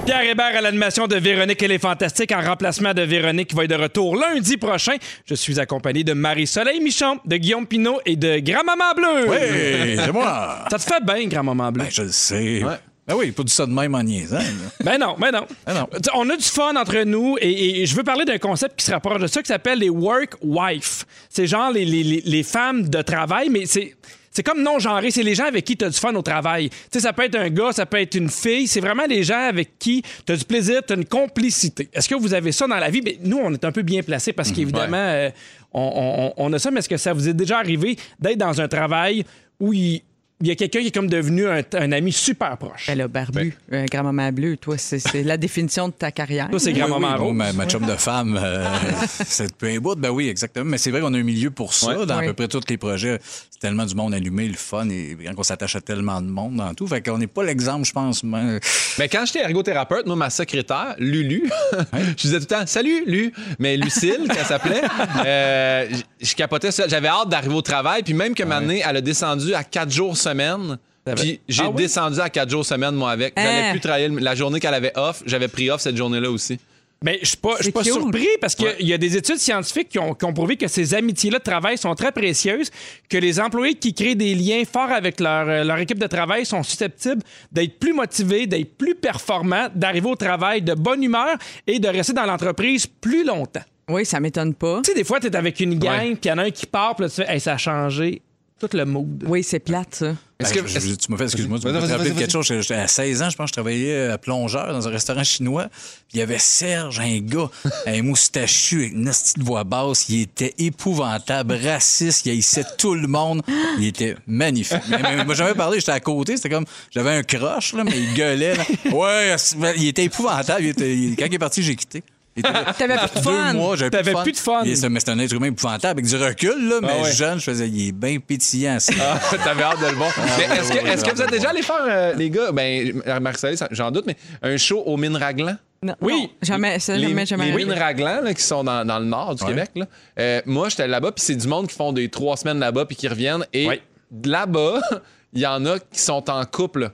Pierre 0.05 0.21
Hébert 0.29 0.55
à 0.55 0.61
l'animation 0.61 1.07
de 1.07 1.15
Véronique 1.15 1.63
et 1.63 1.67
les 1.67 1.79
Fantastiques 1.79 2.31
en 2.31 2.41
remplacement 2.41 2.93
de 2.93 3.01
Véronique 3.01 3.49
qui 3.49 3.55
va 3.55 3.63
être 3.63 3.71
de 3.71 3.75
retour 3.75 4.15
lundi 4.15 4.55
prochain. 4.55 4.93
Je 5.25 5.33
suis 5.33 5.59
accompagné 5.59 6.03
de 6.03 6.13
Marie-Soleil 6.13 6.79
Michon, 6.79 7.17
de 7.25 7.37
Guillaume 7.37 7.65
Pinot 7.65 7.99
et 8.05 8.15
de 8.15 8.37
Grand-Maman 8.39 8.93
Bleu. 8.95 9.33
Hey, 9.33 9.97
c'est 10.05 10.11
moi. 10.11 10.59
Ça 10.69 10.77
te 10.77 10.83
fait 10.83 11.03
bien, 11.03 11.25
Grand-Maman 11.27 11.71
Bleu? 11.71 11.85
Ben, 11.85 11.89
je 11.91 12.03
le 12.03 12.11
sais. 12.11 12.61
Ben 13.07 13.15
oui, 13.15 13.31
pas 13.31 13.43
du 13.43 13.51
ça 13.51 13.65
de 13.65 13.71
même 13.71 13.95
en 13.95 14.03
niaisant. 14.03 14.37
Ben 14.83 14.99
non, 14.99 15.15
ben 15.19 15.31
non. 15.31 15.45
Ben 15.65 15.73
non. 15.73 15.87
On 16.13 16.29
a 16.29 16.35
du 16.37 16.43
fun 16.43 16.75
entre 16.75 16.97
nous 17.03 17.37
et, 17.41 17.81
et 17.81 17.85
je 17.87 17.95
veux 17.95 18.03
parler 18.03 18.25
d'un 18.25 18.37
concept 18.39 18.77
qui 18.79 18.85
se 18.85 18.91
rapproche 18.91 19.21
de 19.21 19.27
ça 19.27 19.41
qui 19.41 19.47
s'appelle 19.47 19.79
les 19.79 19.89
work 19.89 20.33
wife. 20.41 21.05
C'est 21.29 21.47
genre 21.47 21.71
les, 21.71 21.85
les- 21.85 22.03
les- 22.03 22.23
les 22.25 22.43
femmes 22.43 22.87
de 22.89 23.01
travail, 23.01 23.49
mais 23.49 23.65
c'est. 23.65 23.95
C'est 24.35 24.43
comme 24.43 24.61
non 24.61 24.79
genré, 24.79 25.11
c'est 25.11 25.23
les 25.23 25.33
gens 25.33 25.45
avec 25.45 25.63
qui 25.63 25.77
tu 25.77 25.85
as 25.85 25.89
du 25.89 25.97
fun 25.97 26.13
au 26.13 26.21
travail. 26.21 26.69
Tu 26.69 26.75
sais, 26.91 26.99
ça 26.99 27.13
peut 27.13 27.23
être 27.23 27.35
un 27.37 27.49
gars, 27.49 27.71
ça 27.71 27.85
peut 27.85 28.01
être 28.01 28.15
une 28.15 28.29
fille, 28.29 28.67
c'est 28.67 28.81
vraiment 28.81 29.05
les 29.07 29.23
gens 29.23 29.39
avec 29.47 29.79
qui 29.79 30.03
tu 30.25 30.33
as 30.33 30.35
du 30.35 30.43
plaisir, 30.43 30.81
tu 30.85 30.91
as 30.91 30.97
une 30.97 31.05
complicité. 31.05 31.87
Est-ce 31.93 32.09
que 32.09 32.15
vous 32.15 32.33
avez 32.33 32.51
ça 32.51 32.67
dans 32.67 32.75
la 32.75 32.89
vie? 32.89 32.99
Ben, 32.99 33.13
nous, 33.23 33.37
on 33.37 33.53
est 33.53 33.63
un 33.63 33.71
peu 33.71 33.81
bien 33.81 34.03
placés 34.03 34.33
parce 34.33 34.51
qu'évidemment, 34.51 34.97
euh, 34.97 35.29
on, 35.73 36.33
on- 36.37 36.45
on 36.45 36.51
a 36.53 36.59
ça, 36.59 36.69
mais 36.69 36.79
est-ce 36.79 36.89
que 36.89 36.97
ça 36.97 37.13
vous 37.13 37.29
est 37.29 37.33
déjà 37.33 37.59
arrivé 37.59 37.95
d'être 38.19 38.37
dans 38.37 38.59
un 38.59 38.67
travail 38.67 39.23
où 39.61 39.71
il, 39.71 40.01
il 40.41 40.47
y 40.47 40.51
a 40.51 40.55
quelqu'un 40.55 40.81
qui 40.81 40.87
est 40.87 40.91
comme 40.93 41.09
devenu 41.09 41.47
un, 41.47 41.61
un 41.73 41.91
ami 41.91 42.11
super 42.11 42.57
proche? 42.57 42.87
Ben 42.87 42.97
là, 42.97 43.07
barbu, 43.07 43.55
euh, 43.71 43.85
grand-maman 43.89 44.31
bleue, 44.31 44.57
toi, 44.57 44.77
c'est 44.77 44.99
c'est 44.99 45.23
la 45.23 45.37
définition 45.37 45.87
de 45.87 45.93
ta 45.93 46.11
carrière. 46.11 46.49
Toi, 46.49 46.59
c'est 46.59 46.73
Oui, 46.73 46.79
grand-maman 46.79 47.13
oui, 47.13 47.17
bon, 47.19 47.25
rose. 47.27 47.35
ma, 47.35 47.53
ma 47.53 47.65
chum 47.67 47.85
de 47.85 47.95
femme, 47.95 48.37
euh, 48.41 48.67
c'est 49.25 49.63
un 49.63 49.77
bout. 49.79 49.95
Ben 49.95 50.09
oui, 50.09 50.27
exactement. 50.27 50.65
Mais 50.65 50.77
c'est 50.77 50.91
vrai 50.91 50.99
qu'on 51.01 51.13
a 51.13 51.17
un 51.17 51.23
milieu 51.23 51.51
pour 51.51 51.73
ça 51.73 52.05
dans 52.05 52.17
à 52.17 52.23
peu 52.23 52.33
près 52.33 52.47
tous 52.47 52.61
les 52.69 52.77
projets. 52.77 53.19
C'est 53.49 53.59
tellement 53.61 53.85
du 53.85 53.95
monde 53.95 54.13
allumé, 54.13 54.47
le 54.49 54.55
fun, 54.55 54.89
et 54.89 55.17
quand 55.25 55.33
on 55.37 55.43
s'attache 55.43 55.77
à 55.77 55.81
tellement 55.81 56.19
de 56.21 56.27
monde 56.27 56.57
dans 56.57 56.73
tout. 56.73 56.85
Fait 56.87 57.01
qu'on 57.01 57.17
n'est 57.17 57.27
pas 57.27 57.43
l'exemple, 57.43 57.85
je 57.85 57.93
pense. 57.93 58.21
mais- 58.23 58.59
Mais 58.99 59.07
quand 59.07 59.25
j'étais 59.25 59.39
ergothérapeute, 59.39 60.05
moi, 60.05 60.17
ma 60.17 60.29
secrétaire, 60.29 60.95
Lulu, 60.99 61.49
je 61.93 62.13
disais 62.21 62.35
tout 62.39 62.47
le 62.49 62.55
temps 62.57 62.65
Salut, 62.67 63.03
Lu. 63.07 63.31
Mais 63.59 63.77
Lucille, 63.77 64.27
qu'elle 64.27 64.45
s'appelait, 64.45 64.81
euh, 65.25 65.87
je 66.21 66.35
capotais 66.35 66.71
ça. 66.71 66.87
J'avais 66.87 67.07
hâte 67.07 67.29
d'arriver 67.29 67.55
au 67.55 67.61
travail. 67.61 68.03
Puis 68.03 68.13
même 68.13 68.33
que 68.35 68.43
maintenant, 68.43 68.73
elle 68.85 68.97
a 68.97 69.01
descendu 69.01 69.53
à 69.53 69.63
quatre 69.63 69.91
jours 69.91 70.17
semaine. 70.29 70.77
Puis 71.15 71.39
j'ai 71.47 71.63
Ah 71.63 71.69
oui? 71.69 71.83
descendu 71.83 72.19
à 72.19 72.29
quatre 72.29 72.49
jours 72.49 72.65
semaine, 72.65 72.95
moi, 72.95 73.11
avec. 73.11 73.33
J'allais 73.37 73.67
Hein? 73.67 73.71
plus 73.71 73.79
travailler 73.79 74.07
le- 74.07 74.19
la 74.19 74.33
journée 74.35 74.59
qu'elle 74.59 74.73
avait 74.73 74.91
off. 74.97 75.21
J'avais 75.25 75.47
pris 75.47 75.69
off 75.69 75.81
cette 75.81 75.95
journée-là 75.97 76.31
aussi. 76.31 76.57
Mais 77.03 77.19
je 77.21 77.27
suis 77.27 77.37
pas, 77.37 77.49
je 77.57 77.63
suis 77.63 77.65
C'est 77.65 77.71
pas 77.73 77.83
surpris 77.83 78.27
parce 78.41 78.55
qu'il 78.55 78.87
y 78.87 78.93
a 78.93 78.97
des 78.97 79.15
études 79.17 79.37
scientifiques 79.37 79.89
qui 79.89 79.99
ont, 79.99 80.15
qui 80.15 80.25
ont 80.25 80.33
prouvé 80.33 80.55
que 80.55 80.67
ces 80.67 80.93
amitiés-là 80.95 81.37
de 81.39 81.43
travail 81.43 81.77
sont 81.77 81.93
très 81.93 82.11
précieuses, 82.11 82.71
que 83.09 83.17
les 83.17 83.39
employés 83.39 83.75
qui 83.75 83.93
créent 83.93 84.15
des 84.15 84.33
liens 84.33 84.63
forts 84.65 84.91
avec 84.91 85.19
leur, 85.19 85.47
euh, 85.47 85.63
leur 85.63 85.77
équipe 85.77 85.99
de 85.99 86.07
travail 86.07 86.45
sont 86.45 86.63
susceptibles 86.63 87.21
d'être 87.51 87.77
plus 87.79 87.93
motivés, 87.93 88.47
d'être 88.47 88.75
plus 88.75 88.95
performants, 88.95 89.67
d'arriver 89.75 90.09
au 90.09 90.15
travail 90.15 90.61
de 90.63 90.73
bonne 90.73 91.03
humeur 91.03 91.35
et 91.67 91.77
de 91.77 91.87
rester 91.87 92.13
dans 92.13 92.25
l'entreprise 92.25 92.87
plus 92.87 93.23
longtemps. 93.23 93.63
Oui, 93.89 94.03
ça 94.05 94.19
m'étonne 94.19 94.55
pas. 94.55 94.81
Tu 94.83 94.89
sais, 94.91 94.97
des 94.97 95.03
fois, 95.03 95.19
tu 95.19 95.27
es 95.27 95.35
avec 95.35 95.59
une 95.59 95.77
gang, 95.77 96.15
puis 96.15 96.21
il 96.23 96.27
y 96.29 96.31
en 96.31 96.39
a 96.39 96.43
un 96.45 96.49
qui 96.51 96.65
part, 96.65 96.95
puis 96.95 97.03
là, 97.05 97.09
tu 97.09 97.17
fais, 97.17 97.31
Hey, 97.31 97.39
ça 97.39 97.53
a 97.53 97.57
changé 97.57 98.21
tout 98.59 98.69
le 98.73 98.85
mood. 98.85 99.23
Oui, 99.27 99.43
c'est 99.43 99.59
plate, 99.59 99.95
ça. 99.95 100.05
Ben, 100.39 100.45
Est-ce 100.45 100.53
que- 100.53 100.67
je- 100.67 100.79
je- 100.79 100.95
tu 100.95 101.11
m'as 101.11 101.17
fait, 101.17 101.23
excuse-moi, 101.25 101.59
tu 101.59 101.67
m'as 101.67 101.79
fait 101.81 101.91
rappeler 101.93 102.11
quelque 102.13 102.31
chose. 102.31 102.45
J'étais 102.45 102.73
à 102.73 102.87
16 102.87 103.21
ans, 103.21 103.29
je 103.29 103.37
pense, 103.37 103.47
je 103.49 103.53
travaillais 103.53 104.07
à 104.07 104.17
plongeur 104.17 104.71
dans 104.73 104.85
un 104.87 104.91
restaurant 104.91 105.23
chinois. 105.23 105.67
Puis 105.73 106.15
il 106.15 106.19
y 106.19 106.21
avait 106.21 106.39
Serge, 106.39 106.99
un 106.99 107.19
gars, 107.19 107.49
un 107.85 108.01
moustachu 108.01 108.79
avec 108.81 108.93
une 108.93 109.05
petite 109.05 109.39
voix 109.39 109.63
basse. 109.63 110.09
Il 110.09 110.21
était 110.21 110.53
épouvantable, 110.57 111.53
raciste, 111.63 112.25
il 112.25 112.31
haïssait 112.31 112.65
tout 112.77 112.95
le 112.95 113.07
monde. 113.07 113.41
Il 113.79 113.85
était 113.85 114.15
magnifique. 114.27 114.81
Mais, 114.89 114.97
mais 115.01 115.25
moi, 115.25 115.35
j'avais 115.35 115.53
parlé, 115.55 115.79
j'étais 115.79 115.91
à 115.93 115.99
côté, 115.99 116.35
c'était 116.35 116.49
comme, 116.49 116.65
j'avais 116.91 117.11
un 117.11 117.23
crush, 117.23 117.73
là, 117.73 117.83
mais 117.83 117.97
il 117.97 118.13
gueulait. 118.13 118.55
là. 118.55 118.63
Ouais, 118.91 119.35
il 119.77 119.87
était 119.87 120.03
épouvantable. 120.03 120.63
Il 120.63 120.69
était- 120.69 120.95
il- 120.95 121.15
quand 121.15 121.25
il 121.25 121.33
est 121.33 121.39
parti, 121.39 121.61
j'ai 121.63 121.75
quitté. 121.75 122.03
T'avais 122.77 122.97
plus 122.97 123.15
de 123.15 123.23
fun. 123.23 123.51
Deux 123.53 123.57
mois, 123.57 123.75
j'avais 123.77 123.89
T'avais 123.91 124.13
plus, 124.13 124.23
plus 124.23 124.31
de 124.33 124.37
fun. 124.37 124.63
Mais 124.65 124.75
c'est 124.75 125.09
un 125.09 125.19
être 125.19 125.31
humain 125.33 125.47
épouvantable 125.47 125.99
avec 125.99 126.05
du 126.05 126.15
recul, 126.17 126.67
là, 126.69 126.79
mais 126.81 126.89
Ah 126.99 127.03
ouais. 127.03 127.11
jeune, 127.13 127.39
je 127.39 127.43
faisais, 127.45 127.67
il 127.69 127.87
est 127.87 127.91
bien 127.91 128.19
pétillant. 128.19 128.79
ça. 128.79 128.93
Ah, 128.99 129.19
T'avais 129.43 129.63
hâte 129.63 129.79
de 129.79 129.85
le 129.87 129.93
voir. 129.93 130.11
Mais 130.37 130.47
ouais, 130.49 130.57
est-ce 130.93 131.03
que, 131.05 131.13
vous 131.15 131.21
êtes 131.21 131.31
déjà 131.31 131.49
allé 131.51 131.61
faire, 131.61 131.85
euh, 131.87 132.13
les 132.15 132.29
gars, 132.29 132.51
ben, 132.51 133.01
ça- 133.35 133.67
j'en 133.71 133.89
doute, 133.91 134.05
mais 134.05 134.17
un 134.41 134.57
show 134.57 134.81
au 134.85 134.97
Mines 134.97 135.15
Raglan? 135.17 135.55
Non, 135.83 135.95
Oui. 136.01 136.13
non, 136.23 136.29
jamais, 136.41 136.79
ça, 136.79 136.97
les, 136.97 137.09
jamais, 137.09 137.25
jamais. 137.25 137.51
les 137.51 137.55
mines 137.65 137.71
Raglan, 137.73 138.21
là, 138.21 138.33
qui 138.33 138.41
sont 138.41 138.63
dans, 138.63 138.83
dans 138.85 138.97
le 138.99 139.05
nord 139.05 139.35
du 139.35 139.43
Ouais. 139.43 139.49
Québec, 139.51 139.69
là, 139.75 139.85
euh, 140.19 140.41
moi, 140.45 140.67
j'étais 140.69 140.87
là-bas, 140.87 141.11
puis 141.11 141.23
c'est 141.23 141.35
du 141.35 141.47
monde 141.47 141.67
qui 141.67 141.75
font 141.75 141.93
des 141.93 142.09
trois 142.09 142.37
semaines 142.37 142.59
là-bas, 142.59 142.85
puis 142.85 142.95
qui 142.95 143.07
reviennent. 143.07 143.45
Et 143.53 143.67
Ouais. 143.67 143.81
de 144.11 144.29
là-bas, 144.29 144.81
il 145.33 145.41
y 145.41 145.45
en 145.47 145.63
a 145.65 145.77
qui 145.79 145.99
sont 145.99 146.29
en 146.29 146.43
couple 146.45 146.89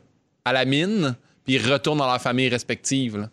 à 0.46 0.52
la 0.54 0.66
mine, 0.66 1.16
puis 1.46 1.56
ils 1.56 1.72
retournent 1.72 2.00
dans 2.00 2.08
leur 2.08 2.22
famille 2.22 2.50
respective. 2.50 3.18
là. 3.18 3.30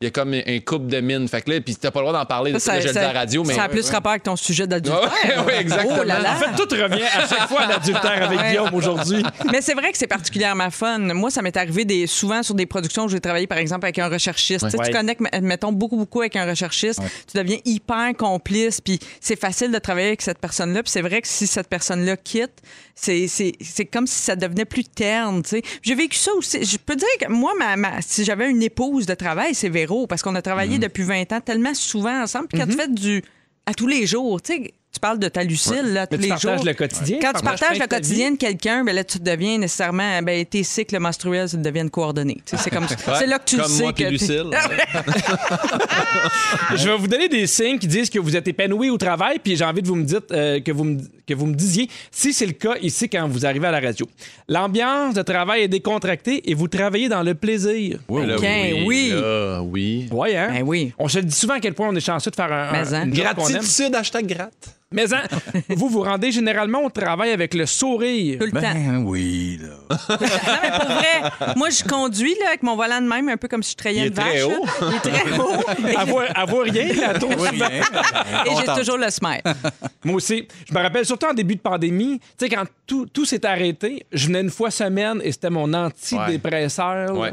Il 0.00 0.04
y 0.04 0.06
a 0.06 0.10
comme 0.12 0.32
un 0.32 0.60
couple 0.60 0.86
de 0.86 1.00
mines. 1.00 1.26
Fait 1.26 1.42
que 1.42 1.50
là, 1.50 1.60
puis 1.60 1.74
t'as 1.74 1.90
pas 1.90 1.98
le 1.98 2.06
droit 2.06 2.16
d'en 2.20 2.24
parler, 2.24 2.52
de 2.52 2.60
Ça, 2.60 2.80
ça, 2.80 2.88
à 2.90 2.92
ça- 2.92 3.00
la 3.02 3.12
radio, 3.12 3.42
mais. 3.42 3.54
ça 3.54 3.64
a 3.64 3.68
plus 3.68 3.90
rapport 3.90 4.12
avec 4.12 4.22
ton 4.22 4.36
sujet 4.36 4.62
Ouais, 4.62 4.68
d'adultère. 4.68 5.44
ouais, 5.44 5.60
exactement. 5.60 5.96
Oh 6.00 6.04
là 6.04 6.20
là. 6.20 6.34
En 6.34 6.36
fait, 6.36 6.54
tout 6.54 6.72
revient 6.72 7.02
à 7.02 7.26
chaque 7.26 7.48
fois 7.48 7.62
à 7.62 7.66
l'adultère 7.66 8.22
avec 8.22 8.38
Ouais. 8.38 8.48
Guillaume 8.50 8.72
aujourd'hui. 8.74 9.24
Mais 9.50 9.60
c'est 9.60 9.74
vrai 9.74 9.90
que 9.90 9.98
c'est 9.98 10.06
particulièrement 10.06 10.70
fun. 10.70 10.98
Moi, 10.98 11.30
ça 11.32 11.42
m'est 11.42 11.56
arrivé 11.56 11.84
des, 11.84 12.06
souvent 12.06 12.44
sur 12.44 12.54
des 12.54 12.66
productions 12.66 13.06
où 13.06 13.08
j'ai 13.08 13.18
travaillé, 13.18 13.48
par 13.48 13.58
exemple, 13.58 13.86
avec 13.86 13.98
un 13.98 14.08
recherchiste. 14.08 14.68
Tu 14.70 14.76
Ouais. 14.78 14.90
Connectes, 14.90 15.20
mettons, 15.42 15.72
beaucoup, 15.72 15.96
beaucoup 15.96 16.20
avec 16.20 16.36
un 16.36 16.46
recherchiste. 16.46 17.00
Tu 17.32 17.36
deviens 17.36 17.58
hyper 17.64 18.12
complice, 18.16 18.80
puis 18.80 19.00
c'est 19.20 19.38
facile 19.40 19.72
de 19.72 19.78
travailler 19.80 20.06
avec 20.08 20.22
cette 20.22 20.38
personne-là. 20.38 20.84
Puis 20.84 20.92
c'est 20.92 21.02
vrai 21.02 21.20
que 21.22 21.26
si 21.26 21.48
cette 21.48 21.66
personne-là 21.68 22.16
quitte, 22.16 22.52
c'est, 22.94 23.26
c'est, 23.26 23.52
c'est 23.60 23.84
comme 23.86 24.06
si 24.06 24.20
ça 24.20 24.36
devenait 24.36 24.64
plus 24.64 24.84
terne. 24.84 25.42
tu 25.42 25.48
sais. 25.50 25.62
J'ai 25.82 25.94
vécu 25.96 26.16
ça 26.16 26.30
aussi. 26.34 26.64
Je 26.64 26.76
peux 26.76 26.94
dire 26.96 27.08
que 27.20 27.28
moi, 27.28 27.52
ma, 27.58 27.76
ma- 27.76 28.00
si 28.00 28.24
j'avais 28.24 28.48
une 28.48 28.62
épouse 28.62 29.06
de 29.06 29.14
travail, 29.14 29.54
c'est 29.54 29.68
Véro, 29.68 29.87
parce 30.06 30.22
qu'on 30.22 30.34
a 30.34 30.42
travaillé 30.42 30.78
depuis 30.78 31.02
20 31.02 31.32
ans 31.32 31.40
tellement 31.40 31.74
souvent 31.74 32.22
ensemble. 32.22 32.48
Puis 32.48 32.58
quand 32.58 32.66
tu 32.66 32.76
fais 32.76 32.88
du. 32.88 33.22
à 33.66 33.74
tous 33.74 33.86
les 33.86 34.06
jours, 34.06 34.40
tu 34.40 34.54
sais, 34.54 34.74
tu 34.98 35.00
parles 35.00 35.18
de 35.20 35.28
ta 35.28 35.44
Lucille, 35.44 35.92
là, 35.92 36.02
à 36.02 36.06
tous 36.08 36.16
Mais 36.16 36.18
tu 36.18 36.22
les 36.24 36.28
partages 36.30 36.56
jours. 36.56 36.66
le 36.66 36.74
quotidien. 36.74 37.18
Quand 37.22 37.32
tu 37.32 37.44
partages 37.44 37.78
le 37.78 37.86
quotidien 37.86 38.32
de 38.32 38.36
quelqu'un, 38.36 38.82
ben 38.82 38.92
là, 38.94 39.04
tu 39.04 39.18
deviens 39.20 39.56
nécessairement. 39.58 40.20
Ben, 40.22 40.44
tes 40.44 40.64
cycles 40.64 40.98
menstruels 40.98 41.48
deviennent 41.54 41.90
coordonnés. 41.90 42.38
C'est 42.44 42.70
comme 42.70 42.86
c'est 42.88 43.26
là 43.26 43.38
que 43.38 43.44
tu 43.44 43.56
le 43.56 43.62
Comme 43.62 43.70
sais. 43.70 43.82
moi 43.82 43.92
que 43.92 44.04
Lucille. 44.04 44.50
Je 46.76 46.88
vais 46.88 46.96
vous 46.96 47.06
donner 47.06 47.28
des 47.28 47.46
signes 47.46 47.78
qui 47.78 47.86
disent 47.86 48.10
que 48.10 48.18
vous 48.18 48.34
êtes 48.34 48.48
épanoui 48.48 48.90
au 48.90 48.98
travail, 48.98 49.38
puis 49.38 49.56
j'ai 49.56 49.64
envie 49.64 49.82
de 49.82 49.86
vous 49.86 49.94
me 49.94 50.04
dire 50.04 50.20
euh, 50.32 50.60
que 50.60 50.72
vous 50.72 50.84
me, 50.84 50.98
que 51.26 51.34
vous 51.34 51.46
me 51.46 51.54
disiez 51.54 51.88
si 52.10 52.32
c'est 52.32 52.46
le 52.46 52.52
cas 52.52 52.74
ici 52.82 53.08
quand 53.08 53.28
vous 53.28 53.46
arrivez 53.46 53.68
à 53.68 53.70
la 53.70 53.80
radio. 53.80 54.06
L'ambiance 54.48 55.14
de 55.14 55.22
travail 55.22 55.62
est 55.62 55.68
décontractée 55.68 56.50
et 56.50 56.54
vous 56.54 56.68
travaillez 56.68 57.08
dans 57.08 57.22
le 57.22 57.34
plaisir. 57.34 57.98
Oui, 58.08 58.26
Là, 58.26 58.36
oui. 58.84 59.10
là, 59.12 59.62
oui. 59.62 60.08
Ouais, 60.10 60.36
hein? 60.36 60.48
Ben 60.52 60.62
oui. 60.66 60.92
On 60.98 61.08
se 61.08 61.18
le 61.18 61.24
dit 61.24 61.34
souvent 61.36 61.54
à 61.54 61.60
quel 61.60 61.74
point 61.74 61.88
on 61.88 61.94
est 61.94 62.00
chanceux 62.00 62.30
de 62.30 62.36
faire 62.36 62.52
un, 62.52 62.72
un 62.74 62.92
hein? 62.92 63.04
une. 63.04 63.12
Gratitude, 63.12 63.94
hashtag 63.94 64.26
gratte. 64.26 64.74
Mais 64.90 65.12
hein, 65.12 65.22
vous 65.68 65.88
vous 65.90 66.02
rendez 66.02 66.32
généralement 66.32 66.82
au 66.82 66.88
travail 66.88 67.30
avec 67.32 67.52
le 67.52 67.66
sourire. 67.66 68.38
Tout 68.38 68.46
le 68.46 68.52
temps. 68.52 68.60
Ben 68.60 69.04
oui, 69.04 69.58
là. 69.60 69.68
Non, 70.08 70.58
mais 70.62 70.70
pour 70.70 70.86
vrai, 70.90 71.54
moi, 71.56 71.68
je 71.70 71.84
conduis 71.84 72.34
là, 72.40 72.48
avec 72.48 72.62
mon 72.62 72.74
volant 72.74 73.00
de 73.02 73.06
même, 73.06 73.28
un 73.28 73.36
peu 73.36 73.48
comme 73.48 73.62
si 73.62 73.72
je 73.72 73.76
trayais 73.76 74.00
Il 74.00 74.04
est 74.04 74.08
une 74.08 74.14
vache. 74.14 74.26
très 74.26 74.38
là. 74.38 74.46
haut. 74.46 74.66
Il 74.82 74.94
est 74.94 75.00
très 75.00 75.38
haut. 75.38 75.88
Et 75.88 75.96
À 75.96 76.04
voir, 76.06 76.26
à 76.34 76.44
voir 76.46 76.62
rien, 76.64 76.86
la 77.00 77.18
tour 77.18 77.30
hein? 77.32 78.44
Et 78.46 78.50
j'ai 78.56 78.80
toujours 78.80 78.96
le 78.98 79.10
smile. 79.10 79.42
Moi 80.04 80.14
aussi. 80.16 80.48
Je 80.68 80.74
me 80.74 80.80
rappelle 80.80 81.04
surtout 81.04 81.26
en 81.26 81.34
début 81.34 81.56
de 81.56 81.60
pandémie, 81.60 82.18
tu 82.20 82.26
sais, 82.38 82.48
quand 82.48 82.64
tout, 82.86 83.06
tout 83.06 83.24
s'est 83.26 83.44
arrêté, 83.44 84.06
je 84.12 84.26
venais 84.26 84.40
une 84.40 84.50
fois 84.50 84.70
semaine 84.70 85.20
et 85.22 85.32
c'était 85.32 85.50
mon 85.50 85.72
antidépresseur. 85.74 86.94
là. 86.94 87.12
Ouais. 87.12 87.32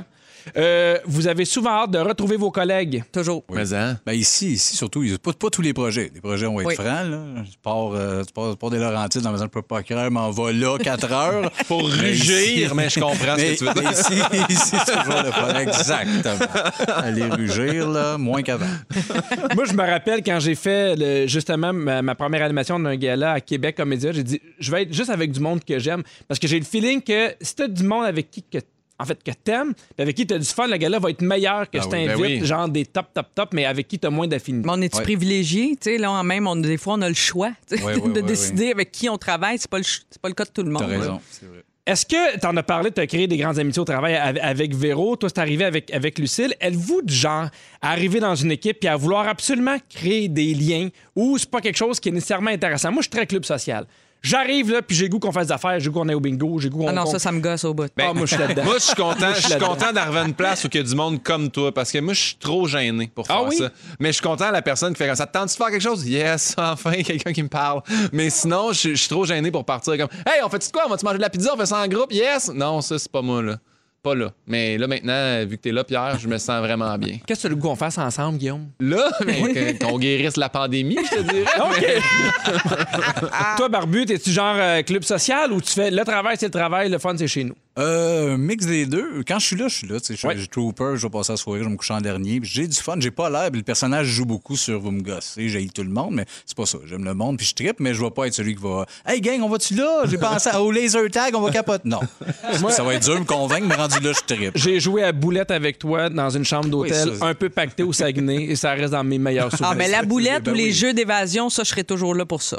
Euh, 0.57 0.97
vous 1.05 1.27
avez 1.27 1.45
souvent 1.45 1.71
hâte 1.83 1.91
de 1.91 1.97
retrouver 1.99 2.37
vos 2.37 2.51
collègues. 2.51 3.03
Toujours. 3.11 3.43
Mais 3.51 3.73
hein? 3.73 3.99
Ben 4.05 4.13
ici, 4.13 4.53
ici 4.53 4.75
surtout, 4.75 5.03
il 5.03 5.11
y 5.11 5.13
a 5.13 5.17
pas, 5.17 5.33
pas 5.33 5.49
tous 5.49 5.61
les 5.61 5.73
projets. 5.73 6.11
Les 6.13 6.21
projets, 6.21 6.45
on 6.45 6.55
va 6.55 6.61
être 6.61 6.67
Oui. 6.69 6.75
francs. 6.75 6.85
Là. 7.09 7.19
Tu, 7.43 7.57
pars, 7.61 7.91
euh, 7.93 8.23
tu, 8.23 8.33
pars, 8.33 8.69
des 8.69 8.79
Laurentides 8.79 9.21
dans 9.21 9.29
la 9.29 9.33
maison 9.33 9.45
de 9.45 9.61
pas 9.61 9.83
croire, 9.83 10.11
m'en 10.11 10.29
va 10.31 10.51
là 10.51 10.77
4 10.77 11.11
heures. 11.11 11.51
Pour 11.67 11.87
rugir, 11.89 12.65
ici- 12.67 12.73
mais 12.75 12.89
je 12.89 12.99
comprends 12.99 13.35
mais, 13.35 13.55
ce 13.55 13.63
que 13.63 13.71
tu 13.71 13.73
veux 13.75 13.81
dire. 13.81 13.91
ici, 13.91 14.13
ici, 14.49 14.75
c'est 14.85 14.97
toujours 15.01 15.21
le 15.23 15.31
fun. 15.31 15.59
Exactement. 15.59 16.93
Aller 16.97 17.23
rugir, 17.25 17.89
là, 17.89 18.17
moins 18.17 18.41
qu'avant. 18.41 18.65
Moi, 19.55 19.65
je 19.65 19.73
me 19.73 19.83
rappelle 19.83 20.21
quand 20.23 20.39
j'ai 20.39 20.55
fait 20.55 20.95
le- 20.95 21.27
justement 21.27 21.73
ma, 21.73 22.01
ma 22.01 22.15
première 22.15 22.43
animation 22.43 22.79
d'un 22.79 22.95
gala 22.95 23.33
à 23.33 23.41
Québec 23.41 23.75
Comédia, 23.77 24.11
j'ai 24.11 24.23
dit 24.23 24.41
je 24.59 24.71
vais 24.71 24.83
être 24.83 24.93
juste 24.93 25.09
avec 25.09 25.31
du 25.31 25.39
monde 25.39 25.63
que 25.63 25.79
j'aime 25.79 26.03
parce 26.27 26.39
que 26.39 26.47
j'ai 26.47 26.59
le 26.59 26.65
feeling 26.65 27.01
que 27.01 27.33
si 27.41 27.55
t'as 27.55 27.67
du 27.67 27.83
monde 27.83 28.05
avec 28.05 28.29
qui 28.31 28.43
que 28.43 28.59
en 28.99 29.05
fait, 29.05 29.21
que 29.23 29.31
t'aimes, 29.31 29.73
puis 29.73 29.83
avec 30.03 30.15
qui 30.15 30.25
t'as 30.25 30.37
du 30.37 30.45
fun, 30.45 30.67
le 30.67 30.77
gars-là 30.77 30.99
va 30.99 31.09
être 31.09 31.21
meilleur 31.21 31.69
que 31.69 31.77
Ah 31.77 31.81
je 31.81 31.85
oui, 31.85 31.91
t'invite, 31.91 32.17
ben 32.17 32.39
oui. 32.41 32.45
genre 32.45 32.69
des 32.69 32.85
top, 32.85 33.07
top, 33.13 33.27
top, 33.35 33.49
mais 33.53 33.65
avec 33.65 33.87
qui 33.87 33.99
t'as 33.99 34.09
moins 34.09 34.27
d'affinité. 34.27 34.65
Mais 34.67 34.73
on 34.77 34.81
est-tu 34.81 34.97
Ouais. 34.97 35.03
privilégié? 35.03 35.71
Tu 35.71 35.91
sais, 35.91 35.97
là, 35.97 36.23
même, 36.23 36.47
on, 36.47 36.55
des 36.55 36.77
fois, 36.77 36.93
on 36.93 37.01
a 37.01 37.09
le 37.09 37.15
choix 37.15 37.51
Ouais, 37.71 37.83
ouais, 37.83 37.93
de 38.01 38.01
ouais, 38.07 38.21
décider 38.21 38.71
avec 38.71 38.91
qui 38.91 39.09
on 39.09 39.17
travaille. 39.17 39.57
C'est 39.59 39.69
pas, 39.69 39.79
le 39.79 39.83
pas 40.21 40.29
le 40.29 40.33
cas 40.35 40.45
de 40.45 40.49
tout 40.51 40.63
le 40.63 40.69
monde. 40.71 40.81
T'as 40.81 40.87
raison, 40.87 41.19
c'est 41.29 41.45
vrai. 41.45 41.63
Est-ce 41.87 42.03
que 42.07 42.39
tu 42.39 42.47
en 42.47 42.57
as 42.57 42.63
parlé, 42.63 42.89
tu 42.91 42.99
as 42.99 43.05
créé 43.05 43.27
des 43.27 43.37
grandes 43.37 43.59
amitiés 43.59 43.79
au 43.79 43.85
travail 43.85 44.15
av- 44.15 44.39
avec 44.41 44.73
Véro, 44.73 45.15
toi 45.17 45.29
c'est 45.29 45.37
arrivé 45.39 45.65
avec, 45.65 45.93
avec 45.93 46.17
Lucille. 46.17 46.55
Êtes-vous 46.59 47.03
du 47.03 47.13
genre 47.13 47.47
à 47.79 47.91
arriver 47.91 48.19
dans 48.19 48.33
une 48.33 48.49
équipe 48.51 48.83
et 48.83 48.87
à 48.87 48.95
vouloir 48.95 49.27
absolument 49.27 49.77
créer 49.87 50.27
des 50.27 50.55
liens 50.55 50.89
ou 51.15 51.37
c'est 51.37 51.47
pas 51.47 51.61
quelque 51.61 51.75
chose 51.77 51.99
qui 51.99 52.09
est 52.09 52.11
nécessairement 52.11 52.49
intéressant? 52.49 52.91
Moi, 52.91 53.01
je 53.01 53.03
suis 53.03 53.11
très 53.11 53.27
club 53.27 53.45
social. 53.45 53.85
J'arrive 54.25 54.71
là, 54.71 54.81
puis 54.81 54.95
j'ai 54.95 55.07
goût 55.07 55.19
qu'on 55.19 55.31
fasse 55.31 55.47
des 55.47 55.53
affaires, 55.53 55.79
j'ai 55.79 55.89
goût 55.89 55.99
qu'on 55.99 56.09
aille 56.09 56.15
au 56.15 56.19
bingo, 56.19 56.57
j'ai 56.59 56.69
goût 56.69 56.79
qu'on... 56.79 56.87
Ah 56.87 56.93
non, 56.93 57.05
ça, 57.05 57.19
ça 57.19 57.31
me 57.31 57.39
gosse 57.39 57.63
au 57.63 57.73
bout. 57.75 57.85
Ah, 57.99 58.11
moi, 58.13 58.25
je 58.25 58.33
suis 58.33 58.37
là-dedans. 58.37 58.63
Moi, 58.63 58.75
je 58.79 58.83
suis 58.83 58.95
content, 58.95 59.33
je 59.35 59.41
suis 59.41 59.59
content 59.59 59.93
d'arriver 59.93 60.17
à 60.19 60.23
une 60.25 60.33
place 60.33 60.63
où 60.63 60.67
il 60.73 60.77
y 60.77 60.79
a 60.79 60.83
du 60.83 60.95
monde 60.95 61.21
comme 61.21 61.51
toi 61.51 61.71
parce 61.71 61.91
que 61.91 61.99
moi, 61.99 62.13
je 62.13 62.21
suis 62.21 62.35
trop 62.37 62.67
gêné 62.67 63.07
pour 63.13 63.27
faire 63.27 63.35
Ah 63.37 63.43
oui? 63.47 63.55
ça. 63.57 63.69
Mais 63.99 64.09
je 64.09 64.13
suis 64.13 64.23
content 64.23 64.45
à 64.45 64.51
la 64.51 64.63
personne 64.63 64.93
qui 64.93 64.97
fait 64.97 65.07
comme 65.07 65.15
ça. 65.15 65.27
Tente 65.27 65.49
de 65.49 65.51
faire 65.51 65.67
quelque 65.67 65.79
chose? 65.81 66.07
Yes, 66.07 66.55
enfin, 66.57 66.93
quelqu'un 67.03 67.33
qui 67.33 67.43
me 67.43 67.49
parle. 67.49 67.81
Mais 68.11 68.29
sinon, 68.31 68.73
je 68.73 68.89
je 68.89 68.95
suis 68.95 69.09
trop 69.09 69.25
gêné 69.25 69.51
pour 69.51 69.63
partir 69.63 69.95
comme 69.97 70.09
Hey, 70.25 70.41
on 70.43 70.49
fait-tu 70.49 70.69
quoi? 70.71 70.83
On 70.87 70.89
va-tu 70.89 71.05
manger 71.05 71.17
de 71.17 71.21
la 71.21 71.29
pizza? 71.29 71.51
On 71.53 71.57
fait 71.57 71.65
ça 71.67 71.77
en 71.83 71.87
groupe? 71.87 72.11
Yes! 72.11 72.51
Non, 72.53 72.81
ça, 72.81 72.97
c'est 72.97 73.11
pas 73.11 73.21
moi, 73.21 73.43
là. 73.43 73.57
Pas 74.05 74.13
là. 74.13 74.31
Mais 74.45 74.77
là, 74.77 74.85
maintenant, 74.85 75.43
vu 75.47 75.57
que 75.57 75.63
t'es 75.63 75.71
là, 75.71 75.83
Pierre, 75.83 76.19
je 76.19 76.27
me 76.27 76.37
sens 76.37 76.59
vraiment 76.59 76.95
bien. 76.95 77.17
Qu'est-ce 77.25 77.41
que 77.41 77.47
tu 77.47 77.55
le 77.55 77.55
goût 77.55 77.69
qu'on 77.69 77.75
fasse 77.75 77.97
ensemble, 77.97 78.37
Guillaume? 78.37 78.67
Là, 78.79 79.09
mais 79.25 79.79
qu'on 79.79 79.97
guérisse 79.97 80.37
la 80.37 80.47
pandémie, 80.47 80.99
je 81.11 81.15
te 81.15 81.21
dirais. 81.23 81.45
OK. 81.59 83.27
Toi, 83.57 83.67
Barbu, 83.67 84.03
es-tu 84.03 84.29
genre 84.29 84.57
euh, 84.59 84.83
club 84.83 85.01
social 85.01 85.51
ou 85.51 85.59
tu 85.59 85.73
fais 85.73 85.89
le 85.89 86.03
travail, 86.03 86.37
c'est 86.39 86.45
le 86.45 86.51
travail, 86.51 86.87
le 86.87 86.99
fun, 86.99 87.15
c'est 87.17 87.27
chez 87.27 87.45
nous? 87.45 87.55
Euh, 87.77 88.35
un 88.35 88.37
mix 88.37 88.65
des 88.65 88.85
deux. 88.85 89.21
Quand 89.27 89.37
je 89.37 89.45
suis 89.47 89.55
là, 89.57 89.67
je 89.67 89.75
suis 89.75 89.87
là. 89.87 89.99
tu 89.99 90.05
sais, 90.07 90.15
Je 90.15 90.25
Ouais. 90.25 90.33
je 90.35 90.39
suis 90.41 90.47
trooper, 90.49 90.93
je 90.95 91.01
vais 91.05 91.09
passer 91.09 91.33
la 91.33 91.37
soirée, 91.37 91.59
je 91.59 91.65
vais 91.65 91.71
me 91.71 91.75
coucher 91.75 91.93
en 91.93 91.99
dernier. 91.99 92.39
J'ai 92.41 92.67
du 92.67 92.77
fun, 92.77 92.95
j'ai 92.99 93.11
pas 93.11 93.29
l'air. 93.29 93.49
Le 93.51 93.61
personnage 93.63 94.07
joue 94.07 94.25
beaucoup 94.25 94.55
sur 94.55 94.79
vous 94.79 94.91
me 94.91 95.01
gossez, 95.01 95.49
j'ai 95.49 95.67
tout 95.67 95.83
le 95.83 95.89
monde, 95.89 96.13
mais 96.13 96.25
c'est 96.45 96.55
pas 96.55 96.65
ça. 96.65 96.77
J'aime 96.85 97.03
le 97.03 97.13
monde, 97.13 97.37
puis 97.37 97.45
je 97.47 97.53
trippe, 97.53 97.81
mais 97.81 97.93
je 97.93 98.01
vais 98.01 98.11
pas 98.11 98.27
être 98.27 98.33
celui 98.33 98.55
qui 98.55 98.61
va. 98.63 98.85
Hey 99.05 99.19
gang, 99.19 99.41
on 99.41 99.49
va-tu 99.49 99.75
là? 99.75 100.03
J'ai 100.05 100.17
pensé 100.17 100.49
au 100.55 100.71
laser 100.71 101.09
tag, 101.11 101.35
on 101.35 101.41
va 101.41 101.51
capoter. 101.51 101.89
Non. 101.89 101.99
ça 102.69 102.83
va 102.83 102.93
être 102.93 103.03
dur 103.03 103.15
de 103.15 103.19
me 103.19 103.25
convaincre, 103.25 103.67
mais 103.67 103.75
rendu 103.75 103.99
là, 103.99 104.11
je 104.13 104.33
trippe. 104.35 104.51
J'ai 104.55 104.79
joué 104.79 105.03
à 105.03 105.11
boulette 105.11 105.51
avec 105.51 105.77
toi 105.77 106.09
dans 106.09 106.29
une 106.29 106.45
chambre 106.45 106.69
d'hôtel, 106.69 107.09
Oui, 107.09 107.17
ça- 107.19 107.25
un 107.25 107.33
peu 107.33 107.49
pacté 107.49 107.83
au 107.83 107.91
Saguenay, 107.91 108.43
et 108.45 108.55
ça 108.55 108.71
reste 108.71 108.91
dans 108.93 109.03
mes 109.03 109.17
meilleurs 109.17 109.51
souvenirs. 109.51 109.69
Ah, 109.71 109.75
mais 109.75 109.89
la 109.89 110.03
boulette 110.03 110.43
Ben 110.43 110.51
ou 110.53 110.55
les 110.55 110.65
oui. 110.67 110.71
jeux 110.73 110.93
d'évasion, 110.93 111.49
ça, 111.49 111.63
je 111.63 111.69
serais 111.69 111.83
toujours 111.83 112.15
là 112.15 112.25
pour 112.25 112.41
ça. 112.41 112.57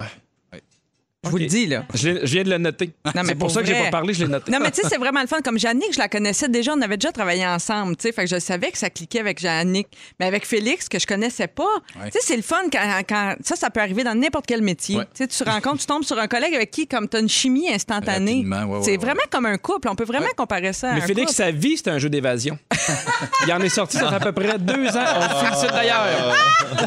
Je 1.26 1.30
vous 1.30 1.38
le 1.38 1.46
dis, 1.46 1.66
là. 1.66 1.84
Je, 1.94 2.10
viens 2.24 2.42
de 2.44 2.50
le 2.50 2.58
noter. 2.58 2.92
C'est 3.04 3.22
pour, 3.34 3.38
pour 3.38 3.50
ça 3.50 3.60
que 3.60 3.66
j'ai 3.66 3.74
vrai. 3.74 3.84
pas 3.84 3.90
parlé, 3.90 4.14
je 4.14 4.24
l'ai 4.24 4.30
noté. 4.30 4.50
Non, 4.50 4.58
mais 4.60 4.70
tu 4.70 4.80
sais, 4.82 4.88
c'est 4.88 4.98
vraiment 4.98 5.20
le 5.20 5.26
fun. 5.26 5.38
Comme 5.44 5.58
Jannick, 5.58 5.92
je 5.92 5.98
la 5.98 6.08
connaissais 6.08 6.48
déjà. 6.48 6.72
On 6.74 6.80
avait 6.80 6.96
déjà 6.96 7.12
travaillé 7.12 7.46
ensemble, 7.46 7.96
tu 7.96 8.02
sais. 8.08 8.12
Fait 8.12 8.24
que 8.24 8.30
je 8.30 8.38
savais 8.38 8.70
que 8.70 8.78
ça 8.78 8.90
cliquait 8.90 9.20
avec 9.20 9.40
Jannick. 9.40 9.88
Mais 10.20 10.26
avec 10.26 10.46
Félix, 10.46 10.88
que 10.88 10.98
je 10.98 11.06
connaissais 11.06 11.46
pas, 11.48 11.64
tu 12.06 12.10
sais, 12.12 12.18
c'est 12.22 12.36
le 12.36 12.42
fun 12.42 12.62
quand, 12.72 13.02
quand- 13.08 13.34
Ça, 13.44 13.56
ça 13.56 13.70
peut 13.70 13.80
arriver 13.80 14.04
dans 14.04 14.14
n'importe 14.14 14.46
quel 14.46 14.62
métier. 14.62 14.96
Ouais. 14.96 15.04
Tu 15.14 15.24
sais, 15.24 15.28
tu 15.28 15.42
rencontres, 15.48 15.80
tu 15.80 15.86
tombes 15.86 16.04
sur 16.04 16.18
un 16.18 16.26
collègue 16.26 16.54
avec 16.54 16.70
qui, 16.70 16.86
comme 16.86 17.08
tu 17.08 17.16
as 17.16 17.20
une 17.20 17.28
chimie 17.28 17.70
instantanée. 17.72 18.44
Ouais, 18.46 18.62
ouais, 18.62 18.78
c'est 18.82 18.92
ouais. 18.92 18.96
vraiment 18.96 19.22
comme 19.30 19.46
un 19.46 19.58
couple. 19.58 19.88
On 19.88 19.94
peut 19.94 20.04
vraiment 20.04 20.26
comparer 20.36 20.72
ça 20.72 20.90
à 20.90 20.94
Mais 20.94 21.02
un 21.02 21.06
Félix, 21.06 21.26
couple. 21.32 21.36
sa 21.36 21.50
vie, 21.50 21.76
c'est 21.76 21.88
un 21.90 21.98
jeu 21.98 22.08
d'évasion. 22.08 22.58
Il 23.46 23.52
en 23.52 23.60
est 23.60 23.68
sorti, 23.68 23.96
ça 23.96 24.08
fait 24.08 24.14
à 24.16 24.20
peu 24.20 24.32
près 24.32 24.58
deux 24.58 24.88
ans. 24.96 25.04
On 25.16 25.44
félicite 25.44 25.70
d'ailleurs. 25.70 26.06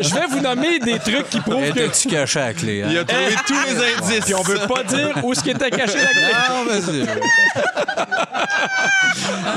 Je 0.01 0.13
vais 0.13 0.27
vous 0.29 0.39
nommer 0.39 0.79
des 0.79 0.99
trucs 0.99 1.29
qui 1.29 1.39
prouvent 1.41 1.61
que. 1.71 1.79
Étais-tu 1.79 2.07
caché 2.09 2.39
à 2.39 2.47
la 2.47 2.53
clé? 2.53 2.83
Hein? 2.83 2.87
Il 2.91 2.97
a 2.97 3.05
trouvé 3.05 3.35
tous 3.47 3.53
les 3.53 4.15
indices. 4.17 4.28
Puis 4.29 4.35
on 4.37 4.43
veut 4.43 4.67
pas 4.67 4.83
dire 4.83 5.23
où 5.23 5.33
ce 5.33 5.41
qui 5.41 5.49
était 5.49 5.71
caché 5.71 5.97
la 5.97 6.05
clé. 6.11 6.31
Ah, 6.33 6.63
vas-y. 6.67 7.05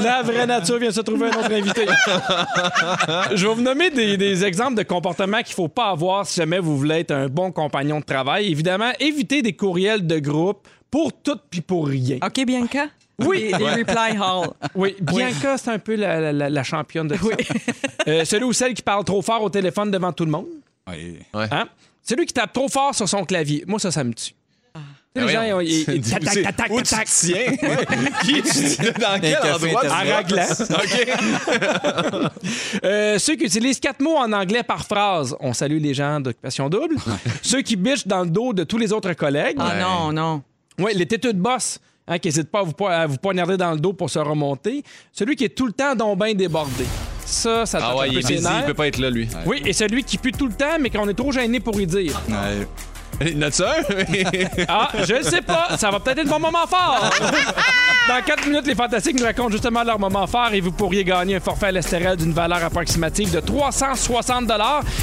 La 0.02 0.22
vraie 0.22 0.46
nature 0.46 0.78
vient 0.78 0.90
se 0.90 1.00
trouver 1.00 1.26
un 1.26 1.38
autre 1.38 1.52
invité. 1.52 1.86
Je 3.34 3.46
vais 3.46 3.54
vous 3.54 3.60
nommer 3.62 3.90
des, 3.90 4.16
des 4.16 4.44
exemples 4.44 4.74
de 4.76 4.82
comportements 4.82 5.42
qu'il 5.42 5.54
faut 5.54 5.68
pas 5.68 5.90
avoir 5.90 6.26
si 6.26 6.36
jamais 6.36 6.58
vous 6.58 6.76
voulez 6.78 7.00
être 7.00 7.10
un 7.10 7.26
bon 7.28 7.52
compagnon 7.52 8.00
de 8.00 8.04
travail. 8.04 8.50
Évidemment, 8.50 8.92
évitez 8.98 9.42
des 9.42 9.52
courriels 9.52 10.06
de 10.06 10.18
groupe 10.18 10.66
pour 10.90 11.12
tout 11.12 11.36
puis 11.50 11.60
pour 11.60 11.86
rien. 11.88 12.16
OK, 12.24 12.44
Bianca? 12.46 12.86
Oui. 13.18 13.50
Les, 13.52 13.58
les 13.58 13.70
reply 13.82 14.18
all. 14.20 14.48
Oui, 14.74 14.96
Bianca, 15.00 15.58
c'est 15.58 15.70
un 15.70 15.78
peu 15.78 15.94
la, 15.96 16.18
la- 16.20 16.32
la- 16.32 16.50
la 16.50 16.62
championne 16.64 17.08
de 17.08 17.16
ça. 17.16 17.22
Euh, 18.08 18.24
celui 18.24 18.42
ou 18.44 18.52
celle 18.52 18.74
qui 18.74 18.82
parle 18.82 19.04
trop 19.04 19.22
fort 19.22 19.42
au 19.44 19.48
téléphone 19.48 19.88
devant 19.92 20.12
tout 20.12 20.24
le 20.24 20.30
monde. 20.32 20.46
Ouais. 20.88 21.18
Hein? 21.34 21.68
Celui 22.02 22.26
qui 22.26 22.32
tape 22.32 22.52
trop 22.52 22.68
fort 22.68 22.92
sur 22.96 23.08
son 23.08 23.24
clavier. 23.24 23.62
Moi, 23.68 23.78
ça, 23.78 23.92
ça 23.92 24.02
me 24.02 24.12
tue. 24.12 24.32
Les 25.14 25.28
gens, 25.28 25.42
ils- 25.60 25.68
ils- 25.70 25.94
ils- 25.96 26.00
tac, 26.10 26.22
tac, 26.24 26.42
tac, 26.42 26.56
tac, 26.56 26.70
Où 26.70 26.80
tac, 26.80 27.06
tu 27.06 27.26
tiens? 27.32 27.52
Qui 28.22 28.42
tu- 28.42 28.92
Dans 28.98 29.20
quel 29.20 29.36
endroit? 29.36 29.82
En 29.82 30.18
internet. 30.18 30.62
raglant. 30.70 32.28
Euh, 32.84 33.18
ceux 33.18 33.36
qui 33.36 33.44
utilisent 33.44 33.80
quatre 33.80 34.00
mots 34.00 34.16
en 34.16 34.32
anglais 34.32 34.62
par 34.62 34.84
phrase. 34.86 35.36
On 35.40 35.52
salue 35.52 35.78
les 35.80 35.94
gens 35.94 36.20
d'occupation 36.20 36.68
double. 36.68 36.96
ceux 37.42 37.62
qui 37.62 37.76
bichent 37.76 38.06
dans 38.06 38.22
le 38.24 38.30
dos 38.30 38.52
de 38.52 38.64
tous 38.64 38.78
les 38.78 38.92
autres 38.92 39.12
collègues. 39.12 39.56
Ah 39.58 39.74
non, 39.80 40.12
non. 40.12 40.42
Oui, 40.78 40.92
les 40.94 41.06
têteux 41.06 41.32
de 41.32 41.40
boss. 41.40 41.78
Hein, 42.08 42.18
qui 42.18 42.26
n'hésitent 42.28 42.50
pas 42.50 42.60
à 42.60 42.62
vous, 42.64 42.72
po- 42.72 42.88
à 42.88 43.06
vous 43.06 43.16
poignarder 43.16 43.56
dans 43.56 43.70
le 43.70 43.78
dos 43.78 43.92
pour 43.92 44.10
se 44.10 44.18
remonter. 44.18 44.82
Celui 45.12 45.36
qui 45.36 45.44
est 45.44 45.50
tout 45.54 45.66
le 45.66 45.72
temps 45.72 45.94
donc 45.94 46.18
bien 46.18 46.34
débordé. 46.34 46.84
Ça, 47.24 47.64
ça 47.64 47.78
Ah 47.80 47.94
ouais, 47.96 48.02
un 48.02 48.06
il 48.06 48.12
peu 48.14 48.18
est 48.18 48.22
ses 48.22 48.34
busy, 48.38 48.48
il 48.60 48.64
peut 48.66 48.74
pas 48.74 48.88
être 48.88 48.98
là, 48.98 49.08
lui. 49.08 49.28
Oui, 49.46 49.62
et 49.64 49.72
celui 49.72 50.02
qui 50.02 50.18
pue 50.18 50.32
tout 50.32 50.48
le 50.48 50.52
temps, 50.52 50.78
mais 50.80 50.90
qu'on 50.90 51.08
est 51.08 51.14
trop 51.14 51.30
gêné 51.30 51.60
pour 51.60 51.80
y 51.80 51.86
dire. 51.86 52.20
Ouais. 52.28 52.66
Il 53.20 53.38
y 53.38 53.38
en 53.38 53.42
a-tu 53.42 53.62
un? 53.62 54.64
Ah, 54.68 54.88
je 55.06 55.14
ne 55.14 55.22
sais 55.22 55.42
pas. 55.42 55.76
Ça 55.78 55.90
va 55.90 56.00
peut-être 56.00 56.18
être 56.18 56.28
mon 56.28 56.38
moment 56.38 56.66
fort. 56.66 57.10
Dans 58.08 58.20
4 58.20 58.46
minutes, 58.46 58.66
les 58.66 58.74
Fantastiques 58.74 59.18
nous 59.18 59.24
racontent 59.24 59.50
justement 59.50 59.84
leur 59.84 59.98
moment 59.98 60.26
fort 60.26 60.52
et 60.52 60.60
vous 60.60 60.72
pourriez 60.72 61.04
gagner 61.04 61.36
un 61.36 61.40
forfait 61.40 61.66
à 61.66 61.72
l'Estérel 61.72 62.16
d'une 62.16 62.32
valeur 62.32 62.64
approximative 62.64 63.30
de 63.32 63.40
360 63.40 64.50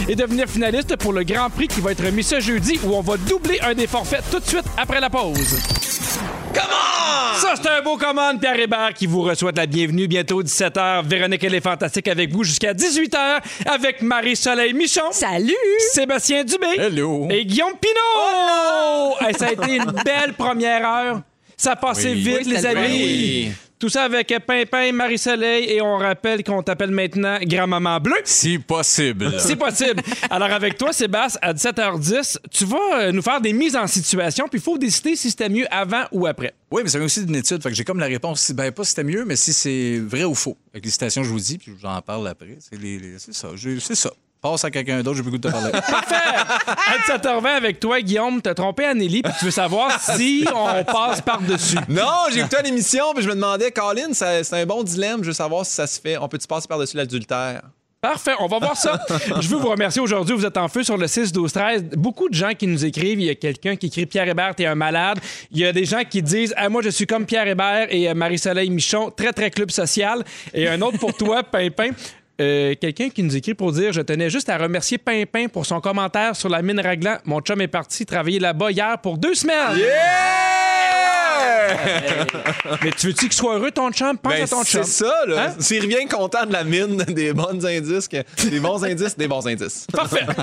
et 0.07 0.15
devenir 0.15 0.47
finaliste 0.47 0.97
pour 0.97 1.13
le 1.13 1.23
Grand 1.23 1.49
Prix 1.49 1.67
qui 1.67 1.79
va 1.79 1.91
être 1.91 2.03
remis 2.03 2.23
ce 2.23 2.39
jeudi 2.39 2.79
où 2.83 2.93
on 2.93 3.01
va 3.01 3.15
doubler 3.17 3.59
un 3.61 3.73
des 3.73 3.87
forfaits 3.87 4.23
tout 4.29 4.39
de 4.39 4.45
suite 4.45 4.65
après 4.77 4.99
la 4.99 5.09
pause. 5.09 5.57
Ça, 7.39 7.53
c'est 7.55 7.69
un 7.69 7.81
beau 7.81 7.95
commande, 7.95 8.41
Pierre 8.41 8.59
Hébert, 8.59 8.93
qui 8.93 9.05
vous 9.07 9.21
reçoit 9.21 9.53
la 9.55 9.65
bienvenue. 9.65 10.07
Bientôt 10.07 10.43
17h. 10.43 11.05
Véronique, 11.07 11.43
elle 11.43 11.55
est 11.55 11.61
fantastique 11.61 12.09
avec 12.09 12.33
vous 12.33 12.43
jusqu'à 12.43 12.73
18h 12.73 13.39
avec 13.65 14.01
Marie-Soleil 14.01 14.73
Michon. 14.73 15.11
Salut! 15.11 15.53
Sébastien 15.93 16.43
Dubé. 16.43 16.67
Hello. 16.77 17.27
Et 17.29 17.45
Guillaume 17.45 17.73
Pinot! 17.79 17.98
Hey, 19.21 19.33
ça 19.37 19.47
a 19.47 19.51
été 19.51 19.75
une 19.75 19.91
belle 20.05 20.33
première 20.37 20.85
heure. 20.87 21.21
Ça 21.57 21.71
a 21.73 21.75
passé 21.75 22.11
Oui. 22.11 22.21
vite, 22.21 22.37
Oui, 22.45 22.49
les 22.51 22.55
c'était 22.57 22.67
amis. 22.77 23.51
Tout 23.77 23.87
ça 23.89 24.03
avec 24.03 24.33
Pimpin, 24.45 24.91
Marie-Soleil 24.91 25.69
et 25.71 25.81
on 25.81 25.97
rappelle 25.97 26.43
qu'on 26.43 26.61
t'appelle 26.61 26.91
maintenant 26.91 27.37
Grand-Maman 27.41 27.99
Bleue. 28.01 28.15
Si 28.25 28.59
possible. 28.59 29.33
C'est 29.39 29.55
possible. 29.55 30.01
Alors, 30.29 30.51
avec 30.51 30.77
toi, 30.77 30.91
Sébastien, 30.91 31.39
à 31.41 31.53
17h10, 31.53 32.37
tu 32.51 32.65
vas 32.65 32.77
euh, 32.99 33.11
nous 33.13 33.21
faire 33.21 33.39
des 33.39 33.53
mises 33.53 33.77
en 33.77 33.87
situation, 33.87 34.47
puis 34.49 34.59
il 34.59 34.63
faut 34.63 34.77
décider 34.77 35.15
si 35.15 35.29
c'était 35.29 35.47
mieux 35.47 35.65
avant 35.71 36.03
ou 36.11 36.27
après. 36.27 36.53
Oui, 36.71 36.81
mais 36.83 36.89
ça 36.89 36.97
vient 36.97 37.05
aussi 37.05 37.25
d'une 37.25 37.35
étude. 37.37 37.63
Fait 37.63 37.69
que 37.69 37.75
j'ai 37.75 37.85
comme 37.85 37.99
la 37.99 38.07
réponse. 38.07 38.41
Si, 38.41 38.53
ben, 38.53 38.69
pas 38.73 38.83
si 38.83 38.89
c'était 38.89 39.05
mieux, 39.05 39.23
mais 39.23 39.37
si 39.37 39.53
c'est 39.53 39.99
vrai 40.05 40.25
ou 40.25 40.35
faux. 40.35 40.57
Avec 40.73 40.83
les 40.83 40.91
citations, 40.91 41.23
je 41.23 41.29
vous 41.29 41.39
dis, 41.39 41.57
puis 41.57 41.71
j'en 41.81 42.01
parle 42.01 42.27
après. 42.27 42.57
C'est, 42.59 42.77
les- 42.79 42.99
les- 42.99 43.17
c'est 43.19 43.33
ça. 43.33 43.47
C'est 43.79 43.95
ça. 43.95 44.11
Passe 44.41 44.63
à 44.63 44.71
quelqu'un 44.71 45.03
d'autre, 45.03 45.17
j'ai 45.17 45.23
plus 45.23 45.31
le 45.31 45.37
goût 45.37 45.43
de 45.43 45.49
te 45.49 45.53
parler. 45.53 45.71
Parfait! 45.89 46.15
À 46.65 47.17
17h20 47.17 47.45
avec 47.45 47.79
toi, 47.79 47.99
Guillaume, 47.99 48.41
t'as 48.41 48.53
trompé 48.53 48.85
Anneli, 48.85 49.21
puis 49.21 49.33
tu 49.37 49.45
veux 49.45 49.51
savoir 49.51 49.99
si 50.15 50.45
on 50.55 50.83
passe 50.85 51.19
par-dessus. 51.21 51.77
Non, 51.89 52.27
j'ai 52.31 52.39
écouté 52.39 52.57
l'émission 52.63 53.13
puis 53.13 53.23
je 53.23 53.29
me 53.29 53.35
demandais, 53.35 53.71
Colin, 53.71 54.13
c'est 54.13 54.53
un 54.53 54.65
bon 54.65 54.83
dilemme. 54.83 55.23
Je 55.23 55.27
veux 55.27 55.33
savoir 55.33 55.65
si 55.65 55.73
ça 55.73 55.87
se 55.87 55.99
fait. 55.99 56.17
On 56.17 56.29
peut-tu 56.29 56.47
passer 56.47 56.67
par-dessus 56.67 56.95
l'adultère? 56.95 57.63
Parfait, 58.01 58.31
on 58.39 58.47
va 58.47 58.59
voir 58.59 58.77
ça. 58.77 58.97
Je 59.41 59.47
veux 59.49 59.57
vous 59.57 59.67
remercier 59.67 60.01
aujourd'hui. 60.01 60.33
Vous 60.33 60.45
êtes 60.45 60.55
en 60.55 60.69
feu 60.69 60.83
sur 60.83 60.95
le 60.95 61.05
6, 61.05 61.33
12, 61.33 61.51
13. 61.51 61.83
Beaucoup 61.97 62.29
de 62.29 62.33
gens 62.33 62.53
qui 62.57 62.65
nous 62.65 62.85
écrivent. 62.85 63.19
Il 63.19 63.25
y 63.25 63.29
a 63.29 63.35
quelqu'un 63.35 63.75
qui 63.75 63.87
écrit 63.87 64.05
Pierre 64.05 64.29
Hébert, 64.29 64.55
t'es 64.55 64.65
un 64.65 64.75
malade. 64.75 65.19
Il 65.51 65.57
y 65.57 65.65
a 65.65 65.73
des 65.73 65.83
gens 65.83 66.03
qui 66.09 66.21
disent 66.21 66.53
ah, 66.55 66.69
Moi, 66.69 66.81
je 66.81 66.89
suis 66.91 67.05
comme 67.05 67.25
Pierre 67.25 67.45
Hébert 67.45 67.87
et 67.89 68.09
euh, 68.09 68.13
Marie-Soleil 68.13 68.69
Michon, 68.69 69.11
très, 69.11 69.33
très 69.33 69.51
club 69.51 69.69
social. 69.69 70.23
Et 70.53 70.69
un 70.69 70.79
autre 70.81 70.97
pour 70.97 71.13
toi, 71.13 71.43
Pimpin. 71.43 71.89
Euh, 72.39 72.73
quelqu'un 72.79 73.09
qui 73.09 73.21
nous 73.23 73.35
écrit 73.35 73.53
pour 73.53 73.71
dire 73.71 73.91
Je 73.91 74.01
tenais 74.01 74.29
juste 74.29 74.49
à 74.49 74.57
remercier 74.57 74.97
Pimpin 74.97 75.47
pour 75.47 75.65
son 75.65 75.81
commentaire 75.81 76.35
sur 76.35 76.49
la 76.49 76.61
mine 76.61 76.79
Raglan. 76.79 77.17
Mon 77.25 77.41
chum 77.41 77.59
est 77.61 77.67
parti 77.67 78.05
travailler 78.05 78.39
là-bas 78.39 78.71
hier 78.71 78.97
pour 79.01 79.17
deux 79.17 79.35
semaines. 79.35 79.77
Mais 82.83 82.91
tu 82.91 83.07
veux-tu 83.07 83.25
qu'il 83.25 83.33
soit 83.33 83.55
heureux, 83.55 83.71
ton 83.71 83.91
chum? 83.91 84.17
Pense 84.17 84.33
Ben, 84.33 84.43
à 84.43 84.47
ton 84.47 84.63
c'est 84.63 84.77
chum. 84.79 84.83
ça, 84.83 85.13
là. 85.27 85.47
Hein? 85.49 85.53
S'il 85.59 85.81
revient 85.83 86.05
content 86.07 86.45
de 86.45 86.53
la 86.53 86.63
mine 86.63 86.97
des 87.07 87.33
bons 87.33 87.65
indices, 87.65 88.07
que- 88.07 88.23
des 88.49 88.59
bons 88.59 88.83
indices, 88.83 89.17
des 89.17 89.27
bons 89.27 89.45
indices. 89.47 89.87
Parfait. 89.91 90.25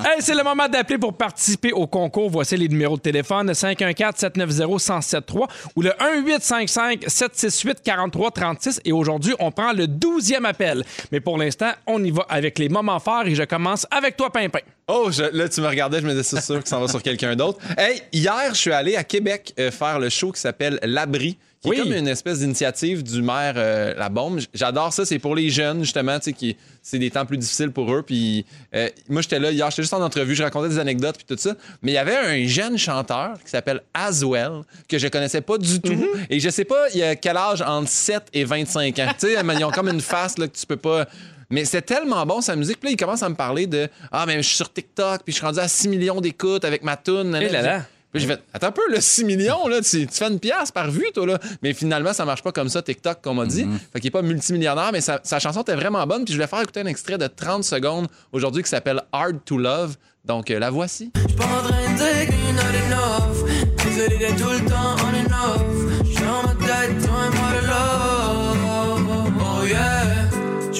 Hey, 0.00 0.16
c'est 0.20 0.34
le 0.34 0.42
moment 0.42 0.66
d'appeler 0.68 0.98
pour 0.98 1.14
participer 1.16 1.72
au 1.72 1.86
concours. 1.86 2.30
Voici 2.30 2.56
les 2.56 2.68
numéros 2.68 2.96
de 2.96 3.02
téléphone 3.02 3.52
514-790-1073 3.52 5.46
ou 5.76 5.82
le 5.82 5.90
1855-768-4336. 5.90 8.80
Et 8.84 8.92
aujourd'hui, 8.92 9.34
on 9.38 9.50
prend 9.52 9.72
le 9.72 9.86
12e 9.86 10.44
appel. 10.44 10.82
Mais 11.12 11.20
pour 11.20 11.38
l'instant, 11.38 11.70
on 11.86 12.02
y 12.02 12.10
va 12.10 12.26
avec 12.28 12.58
les 12.58 12.68
moments 12.68 12.98
forts 12.98 13.26
et 13.26 13.34
je 13.34 13.42
commence 13.44 13.86
avec 13.90 14.16
toi, 14.16 14.30
Pimpin. 14.32 14.58
Oh, 14.92 15.10
je- 15.10 15.22
là, 15.36 15.48
tu 15.48 15.60
me 15.60 15.66
regardais, 15.68 16.00
je 16.00 16.06
me 16.06 16.10
disais, 16.10 16.22
c'est 16.22 16.40
sûr 16.40 16.62
que 16.62 16.68
ça 16.68 16.78
va 16.78 16.88
sur 16.88 17.02
quelqu'un 17.02 17.36
d'autre. 17.36 17.58
Hey, 17.78 18.02
hier, 18.12 18.50
je 18.52 18.58
suis 18.58 18.72
allé 18.72 18.96
à 18.96 19.04
Québec 19.04 19.52
euh, 19.58 19.70
faire 19.70 19.98
le 19.98 20.08
show 20.08 20.32
qui 20.32 20.40
s'appelle 20.40 20.78
L'Abri, 20.82 21.36
qui 21.62 21.68
Oui. 21.68 21.76
est 21.76 21.82
comme 21.82 21.92
une 21.92 22.08
espèce 22.08 22.38
d'initiative 22.40 23.02
du 23.02 23.20
maire 23.22 23.54
euh, 23.56 23.94
La 23.96 24.08
Bombe. 24.08 24.40
J'adore 24.54 24.92
ça, 24.92 25.04
c'est 25.04 25.18
pour 25.18 25.34
les 25.36 25.50
jeunes, 25.50 25.80
justement, 25.84 26.18
tu 26.18 26.24
sais, 26.24 26.32
qui 26.32 26.56
c'est 26.82 26.98
des 26.98 27.10
temps 27.10 27.26
plus 27.26 27.36
difficiles 27.36 27.70
pour 27.70 27.92
eux. 27.94 28.02
Puis 28.02 28.46
euh, 28.74 28.88
moi, 29.08 29.20
j'étais 29.22 29.38
là 29.38 29.50
hier, 29.50 29.68
j'étais 29.70 29.82
juste 29.82 29.92
en 29.94 30.02
entrevue, 30.02 30.34
je 30.34 30.42
racontais 30.42 30.70
des 30.70 30.78
anecdotes, 30.78 31.16
puis 31.18 31.26
tout 31.36 31.40
ça. 31.40 31.54
Mais 31.82 31.92
il 31.92 31.94
y 31.94 31.98
avait 31.98 32.16
un 32.16 32.46
jeune 32.48 32.78
chanteur 32.78 33.34
qui 33.44 33.50
s'appelle 33.50 33.82
Aswell, 33.92 34.62
que 34.88 34.98
je 34.98 35.06
connaissais 35.08 35.42
pas 35.42 35.58
du 35.58 35.80
tout. 35.80 36.02
Et 36.30 36.40
je 36.40 36.48
sais 36.48 36.64
pas, 36.64 36.86
il 36.94 37.02
a 37.02 37.14
quel 37.14 37.36
âge 37.36 37.60
entre 37.62 37.88
7 37.90 38.22
et 38.32 38.44
25 38.44 38.98
ans. 38.98 39.08
tu 39.18 39.26
sais, 39.28 39.42
mais 39.42 39.54
ils 39.56 39.64
ont 39.64 39.70
comme 39.70 39.88
une 39.88 40.00
face 40.00 40.38
là, 40.38 40.48
que 40.48 40.56
tu 40.58 40.64
peux 40.66 40.76
pas. 40.78 41.06
Mais 41.50 41.64
c'est 41.64 41.82
tellement 41.82 42.24
bon 42.26 42.40
sa 42.40 42.56
musique. 42.56 42.78
Puis 42.80 42.88
là, 42.88 42.92
il 42.92 42.96
commence 42.96 43.22
à 43.22 43.28
me 43.28 43.34
parler 43.34 43.66
de 43.66 43.88
Ah, 44.12 44.24
mais 44.26 44.36
je 44.36 44.48
suis 44.48 44.56
sur 44.56 44.72
TikTok, 44.72 45.22
puis 45.24 45.32
je 45.32 45.38
suis 45.38 45.46
rendu 45.46 45.58
à 45.58 45.68
6 45.68 45.88
millions 45.88 46.20
d'écoutes 46.20 46.64
avec 46.64 46.82
ma 46.82 46.96
tune. 46.96 47.36
Eh 47.40 47.48
là 47.48 47.62
là. 47.62 47.82
Puis 48.12 48.22
j'ai 48.22 48.26
fait 48.28 48.42
Attends 48.52 48.68
un 48.68 48.72
peu, 48.72 48.82
le 48.90 49.00
6 49.00 49.24
millions, 49.24 49.68
là, 49.68 49.80
tu, 49.80 50.06
tu 50.06 50.14
fais 50.14 50.26
une 50.28 50.40
pièce 50.40 50.72
par 50.72 50.90
vue, 50.90 51.06
toi, 51.14 51.26
là. 51.26 51.38
Mais 51.62 51.72
finalement, 51.72 52.12
ça 52.12 52.24
marche 52.24 52.42
pas 52.42 52.50
comme 52.50 52.68
ça, 52.68 52.82
TikTok, 52.82 53.20
comme 53.22 53.38
on 53.38 53.44
dit. 53.46 53.66
Fait 53.92 54.00
qu'il 54.00 54.08
est 54.08 54.10
pas 54.10 54.22
multimillionnaire, 54.22 54.90
mais 54.92 55.00
sa, 55.00 55.20
sa 55.22 55.38
chanson 55.38 55.62
était 55.62 55.76
vraiment 55.76 56.04
bonne. 56.06 56.24
Puis 56.24 56.32
je 56.32 56.38
voulais 56.38 56.48
faire 56.48 56.60
écouter 56.60 56.80
un 56.80 56.86
extrait 56.86 57.18
de 57.18 57.26
30 57.28 57.62
secondes 57.62 58.08
aujourd'hui 58.32 58.62
qui 58.64 58.68
s'appelle 58.68 59.02
Hard 59.12 59.38
to 59.44 59.58
Love. 59.58 59.96
Donc 60.24 60.50
euh, 60.50 60.58
la 60.58 60.70
voici. 60.70 61.10
Pas 61.36 61.44
en 61.44 61.68
train 61.68 61.92
de 61.92 61.96
dire 61.96 62.26
qu'il 62.26 62.54
not 62.54 62.94
enough. 62.94 63.50
Désolé 63.84 64.18
d'être 64.18 64.36
tout 64.36 64.50
le 64.50 64.68
temps 64.68 64.96
on 64.98 65.14
and 65.16 65.54
off. 65.54 66.04
J'suis 66.04 66.24
dans 66.24 66.42
ma 66.42 66.54
tête, 66.66 67.06
toi 67.06 67.39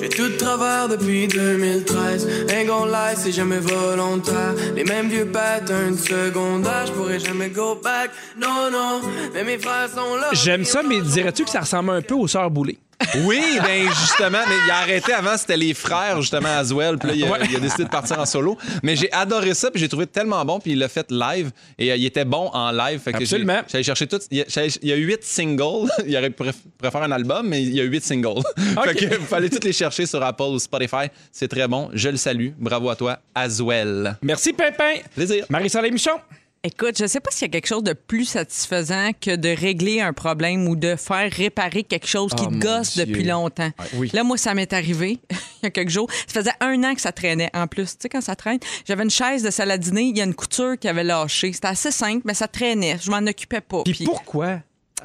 J'fais 0.01 0.09
tout 0.09 0.29
de 0.29 0.37
travers 0.37 0.89
depuis 0.89 1.29
2013. 1.29 2.27
Ain't 2.49 2.65
lie, 2.65 3.17
c'est 3.17 3.33
jamais 3.33 3.59
volontaire. 3.59 4.55
Les 4.75 4.83
mêmes 4.83 5.11
vieux 5.11 5.27
patterns 5.27 5.95
de 5.95 5.99
secondaire. 5.99 6.87
J'pourrais 6.87 7.19
jamais 7.19 7.51
go 7.51 7.75
back. 7.75 8.11
Non, 8.39 8.71
non. 8.73 9.03
Mais 9.35 9.45
mes 9.45 9.59
frères 9.59 9.91
sont 9.91 10.17
là. 10.17 10.31
J'aime 10.33 10.65
ça, 10.65 10.83
mais 10.83 11.03
dirais-tu 11.03 11.45
que 11.45 11.51
ça 11.51 11.61
ressemble 11.61 11.91
un 11.91 12.01
peu 12.01 12.15
aux 12.15 12.27
Sœurs 12.27 12.51
Boulay? 12.51 12.79
Oui, 13.25 13.43
ben 13.63 13.89
justement, 13.89 14.39
mais 14.49 14.55
il 14.67 14.71
a 14.71 14.77
arrêté 14.79 15.13
avant, 15.13 15.37
c'était 15.37 15.57
les 15.57 15.75
frères, 15.75 16.21
justement, 16.21 16.49
Aswell. 16.59 16.99
Puis 16.99 17.09
là, 17.09 17.15
il 17.15 17.25
a, 17.25 17.31
Ouais. 17.31 17.39
il 17.51 17.57
a 17.57 17.61
décidé 17.61 17.85
de 17.85 17.89
partir 17.89 18.19
en 18.19 18.27
solo. 18.27 18.57
Mais 18.83 18.97
j'ai 18.97 19.11
adoré 19.13 19.55
ça, 19.55 19.71
puis 19.71 19.81
j'ai 19.81 19.89
trouvé 19.89 20.07
tellement 20.07 20.45
bon, 20.45 20.61
puis 20.61 20.73
il 20.73 20.79
l'a 20.79 20.89
fait 20.89 21.07
live. 21.11 21.51
Et 21.79 21.91
euh, 21.93 21.97
il 21.97 22.05
était 22.05 22.25
bon 22.25 22.49
en 22.53 22.71
live. 22.73 23.01
Fait 23.01 23.13
que 23.13 23.19
j'ai- 23.19 23.25
Absolument. 23.25 23.61
J'allais 23.69 23.85
chercher 23.85 24.07
tout. 24.07 24.19
Il 24.31 24.39
y 24.39 24.93
a, 24.93 24.97
huit 24.97 25.23
singles. 25.25 25.91
il 26.07 26.17
aurait 26.17 26.33
faire 26.91 27.03
un 27.03 27.13
album, 27.13 27.49
mais 27.49 27.63
il 27.63 27.75
y 27.75 27.81
a 27.81 27.85
huit 27.85 28.05
singles. 28.05 28.43
fait 28.85 28.95
que 28.95 29.17
vous 29.17 29.27
fallait 29.27 29.49
tous 29.49 29.65
les 29.65 29.73
chercher 29.73 30.07
sur 30.07 30.23
Apple 30.23 30.43
ou 30.43 30.59
Spotify. 30.59 31.07
C'est 31.33 31.49
très 31.49 31.67
bon. 31.69 31.91
Je 31.95 32.09
le 32.09 32.17
salue. 32.17 32.51
Bravo 32.59 32.91
à 32.91 32.97
toi, 32.97 33.19
Aswell. 33.35 34.17
Merci, 34.23 34.53
Pimpin. 34.53 34.97
Plaisir. 35.15 35.47
Marie-Soleil 35.49 35.91
Michon. 35.93 36.13
Écoute, 36.63 36.99
je 36.99 37.07
sais 37.07 37.21
pas 37.21 37.31
s'il 37.31 37.47
y 37.47 37.51
a 37.51 37.53
quelque 37.53 37.67
chose 37.69 37.83
de 37.83 37.95
plus 37.95 38.27
satisfaisant 38.27 39.13
que 39.19 39.35
de 39.35 39.49
régler 39.49 40.03
un 40.03 40.13
problème 40.13 40.69
ou 40.69 40.77
de 40.77 40.95
faire 40.95 41.33
réparer 41.33 41.85
quelque 41.85 42.07
chose 42.07 42.33
qui 42.35 42.43
Oh, 42.47 42.49
te 42.49 42.53
mon 42.53 42.59
gosse 42.59 42.95
Dieu. 42.97 43.07
depuis 43.07 43.25
longtemps. 43.25 43.71
Oui. 43.95 44.11
Là, 44.13 44.25
moi, 44.25 44.37
ça 44.37 44.53
m'est 44.53 44.71
arrivé 44.75 45.19
il 45.31 45.37
y 45.63 45.67
a 45.67 45.71
quelques 45.71 45.89
jours. 45.89 46.11
Ça 46.27 46.41
faisait 46.41 46.53
un 46.61 46.85
an 46.85 46.95
que 46.95 47.01
ça 47.01 47.13
traînait 47.13 47.49
en 47.55 47.67
plus. 47.67 47.93
Tu 47.93 47.97
sais, 48.03 48.09
quand 48.11 48.21
ça 48.21 48.37
traîne, 48.37 48.59
j'avais 48.87 49.05
une 49.05 49.11
chaise 49.11 49.43
de 49.43 49.51
salle 49.51 49.71
à 49.71 49.79
dîner, 49.79 50.03
il 50.03 50.19
y 50.19 50.21
a 50.21 50.25
une 50.25 50.35
couture 50.35 50.79
qui 50.79 50.87
avait 50.87 51.03
lâché. 51.05 51.51
C'était 51.55 51.69
assez 51.69 51.91
simple, 51.91 52.21
mais 52.27 52.35
ça 52.35 52.47
traînait. 52.47 52.99
Je 53.01 53.11
m'en 53.11 53.27
occupais 53.27 53.63
pas. 53.63 53.83
Puis 53.85 53.95
Puis- 53.95 54.05
pourquoi? 54.05 54.61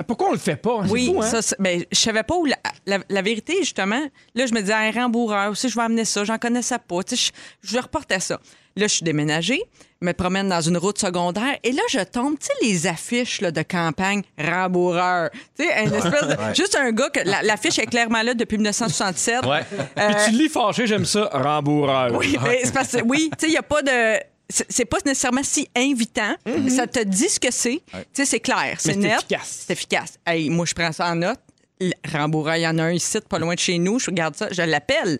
Pourquoi 0.10 0.28
on 0.28 0.34
le 0.34 0.38
fait 0.38 0.58
pas? 0.58 0.82
Oui, 0.90 1.06
fou, 1.06 1.22
hein? 1.24 1.42
ça, 1.42 1.56
ben, 1.58 1.82
je 1.90 1.98
savais 1.98 2.24
pas 2.24 2.36
où 2.36 2.44
la, 2.44 2.58
la- 2.86 3.00
la 3.08 3.22
vérité, 3.22 3.54
justement. 3.62 4.02
Là, 4.36 4.46
je 4.46 4.54
me 4.54 4.60
disais, 4.60 4.74
un 4.74 4.92
rembourreur 4.92 5.52
aussi, 5.52 5.70
je 5.70 5.76
vais 5.78 5.84
amener 5.84 6.04
ça, 6.04 6.26
j'en 6.26 6.38
connaissais 6.38 6.80
pas. 6.86 7.02
Tu 7.04 7.16
sais, 7.16 7.32
je, 7.64 7.70
je 7.76 7.78
reportais 7.80 8.20
ça. 8.20 8.42
Là, 8.78 8.88
je 8.88 8.96
suis 8.96 9.04
déménagée, 9.06 9.62
me 10.02 10.12
promène 10.12 10.50
dans 10.50 10.60
une 10.60 10.76
route 10.78 11.00
secondaire 11.00 11.58
et 11.64 11.72
là, 11.72 11.82
je 11.90 12.00
tombe, 12.00 12.36
tu 12.38 12.48
sais, 12.48 12.54
les 12.62 12.88
affiches 12.88 13.40
là, 13.40 13.52
de 13.52 13.62
campagne 13.62 14.22
rembourreur. 14.38 15.30
Tu 15.58 15.64
sais, 15.66 15.84
une 15.86 15.94
espèce 15.94 16.28
de- 16.28 16.54
juste 16.54 16.76
un 16.76 16.92
gars 16.92 17.10
que 17.10 17.22
la- 17.24 17.42
l'affiche 17.42 17.80
est 17.80 17.86
clairement 17.86 18.22
là 18.22 18.34
depuis 18.34 18.58
1967. 18.58 19.46
Ouais. 19.46 19.62
Euh, 19.98 20.10
Puis 20.14 20.26
tu 20.26 20.32
lis 20.32 20.50
fâché, 20.50 20.88
j'aime 20.88 21.06
ça, 21.06 21.30
rembourreur. 21.32 22.12
oui, 22.16 22.38
mais 22.44 22.62
c'est 22.66 22.74
parce 22.74 22.92
que- 22.92 23.02
oui, 23.04 23.30
tu 23.38 23.46
sais, 23.46 23.48
il 23.48 23.52
n'y 23.52 23.58
a 23.58 23.64
pas 23.64 23.82
de. 23.82 24.20
c'est- 24.50 24.66
C'est 24.70 24.86
pas 24.86 24.98
nécessairement 25.06 25.44
si 25.44 25.68
invitant. 25.76 26.36
Ça 26.68 26.86
te 26.86 27.00
dit 27.04 27.30
ce 27.30 27.40
que 27.40 27.52
c'est. 27.52 27.82
Tu 27.94 28.00
sais, 28.14 28.26
c'est 28.26 28.40
clair, 28.42 28.76
c'est 28.78 28.92
c'est 28.92 28.98
net. 29.00 29.14
efficace. 29.20 29.64
C'est 29.68 29.74
efficace. 29.74 30.14
Hey, 30.28 30.50
moi, 30.50 30.66
je 30.66 30.74
prends 30.74 30.92
ça 30.92 31.08
en 31.08 31.16
note. 31.16 31.40
Rembourreur, 32.12 32.56
il 32.58 32.62
y 32.64 32.68
en 32.68 32.78
a 32.78 32.84
un 32.84 32.92
ici, 32.92 33.18
pas 33.30 33.40
loin 33.40 33.54
de 33.54 33.60
chez 33.60 33.78
nous. 33.80 34.00
Je 34.00 34.08
regarde 34.08 34.36
ça, 34.36 34.48
je 34.52 34.62
l'appelle. 34.62 35.20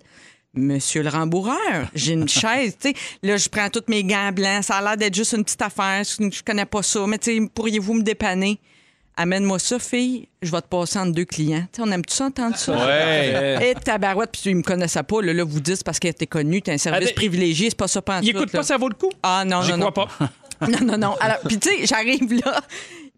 Monsieur 0.56 1.04
le 1.04 1.10
rembourreur, 1.10 1.90
j'ai 1.94 2.14
une 2.14 2.28
chaise, 2.30 2.78
tu 2.80 2.90
sais. 2.90 2.96
Là, 3.24 3.38
je 3.38 3.50
prends 3.50 3.70
tous 3.70 3.84
mes 3.88 4.04
gants 4.04 4.32
blancs. 4.32 4.64
Ça 4.64 4.76
a 4.78 4.82
l'air 4.82 4.98
d'être 4.98 5.16
juste 5.16 5.34
une 5.34 5.44
petite 5.44 5.62
affaire. 5.62 6.04
Je 6.04 6.44
connais 6.44 6.66
pas 6.66 6.82
ça. 6.82 7.06
Mais, 7.08 7.18
tu 7.18 7.38
sais, 7.38 7.50
pourriez-vous 7.54 7.96
me 7.96 8.04
dépanner? 8.04 8.60
Amène-moi 9.18 9.60
ça, 9.60 9.80
fille. 9.80 10.28
Je 10.42 10.52
vais 10.52 10.62
te 10.62 10.68
passer 10.68 11.00
entre 11.00 11.14
deux 11.14 11.26
clients. 11.26 11.66
Tu 11.72 11.78
sais, 11.78 11.88
on 11.88 11.92
aime-tu 11.92 12.14
ça, 12.14 12.26
entendre 12.26 12.58
ça? 12.58 12.86
Ouais. 12.86 13.72
Et 13.72 13.76
tabarouette, 13.76 14.32
puis 14.32 14.42
il 14.46 14.58
me 14.58 14.62
connaissait 14.62 15.04
pas. 15.04 15.22
Là, 15.22 15.34
là 15.34 15.44
vous 15.46 15.62
dites 15.62 15.84
parce 15.84 16.00
qu'elle 16.00 16.12
était 16.12 16.28
connue, 16.28 16.62
t'as 16.62 16.74
un 16.74 16.78
service 16.78 17.10
Ah, 17.10 17.12
ben, 17.12 17.16
privilégié, 17.16 17.70
c'est 17.70 17.78
pas 17.78 17.88
ça 17.88 18.02
pas 18.02 18.20
Il 18.22 18.30
écoute 18.30 18.52
pas, 18.52 18.64
ça 18.64 18.78
vaut 18.78 18.90
le 18.90 18.96
coup? 18.96 19.12
Ah 19.24 19.44
non, 19.46 19.62
non, 19.64 19.78
non. 19.78 19.92
crois 19.92 20.08
pas. 20.08 20.30
Non, 20.62 20.80
non, 20.86 20.98
non. 20.98 21.16
Alors, 21.20 21.40
puis 21.46 21.60
tu 21.60 21.70
sais, 21.70 21.86
j'arrive 21.86 22.34
là, 22.34 22.62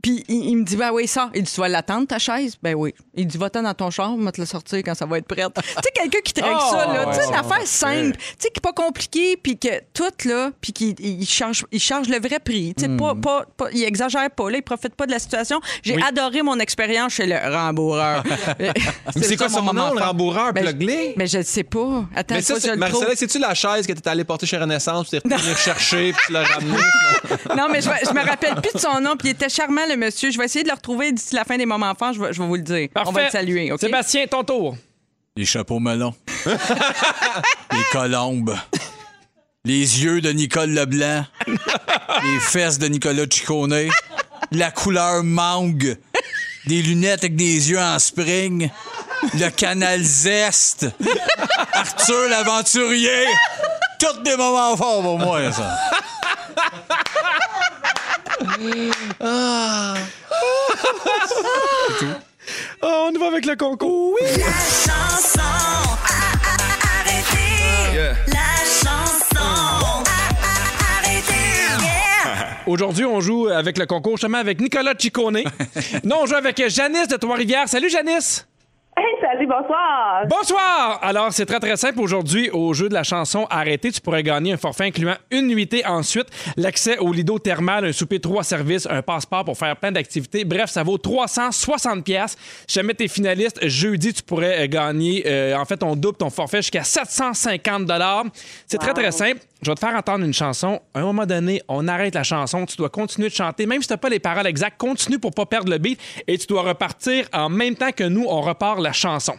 puis 0.02 0.24
il, 0.28 0.50
il 0.50 0.58
me 0.58 0.64
dit, 0.64 0.76
ben 0.76 0.92
oui, 0.92 1.08
ça. 1.08 1.30
Il 1.34 1.44
dit, 1.44 1.52
tu 1.52 1.60
vas 1.62 1.68
l'attendre, 1.68 2.08
ta 2.08 2.20
chaise? 2.20 2.56
Ben 2.62 2.76
oui. 2.76 2.94
Il 3.16 3.28
dit, 3.28 3.38
va-t'en 3.38 3.64
dans 3.64 3.74
ton 3.74 3.90
char, 3.90 4.12
on 4.14 4.18
va 4.18 4.32
te 4.32 4.40
la 4.40 4.46
sortir 4.48 4.80
quand 4.80 4.94
ça 4.96 5.06
va 5.06 5.18
être 5.18 5.28
prête. 5.28 5.48
tu 5.56 5.62
sais, 5.64 5.92
quelqu'un 5.94 6.20
qui 6.24 6.40
règle 6.42 6.58
Oh, 6.60 6.72
ça, 6.72 6.86
là. 6.94 7.06
Tu 7.08 7.14
sais, 7.20 7.26
une 7.26 7.32
ouais. 7.32 7.38
affaire 7.38 7.68
simple, 7.68 8.18
tu 8.18 8.24
sais, 8.40 8.50
qui 8.50 8.58
est 8.58 8.62
pas 8.62 8.74
compliquée, 8.74 9.38
puis 9.38 9.58
que 9.58 9.82
tout, 9.94 10.28
là, 10.30 10.52
puis 10.62 10.72
qu'il 10.74 10.96
il 11.00 11.26
charge, 11.28 11.66
il 11.72 11.80
charge 11.80 12.08
le 12.10 12.20
vrai 12.20 12.40
prix. 12.40 12.74
Tu 12.78 12.84
sais, 12.86 12.90
pas, 12.90 13.16
pas, 13.16 13.46
pas- 13.58 13.70
il 13.74 13.84
exagère 13.84 14.30
pas, 14.32 14.50
là, 14.50 14.58
il 14.58 14.64
profite 14.64 14.96
pas 14.96 15.06
de 15.06 15.12
la 15.12 15.20
situation. 15.20 15.60
J'ai 15.84 15.96
Oui. 15.96 16.04
adoré 16.08 16.42
mon 16.42 16.60
expérience 16.60 17.14
chez 17.14 17.26
le 17.26 17.36
remboureur. 17.54 18.24
Mais 18.60 18.74
c'est 19.22 19.38
quoi 19.38 19.50
son 19.50 19.64
nom, 19.74 19.94
le 19.94 20.02
rembourreur? 20.02 20.54
Ben? 20.54 20.66
Mais 21.18 21.28
je 21.28 21.38
le 21.40 21.44
sais 21.44 21.64
pas. 21.64 22.06
Attends, 22.16 22.36
Mais 22.36 22.42
ça, 22.42 22.56
je 22.64 22.72
le 22.72 22.90
trouve. 22.90 23.06
c'est-tu 23.16 23.40
la 23.40 23.54
chaise 23.54 23.86
que 23.88 23.94
t'es 23.94 24.08
allé 24.10 24.24
porter 24.24 24.46
chez 24.46 24.58
Renaissance, 24.58 25.10
puis 25.10 25.20
t'es 25.22 25.28
retourné 25.36 25.56
chercher, 25.58 26.14
puis 26.14 26.22
tu 26.28 26.34
l'as 26.34 26.44
ramené? 26.44 26.78
Non, 27.56 27.68
mais 27.72 27.82
je, 27.82 27.90
me- 27.90 27.96
je 28.08 28.14
me 28.14 28.26
rappelle 28.26 28.56
plus 28.56 28.74
de 28.74 28.80
son 28.80 29.00
nom, 29.00 29.16
puis 29.18 29.30
il 29.30 29.32
était 29.32 29.50
charmant, 29.50 29.82
le 29.88 29.98
monsieur. 29.98 30.32
Je 30.32 30.38
vais 30.38 30.46
essayer 30.46 30.64
de 30.64 30.70
le 30.70 30.76
retrouver 30.76 31.12
d'ici 31.12 31.36
la 31.36 31.44
fin 31.44 31.58
des 31.58 31.66
moments 31.66 31.94
forts. 31.96 32.14
Je 32.14 32.22
vais, 32.22 32.34
je 32.34 32.42
vais 32.42 32.48
vous 32.48 32.56
le 32.56 32.62
dire. 32.62 32.90
Parfait. 32.94 33.10
On 33.10 33.12
va 33.14 33.26
le 33.26 33.30
saluer, 33.30 33.72
OK? 33.72 33.80
Sébastien, 33.80 34.26
ton 34.28 34.44
tour. 34.44 34.78
Les 35.36 35.46
chapeaux 35.46 35.80
melons. 35.80 36.16
les 37.72 37.84
colombes. 37.92 38.56
Les 39.64 40.04
yeux 40.04 40.22
de 40.22 40.32
Nicole 40.32 40.72
Leblanc. 40.72 41.26
les 41.48 42.40
fesses 42.40 42.80
de 42.80 42.88
Nicolas 42.88 43.26
Ciccone. 43.30 43.90
La 44.52 44.72
couleur 44.72 45.24
mangue. 45.24 45.98
Des 46.66 46.82
lunettes 46.82 47.20
avec 47.20 47.36
des 47.36 47.70
yeux 47.70 47.80
en 47.80 48.00
spring. 48.00 48.70
Le 49.34 49.50
canal 49.50 50.02
Zest. 50.02 50.88
Arthur 51.74 52.30
l'aventurier. 52.30 53.26
Tous 54.00 54.22
des 54.24 54.36
moments 54.36 54.76
forts 54.78 55.02
pour 55.02 55.20
moi, 55.20 55.52
ça. 55.52 55.78
Oh, 62.82 63.08
on 63.10 63.12
y 63.12 63.18
va 63.18 63.28
avec 63.28 63.46
le 63.46 63.56
concours. 63.56 64.16
Oui. 64.22 64.28
chanson 64.28 65.42
arrêtez 67.02 68.14
La 68.28 68.58
chanson 68.66 70.04
arrêtez 71.00 71.34
Aujourd'hui, 72.66 73.06
on 73.06 73.20
joue 73.20 73.48
avec 73.48 73.78
le 73.78 73.86
concours 73.86 74.18
justement 74.18 74.38
avec 74.38 74.62
Nicolas 74.62 74.94
Ciccone. 74.98 75.42
non, 76.04 76.18
on 76.22 76.26
joue 76.26 76.36
avec 76.36 76.62
Janice 76.70 77.08
de 77.08 77.18
Trois-Rivières. 77.18 77.68
Salut, 77.68 77.90
Janice. 77.90 78.46
Hey, 79.00 79.16
salut, 79.22 79.46
bonsoir. 79.46 80.26
Bonsoir! 80.28 80.98
Alors, 81.04 81.32
c'est 81.32 81.46
très, 81.46 81.60
très 81.60 81.78
simple. 81.78 82.00
Aujourd'hui, 82.00 82.50
au 82.50 82.74
jeu 82.74 82.90
de 82.90 82.96
la 82.96 83.04
chanson 83.04 83.46
Arrêtez, 83.52 83.92
tu 83.92 84.02
pourrais 84.02 84.24
gagner 84.24 84.54
un 84.54 84.58
forfait 84.58 84.86
incluant 84.86 85.14
une 85.30 85.46
nuitée 85.46 85.86
ensuite, 85.86 86.26
l'accès 86.56 86.98
au 86.98 87.14
lido 87.14 87.38
thermal, 87.38 87.86
un 87.86 87.92
souper 87.92 88.20
trois 88.20 88.44
services, 88.44 88.88
un 88.90 89.04
passeport 89.04 89.46
pour 89.46 89.56
faire 89.56 89.78
plein 89.78 89.92
d'activités. 89.92 90.46
Bref, 90.46 90.72
ça 90.72 90.82
vaut 90.82 90.98
360 90.98 92.04
pièces. 92.04 92.36
Si 92.66 92.74
jamais 92.80 92.96
t'es 92.96 93.08
finaliste, 93.08 93.68
jeudi, 93.68 94.14
tu 94.14 94.24
pourrais 94.24 94.64
euh, 94.64 94.68
gagner, 94.68 95.22
euh, 95.28 95.56
en 95.56 95.66
fait, 95.66 95.84
on 95.84 95.96
double 95.96 96.18
ton 96.18 96.32
forfait 96.32 96.64
jusqu'à 96.64 96.84
750 96.84 97.92
C'est 98.66 98.80
très, 98.80 98.96
très 98.96 99.12
simple. 99.12 99.42
Je 99.62 99.72
vais 99.72 99.76
te 99.76 99.80
faire 99.80 99.96
entendre 99.96 100.24
une 100.24 100.34
chanson. 100.34 100.80
À 100.94 101.00
un 101.00 101.04
moment 101.04 101.26
donné, 101.26 101.62
on 101.68 101.88
arrête 101.88 102.14
la 102.14 102.24
chanson. 102.24 102.66
Tu 102.66 102.78
dois 102.78 102.90
continuer 102.90 103.30
de 103.30 103.34
chanter. 103.34 103.66
Même 103.66 103.82
si 103.82 103.88
tu 103.88 103.94
n'as 103.94 103.98
pas 103.98 104.10
les 104.10 104.20
paroles 104.20 104.48
exactes, 104.48 104.78
continue 104.78 105.20
pour 105.20 105.32
pas 105.32 105.46
perdre 105.46 105.72
le 105.72 105.78
beat. 105.78 106.00
Et 106.28 106.38
tu 106.38 106.48
dois 106.48 106.62
repartir 106.62 107.28
en 107.34 107.50
même 107.50 107.76
temps 107.76 107.92
que 107.92 108.04
nous, 108.04 108.26
on 108.28 108.42
repart 108.42 108.80
la 108.80 108.94
chanson. 108.94 109.34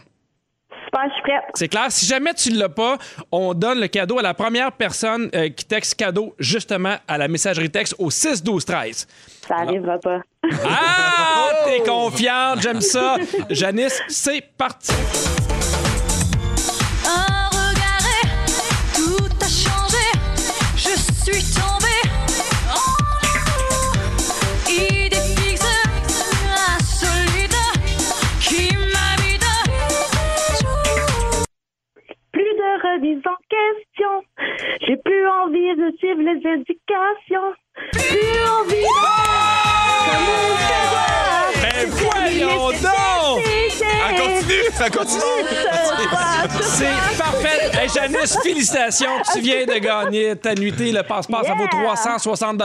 Super, 0.85 1.03
je 1.07 1.13
suis 1.13 1.21
prête. 1.21 1.43
C'est 1.53 1.67
clair. 1.67 1.85
Si 1.89 2.05
jamais 2.05 2.33
tu 2.33 2.51
ne 2.51 2.59
l'as 2.59 2.69
pas, 2.69 2.97
on 3.31 3.53
donne 3.53 3.79
le 3.79 3.87
cadeau 3.87 4.19
à 4.19 4.21
la 4.21 4.33
première 4.33 4.71
personne 4.71 5.29
euh, 5.35 5.49
qui 5.49 5.65
texte 5.65 5.95
cadeau 5.95 6.35
justement 6.39 6.95
à 7.07 7.17
la 7.17 7.27
messagerie 7.27 7.69
texte 7.69 7.95
au 7.99 8.09
6 8.09 8.43
12 8.43 8.65
13. 8.65 9.07
Ça 9.47 9.55
arrivera 9.55 9.99
pas. 9.99 10.19
Ah, 10.65 11.49
t'es 11.65 11.83
confiante, 11.83 12.61
j'aime 12.61 12.81
ça. 12.81 13.17
Janice, 13.49 14.01
c'est 14.07 14.41
parti. 14.57 14.93
Remise 32.93 33.21
en 33.25 33.37
question. 33.49 34.23
J'ai 34.87 34.97
plus 34.97 35.27
envie 35.27 35.75
de 35.75 35.91
suivre 35.97 36.21
les 36.21 36.41
indications. 36.49 37.53
Plus 37.91 38.39
envie 38.59 38.83
de... 38.83 39.19
Ben 41.61 41.87
voyons 41.89 42.71
donc! 42.71 43.43
Elle 44.09 44.15
continue, 44.15 44.69
continue. 44.91 45.21
C'est 46.61 47.17
parfait. 47.17 47.69
Hey, 47.73 47.89
Janice, 47.89 48.37
félicitations. 48.41 49.21
Tu 49.33 49.41
viens 49.41 49.65
de 49.65 49.79
gagner 49.79 50.35
ta 50.35 50.55
nuitée. 50.55 50.91
Le 50.91 51.03
passe-passe, 51.03 51.47
ça 51.47 51.53
vaut 51.53 51.67
Yeah. 51.69 51.93
360 51.93 52.57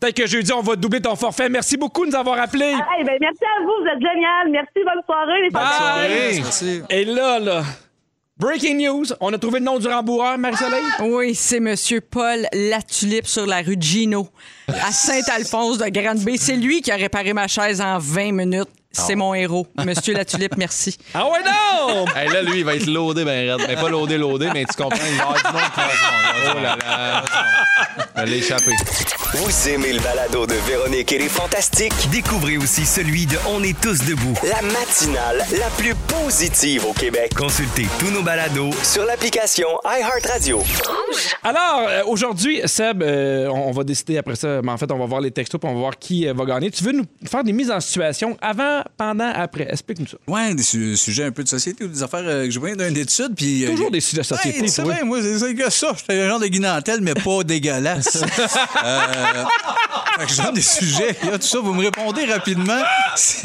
Peut-être 0.00 0.16
que 0.16 0.26
jeudi, 0.26 0.52
on 0.52 0.60
va 0.60 0.76
doubler 0.76 1.00
ton 1.00 1.16
forfait. 1.16 1.48
Merci 1.48 1.76
beaucoup 1.76 2.04
de 2.04 2.10
nous 2.10 2.16
avoir 2.16 2.38
appelés. 2.38 2.74
Hey, 2.74 3.04
ben, 3.04 3.16
merci 3.20 3.44
à 3.44 3.62
vous, 3.62 3.72
vous 3.80 3.86
êtes 3.86 4.00
génial. 4.00 4.50
Merci, 4.50 4.84
bonne 4.84 5.02
soirée, 5.04 5.42
les 5.42 5.50
Bye. 5.50 6.84
Et 6.90 7.04
là, 7.04 7.38
là, 7.38 7.62
breaking 8.42 8.78
news. 8.78 9.04
On 9.20 9.32
a 9.32 9.38
trouvé 9.38 9.60
le 9.60 9.64
nom 9.64 9.78
du 9.78 9.86
rembourreur, 9.86 10.36
Marie-Soleil? 10.36 10.82
Oui, 11.00 11.32
c'est 11.32 11.60
Monsieur 11.60 12.00
Paul 12.00 12.48
Latulippe 12.52 13.28
sur 13.28 13.46
la 13.46 13.62
rue 13.62 13.76
Gino, 13.78 14.28
à 14.66 14.90
Saint-Alphonse 14.90 15.78
de 15.78 15.88
Grande-Bay. 15.88 16.36
C'est 16.38 16.56
lui 16.56 16.82
qui 16.82 16.90
a 16.90 16.96
réparé 16.96 17.32
ma 17.32 17.46
chaise 17.46 17.80
en 17.80 17.98
20 17.98 18.32
minutes. 18.32 18.68
C'est 18.92 19.14
mon 19.14 19.34
héros. 19.34 19.66
Monsieur 19.84 20.14
Latulippe, 20.14 20.56
merci. 20.56 20.96
Ah 21.14 21.26
ouais, 21.26 21.40
non! 21.44 22.04
Hey, 22.16 22.28
là, 22.28 22.42
lui, 22.42 22.58
il 22.58 22.64
va 22.64 22.74
être 22.76 22.86
loadé, 22.86 23.24
ben 23.24 23.50
raide. 23.56 23.66
Mais 23.68 23.74
pas 23.74 23.88
loadé, 23.88 24.16
loadé, 24.18 24.48
mais 24.52 24.64
tu 24.64 24.80
comprends, 24.80 24.98
il 25.06 25.16
va 25.16 25.18
y 25.18 25.20
avoir 25.20 25.34
du 25.36 25.52
monde 25.52 26.52
Oh 26.54 26.60
là 26.60 26.76
là. 26.76 27.24
Elle 28.16 28.30
l'a 28.30 28.36
échappé. 28.36 28.72
Vous 29.34 29.68
aimez 29.68 29.92
le 29.94 30.00
balado 30.00 30.46
de 30.46 30.54
Véronique 30.54 31.10
et 31.12 31.18
les 31.18 31.28
Fantastiques? 31.28 31.92
Découvrez 32.10 32.58
aussi 32.58 32.84
celui 32.84 33.26
de 33.26 33.36
On 33.48 33.62
est 33.62 33.78
tous 33.80 34.04
debout. 34.04 34.34
La 34.42 34.60
matinale 34.62 35.44
la 35.58 35.68
plus 35.78 35.94
positive 35.94 36.84
au 36.86 36.92
Québec. 36.92 37.32
Consultez 37.34 37.86
tous 37.98 38.10
nos 38.10 38.22
balados 38.22 38.72
Sur 38.82 39.04
l'application 39.04 39.68
iHeartRadio. 39.84 40.62
Alors, 41.42 41.80
euh, 41.88 42.02
aujourd'hui, 42.06 42.60
Seb, 42.66 43.02
euh, 43.02 43.48
on, 43.48 43.68
on 43.68 43.72
va 43.72 43.84
décider 43.84 44.18
après 44.18 44.36
ça. 44.36 44.60
Mais 44.62 44.70
en 44.72 44.76
fait, 44.78 44.90
on 44.92 44.98
va 44.98 45.06
voir 45.06 45.20
les 45.20 45.30
textos 45.30 45.60
puis 45.60 45.68
on 45.70 45.74
va 45.74 45.80
voir 45.80 45.98
qui 45.98 46.28
euh, 46.28 46.32
va 46.34 46.44
gagner. 46.44 46.70
Tu 46.70 46.84
veux 46.84 46.92
nous 46.92 47.04
faire 47.28 47.42
des 47.44 47.52
mises 47.52 47.70
en 47.70 47.80
situation 47.80 48.36
avant, 48.40 48.81
pendant, 48.96 49.30
après? 49.34 49.66
Explique-nous 49.70 50.06
ça. 50.06 50.16
Ouais, 50.26 50.54
des 50.54 50.62
su- 50.62 50.96
sujets 50.96 51.24
un 51.24 51.30
peu 51.32 51.42
de 51.42 51.48
société 51.48 51.84
ou 51.84 51.88
des 51.88 52.02
affaires 52.02 52.22
euh, 52.24 52.44
que 52.46 52.50
je 52.50 52.60
viens 52.60 52.76
d'une 52.76 52.96
étude. 52.96 53.34
Puis, 53.36 53.64
euh, 53.64 53.70
Toujours 53.70 53.90
des 53.90 54.00
sujets 54.00 54.22
de 54.22 54.26
société, 54.26 54.60
Ouais, 54.62 54.68
c'est 54.68 54.82
vrai, 54.82 55.02
moi, 55.04 55.18
c'est 55.22 55.54
que 55.54 55.70
ça. 55.70 55.88
J'étais 55.98 56.16
le 56.22 56.28
genre 56.28 56.40
de 56.40 56.46
guinantelle, 56.46 57.00
mais 57.02 57.14
pas 57.14 57.42
dégueulasse. 57.44 58.22
euh, 58.84 59.44
fait 60.18 60.26
que 60.26 60.32
j'ai 60.32 60.52
des 60.52 60.60
sujets. 60.62 61.16
Là, 61.30 61.38
tout 61.38 61.46
ça, 61.46 61.58
vous 61.60 61.72
me 61.74 61.80
répondez 61.82 62.24
rapidement. 62.24 62.80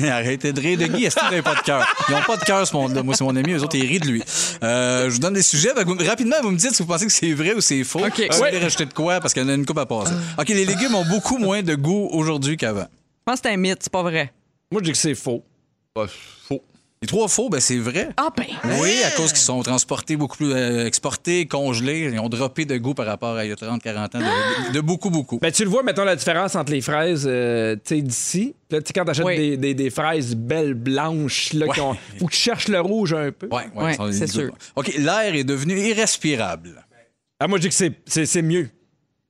Arrêtez 0.04 0.54
de 0.54 0.60
rire 0.62 0.78
de 0.78 0.86
Guy. 0.88 1.06
Est-ce 1.06 1.16
qu'ils 1.16 1.38
n'ont 1.38 1.44
pas 1.44 1.56
de 1.56 1.62
cœur? 1.62 1.96
Ils 2.10 2.16
n'ont 2.16 2.22
pas 2.22 2.38
de 2.38 2.44
cœur, 2.44 2.68
ce 2.68 2.74
monde-là. 2.76 3.04
Moi, 3.04 3.16
c'est 3.16 3.24
mon 3.24 3.36
ami. 3.36 3.54
Eux 3.54 3.64
autres, 3.64 3.76
ils 3.76 3.86
rient 3.88 4.00
de 4.00 4.08
lui. 4.08 4.24
Euh, 4.64 5.06
je 5.10 5.14
vous 5.14 5.20
donne 5.20 5.34
des 5.34 5.42
sujets. 5.42 5.74
Fait 5.76 5.84
que 5.84 5.90
vous- 5.90 6.08
rapidement, 6.08 6.36
vous 6.42 6.52
me 6.52 6.58
dites 6.58 6.74
si 6.76 6.84
vous 6.84 6.88
pensez 6.88 7.06
que 7.06 7.12
c'est 7.12 7.34
vrai 7.34 7.54
ou 7.54 7.62
c'est 7.62 7.84
faux. 7.84 8.00
OK. 8.06 8.14
Si 8.16 8.28
vous 8.30 8.42
Ouais. 8.42 8.50
voulez 8.52 8.60
rajouter 8.64 8.86
de 8.86 8.94
quoi, 8.94 9.20
parce 9.20 9.34
qu'il 9.34 9.44
y 9.44 9.46
en 9.46 9.50
a 9.50 9.54
une 9.54 9.66
coupe 9.66 9.78
à 9.78 9.86
passer. 9.86 10.14
OK, 10.38 10.50
les 10.50 10.66
légumes 10.66 10.96
ont 10.96 11.06
beaucoup 11.06 11.38
moins 11.38 11.62
de 11.64 11.76
goût 11.76 12.08
aujourd'hui 12.12 12.58
qu'avant. 12.58 12.88
Je 12.90 13.32
pense 13.32 13.42
que 13.42 13.48
c'est 13.50 13.54
un 13.54 13.58
mythe, 13.58 13.80
c'est 13.82 13.92
pas 13.92 14.04
vrai. 14.04 14.32
Moi, 14.72 14.82
je 14.82 14.86
dis 14.86 14.92
que 14.92 14.98
c'est 14.98 15.16
faux. 15.16 15.44
Faux. 15.96 16.62
Les 17.02 17.08
trois 17.08 17.28
faux, 17.28 17.48
ben 17.50 17.60
c'est 17.60 17.78
vrai. 17.78 18.10
Ah 18.18 18.30
ben. 18.36 18.46
Oui, 18.82 18.92
à 19.06 19.12
cause 19.12 19.30
qu'ils 19.32 19.42
sont 19.42 19.62
transportés 19.62 20.16
beaucoup 20.16 20.38
plus, 20.38 20.52
euh, 20.52 20.86
exportés, 20.88 21.46
congelés. 21.46 22.10
Ils 22.12 22.20
ont 22.20 22.28
droppé 22.28 22.66
de 22.66 22.76
goût 22.78 22.96
par 22.96 23.06
rapport 23.06 23.36
à 23.38 23.46
il 23.46 23.50
y 23.50 23.52
a 23.52 23.56
30, 23.56 23.82
40 23.82 24.16
ans, 24.16 24.20
de, 24.20 24.74
de 24.74 24.82
beaucoup, 24.82 25.12
beaucoup. 25.12 25.38
Ben, 25.40 25.52
tu 25.52 25.64
le 25.64 25.70
vois, 25.70 25.84
mettons 25.84 26.04
la 26.04 26.16
différence 26.16 26.56
entre 26.56 26.72
les 26.72 26.82
fraises 26.82 27.26
euh, 27.30 27.76
tu 27.76 27.96
sais, 27.98 28.02
d'ici. 28.02 28.56
Là, 28.72 28.82
tu 28.82 28.88
sais, 28.88 28.94
quand 28.94 29.06
t'achètes 29.06 29.26
Oui. 29.26 29.38
des, 29.38 29.58
des, 29.58 29.74
des 29.76 29.90
fraises 29.92 30.36
belles, 30.36 30.74
blanches, 30.74 31.54
là, 31.54 31.68
Ouais. 31.68 31.74
qui 31.76 31.82
ont- 31.82 31.96
faut 32.20 32.26
que 32.26 32.32
tu 32.34 32.40
cherches 32.40 32.68
le 32.68 32.82
rouge 32.82 33.14
un 33.14 33.32
peu. 33.32 33.48
Ouais, 33.52 33.68
ouais, 33.76 33.84
Ouais, 33.84 33.94
ça, 33.94 34.12
c'est 34.12 34.26
ils- 34.26 34.32
sûr. 34.32 34.52
OK, 34.76 34.92
l'air 34.98 35.36
est 35.36 35.44
devenu 35.44 35.80
irrespirable. 35.80 36.84
Ah, 37.40 37.48
moi, 37.48 37.60
je 37.60 37.64
dis 37.64 37.70
que 37.70 37.76
c'est- 37.76 37.94
c'est 38.08 38.26
c'est 38.26 38.42
mieux. 38.42 38.70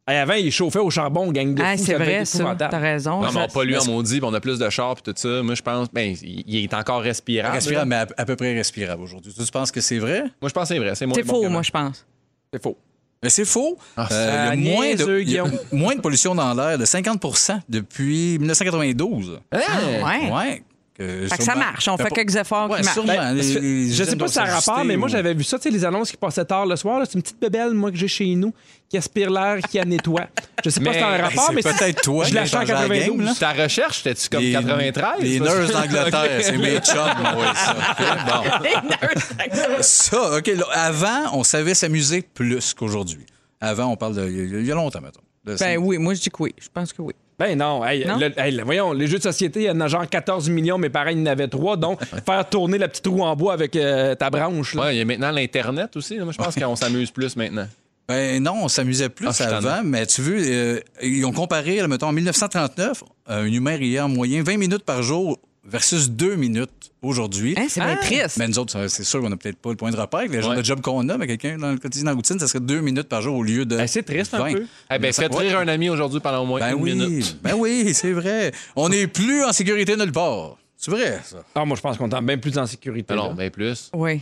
Hey, 0.09 0.17
avant, 0.17 0.33
il 0.35 0.51
chauffait 0.51 0.79
au 0.79 0.89
charbon, 0.89 1.31
gang 1.33 1.53
de 1.53 1.61
Ah, 1.61 1.75
fous, 1.75 1.83
c'est 1.85 1.95
vrai, 1.95 2.23
ça. 2.23 2.55
T'as 2.57 2.69
raison. 2.79 3.21
Non, 3.21 3.31
mais 3.33 3.41
on 3.41 3.47
pollue 3.47 3.75
en 3.75 3.85
maudit, 3.85 4.19
on 4.23 4.33
a 4.33 4.39
plus 4.39 4.57
de 4.57 4.69
chars, 4.69 4.95
puis 4.95 5.03
tout 5.03 5.13
ça. 5.17 5.43
Moi, 5.43 5.53
je 5.55 5.61
pense, 5.61 5.87
ben, 5.91 6.15
il 6.21 6.43
il 6.47 6.63
est 6.63 6.73
encore 6.73 7.01
respirable. 7.01 7.53
Respirable, 7.55 7.89
mais 7.89 7.95
à, 7.97 8.07
à 8.17 8.25
peu 8.25 8.35
près 8.37 8.53
respirable 8.53 9.03
aujourd'hui. 9.03 9.33
Tu 9.33 9.51
penses 9.51 9.71
que 9.71 9.81
c'est 9.81 9.99
vrai? 9.99 10.21
Moi, 10.41 10.47
je 10.47 10.53
pense 10.53 10.69
que 10.69 10.75
c'est 10.75 10.79
vrai. 10.79 10.95
C'est 10.95 11.05
bon 11.07 11.15
faux, 11.25 11.49
moi, 11.49 11.61
je 11.61 11.71
pense. 11.71 12.05
C'est 12.53 12.63
faux. 12.63 12.77
Mais 13.21 13.29
c'est 13.29 13.45
faux. 13.45 13.77
Ah, 13.97 14.07
Euh, 14.11 14.51
il 14.53 14.63
y 14.65 14.69
a 14.69 14.73
moins 14.75 14.93
de, 14.95 15.19
il 15.19 15.29
y 15.29 15.39
a 15.39 15.43
Guillaume. 15.43 15.59
moins 15.73 15.95
de 15.95 16.01
pollution 16.01 16.35
dans 16.35 16.53
l'air 16.53 16.77
de 16.77 16.85
50% 16.85 17.59
depuis 17.67 18.37
1992. 18.39 19.39
Ah, 19.51 19.57
ouais. 20.05 20.31
Ouais. 20.31 20.63
Que 20.97 21.27
Fait 21.27 21.37
que 21.37 21.43
ça 21.43 21.55
marche. 21.55 21.87
On 21.87 21.95
Ben, 21.95 22.03
fait 22.05 22.09
pas- 22.09 22.15
quelques 22.15 22.35
efforts 22.35 22.69
Ouais, 22.69 22.79
qui 22.79 22.85
marchent. 22.85 23.05
Ben, 23.05 23.33
Les- 23.33 23.43
c'est- 23.43 23.59
les 23.59 23.91
je 23.93 24.03
sais 24.03 24.15
pas 24.15 24.27
si 24.27 24.33
ça 24.33 24.43
a 24.43 24.45
rapport, 24.55 24.83
mais 24.83 24.97
moi, 24.97 25.07
j'avais 25.07 25.33
vu 25.33 25.43
ça, 25.43 25.57
tu 25.57 25.63
sais, 25.63 25.69
les 25.69 25.85
annonces 25.85 26.09
qui 26.11 26.17
passaient 26.17 26.45
tard 26.45 26.65
le 26.65 26.75
soir. 26.75 27.01
C'est 27.05 27.13
une 27.15 27.21
petite 27.21 27.39
bébelle, 27.39 27.73
moi, 27.73 27.91
que 27.91 27.97
j'ai 27.97 28.07
chez 28.07 28.33
nous, 28.35 28.53
qui 28.89 28.97
aspire 28.97 29.29
l'air, 29.29 29.59
qui 29.69 29.77
la 29.77 29.85
nettoie. 29.85 30.27
Je 30.63 30.69
sais 30.69 30.79
pas 30.79 30.89
Mais- 30.89 30.93
si 30.95 30.99
ça 31.01 31.07
a 31.07 31.11
un 31.11 31.21
rapport, 31.21 31.45
c'est 31.49 31.53
mais 31.55 31.61
peut-être 31.61 32.01
toi 32.01 32.23
Je 32.23 32.29
qui 32.29 32.33
l'ai 32.35 32.39
acheté 32.41 32.57
en 32.57 32.59
changé 32.61 32.73
la 32.73 32.79
game, 32.81 32.89
92. 32.89 33.25
là. 33.25 33.33
Ta 33.39 33.63
recherche, 33.63 33.97
c'était-tu 33.97 34.29
comme 34.29 34.41
Les- 34.41 34.51
93? 34.53 35.21
Les 35.21 35.39
nurses 35.39 35.71
d'Angleterre, 35.71 36.29
c'est 36.41 36.57
mes 36.57 36.79
chums, 36.79 37.35
oui, 37.37 37.45
ça. 37.55 37.75
Bon. 38.27 39.81
Ça, 39.81 40.37
OK. 40.37 40.47
là, 40.47 40.65
avant, 40.73 41.23
on 41.33 41.43
savait 41.43 41.73
s'amuser 41.73 42.21
plus 42.21 42.73
qu'aujourd'hui. 42.73 43.25
Avant, 43.61 43.85
on 43.85 43.95
parle 43.97 44.15
de. 44.15 44.27
Il 44.29 44.65
y 44.65 44.69
a- 44.71 44.73
a 44.73 44.75
longtemps, 44.75 45.01
mettons. 45.01 45.21
De- 45.45 45.55
Ben 45.55 45.77
oui, 45.77 45.97
moi, 45.97 46.13
je 46.13 46.21
dis 46.21 46.29
que 46.29 46.35
oui. 46.43 46.53
Je 46.59 46.67
pense 46.73 46.91
que 46.93 47.01
oui. 47.01 47.13
Ben 47.39 47.55
non, 47.55 47.85
hey, 47.85 48.03
Non? 48.05 48.17
le- 48.17 48.31
hey, 48.39 48.51
le- 48.51 48.63
voyons, 48.63 48.93
les 48.93 49.05
jeux 49.05 49.19
de 49.19 49.23
société, 49.23 49.59
il 49.61 49.65
y 49.65 49.69
en 49.69 49.79
a 49.79 49.87
genre 49.87 50.07
14 50.09 50.49
millions, 50.49 50.79
mes 50.79 50.89
parents, 50.89 51.11
ils 51.11 51.19
en 51.21 51.25
avaient 51.27 51.47
trois, 51.47 51.77
donc 51.77 51.99
faire 52.25 52.49
tourner 52.49 52.79
la 52.79 52.87
petite 52.87 53.05
roue 53.05 53.21
en 53.21 53.35
bois 53.35 53.53
avec 53.53 53.75
euh, 53.75 54.15
ta 54.15 54.31
branche. 54.31 54.73
Là. 54.73 54.81
Ouais, 54.85 54.95
il 54.95 54.97
y 54.97 55.01
a 55.01 55.05
maintenant 55.05 55.29
l'Internet 55.31 55.95
aussi. 55.95 56.17
là. 56.17 56.23
Moi, 56.23 56.33
je 56.33 56.43
pense 56.43 56.55
qu'on 56.59 56.75
s'amuse 56.75 57.11
plus 57.11 57.35
maintenant. 57.35 57.67
Ben 58.07 58.41
non, 58.41 58.53
on 58.63 58.67
s'amusait 58.69 59.09
plus 59.09 59.27
Ah, 59.41 59.55
avant, 59.57 59.81
mais 59.83 60.05
tu 60.07 60.21
veux, 60.21 60.39
euh, 60.41 60.79
ils 61.03 61.25
ont 61.25 61.33
comparé, 61.33 61.75
là, 61.77 61.87
mettons, 61.87 62.07
en 62.07 62.13
1939, 62.13 63.03
un 63.27 63.45
humain 63.45 63.75
riait 63.75 63.99
en 63.99 64.07
moyenne 64.09 64.43
20 64.43 64.57
minutes 64.57 64.83
par 64.85 65.03
jour 65.03 65.37
versus 65.67 66.09
2 66.09 66.35
minutes 66.35 66.69
aujourd'hui. 67.01 67.53
Hein, 67.57 67.67
c'est 67.69 67.81
bien 67.81 67.95
triste. 67.97 68.37
Mais 68.37 68.47
nous 68.47 68.57
autres, 68.59 68.87
c'est 68.87 69.03
sûr 69.03 69.21
qu'on 69.21 69.29
n'a 69.29 69.37
peut-être 69.37 69.57
pas 69.57 69.69
le 69.69 69.75
point 69.75 69.91
de 69.91 69.97
repère. 69.97 70.19
avec 70.21 70.31
Les 70.31 70.41
gens 70.41 70.49
Ouais. 70.51 70.57
de 70.57 70.63
job 70.65 70.81
qu'on 70.81 71.07
a, 71.09 71.17
mais 71.17 71.27
quelqu'un 71.27 71.57
dans 71.57 71.71
le 71.71 71.77
quotidien, 71.77 72.05
dans 72.05 72.11
la 72.11 72.15
routine, 72.15 72.39
ça 72.39 72.47
serait 72.47 72.59
2 72.59 72.81
minutes 72.81 73.07
par 73.09 73.21
jour 73.21 73.35
au 73.35 73.43
lieu 73.43 73.65
de. 73.65 73.77
Hey, 73.77 73.87
c'est 73.87 74.03
triste 74.03 74.33
un 74.33 74.39
20. 74.39 74.53
peu. 74.53 74.65
Eh 74.93 74.99
ben, 74.99 75.13
faites 75.13 75.35
rire 75.35 75.59
un 75.59 75.67
ami 75.67 75.89
aujourd'hui 75.89 76.19
pendant 76.19 76.43
au 76.43 76.45
moins 76.45 76.59
Ben 76.59 76.69
une 76.75 76.81
oui, 76.81 76.93
minute. 76.95 77.37
ben 77.43 77.53
oui, 77.55 77.93
c'est 77.93 78.13
vrai. 78.13 78.51
On 78.75 78.89
n'est 78.89 79.07
plus 79.07 79.43
en 79.43 79.51
sécurité 79.53 79.95
nulle 79.95 80.11
part. 80.11 80.57
C'est 80.77 80.91
vrai, 80.91 81.19
ça. 81.23 81.43
Ah, 81.55 81.65
moi, 81.65 81.75
je 81.75 81.81
pense 81.81 81.97
qu'on 81.97 82.07
est 82.09 82.21
bien 82.21 82.37
plus 82.37 82.57
en 82.57 82.65
sécurité. 82.67 83.15
Non, 83.15 83.29
là. 83.29 83.33
ben 83.33 83.49
plus. 83.49 83.89
Oui. 83.93 84.21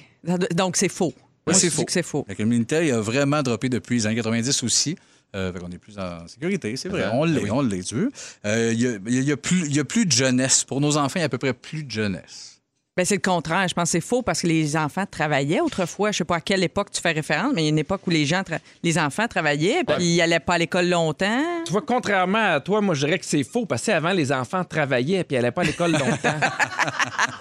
Donc, 0.54 0.78
c'est 0.78 0.89
faux. 0.89 1.14
C'est 1.52 1.70
faux. 1.70 1.86
c'est 1.88 2.02
faux. 2.02 2.26
Fait 2.28 2.34
que 2.36 2.41
le 2.43 2.56
il 2.84 2.91
a 2.91 3.00
vraiment 3.02 3.43
droppé 3.43 3.70
depuis 3.70 3.98
les 3.98 4.08
années 4.08 4.16
90 4.16 4.64
aussi. 4.64 4.96
Euh, 5.36 5.52
fait 5.52 5.60
qu'on 5.60 5.72
est 5.72 5.78
plus 5.78 6.00
en 6.00 6.28
sécurité, 6.28 6.76
c'est 6.78 6.90
vrai. 6.90 7.10
On 7.12 7.26
ben 7.26 7.34
l'est, 7.34 7.44
oui. 7.44 7.52
on 7.52 7.62
l'est. 7.62 7.94
Euh, 7.94 8.72
Il 8.74 8.80
y, 8.80 8.88
a, 8.88 8.98
y 9.06 9.32
a 9.32 9.38
y 9.68 9.80
a 9.80 9.86
plus 9.86 10.06
de 10.06 10.12
jeunesse. 10.12 10.64
Pour 10.64 10.80
nos 10.80 10.96
enfants, 10.98 11.18
il 11.18 11.20
y 11.20 11.24
a 11.24 11.26
à 11.26 11.30
peu 11.30 11.38
près 11.38 11.54
plus 11.54 11.84
de 11.84 11.92
jeunesse. 11.92 12.55
Ben, 12.98 13.04
c'est 13.06 13.16
le 13.16 13.22
contraire. 13.22 13.68
Je 13.68 13.74
pense 13.74 13.84
que 13.86 13.89
c'est 13.89 14.00
faux 14.02 14.22
parce 14.22 14.41
que 14.41 14.48
les 14.48 14.78
enfants 14.78 15.04
travaillaient 15.06 15.60
autrefois. 15.60 16.14
Je 16.14 16.20
sais 16.20 16.24
pas 16.24 16.38
à 16.38 16.39
quelle 16.39 16.64
époque 16.64 16.91
tu 16.91 17.02
fais 17.02 17.12
référence, 17.12 17.52
mais 17.54 17.64
il 17.64 17.66
y 17.66 17.68
a 17.68 17.72
une 17.72 17.78
époque 17.80 18.08
où 18.08 18.10
les 18.10 18.26
gens, 18.26 18.39
tra- 18.41 18.60
les 18.84 18.98
enfants 18.98 19.28
travaillaient, 19.28 19.84
puis 19.84 19.98
ils 20.06 20.22
allaient 20.22 20.39
pas 20.39 20.54
à 20.54 20.58
l'école 20.60 20.88
longtemps. 20.88 21.43
Tu 21.66 21.74
vois, 21.74 21.82
contrairement 21.82 22.54
à 22.54 22.60
toi, 22.62 22.80
moi, 22.80 22.96
je 22.96 23.06
dirais 23.06 23.20
que 23.20 23.26
c'est 23.26 23.43
faux 23.43 23.66
parce 23.66 23.82
que 23.84 23.91
avant, 23.91 24.12
les 24.14 24.32
enfants 24.32 24.64
travaillaient 24.64 25.26
puis 25.26 25.36
n'allaient 25.36 25.52
pas 25.52 25.64
à 25.64 25.66
l'école 25.66 25.91
longtemps. 25.91 26.39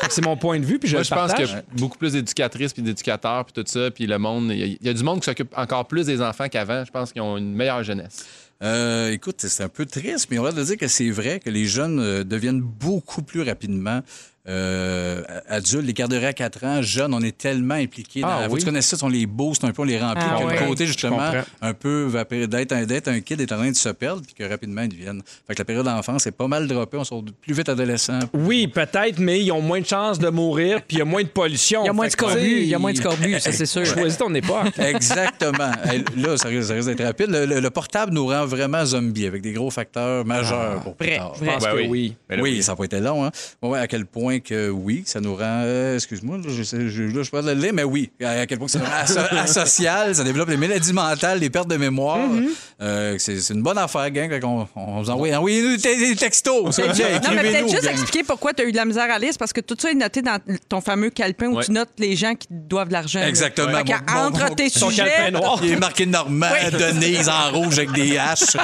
Que 0.00 0.12
c'est 0.12 0.24
mon 0.24 0.36
point 0.36 0.58
de 0.58 0.64
vue, 0.66 0.78
puis 0.78 0.88
je 0.88 0.94
Moi, 0.96 1.00
le 1.00 1.04
je 1.04 1.10
pense 1.14 1.28
partage. 1.28 1.46
qu'il 1.48 1.56
y 1.56 1.58
a 1.58 1.62
beaucoup 1.78 1.96
plus 1.98 2.12
d'éducatrices 2.12 2.72
puis 2.72 2.82
d'éducateurs 2.82 3.44
puis 3.44 3.52
tout 3.54 3.64
ça. 3.70 3.90
Puis 3.90 4.06
le 4.06 4.18
monde, 4.18 4.50
il 4.50 4.58
y, 4.58 4.62
a- 4.62 4.66
il 4.66 4.78
y 4.82 4.88
a 4.88 4.92
du 4.92 5.02
monde 5.04 5.20
qui 5.20 5.24
s'occupe 5.26 5.56
encore 5.56 5.86
plus 5.86 6.04
des 6.06 6.20
enfants 6.20 6.48
qu'avant. 6.48 6.84
Je 6.84 6.90
pense 6.90 7.12
qu'ils 7.12 7.22
ont 7.22 7.36
une 7.38 7.54
meilleure 7.54 7.82
jeunesse. 7.84 8.24
Euh, 8.62 9.10
écoute, 9.12 9.36
c'est 9.46 9.62
un 9.62 9.68
peu 9.68 9.86
triste, 9.86 10.28
mais 10.30 10.38
on 10.38 10.42
va 10.42 10.52
dire 10.52 10.76
que 10.76 10.88
c'est 10.88 11.10
vrai 11.10 11.38
que 11.40 11.48
les 11.48 11.64
jeunes 11.66 12.00
euh, 12.00 12.24
deviennent 12.24 12.60
beaucoup 12.60 13.22
plus 13.22 13.42
rapidement 13.42 14.00
euh, 14.48 15.22
adultes. 15.48 15.84
Les 15.86 15.92
garderies 15.94 16.26
à 16.26 16.32
4 16.32 16.64
ans, 16.64 16.82
jeunes, 16.82 17.14
on 17.14 17.20
est 17.20 17.36
tellement 17.36 17.74
impliqués. 17.74 18.20
Dans, 18.20 18.28
Ah 18.28 18.38
Faut 18.44 18.48
que 18.50 18.52
oui. 18.54 18.60
Tu 18.60 18.66
connais 18.66 18.82
ça, 18.82 18.96
on 19.02 19.08
les 19.08 19.26
booste 19.26 19.64
un 19.64 19.72
peu, 19.72 19.82
on 19.82 19.84
les 19.86 19.98
remplit. 19.98 20.22
Ah 20.26 20.38
le 20.42 20.66
côté, 20.66 20.86
justement, 20.86 21.30
un 21.62 21.74
peu 21.74 22.10
d'être 22.48 22.72
un, 22.72 22.84
d'être 22.84 23.08
un 23.08 23.20
kid 23.20 23.40
est 23.40 23.52
en 23.52 23.56
train 23.56 23.70
de 23.70 23.76
se 23.76 23.88
perdre, 23.90 24.22
puis 24.22 24.34
que 24.34 24.44
rapidement, 24.48 24.82
ils 24.82 24.88
deviennent. 24.88 25.22
Fait 25.46 25.54
que 25.54 25.60
la 25.60 25.64
période 25.64 25.84
d'enfance 25.86 26.26
est 26.26 26.32
pas 26.32 26.46
mal 26.48 26.66
droppée. 26.66 26.96
On 26.98 27.04
sort 27.04 27.24
plus 27.40 27.54
vite 27.54 27.68
adolescent. 27.68 28.18
Oui, 28.32 28.66
peut-être, 28.68 29.18
mais 29.18 29.40
ils 29.40 29.50
ont 29.52 29.60
moins 29.62 29.80
de 29.80 29.86
chances 29.86 30.18
de 30.18 30.28
mourir 30.28 30.80
puis 30.86 30.96
il 30.96 30.98
y 30.98 31.02
a 31.02 31.06
moins 31.06 31.22
de 31.22 31.28
pollution. 31.28 31.82
Il 31.82 31.86
y 31.86 31.90
a 31.90 31.92
moins 31.92 32.06
de 32.06 32.12
scorbut. 32.12 32.40
Il 32.62 32.66
y 32.68 32.74
a 32.74 32.78
moins 32.78 32.92
de 32.92 32.96
scorbut, 32.98 33.40
ça, 33.40 33.52
c'est 33.52 33.66
sûr. 33.66 33.84
Choisis 33.86 34.18
ton 34.18 34.34
époque. 34.34 34.72
Exactement. 34.78 35.70
Là, 36.16 36.36
ça 36.36 36.48
risque, 36.48 36.68
ça 36.68 36.74
risque 36.74 36.88
d'être 36.88 37.04
rapide. 37.04 37.30
Le, 37.30 37.46
le- 37.46 37.60
le 37.60 37.70
portable 37.70 38.12
nous 38.12 38.26
rend 38.26 38.44
vraiment 38.46 38.84
zombies 38.84 39.26
avec 39.26 39.42
des 39.42 39.52
gros 39.52 39.70
facteurs 39.70 40.24
majeurs 40.24 40.80
pour 40.82 40.94
plus 40.96 41.16
tard. 41.16 41.32
Je 41.40 41.44
pense 41.44 41.62
Ben 41.62 41.70
que 41.72 41.76
oui. 41.88 42.14
oui. 42.30 42.38
Oui, 42.40 42.62
ça 42.62 42.72
n'a 42.72 42.76
pas 42.76 42.84
été 42.84 43.00
long. 43.00 43.24
Hein? 43.24 43.30
Bon, 43.62 43.70
ouais, 43.70 43.78
à 43.78 43.86
quel 43.86 44.04
point 44.06 44.33
que 44.40 44.68
oui, 44.70 45.02
ça 45.06 45.20
nous 45.20 45.34
rend. 45.34 45.62
Euh, 45.64 45.94
Excuse-moi, 45.96 46.38
là, 46.38 46.44
je, 46.48 46.62
sais- 46.62 46.88
je, 46.88 47.02
là, 47.04 47.22
je 47.22 47.30
peux 47.30 47.42
pas 47.42 47.54
le 47.54 47.60
lire, 47.60 47.72
mais 47.74 47.84
oui, 47.84 48.10
à 48.22 48.46
quel 48.46 48.58
point 48.58 48.68
c'est 48.68 48.78
vraiment 48.78 48.94
aso- 49.04 49.36
asocial, 49.38 50.14
ça 50.14 50.24
développe 50.24 50.48
les 50.48 50.56
maladies 50.56 50.92
mentales, 50.92 51.38
les 51.38 51.50
pertes 51.50 51.68
de 51.68 51.76
mémoire. 51.76 52.18
Mm-hmm. 52.18 52.48
Euh, 52.82 53.16
c'est 53.18 53.40
c'est 53.40 53.54
une 53.54 53.62
bonne 53.62 53.78
affaire, 53.78 54.10
gang. 54.10 54.40
Qu'on- 54.40 54.66
on, 54.76 55.02
vous 55.02 55.10
envoie, 55.10 55.28
envoyez-nous 55.36 55.76
des, 55.76 55.96
des 55.96 56.16
textos. 56.16 56.74
ça, 56.74 56.82
non, 56.86 56.92
mais 57.34 57.42
peut-être 57.42 57.68
juste 57.70 57.82
gang. 57.84 57.92
expliquer 57.92 58.24
pourquoi 58.24 58.52
tu 58.52 58.62
as 58.62 58.66
eu 58.66 58.72
de 58.72 58.76
la 58.76 58.84
misère 58.84 59.10
à 59.10 59.18
lire. 59.18 59.30
C'est 59.32 59.38
parce 59.38 59.52
que 59.52 59.60
tout 59.60 59.76
ça 59.78 59.90
est 59.90 59.94
noté 59.94 60.22
dans 60.22 60.38
ton 60.68 60.80
fameux 60.80 61.10
calepin 61.10 61.46
où 61.48 61.56
Ouais. 61.56 61.64
tu 61.64 61.72
notes 61.72 61.90
les 61.98 62.16
gens 62.16 62.34
qui 62.34 62.48
doivent 62.50 62.88
de 62.88 62.92
l'argent. 62.94 63.20
Exactement. 63.22 63.68
Mon- 63.70 63.84
mon- 63.84 64.26
entre 64.26 64.48
mon- 64.48 64.54
tes 64.54 64.68
sujets. 64.68 65.30
noir. 65.30 65.60
Il 65.62 65.72
est 65.72 65.76
marqué 65.76 66.06
Normand, 66.06 66.46
Oui. 66.52 66.78
Denise 66.78 67.28
en 67.28 67.50
rouge 67.52 67.78
avec 67.78 67.92
des 67.92 68.18
haches. 68.18 68.56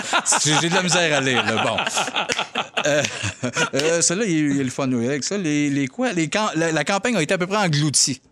J'ai 0.44 0.68
de 0.68 0.74
la 0.74 0.82
misère 0.82 1.16
à 1.16 1.20
lire, 1.20 1.44
là. 1.44 1.62
Bon. 1.64 1.76
Euh, 2.86 4.00
Celui-là, 4.02 4.26
il, 4.26 4.36
est- 4.36 4.54
il 4.54 4.60
est 4.60 4.64
le 4.64 4.70
fun 4.70 4.90
oui, 4.92 5.06
avec 5.06 5.24
ça. 5.24 5.36
Les, 5.36 5.59
les 5.68 5.86
quoi? 5.88 6.12
Les 6.12 6.30
la, 6.56 6.72
la 6.72 6.84
campagne 6.84 7.16
a 7.16 7.22
été 7.22 7.34
à 7.34 7.38
peu 7.38 7.46
près 7.46 7.58
engloutie. 7.58 8.22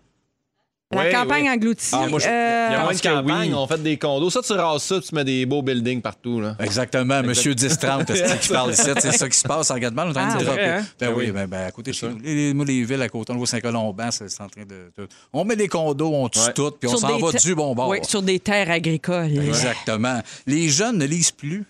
La 0.90 1.04
Oui, 1.04 1.12
campagne 1.12 1.42
oui. 1.44 1.50
engloutie. 1.50 1.90
Ah, 1.92 2.06
moi, 2.08 2.18
je- 2.18 2.26
euh, 2.26 2.68
Il 2.70 2.72
y 2.72 2.74
a 2.76 2.82
moins 3.22 3.44
de 3.44 3.48
oui. 3.50 3.54
on 3.54 3.66
fait 3.66 3.82
des 3.82 3.98
condos. 3.98 4.30
Ça, 4.30 4.40
tu 4.40 4.54
rases 4.54 4.82
ça, 4.84 4.98
tu 5.02 5.14
mets 5.14 5.22
des 5.24 5.44
beaux 5.44 5.60
buildings 5.60 6.00
partout. 6.00 6.40
Là. 6.40 6.56
Exactement. 6.60 7.22
Monsieur 7.22 7.52
1030, 7.54 8.04
c'est 8.08 8.26
ce 8.26 8.34
qui 8.36 8.48
parle 8.48 8.72
ici. 8.72 8.88
C'est 8.98 9.12
ça 9.12 9.28
qui 9.28 9.36
se 9.36 9.46
passe 9.46 9.70
en 9.70 9.74
regardant. 9.74 10.04
On 10.04 10.06
est 10.06 10.10
en 10.10 10.12
train 10.14 10.28
Ah, 10.36 10.38
de 10.38 10.44
dropper. 10.46 10.64
hein? 10.64 10.86
Ben 10.98 11.10
Ah 11.12 11.14
oui, 11.14 11.30
ben, 11.30 11.46
ben, 11.46 11.66
à 11.66 11.70
côté 11.72 11.90
de 11.90 11.96
chez 11.96 12.08
nous. 12.08 12.18
Les, 12.20 12.34
les- 12.34 12.54
moi, 12.54 12.64
les 12.64 12.84
villes 12.84 13.02
à 13.02 13.08
côté, 13.10 13.34
on 13.34 13.36
voit 13.36 13.46
Saint-Colomban, 13.46 14.10
c'est 14.10 14.30
c'est 14.30 14.42
en 14.42 14.48
train 14.48 14.64
de, 14.64 14.90
On 15.34 15.44
met 15.44 15.56
des 15.56 15.68
condos, 15.68 16.10
on 16.14 16.26
tue 16.30 16.38
Ouais. 16.40 16.54
tout, 16.54 16.70
puis 16.70 16.88
on 16.88 16.96
s'en 16.96 17.18
va 17.18 17.32
du 17.32 17.54
bon 17.54 17.74
bord. 17.74 17.88
Oui, 17.90 17.98
sur 18.04 18.22
des 18.22 18.40
terres 18.40 18.70
agricoles. 18.70 19.36
Exactement. 19.46 20.22
Les 20.46 20.70
jeunes 20.70 20.96
ne 20.96 21.04
lisent 21.04 21.32
plus. 21.32 21.66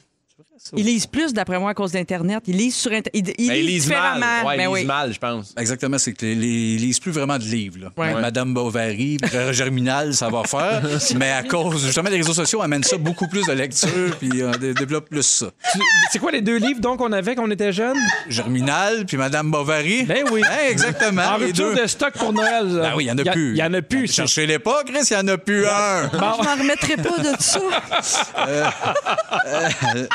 Ils 0.77 0.85
lisent 0.85 1.07
plus, 1.07 1.33
d'après 1.33 1.59
moi, 1.59 1.71
à 1.71 1.75
cause 1.75 1.93
d'Internet. 1.93 2.43
Ils 2.47 2.57
lisent 2.57 2.77
sur 2.77 2.91
Internet. 2.93 3.11
Ils, 3.15 3.33
ils 3.39 3.49
Ben, 3.49 3.55
lisent 3.55 3.63
ils 3.63 3.67
lisent 3.67 3.83
différemment. 3.85 4.19
mal. 4.21 4.47
Ouais, 4.47 4.57
Ben 4.57 4.63
ils 4.65 4.69
oui. 4.69 4.79
lisent 4.81 4.89
mal, 4.89 5.13
je 5.13 5.19
pense. 5.19 5.55
Exactement, 5.59 5.99
c'est 5.99 6.13
que 6.13 6.25
les, 6.27 6.35
les- 6.35 6.47
ils 6.75 6.79
lisent 6.81 7.01
plus 7.01 7.13
vraiment 7.13 7.39
de 7.39 7.45
livres. 7.45 7.79
là. 7.83 7.93
Ouais. 7.97 8.21
Madame 8.21 8.53
Bovary, 8.55 9.19
Germinal, 9.53 10.15
ça 10.15 10.29
va 10.29 10.43
faire. 10.45 10.83
mais 11.17 11.31
à 11.33 11.43
cause, 11.43 11.85
justement, 11.85 12.11
des 12.11 12.17
réseaux 12.17 12.33
sociaux 12.35 12.61
amènent 12.63 12.85
ça 12.85 12.97
beaucoup 12.99 13.29
plus 13.29 13.47
de 13.47 13.53
lecture, 13.53 14.17
puis 14.19 14.43
on 14.45 14.51
dé- 14.53 14.75
développe 14.75 15.09
plus 15.09 15.23
ça. 15.23 15.47
C'est 16.13 16.19
quoi 16.19 16.31
les 16.33 16.41
deux 16.43 16.57
livres 16.57 16.81
donc 16.81 16.99
qu'on 16.99 17.13
avait 17.13 17.35
quand 17.35 17.45
on 17.47 17.51
était 17.51 17.73
jeunes? 17.73 17.97
Germinal, 18.29 19.05
puis 19.07 19.17
Madame 19.17 19.51
Bovary. 19.51 20.05
Ben 20.05 20.25
oui. 20.31 20.43
Hein, 20.45 20.69
exactement. 20.71 21.23
En 21.23 21.37
les 21.39 21.47
rupture 21.47 21.75
deux. 21.75 21.83
de 21.83 21.87
stock 21.87 22.13
pour 22.15 22.33
Noël. 22.33 22.67
Ben 22.69 22.93
oui, 22.97 23.05
il 23.05 23.07
n'y 23.07 23.13
en 23.13 23.19
a 23.27 23.33
plus. 23.33 23.51
Il 23.53 23.57
y 23.59 23.63
en 23.63 23.75
a 23.75 23.83
plus. 23.83 24.13
Cherchez-les 24.13 24.59
pas, 24.59 24.83
Chris, 24.85 25.01
il 25.11 25.15
n'y 25.17 25.23
en 25.23 25.29
a 25.29 25.39
plus 25.39 25.67
un. 25.67 26.11
Je 26.13 26.17
m'en 26.19 26.33
remettrai 26.37 26.97
pas 26.97 27.19
de 27.19 27.33
ça. 27.39 27.61
Euh, 28.47 28.67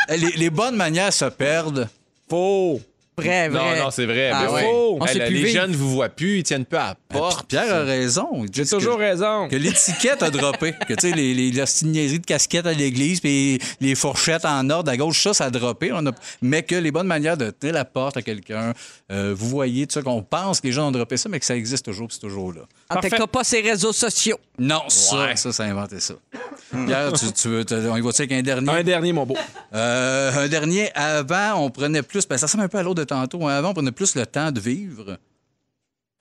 les, 0.10 0.43
les 0.44 0.50
bonnes 0.50 0.76
manières 0.76 1.14
se 1.14 1.24
perdent. 1.24 1.88
Faux. 2.30 2.82
Vrai, 3.16 3.48
Non, 3.50 3.60
vrai. 3.60 3.80
non, 3.80 3.92
c'est 3.92 4.06
vrai. 4.06 4.32
Ah 4.34 4.46
ben 4.48 4.54
ouais. 4.54 4.66
On 5.00 5.06
sait 5.06 5.26
plus 5.26 5.36
les 5.36 5.44
vivre. 5.44 5.62
jeunes 5.62 5.72
ne 5.72 5.76
vous 5.78 5.92
voient 5.92 6.10
plus, 6.10 6.40
ils 6.40 6.44
tiennent 6.44 6.66
peu 6.66 6.78
à 6.78 6.88
la 6.90 6.96
porte. 7.10 7.48
Pierre 7.48 7.72
a 7.74 7.84
raison. 7.84 8.46
J'ai 8.52 8.66
toujours 8.66 8.96
que- 8.98 9.02
raison. 9.02 9.48
Que 9.50 9.56
l'étiquette 9.56 10.24
a 10.24 10.32
droppé. 10.32 10.74
Que, 10.88 10.94
tu 10.96 11.10
sais, 11.10 11.16
les, 11.16 11.34
les, 11.36 11.52
la 11.52 11.66
de 11.66 12.26
casquette 12.26 12.66
à 12.66 12.74
l'église, 12.74 13.20
puis 13.20 13.60
les 13.82 13.94
fourchettes 13.96 14.46
en 14.46 14.68
ordre 14.72 14.90
à 14.92 14.98
gauche, 14.98 15.22
ça, 15.22 15.34
ça 15.36 15.46
a 15.46 15.50
droppé. 15.52 15.92
On 15.94 16.06
a... 16.08 16.12
Mais 16.42 16.64
que 16.64 16.74
les 16.76 16.90
bonnes 16.92 17.06
manières 17.08 17.38
de 17.38 17.52
tenir 17.52 17.76
la 17.76 17.86
porte 17.86 18.18
à 18.18 18.24
quelqu'un, 18.24 18.74
euh, 19.12 19.34
vous 19.38 19.48
voyez, 19.48 19.86
tu 19.86 19.94
sais, 19.94 20.02
qu'on 20.02 20.24
pense 20.24 20.60
que 20.60 20.68
les 20.68 20.74
gens 20.74 20.88
ont 20.88 20.92
droppé 20.92 21.18
ça, 21.18 21.30
mais 21.30 21.40
que 21.40 21.46
ça 21.46 21.56
existe 21.56 21.86
toujours, 21.86 22.08
puis 22.08 22.18
c'est 22.20 22.28
toujours 22.28 22.52
là. 22.52 22.62
En 22.90 23.00
tout 23.00 23.10
cas, 23.10 23.28
pas 23.28 23.44
ces 23.44 23.62
réseaux 23.62 23.94
sociaux. 23.94 24.40
Non, 24.58 24.82
ça, 24.88 25.18
Ouais. 25.18 25.36
ça, 25.36 25.52
ça 25.52 25.64
a 25.64 25.68
inventé 25.68 26.00
ça. 26.00 26.16
Pierre, 26.86 27.14
tu, 27.14 27.32
tu 27.32 27.48
veux, 27.48 27.66
on 27.92 27.98
y 27.98 28.02
va-tu 28.02 28.22
avec 28.24 28.32
un 28.32 28.42
dernier? 28.42 28.72
Un 28.72 28.84
dernier, 28.84 29.14
mon 29.14 29.26
beau. 29.26 29.36
Euh, 29.76 30.32
un 30.46 30.48
dernier, 30.48 30.92
avant, 30.96 31.56
on 31.64 31.70
prenait 31.70 32.02
plus, 32.02 32.28
ben, 32.28 32.38
ça 32.38 32.46
ressemble 32.48 32.64
un 32.64 32.68
peu 32.68 32.78
à 32.80 32.84
l'autre 32.84 33.03
tantôt, 33.06 33.48
hein. 33.48 33.56
avant, 33.56 33.70
on 33.70 33.74
prenait 33.74 33.92
plus 33.92 34.16
le 34.16 34.26
temps 34.26 34.52
de 34.52 34.60
vivre. 34.60 35.18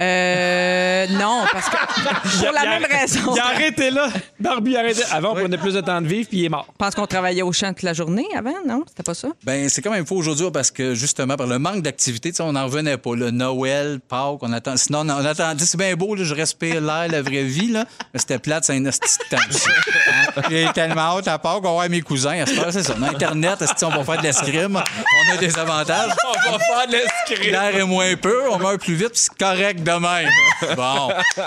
Euh, 0.00 0.91
non, 1.10 1.44
parce 1.52 1.68
que 1.68 1.76
pour 2.44 2.52
la 2.52 2.64
même 2.64 2.86
raison. 2.90 3.34
Il 3.34 3.40
a 3.40 3.46
arrêté 3.46 3.90
là. 3.90 4.08
Barbie 4.38 4.76
a 4.76 4.80
arrêté. 4.80 5.02
Avant, 5.10 5.32
on 5.32 5.34
prenait 5.34 5.58
plus 5.58 5.74
de 5.74 5.80
temps 5.80 6.00
de 6.00 6.06
vivre, 6.06 6.28
puis 6.28 6.38
il 6.38 6.44
est 6.46 6.48
mort. 6.48 6.66
Je 6.72 6.76
pense 6.78 6.94
qu'on 6.94 7.06
travaillait 7.06 7.42
au 7.42 7.52
champ 7.52 7.68
toute 7.68 7.82
la 7.82 7.92
journée 7.92 8.26
avant, 8.36 8.54
non? 8.66 8.84
C'était 8.88 9.02
pas 9.02 9.14
ça? 9.14 9.28
Ben, 9.44 9.68
c'est 9.68 9.82
quand 9.82 9.90
même 9.90 10.06
faux 10.06 10.16
aujourd'hui 10.16 10.46
parce 10.52 10.70
que 10.70 10.94
justement, 10.94 11.36
par 11.36 11.46
le 11.46 11.58
manque 11.58 11.82
d'activité, 11.82 12.30
tu 12.30 12.36
sais, 12.36 12.42
on 12.42 12.52
n'en 12.52 12.64
revenait 12.64 12.96
pas. 12.96 13.14
Le 13.14 13.30
Noël, 13.30 14.00
Pâques, 14.06 14.38
on 14.42 14.52
attend. 14.52 14.76
Sinon, 14.76 15.00
on 15.00 15.24
attendait. 15.24 15.64
C'est 15.64 15.78
bien 15.78 15.94
beau, 15.94 16.14
là, 16.14 16.24
je 16.24 16.34
respire 16.34 16.80
l'air, 16.80 17.08
la 17.08 17.22
vraie 17.22 17.44
vie, 17.44 17.68
là. 17.68 17.84
Mais 18.12 18.20
c'était 18.20 18.38
plate, 18.38 18.64
c'est 18.64 18.76
un 18.76 18.84
temps. 18.84 18.90
ça. 18.90 19.70
Hein? 20.08 20.42
J'ai 20.50 20.68
tellement 20.74 21.18
hâte 21.18 21.28
à 21.28 21.38
Pâques, 21.38 21.58
on 21.58 21.62
va 21.62 21.70
voir 21.70 21.88
mes 21.88 22.02
cousins. 22.02 22.42
À 22.42 22.46
ce 22.46 22.54
temps, 22.54 22.70
c'est 22.70 22.82
ça. 22.82 22.94
On 22.98 23.02
a 23.02 23.10
Internet, 23.10 23.58
on 23.82 23.88
va 23.88 24.04
faire 24.04 24.18
de 24.18 24.22
l'escrime? 24.22 24.76
On 24.76 25.34
a 25.34 25.36
des 25.36 25.58
avantages. 25.58 26.10
On 26.48 26.52
va 26.52 26.58
faire 26.58 26.86
de 26.86 26.92
l'escrime. 26.92 27.52
L'air 27.52 27.76
est 27.76 27.84
moins 27.84 28.16
peu, 28.16 28.50
on 28.50 28.58
meurt 28.58 28.80
plus 28.80 28.94
vite, 28.94 29.10
puis 29.10 29.20
c'est 29.20 29.38
correct 29.38 29.82
de 29.82 29.90
même. 29.90 30.28
Bon, 30.76 30.91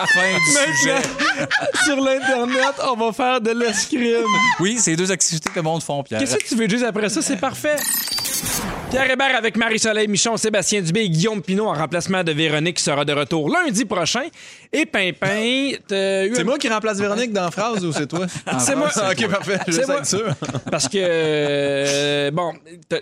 fin 0.07 0.37
du 0.37 0.79
sujet. 0.79 1.01
Sur 1.85 1.97
l'Internet, 1.97 2.75
on 2.83 2.95
va 2.95 3.11
faire 3.11 3.41
de 3.41 3.51
l'escrime. 3.51 4.25
Oui, 4.59 4.77
c'est 4.79 4.95
deux 4.95 5.11
activités 5.11 5.49
que 5.49 5.55
le 5.55 5.61
monde 5.63 5.83
font, 5.83 6.03
Pierre. 6.03 6.19
Qu'est-ce 6.19 6.37
que 6.37 6.47
tu 6.47 6.55
veux 6.55 6.69
juste 6.69 6.85
après 6.85 7.09
ça? 7.09 7.21
C'est 7.21 7.37
parfait. 7.37 7.77
Pierre 8.95 9.11
Hébert 9.11 9.35
avec 9.35 9.57
Marie-Soleil 9.57 10.07
Michon, 10.07 10.37
Sébastien 10.37 10.79
Dubé 10.81 11.01
et 11.01 11.09
Guillaume 11.09 11.41
Pinot 11.41 11.65
en 11.67 11.73
remplacement 11.73 12.23
de 12.23 12.31
Véronique 12.31 12.77
qui 12.77 12.83
sera 12.83 13.03
de 13.03 13.11
retour 13.11 13.49
lundi 13.49 13.83
prochain. 13.83 14.23
Et 14.71 14.85
Pimpin, 14.85 15.71
C'est 15.89 16.43
moi 16.45 16.57
qui 16.57 16.69
remplace 16.69 16.97
Véronique 17.01 17.33
dans 17.33 17.51
phrase 17.51 17.83
ou 17.83 17.91
c'est 17.91 18.07
toi? 18.07 18.25
C'est 18.59 18.73
moi. 18.77 18.87
ok, 18.87 19.27
parfait. 19.29 19.59
Je 19.67 19.79
être 19.81 20.05
sûr. 20.05 20.33
Parce 20.71 20.87
que, 20.87 20.97
euh, 20.97 22.31
bon, 22.31 22.53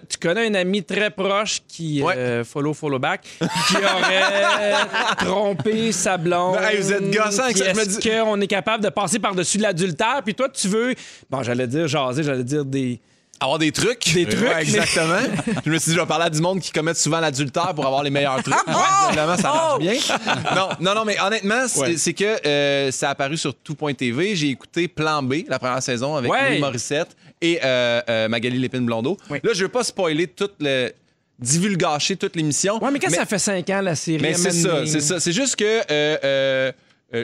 tu 0.10 0.18
connais 0.20 0.48
un 0.48 0.56
ami 0.56 0.82
très 0.84 1.12
proche 1.12 1.60
qui, 1.68 2.02
Ouais. 2.02 2.16
euh, 2.18 2.44
follow, 2.44 2.74
follow 2.74 2.98
back, 2.98 3.22
qui 3.68 3.76
aurait 3.78 4.74
trompé 5.20 5.92
sa 5.92 6.18
blonde. 6.18 6.56
Ben, 6.58 6.70
hey, 6.70 6.78
vous 6.82 6.92
êtes 6.92 7.12
gossant 7.12 7.44
avec 7.44 7.58
ça, 7.58 7.66
je 7.72 7.76
me 7.76 7.82
Est-ce 7.82 8.00
dis- 8.00 8.10
qu'on 8.10 8.42
est 8.42 8.48
capable 8.48 8.84
de 8.84 8.90
passer 8.90 9.20
par-dessus 9.20 9.60
l'adultère? 9.60 10.22
Puis 10.26 10.34
toi, 10.34 10.50
tu 10.50 10.68
veux, 10.70 10.96
bon, 11.30 11.44
j'allais 11.44 11.68
dire 11.68 11.88
jaser, 11.88 12.24
j'allais 12.24 12.44
dire 12.44 12.66
des... 12.66 13.00
Avoir 13.40 13.60
des 13.60 13.72
trucs. 13.74 14.14
Des 14.14 14.26
trucs, 14.26 14.42
Ouais, 14.48 14.62
exactement. 14.62 15.18
je 15.66 15.70
me 15.70 15.78
suis 15.78 15.90
dit, 15.90 15.96
je 15.96 16.00
vais 16.00 16.06
parler 16.08 16.26
à 16.26 16.30
du 16.30 16.40
monde 16.40 16.62
qui 16.62 16.72
commettent 16.72 16.98
souvent 16.98 17.20
l'adultère 17.20 17.74
pour 17.76 17.86
avoir 17.86 18.02
les 18.04 18.10
meilleurs 18.10 18.42
trucs. 18.42 18.56
Ah! 18.68 18.72
Ouais, 18.74 19.08
Évidemment, 19.10 19.36
ça 19.36 19.44
marche 19.54 19.80
bien. 19.80 19.94
Non, 20.56 20.70
non, 20.80 20.96
non, 20.96 21.04
mais 21.06 21.20
honnêtement, 21.20 21.68
c'est 21.68 21.80
Ouais. 22.08 22.14
que 22.14 22.48
euh, 22.48 22.92
ça 22.92 23.10
a 23.10 23.12
apparu 23.12 23.36
sur 23.36 23.54
tout.tv. 23.56 24.36
J'ai 24.36 24.50
écouté 24.50 24.88
Plan 24.88 25.22
B, 25.22 25.44
la 25.50 25.60
première 25.60 25.84
saison, 25.84 26.16
avec. 26.16 26.32
Louis 26.32 26.60
Morissette 26.60 27.16
et 27.42 27.60
euh, 27.64 28.02
euh, 28.08 28.28
Magali 28.30 28.60
Lépine-Blondeau. 28.60 29.18
Oui. 29.30 29.40
Là, 29.44 29.52
je 29.54 29.64
veux 29.64 29.70
pas 29.70 29.84
spoiler 29.84 30.28
toute 30.28 30.54
le 30.62 30.92
divulgacher 31.40 32.16
toute 32.16 32.36
l'émission. 32.38 32.82
Ouais, 32.82 32.92
mais 32.92 33.00
quand 33.00 33.10
ça 33.10 33.26
fait 33.26 33.40
cinq 33.40 33.70
ans, 33.72 33.82
la 33.82 33.96
série... 33.96 34.22
Mais 34.22 34.36
c'est 34.36 34.52
ça, 34.52 34.86
c'est 34.86 35.02
ça. 35.02 35.20
C'est 35.20 35.34
juste 35.34 35.58
que 35.58 36.72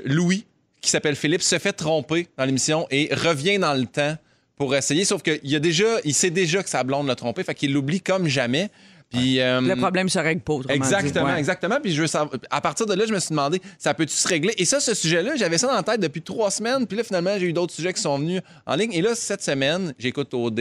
Louis, 0.05 0.45
qui 0.81 0.89
s'appelle 0.89 1.15
Philippe, 1.15 1.41
se 1.43 1.57
fait 1.59 1.71
tromper 1.73 2.27
dans 2.37 2.43
l'émission 2.43 2.87
et 2.91 3.09
revient 3.13 3.57
dans 3.59 3.73
le 3.73 3.85
temps 3.85 4.17
pour 4.59 4.75
essayer. 4.75 5.05
Sauf 5.05 5.23
qu'il 5.23 5.39
y 5.43 5.55
a 5.55 5.59
déjà, 5.59 5.85
il 6.03 6.13
sait 6.13 6.29
déjà 6.29 6.61
que 6.61 6.69
sa 6.69 6.83
blonde 6.83 7.07
l'a 7.07 7.15
trompé, 7.15 7.43
fait 7.43 7.55
qu'il 7.55 7.73
l'oublie 7.73 8.01
comme 8.01 8.27
jamais. 8.27 8.69
Puis, 9.09 9.39
euh, 9.41 9.59
Le 9.61 9.75
problème 9.75 10.07
se 10.07 10.19
règle 10.19 10.41
pas, 10.41 10.57
dit. 10.59 10.65
Exactement, 10.71 11.25
Ouais. 11.25 11.39
exactement. 11.39 11.77
Puis 11.81 11.93
je 11.93 12.01
veux 12.01 12.07
savoir, 12.07 12.37
à 12.51 12.61
partir 12.61 12.85
de 12.85 12.93
là, 12.93 13.05
je 13.07 13.11
me 13.13 13.17
suis 13.19 13.29
demandé, 13.31 13.59
ça 13.79 13.95
peut-tu 13.95 14.13
se 14.13 14.27
régler? 14.27 14.53
Et 14.59 14.65
ça, 14.65 14.79
ce 14.79 14.93
sujet-là, 14.93 15.35
j'avais 15.35 15.57
ça 15.57 15.65
dans 15.65 15.73
la 15.73 15.81
tête 15.81 15.99
depuis 15.99 16.21
trois 16.21 16.51
semaines. 16.51 16.85
Puis 16.85 16.95
là, 16.95 17.03
finalement, 17.03 17.31
j'ai 17.39 17.47
eu 17.47 17.53
d'autres 17.53 17.73
sujets 17.73 17.91
qui 17.91 18.01
sont 18.03 18.19
venus 18.19 18.41
en 18.67 18.75
ligne. 18.75 18.93
Et 18.93 19.01
là, 19.01 19.15
cette 19.15 19.41
semaine, 19.41 19.95
j'écoute 19.97 20.31
OD, 20.31 20.59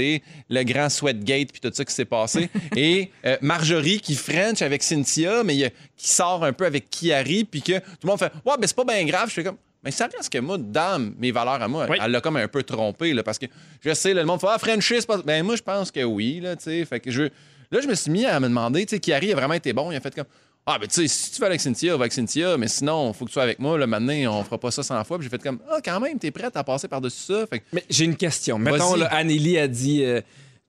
le 0.48 0.62
grand 0.62 0.88
Sweatgate, 0.88 1.52
puis 1.52 1.60
tout 1.60 1.70
ça 1.74 1.84
qui 1.84 1.92
s'est 1.92 2.06
passé. 2.06 2.48
Et 2.76 3.10
euh, 3.26 3.36
Marjorie 3.42 4.00
qui 4.00 4.14
French 4.14 4.62
avec 4.62 4.82
Cynthia, 4.82 5.44
mais 5.44 5.70
qui 5.98 6.08
sort 6.08 6.42
un 6.42 6.54
peu 6.54 6.64
avec 6.64 6.88
Kiari, 6.88 7.44
puis 7.44 7.60
que 7.60 7.78
tout 7.80 7.84
le 8.04 8.08
monde 8.08 8.18
fait 8.18 8.32
Ouais, 8.46 8.54
ben 8.58 8.66
c'est 8.66 8.76
pas 8.76 8.84
bien 8.84 9.04
grave. 9.04 9.28
Je 9.28 9.34
fais 9.34 9.44
comme. 9.44 9.56
Mais 9.84 9.90
ça 9.92 10.08
reste 10.14 10.32
que 10.32 10.38
moi, 10.38 10.58
dans 10.58 11.12
mes 11.18 11.30
valeurs 11.30 11.62
à 11.62 11.68
moi, 11.68 11.86
Oui. 11.88 11.98
elle 12.02 12.10
l'a 12.10 12.20
comme 12.20 12.36
un 12.36 12.48
peu 12.48 12.62
trompé, 12.62 13.12
là, 13.14 13.22
parce 13.22 13.38
que 13.38 13.46
je 13.80 13.94
sais, 13.94 14.12
là, 14.12 14.22
le 14.22 14.26
monde 14.26 14.40
fait 14.40 14.48
Ah, 14.50 14.58
Frenchie, 14.58 15.00
pas. 15.06 15.18
Ben, 15.18 15.44
moi, 15.44 15.54
je 15.56 15.62
pense 15.62 15.90
que 15.92 16.02
oui, 16.02 16.40
là, 16.40 16.56
tu 16.56 16.64
sais. 16.64 16.84
Fait 16.84 16.98
que 17.00 17.10
je. 17.10 17.22
Là, 17.70 17.80
je 17.82 17.86
me 17.86 17.94
suis 17.94 18.10
mis 18.10 18.24
à 18.24 18.40
me 18.40 18.48
demander, 18.48 18.84
tu 18.86 18.96
sais, 18.96 19.00
Kiari 19.00 19.32
a 19.32 19.36
vraiment 19.36 19.54
été 19.54 19.72
bon. 19.72 19.92
Il 19.92 19.96
a 19.96 20.00
fait 20.00 20.14
comme 20.14 20.24
Ah, 20.66 20.78
ben, 20.78 20.86
tu 20.88 20.94
sais, 21.02 21.08
si 21.08 21.30
tu 21.30 21.40
vas 21.40 21.46
avec 21.46 21.60
Cynthia, 21.60 21.92
va 21.96 22.02
avec 22.02 22.12
Cynthia, 22.12 22.56
mais 22.58 22.66
sinon, 22.68 23.12
faut 23.12 23.24
que 23.24 23.30
tu 23.30 23.34
sois 23.34 23.44
avec 23.44 23.58
moi, 23.58 23.78
là, 23.78 23.86
maintenant, 23.86 24.38
on 24.40 24.44
fera 24.44 24.58
pas 24.58 24.70
ça 24.70 24.82
100 24.82 25.04
fois. 25.04 25.16
Puis 25.18 25.24
j'ai 25.26 25.30
fait 25.30 25.42
comme 25.42 25.60
Ah, 25.70 25.78
quand 25.82 26.00
même, 26.00 26.18
t'es 26.18 26.30
prête 26.30 26.56
à 26.56 26.64
passer 26.64 26.88
par-dessus 26.88 27.22
ça. 27.32 27.46
Fait 27.46 27.60
que- 27.60 27.64
Mais 27.72 27.84
j'ai 27.88 28.04
une 28.04 28.16
question. 28.16 28.58
Mettons, 28.58 28.96
là, 28.96 29.06
Anneli 29.14 29.58
a 29.58 29.68
dit 29.68 30.02
euh, 30.04 30.20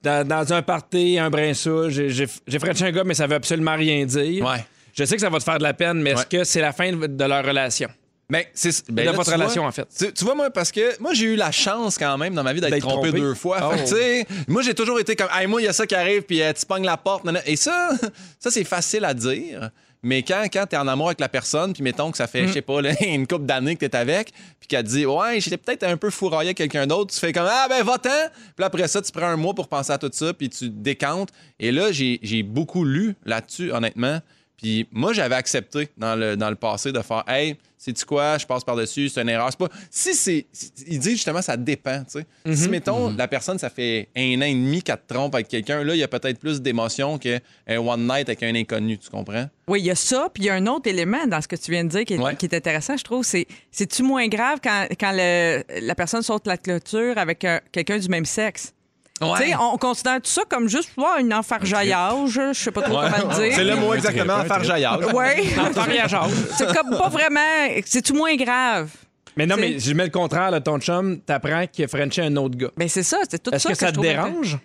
dans, 0.04 0.26
dans 0.28 0.54
un 0.54 0.62
party, 0.62 1.18
un 1.20 1.30
brin 1.30 1.54
ça, 1.54 1.90
j'ai 1.90 2.60
frenché 2.60 2.86
un 2.86 2.92
gars, 2.92 3.04
mais 3.04 3.14
ça 3.16 3.28
veut 3.28 3.36
absolument 3.36 3.76
rien 3.76 4.06
dire. 4.06 4.46
Ouais. 4.46 4.64
Je 4.94 5.04
sais 5.04 5.16
que 5.16 5.22
ça 5.22 5.30
va 5.30 5.38
te 5.40 5.44
faire 5.44 5.58
de 5.58 5.64
la 5.64 5.74
peine, 5.74 6.02
mais 6.02 6.12
est-ce 6.12 6.26
que 6.26 6.44
c'est 6.44 6.62
la 6.62 6.74
fin 6.74 6.92
de 6.94 7.24
leur 7.26 7.46
relation? 7.46 7.90
Ben, 8.30 8.44
c'est 8.54 8.92
ben, 8.92 9.06
de 9.06 9.10
là, 9.10 9.16
votre 9.16 9.32
relation, 9.32 9.64
vois, 9.64 9.70
en 9.70 9.72
fait. 9.72 9.88
Tu, 9.98 10.14
tu 10.14 10.24
vois, 10.24 10.36
moi, 10.36 10.52
parce 10.52 10.72
que 10.72 11.02
moi, 11.02 11.14
j'ai 11.14 11.26
eu 11.26 11.36
la 11.36 11.52
chance 11.52 11.98
quand 11.98 12.16
même 12.18 12.36
dans 12.36 12.44
ma 12.44 12.54
vie 12.54 12.62
d'être 12.62 12.78
trompé, 12.80 13.10
trompé. 13.10 13.20
deux 13.20 13.34
fois. 13.34 13.72
Oh. 13.74 13.78
Fait 13.88 14.28
moi, 14.48 14.62
j'ai 14.62 14.76
toujours 14.76 15.00
été 15.00 15.16
comme, 15.16 15.30
hey, 15.34 15.48
moi, 15.48 15.62
il 15.62 15.66
y 15.66 15.68
a 15.68 15.74
ça 15.74 15.88
qui 15.88 15.96
arrive, 15.96 16.22
puis 16.22 16.42
euh, 16.42 16.54
tu 16.54 16.66
pognes 16.66 16.86
la 16.86 16.98
porte. 16.98 17.24
nanana. 17.24 17.44
Et 17.48 17.56
ça, 17.56 17.90
ça 18.40 18.52
c'est 18.52 18.64
facile 18.64 19.04
à 19.06 19.14
dire. 19.14 19.72
Mais 20.02 20.24
quand, 20.24 20.44
quand 20.54 20.66
tu 20.66 20.76
es 20.76 20.80
en 20.80 20.88
amour 20.88 21.08
avec 21.08 21.20
la 21.20 21.28
personne, 21.28 21.74
puis 21.74 21.84
mettons 21.84 22.10
que 22.12 22.18
ça 22.18 22.26
Mm. 22.26 22.28
fait, 22.28 22.48
je 22.48 22.54
sais 22.54 22.62
pas, 22.62 22.82
là, 22.82 22.92
une 23.02 23.28
couple 23.28 23.46
d'années 23.46 23.76
que 23.76 23.86
tu 23.86 23.92
es 23.92 23.96
avec, 23.96 24.32
puis 24.60 24.68
qu'elle 24.68 24.84
dit, 24.84 25.06
ouais, 25.06 25.42
j'étais 25.42 25.58
peut-être 25.58 25.84
un 25.84 25.98
peu 25.98 26.10
fourroyé 26.10 26.50
avec 26.50 26.58
quelqu'un 26.58 26.88
d'autre, 26.88 27.14
tu 27.14 27.20
fais 27.20 27.34
comme, 27.34 27.48
ah, 27.50 27.66
ben, 27.68 27.84
va-t'en. 27.84 28.10
Puis 28.56 28.64
après 28.64 28.88
ça, 28.88 29.02
tu 29.02 29.12
prends 29.12 29.26
un 29.28 29.36
mois 29.36 29.54
pour 29.54 29.68
penser 29.68 29.92
à 29.92 29.98
tout 29.98 30.10
ça, 30.14 30.34
puis 30.34 30.50
tu 30.50 30.70
décantes. 30.70 31.30
Et 31.60 31.72
là, 31.72 31.92
j'ai 31.92 32.44
beaucoup 32.44 32.86
lu 32.86 33.16
là-dessus, 33.26 33.72
honnêtement. 33.74 34.20
Puis 34.62 34.88
moi, 34.92 35.14
j'avais 35.14 35.36
accepté 35.36 35.90
dans 35.98 36.16
le, 36.16 36.36
dans 36.36 36.50
le 36.50 36.56
passé 36.56 36.92
de 36.92 37.02
faire 37.02 37.24
Hey, 37.28 37.56
sais-tu 37.78 38.04
quoi, 38.04 38.38
je 38.38 38.46
passe 38.46 38.64
par-dessus, 38.64 39.08
c'est 39.08 39.22
une 39.22 39.30
erreur. 39.30 39.48
C'est 39.52 39.58
pas. 39.58 39.70
Si 39.90 40.14
c'est. 40.14 40.46
Il 40.86 41.00
dit 41.00 41.12
justement, 41.12 41.42
ça 41.42 41.56
dépend, 41.56 42.04
tu 42.04 42.20
sais. 42.46 42.56
Si, 42.56 42.68
mettons, 42.68 43.10
la 43.16 43.28
personne, 43.30 43.58
ça 43.58 43.70
fait 43.70 44.10
un 44.18 44.38
an 44.42 44.46
et 44.46 44.54
demi 44.54 44.84
qu'elle 44.84 44.98
te 44.98 45.14
trompe 45.14 45.34
avec 45.36 45.48
quelqu'un, 45.48 45.84
là, 45.86 45.96
il 45.96 46.00
y 46.00 46.04
a 46.04 46.10
peut-être 46.10 46.40
plus 46.40 46.62
d'émotion 46.62 47.18
qu'un 47.18 47.40
one 47.70 48.02
night 48.06 48.28
avec 48.28 48.44
un 48.44 48.54
inconnu, 48.54 48.98
tu 48.98 49.10
comprends? 49.10 49.46
Oui, 49.70 49.80
il 49.80 49.86
y 49.86 49.92
a 49.92 49.96
ça, 49.96 50.28
puis 50.34 50.44
il 50.44 50.46
y 50.48 50.50
a 50.50 50.56
un 50.56 50.68
autre 50.68 50.90
élément 50.90 51.26
dans 51.28 51.40
ce 51.42 51.48
que 51.48 51.56
tu 51.56 51.72
viens 51.72 51.86
de 51.86 51.90
dire 51.90 52.04
qui 52.04 52.16
est, 52.16 52.20
Ouais. 52.20 52.36
qui 52.36 52.46
est 52.48 52.54
intéressant, 52.56 52.98
je 52.98 53.04
trouve. 53.06 53.24
C'est 53.24 53.48
c'est-tu 53.72 54.04
moins 54.04 54.28
grave 54.28 54.60
quand, 54.62 54.88
quand 55.00 55.12
le- 55.14 55.64
la 55.82 55.96
personne 55.96 56.22
saute 56.22 56.48
la 56.48 56.58
clôture 56.58 57.18
avec 57.18 57.46
un- 57.46 57.62
quelqu'un 57.72 57.98
du 57.98 58.10
même 58.10 58.26
sexe? 58.26 58.74
On 59.22 59.78
considère 59.78 60.16
tout 60.22 60.30
ça 60.30 60.44
comme 60.50 60.68
juste 60.70 60.92
ouais, 60.98 61.22
une 61.22 61.34
enfargeaillage, 61.34 62.30
je 62.32 62.54
sais 62.54 62.72
pas 62.72 62.82
trop 62.82 62.96
comment 63.02 63.30
le 63.30 63.36
dire. 63.44 63.54
C'est 63.56 63.64
le 63.64 63.76
mot 63.76 63.94
exactement, 63.94 64.36
enfargeillage. 64.36 65.06
Oui. 65.14 65.54
Enfargeillage. 65.60 66.16
C'est 66.58 66.74
comme 66.76 66.98
pas 66.98 67.10
vraiment. 67.10 67.40
C'est-tu 67.86 68.14
moins 68.14 68.36
grave? 68.36 68.90
Mais 69.38 69.46
non, 69.46 69.56
C'est- 69.56 69.62
mais 69.62 69.80
je 69.80 69.94
mets 69.94 70.06
le 70.06 70.10
contraire, 70.10 70.52
là, 70.52 70.60
ton 70.60 70.80
chum, 70.80 71.20
t'apprends 71.22 71.66
qu'il 71.68 71.86
a 71.86 71.88
frenché 71.88 72.22
un 72.24 72.36
autre 72.36 72.58
gars. 72.58 72.72
Ben 72.76 72.90
c'est 72.90 73.04
ça, 73.04 73.18
c'est 73.30 73.42
tout 73.42 73.52
Est-ce 73.52 73.64
ça 73.64 73.70
que 73.74 73.78
ça 73.78 73.88
je 73.88 73.92
te 73.94 74.00
dérange? 74.02 74.58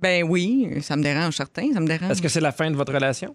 Ben 0.00 0.22
oui, 0.24 0.78
ça 0.82 0.94
me 0.96 1.02
dérange, 1.02 1.34
certain, 1.34 1.72
ça 1.72 1.80
me 1.80 1.86
dérange. 1.86 2.10
Est-ce 2.10 2.22
que 2.22 2.28
c'est 2.28 2.40
la 2.40 2.52
fin 2.52 2.70
de 2.70 2.76
votre 2.76 2.92
relation? 2.92 3.34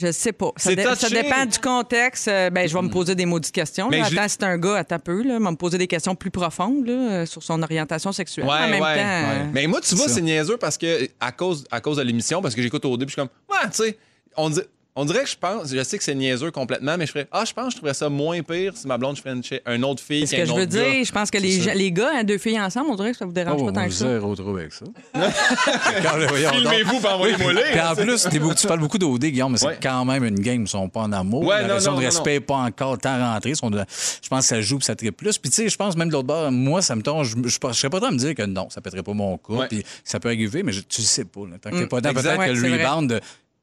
Je 0.00 0.12
sais 0.12 0.32
pas. 0.32 0.52
Ça, 0.56 0.72
dé- 0.72 0.84
dépend 1.10 1.44
du 1.44 1.58
contexte. 1.58 2.28
Euh, 2.28 2.50
Ben, 2.50 2.68
je 2.68 2.74
vais 2.74 2.82
me 2.82 2.88
poser 2.88 3.16
des 3.16 3.26
maudites 3.26 3.50
questions. 3.52 3.88
Mais 3.88 3.98
là. 3.98 4.04
je- 4.08 4.16
Attends, 4.16 4.28
c'est 4.28 4.42
un 4.44 4.56
gars, 4.56 4.76
attends 4.76 5.00
peu. 5.00 5.24
Là. 5.24 5.34
Il 5.38 5.42
va 5.42 5.50
me 5.50 5.56
poser 5.56 5.76
des 5.76 5.88
questions 5.88 6.14
plus 6.14 6.30
profondes 6.30 6.86
là, 6.86 6.92
euh, 6.92 7.26
sur 7.26 7.42
son 7.42 7.60
orientation 7.64 8.12
sexuelle. 8.12 8.46
Ouais, 8.46 8.52
en 8.52 8.68
même 8.68 8.80
ouais. 8.80 8.94
temps, 8.94 9.02
euh, 9.04 9.44
Mais 9.52 9.66
moi, 9.66 9.80
tu 9.80 9.96
vois, 9.96 10.06
ça. 10.06 10.14
c'est 10.14 10.20
niaiseux 10.20 10.56
parce 10.56 10.78
que, 10.78 11.08
à 11.18 11.32
cause, 11.32 11.64
à 11.72 11.80
cause 11.80 11.96
de 11.96 12.02
l'émission, 12.02 12.40
parce 12.40 12.54
que 12.54 12.62
j'écoute 12.62 12.84
au 12.84 12.96
début, 12.96 13.10
je 13.10 13.14
suis 13.20 13.28
comme, 13.28 13.30
ouais, 13.50 13.68
tu 13.72 13.82
sais, 13.82 13.98
on, 14.36 14.50
dit- 14.50 14.60
on 15.00 15.04
dirait 15.04 15.22
que 15.22 15.28
je 15.30 15.36
pense, 15.36 15.72
je 15.72 15.82
sais 15.84 15.96
que 15.96 16.02
c'est 16.04 16.14
niaiseux 16.14 16.50
complètement, 16.50 16.96
mais 16.98 17.06
je 17.06 17.12
ferais, 17.12 17.28
ah, 17.32 17.44
je 17.46 17.52
pense 17.52 17.66
que 17.66 17.70
je 17.72 17.76
trouverais 17.76 17.94
ça 17.94 18.08
moins 18.08 18.42
pire 18.42 18.72
si 18.76 18.86
ma 18.86 18.98
blonde, 18.98 19.16
je 19.16 19.22
ferais 19.22 19.40
chez 19.42 19.62
un 19.64 19.82
autre 19.84 20.02
fille 20.02 20.26
ce 20.26 20.32
qu'un 20.32 20.38
que 20.42 20.46
je 20.46 20.50
autre 20.52 20.60
veux 20.60 20.66
gars. 20.66 20.90
dire, 20.90 21.04
je 21.04 21.12
pense 21.12 21.30
que 21.30 21.38
les, 21.38 21.60
gens- 21.60 21.72
les 21.74 21.92
gars, 21.92 22.10
hein, 22.14 22.24
deux 22.24 22.38
filles 22.38 22.60
ensemble, 22.60 22.88
on 22.90 22.96
dirait 22.96 23.12
que 23.12 23.16
ça 23.18 23.24
vous 23.24 23.32
dérange 23.32 23.60
Oh, 23.62 23.66
pas 23.66 23.72
tant 23.72 23.80
moi, 23.80 23.88
que 23.88 23.94
ça. 23.94 24.08
zéro 24.08 24.34
trouble 24.34 24.60
avec 24.60 24.72
ça. 24.72 24.84
Quand- 25.14 26.18
voyons 26.28 26.50
donc. 26.50 26.58
Filmez-vous, 26.60 26.98
puis 26.98 27.06
envoyez-moi 27.08 27.52
les. 27.52 27.62
Puis 27.72 27.80
en 27.80 27.94
plus, 27.94 28.22
t'es 28.28 28.40
tu 28.56 28.66
parles 28.66 28.80
beaucoup 28.80 28.98
d'OD, 28.98 29.24
Guillaume, 29.26 29.52
mais 29.52 29.58
c'est 29.58 29.66
Ouais. 29.66 29.78
quand 29.82 30.04
même 30.04 30.24
une 30.24 30.40
game. 30.40 30.62
Ils 30.62 30.68
sont 30.68 30.88
pas 30.88 31.00
en 31.00 31.12
amour. 31.12 31.44
Ouais, 31.46 31.62
la 31.62 31.68
non, 31.68 31.78
de 31.80 31.84
non, 31.86 31.96
respect 31.96 32.34
n'est 32.34 32.40
pas 32.40 32.56
encore 32.56 32.98
tant 32.98 33.18
rentrée. 33.18 33.50
Ils 33.50 33.56
sont 33.56 33.70
de- 33.70 33.84
Je 34.22 34.28
pense 34.28 34.40
que 34.40 34.46
ça 34.48 34.60
joue 34.60 34.78
puis 34.78 34.86
ça 34.86 34.96
tripe 34.96 35.16
plus. 35.16 35.38
Puis 35.38 35.50
tu 35.50 35.56
sais, 35.56 35.68
je 35.68 35.76
pense 35.76 35.96
même 35.96 36.08
de 36.08 36.12
l'autre 36.14 36.26
bord, 36.26 36.50
moi, 36.50 36.82
ça 36.82 36.96
me 36.96 37.02
tombe. 37.02 37.24
Je 37.24 37.36
je 37.44 37.58
je 37.68 37.72
serais 37.72 37.90
pas 37.90 38.00
train 38.00 38.08
de 38.10 38.14
me 38.14 38.18
dire 38.18 38.34
que 38.34 38.42
non, 38.42 38.68
ça 38.70 38.80
pèterait 38.80 39.02
pas 39.02 39.12
mon 39.12 39.36
couple. 39.38 39.58
Ouais. 39.60 39.68
Puis 39.68 39.84
ça 40.04 40.18
peut 40.20 40.28
arriver, 40.28 40.62
mais 40.62 40.72
je- 40.72 40.80
tu 40.80 41.00
le 41.00 41.06
sais 41.06 41.24
pas. 41.24 41.40
là. 41.40 41.58
Tant 41.60 41.70
que 41.70 41.76
t'es 41.76 41.84
Mm, 41.84 41.88
pas 41.88 42.00
dedans, 42.00 42.10
exact. 42.10 42.22
peut-être 42.22 42.38
Ouais, 42.40 42.48
que 42.48 42.54
c'est 42.54 42.68
le 42.68 42.74
vrai. 42.76 42.84
rebound 42.86 43.10
de. 43.10 43.20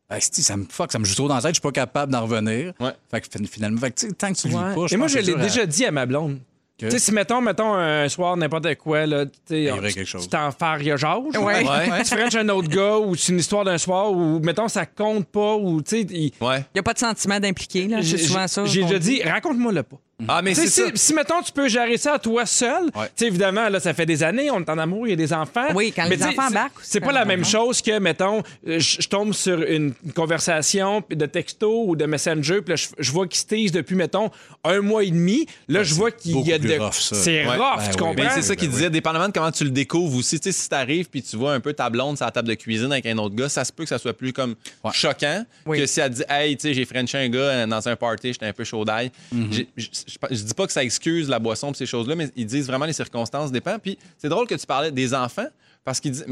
Ah, 0.10 0.20
c'ti, 0.20 0.44
ça 0.44 0.56
me 0.56 0.66
fuck, 0.70 0.92
ça 0.92 1.00
me 1.00 1.06
joue 1.06 1.16
trop 1.16 1.28
dans 1.28 1.36
la 1.36 1.42
tête, 1.42 1.52
je 1.52 1.56
suis 1.56 1.62
pas 1.62 1.72
capable 1.72 2.12
d'en 2.12 2.22
revenir. 2.22 2.74
Ouais. 2.80 2.92
Fait 3.10 3.22
que 3.22 3.28
fin- 3.28 3.46
finalement, 3.46 3.80
fait 3.80 3.92
que, 3.92 4.12
tant 4.14 4.32
que 4.32 4.38
tu 4.40 4.48
le 4.48 4.54
vis 4.54 4.60
Ouais. 4.60 4.76
pas, 4.76 4.82
Et 4.84 4.88
je 4.90 4.96
moi, 4.98 5.06
pense 5.08 5.14
je 5.14 5.20
l'ai 5.20 5.34
à- 5.34 5.38
déjà 5.38 5.66
dit 5.66 5.86
à 5.86 5.92
ma 5.92 6.06
blonde. 6.06 6.40
Que- 6.78 6.88
Tu 6.88 6.92
sais, 6.92 7.00
si 7.00 7.12
mettons, 7.14 7.40
mettons 7.40 7.74
un 7.74 8.08
soir, 8.10 8.36
n'importe 8.36 8.76
quoi, 8.76 9.06
là, 9.06 9.26
tu 9.26 9.32
quelque 9.48 10.04
chose. 10.04 10.24
tu 10.24 10.28
t'enfargeages. 10.28 11.04
Ouais. 11.06 11.64
Ouais. 11.66 12.04
Tu 12.04 12.16
frenches 12.16 12.36
un 12.36 12.50
autre 12.50 12.68
gars 12.68 12.98
ou 12.98 13.16
c'est 13.16 13.32
une 13.32 13.40
histoire 13.40 13.64
d'un 13.64 13.78
soir 13.78 14.12
où, 14.12 14.40
mettons, 14.42 14.68
ça 14.68 14.86
compte 14.86 15.26
pas 15.26 15.56
ou, 15.56 15.82
tu 15.82 15.90
sais, 15.92 16.02
il- 16.02 16.34
Ouais. 16.42 16.60
Il 16.60 16.76
n'y 16.76 16.80
a 16.80 16.84
pas 16.84 16.94
de 16.94 17.00
sentiment 17.00 17.40
d'impliquer. 17.40 17.88
là. 17.88 17.98
C'est 18.02 18.04
j'ai 18.10 18.18
souvent 18.18 18.48
ça. 18.50 18.66
j'ai 18.66 18.84
déjà 18.84 19.00
dit. 19.00 19.16
dit, 19.16 19.24
raconte-moi-le 19.24 19.84
pas. 19.84 19.96
Ah, 20.30 20.42
mais 20.42 20.54
c'est 20.56 20.68
ça. 20.68 20.86
si, 20.88 20.92
si, 21.08 21.14
mettons, 21.14 21.42
tu 21.42 21.52
peux 21.52 21.68
gérer 21.68 21.98
ça 21.98 22.14
à 22.14 22.20
toi 22.20 22.46
seul, 22.46 22.86
Ouais. 22.96 23.08
tu 23.08 23.12
sais, 23.18 23.28
évidemment, 23.28 23.68
là, 23.68 23.80
ça 23.82 23.94
fait 23.94 24.06
des 24.06 24.24
années, 24.24 24.50
on 24.50 24.62
est 24.62 24.70
en 24.70 24.78
amour, 24.78 25.08
il 25.08 25.10
y 25.10 25.14
a 25.14 25.18
des 25.18 25.34
enfants. 25.34 25.68
Oui, 25.76 25.92
quand 25.94 26.08
Mais 26.08 26.16
les 26.16 26.24
enfants 26.24 26.44
c'est- 26.44 26.48
embarquent 26.58 26.80
C'est 26.84 27.00
pas 27.02 27.12
la 27.12 27.26
même, 27.26 27.42
hein. 27.42 27.44
chose 27.44 27.82
que, 27.82 28.00
mettons, 28.00 28.42
euh, 28.68 28.80
je 28.80 29.02
je 29.02 29.10
tombe 29.10 29.34
sur 29.34 29.62
une 29.62 29.94
conversation 30.16 31.04
de 31.10 31.26
texto 31.26 31.86
ou 31.88 31.96
de 31.96 32.06
messenger, 32.06 32.62
puis 32.62 32.70
là, 32.72 32.76
je, 32.76 32.88
je 32.98 33.12
vois 33.12 33.28
qu'il 33.28 33.40
se 33.40 33.46
tease 33.46 33.72
depuis, 33.72 33.96
mettons, 33.96 34.32
un 34.64 34.80
mois 34.82 35.04
et 35.04 35.12
demi. 35.12 35.46
Là, 35.68 35.84
je 35.84 35.94
vois 35.94 36.12
qu'il 36.12 36.40
y 36.48 36.54
a 36.54 36.58
de. 36.60 36.74
rough, 36.80 36.94
ça. 36.94 37.16
C'est 37.16 37.46
Ouais. 37.46 37.56
rough, 37.58 37.78
Ben 37.78 37.84
tu 37.84 37.90
oui. 37.92 37.96
comprends? 37.98 38.24
Mais 38.24 38.30
c'est 38.30 38.42
ça 38.42 38.50
Ben 38.50 38.56
qu'il 38.56 38.70
oui. 38.70 38.74
disait, 38.76 38.90
dépendamment 38.90 39.28
de 39.28 39.34
comment 39.34 39.52
tu 39.52 39.64
le 39.66 39.70
découvres 39.70 40.18
aussi. 40.18 40.40
Tu 40.40 40.52
sais, 40.52 40.58
si 40.58 40.70
t'arrives 40.70 41.10
puis 41.10 41.22
tu 41.22 41.36
vois 41.36 41.54
un 41.54 41.60
peu 41.60 41.74
ta 41.74 41.90
blonde 41.90 42.16
sur 42.18 42.26
la 42.26 42.32
table 42.32 42.48
de 42.48 42.54
cuisine 42.56 42.92
avec 42.92 43.06
un 43.06 43.18
autre 43.18 43.36
gars, 43.36 43.50
ça 43.50 43.64
se 43.66 43.72
peut 43.74 43.84
que 43.84 43.90
ça 43.90 43.98
soit 44.00 44.14
plus 44.14 44.32
comme 44.34 44.56
Ouais. 44.84 44.92
choquant 44.94 45.46
Oui. 45.66 45.78
que 45.80 45.86
si 45.86 46.00
elle 46.00 46.10
dit 46.12 46.24
Hey, 46.30 46.56
tu 46.58 46.62
sais, 46.70 46.74
j'ai 46.74 46.86
frenché 46.86 47.18
un 47.18 47.28
gars 47.30 47.40
euh, 47.40 47.68
dans 47.68 47.88
un 47.88 47.96
party, 47.96 48.34
j'étais 48.34 48.46
un 48.46 48.54
peu 48.54 48.64
chaud 48.64 48.86
d'ail. 48.86 49.12
J'ai- 49.52 49.68
Je 50.06 50.18
je- 50.36 50.44
dis 50.44 50.54
pas 50.54 50.68
que 50.68 50.74
ça 50.74 50.84
excuse 50.84 51.28
la 51.30 51.40
boisson 51.40 51.72
pis 51.72 51.80
ces 51.80 51.86
choses-là, 51.86 52.16
mais 52.16 52.30
ils 52.36 52.46
disent 52.46 52.68
vraiment 52.68 52.86
les 52.86 52.94
circonstances 52.94 53.52
dépendent. 53.52 53.82
Puis 53.82 53.98
c'est 54.18 54.30
drôle 54.30 54.48
que 54.48 54.56
tu 54.56 54.66
parlais 54.66 54.92
des 54.92 55.14
enfants 55.14 55.48
parce 55.84 56.00
qu'ils 56.00 56.12
disent. 56.12 56.26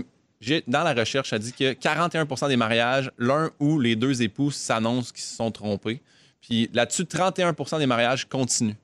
Dans 0.68 0.84
la 0.84 0.94
recherche, 0.94 1.30
ça 1.30 1.40
dit 1.40 1.54
que 1.54 1.72
41% 1.72 2.50
des 2.50 2.58
mariages, 2.58 3.10
l'un 3.18 3.50
ou 3.62 3.80
les 3.80 3.96
deux 3.96 4.22
époux 4.22 4.52
s'annoncent 4.52 5.14
qu'ils 5.14 5.24
se 5.24 5.38
sont 5.38 5.50
trompés. 5.52 6.02
Puis 6.42 6.70
là-dessus, 6.74 7.04
31% 7.06 7.78
des 7.80 7.86
mariages 7.86 8.28
continuent. 8.28 8.76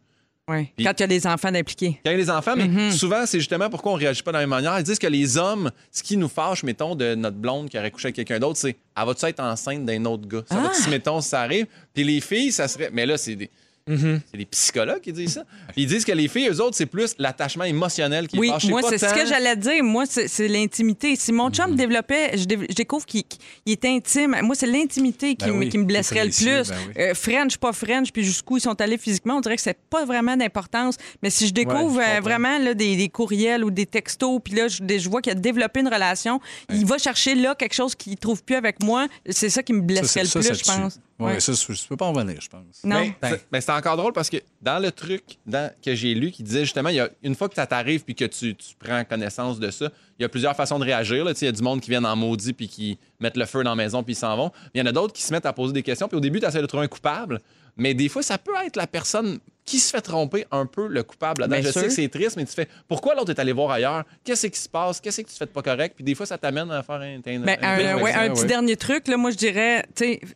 Puis- 0.47 0.85
Quand 0.85 0.93
il 0.97 1.01
y 1.01 1.03
a 1.03 1.07
des 1.07 1.27
enfants 1.27 1.51
d'impliquer. 1.51 1.99
Quand 2.03 2.11
il 2.11 2.13
y 2.13 2.15
a 2.15 2.17
les 2.17 2.29
enfants, 2.29 2.55
mais 2.55 2.91
souvent, 2.91 3.25
c'est 3.25 3.39
justement 3.39 3.69
pourquoi 3.69 3.91
on 3.91 3.95
réagit 3.95 4.23
pas 4.23 4.31
de 4.31 4.37
la 4.37 4.39
même 4.43 4.49
manière. 4.51 4.79
Ils 4.79 4.83
disent 4.83 4.97
que 4.99 5.05
les 5.07 5.35
hommes, 5.37 5.69
ce 5.91 6.01
qui 6.01 6.15
nous 6.15 6.29
fâche, 6.29 6.63
mettons, 6.63 6.95
de 6.95 7.13
notre 7.13 7.35
blonde 7.37 7.67
qui 7.69 7.77
aurait 7.77 7.91
couché 7.91 8.05
avec 8.07 8.15
quelqu'un 8.15 8.39
d'autre, 8.39 8.57
c'est 8.57 8.77
elle 8.97 9.05
va-tu 9.05 9.25
être 9.25 9.41
enceinte 9.41 9.83
d'un 9.85 10.05
autre 10.05 10.27
gars? 10.29 10.43
Ça 10.49 10.55
va-tu, 10.61 10.81
Ah! 10.85 10.89
mettons, 10.89 11.19
si 11.19 11.27
ça 11.27 11.41
arrive? 11.41 11.67
Puis 11.93 12.05
les 12.05 12.21
filles, 12.21 12.53
ça 12.53 12.69
serait. 12.69 12.89
Mais 12.93 13.05
là, 13.05 13.17
c'est 13.17 13.35
des. 13.35 13.49
C'est 13.89 14.37
des 14.37 14.45
psychologues 14.45 15.01
qui 15.01 15.11
disent 15.13 15.33
ça. 15.33 15.43
Puis 15.73 15.83
ils 15.83 15.87
disent 15.87 16.05
que 16.05 16.11
les 16.11 16.27
filles, 16.27 16.49
eux 16.49 16.61
autres, 16.61 16.75
c'est 16.75 16.85
plus 16.85 17.15
l'attachement 17.17 17.63
émotionnel 17.63 18.27
qui 18.27 18.37
Oui, 18.37 18.49
fâche. 18.49 18.65
moi, 18.67 18.81
pas 18.81 18.89
c'est 18.89 18.97
ce 18.99 19.13
que 19.13 19.25
j'allais 19.25 19.55
dire. 19.55 19.83
Moi, 19.83 20.05
c'est 20.05 20.47
l'intimité. 20.47 21.15
Si 21.15 21.31
mon 21.31 21.49
chum 21.49 21.75
développait, 21.75 22.37
je, 22.37 22.45
dé- 22.45 22.67
je 22.69 22.75
découvre 22.75 23.05
qu'il 23.05 23.23
est 23.65 23.85
intime. 23.85 24.35
Moi, 24.43 24.55
c'est 24.55 24.67
l'intimité 24.67 25.35
qui, 25.35 25.45
Ben 25.45 25.53
me- 25.53 25.59
oui, 25.59 25.69
qui 25.69 25.77
me 25.77 25.85
blesserait 25.85 26.25
le 26.25 26.31
plus. 26.31 26.69
ben 26.69 26.75
oui. 26.87 26.93
Euh, 27.01 27.13
French, 27.13 27.57
pas 27.57 27.73
French, 27.73 28.11
puis 28.11 28.23
jusqu'où 28.23 28.57
ils 28.57 28.61
sont 28.61 28.79
allés 28.81 28.97
physiquement, 28.97 29.37
on 29.37 29.41
dirait 29.41 29.55
que 29.55 29.61
c'est 29.61 29.77
pas 29.89 30.05
vraiment 30.05 30.37
d'importance. 30.37 30.95
Mais 31.23 31.29
si 31.29 31.47
je 31.47 31.53
découvre 31.53 31.97
Ouais, 31.97 32.05
je 32.13 32.17
euh, 32.17 32.21
vraiment 32.21 32.59
là, 32.59 32.73
des, 32.73 32.95
des 32.95 33.09
courriels 33.09 33.63
ou 33.63 33.71
des 33.71 33.85
textos, 33.85 34.39
puis 34.43 34.53
là, 34.55 34.67
je, 34.67 34.79
je 34.97 35.09
vois 35.09 35.21
qu'il 35.21 35.31
a 35.31 35.35
développé 35.35 35.79
une 35.79 35.87
relation, 35.87 36.39
il 36.71 36.85
va 36.85 36.97
chercher 36.97 37.35
là 37.35 37.55
quelque 37.55 37.73
chose 37.73 37.95
qu'il 37.95 38.15
trouve 38.17 38.43
plus 38.43 38.55
avec 38.55 38.83
moi. 38.83 39.07
C'est 39.29 39.49
ça 39.49 39.63
qui 39.63 39.73
me 39.73 39.81
blesserait 39.81 40.21
le 40.23 40.27
ça, 40.27 40.39
plus, 40.39 40.47
ça 40.47 40.53
je 40.53 40.59
tue. 40.93 40.99
Ouais, 41.19 41.33
Ouais. 41.33 41.39
ça, 41.41 41.51
je 41.51 41.73
je 41.73 41.87
peux 41.87 41.97
pas 41.97 42.05
en 42.05 42.13
revenir, 42.13 42.39
je 42.39 42.47
pense. 42.47 42.81
Non. 42.83 43.01
Mais, 43.01 43.29
c'est- 43.29 43.47
mais 43.51 43.61
c'est 43.61 43.71
encore 43.73 43.97
drôle 43.97 44.13
parce 44.13 44.29
que 44.29 44.37
dans 44.61 44.79
le 44.79 44.89
truc 44.91 45.23
dans- 45.45 45.69
que 45.83 45.93
j'ai 45.93 46.13
lu 46.15 46.31
qui 46.31 46.43
disait 46.43 46.61
justement, 46.61 46.89
il 46.89 46.95
y 46.95 46.99
a, 47.01 47.09
une 47.23 47.35
fois 47.35 47.49
que 47.49 47.55
ça 47.55 47.67
t'arrive 47.67 48.03
puis 48.05 48.15
que 48.15 48.23
tu, 48.25 48.55
tu 48.55 48.75
prends 48.79 49.03
connaissance 49.03 49.59
de 49.59 49.69
ça, 49.69 49.89
il 50.17 50.21
y 50.23 50.25
a 50.25 50.29
plusieurs 50.29 50.55
façons 50.55 50.79
de 50.79 50.85
réagir. 50.85 51.25
là. 51.25 51.33
Tu 51.33 51.39
sais, 51.39 51.45
Il 51.45 51.49
y 51.49 51.49
a 51.49 51.53
du 51.53 51.61
monde 51.61 51.81
qui 51.81 51.89
vient 51.89 52.03
en 52.05 52.15
maudit 52.15 52.53
puis 52.53 52.67
qui 52.69 52.97
mettent 53.19 53.37
le 53.37 53.45
feu 53.45 53.63
dans 53.63 53.71
la 53.71 53.75
maison 53.75 54.01
puis 54.01 54.13
ils 54.13 54.17
s'en 54.17 54.35
vont. 54.37 54.51
Il 54.73 54.79
y 54.79 54.81
en 54.81 54.85
a 54.85 54.91
d'autres 54.93 55.13
qui 55.13 55.21
se 55.21 55.33
mettent 55.33 55.45
à 55.45 55.51
poser 55.53 55.73
des 55.73 55.83
questions. 55.83 56.07
Puis 56.07 56.17
au 56.17 56.21
début, 56.21 56.39
tu 56.39 56.45
essaies 56.45 56.61
de 56.61 56.65
trouver 56.67 56.85
un 56.85 56.87
coupable. 56.87 57.41
Mais 57.75 57.93
des 57.93 58.07
fois, 58.09 58.21
ça 58.23 58.37
peut 58.37 58.53
être 58.65 58.75
la 58.77 58.87
personne 58.87 59.39
qui 59.69 59.79
se 59.79 59.91
fait 59.91 60.01
tromper 60.01 60.45
un 60.51 60.65
peu 60.65 60.87
le 60.87 61.03
coupable? 61.03 61.41
là-dedans. 61.41 61.57
Bien 61.59 61.65
Je 61.67 61.71
sûr. 61.71 61.81
sais 61.81 61.87
que 61.87 61.93
c'est 61.93 62.09
triste, 62.09 62.37
mais 62.37 62.45
tu 62.45 62.53
fais 62.53 62.67
pourquoi 62.87 63.13
l'autre 63.13 63.29
est 63.29 63.39
allé 63.39 63.51
voir 63.51 63.71
ailleurs? 63.71 64.03
Qu'est-ce 64.23 64.47
qui 64.47 64.59
se 64.59 64.67
passe? 64.67 64.99
Qu'est-ce 64.99 65.21
que 65.21 65.29
tu 65.29 65.35
fais 65.35 65.45
de 65.45 65.51
pas 65.51 65.61
correct? 65.61 65.93
Puis 65.95 66.03
des 66.03 66.15
fois, 66.15 66.25
ça 66.25 66.37
t'amène 66.37 66.71
à 66.71 66.81
faire 66.81 66.95
un. 66.95 67.17
un- 67.17 67.19
Ben, 67.19 67.57
un- 67.61 67.67
un, 67.67 67.97
un- 67.97 68.01
ouais, 68.01 68.13
un 68.13 68.21
ouais. 68.23 68.29
petit 68.33 68.45
dernier 68.45 68.75
truc, 68.75 69.07
là, 69.07 69.17
moi 69.17 69.29
je 69.31 69.37
dirais, 69.37 69.85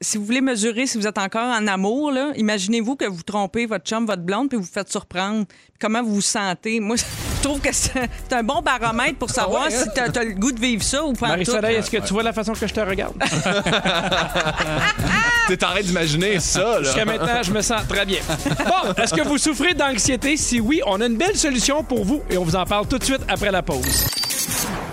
si 0.02 0.18
vous 0.18 0.26
voulez 0.26 0.42
mesurer 0.42 0.86
si 0.86 0.98
vous 0.98 1.08
êtes 1.08 1.18
encore 1.18 1.48
en 1.48 1.66
amour, 1.68 2.12
là, 2.12 2.32
imaginez-vous 2.36 2.96
que 2.96 3.06
vous 3.06 3.24
trompez 3.24 3.66
votre 3.66 3.86
chum, 3.86 4.06
votre 4.06 4.22
blonde, 4.22 4.50
puis 4.50 4.58
vous 4.58 4.64
faites 4.66 4.90
surprendre. 4.92 5.46
Comment 5.80 6.04
vous 6.04 6.16
vous 6.16 6.22
sentez? 6.22 6.80
Moi, 6.80 6.96
trouve 7.44 7.60
que 7.60 7.70
c'est 7.72 8.10
un 8.32 8.44
bon 8.44 8.62
baromètre 8.62 9.18
pour 9.18 9.30
savoir 9.30 9.70
si 9.70 9.86
t'as 9.94 10.06
as 10.06 10.24
le 10.24 10.34
goût 10.34 10.52
de 10.52 10.60
vivre 10.60 10.84
ça 10.84 11.04
ou 11.04 11.14
pas. 11.14 11.28
Marie-Soleil, 11.28 11.76
est-ce 11.78 11.92
que 11.92 11.98
tu 11.98 12.14
vois 12.14 12.24
la 12.24 12.34
façon 12.34 12.54
que 12.54 12.66
je 12.66 12.74
te 12.74 12.80
regarde? 12.80 13.14
T'es 15.48 15.64
en 15.64 15.72
train 15.72 15.82
d'imaginer 15.82 16.40
ça, 16.40 16.80
là. 16.80 16.84
Jusqu'à 16.84 17.06
maintenant, 17.06 17.44
je 17.44 17.52
me 17.52 17.62
sens 17.62 17.82
très 17.88 18.06
bien. 18.06 18.20
Bon, 18.66 18.94
est-ce 19.02 19.14
que 19.14 19.22
vous 19.22 19.38
souffrez 19.38 19.74
d'anxiété? 19.74 20.38
Si 20.38 20.60
oui, 20.62 20.82
on 20.86 21.02
a 21.02 21.06
une 21.06 21.18
belle 21.18 21.36
solution 21.36 21.84
pour 21.84 22.06
vous 22.06 22.24
et 22.30 22.38
on 22.38 22.44
vous 22.44 22.56
en 22.56 22.66
parle 22.66 22.88
tout 22.88 22.98
de 22.98 23.04
suite 23.04 23.22
après 23.28 23.52
la 23.52 23.62
pause. 23.62 24.08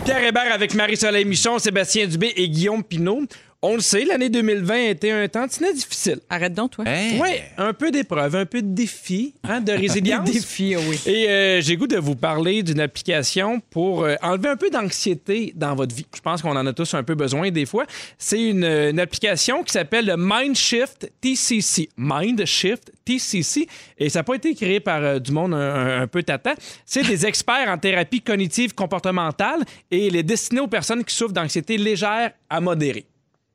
Pierre 0.04 0.24
Hébert 0.24 0.52
avec 0.52 0.74
Marie-Soleil 0.74 1.24
Michon, 1.24 1.58
Sébastien 1.58 2.06
Dubé 2.06 2.32
et 2.36 2.48
Guillaume 2.48 2.82
Pinault. 2.82 3.22
On 3.62 3.74
le 3.74 3.80
sait, 3.80 4.06
l'année 4.06 4.30
2020 4.30 4.74
a 4.74 4.88
été 4.88 5.12
un 5.12 5.28
tantinet 5.28 5.74
difficile. 5.74 6.18
Arrête 6.30 6.54
donc, 6.54 6.70
toi. 6.70 6.84
Hein? 6.88 7.18
Oui, 7.20 7.28
un 7.58 7.74
peu 7.74 7.90
d'épreuve, 7.90 8.34
un 8.34 8.46
peu 8.46 8.62
de 8.62 8.74
défi, 8.74 9.34
hein, 9.44 9.60
de 9.60 9.72
résilience. 9.78 10.24
Des 10.24 10.32
défis, 10.32 10.76
oui. 10.76 10.98
Et 11.04 11.28
euh, 11.28 11.60
j'ai 11.60 11.76
goût 11.76 11.86
de 11.86 11.98
vous 11.98 12.14
parler 12.16 12.62
d'une 12.62 12.80
application 12.80 13.60
pour 13.68 14.04
euh, 14.04 14.14
enlever 14.22 14.48
un 14.48 14.56
peu 14.56 14.70
d'anxiété 14.70 15.52
dans 15.54 15.74
votre 15.74 15.94
vie. 15.94 16.06
Je 16.16 16.22
pense 16.22 16.40
qu'on 16.40 16.56
en 16.56 16.66
a 16.66 16.72
tous 16.72 16.94
un 16.94 17.02
peu 17.02 17.14
besoin 17.14 17.50
des 17.50 17.66
fois. 17.66 17.84
C'est 18.16 18.40
une, 18.40 18.64
une 18.64 18.98
application 18.98 19.62
qui 19.62 19.74
s'appelle 19.74 20.06
le 20.06 20.16
Mindshift 20.16 21.10
TCC. 21.20 21.90
Mindshift 21.98 22.90
TCC. 23.04 23.68
Et 23.98 24.08
ça 24.08 24.20
n'a 24.20 24.22
pas 24.24 24.36
été 24.36 24.54
créé 24.54 24.80
par 24.80 25.02
euh, 25.04 25.18
du 25.18 25.32
monde 25.32 25.52
un, 25.52 25.58
un- 25.58 26.00
un 26.02 26.06
peu 26.06 26.22
tata. 26.22 26.54
C'est 26.86 27.02
des 27.06 27.26
experts 27.26 27.68
en 27.68 27.76
thérapie 27.76 28.22
cognitive 28.22 28.74
comportementale 28.74 29.60
et 29.90 30.06
il 30.06 30.16
est 30.16 30.22
destiné 30.22 30.62
aux 30.62 30.66
personnes 30.68 31.04
qui 31.04 31.14
souffrent 31.14 31.34
d'anxiété 31.34 31.76
légère 31.76 32.30
à 32.48 32.60
modérée. 32.62 33.04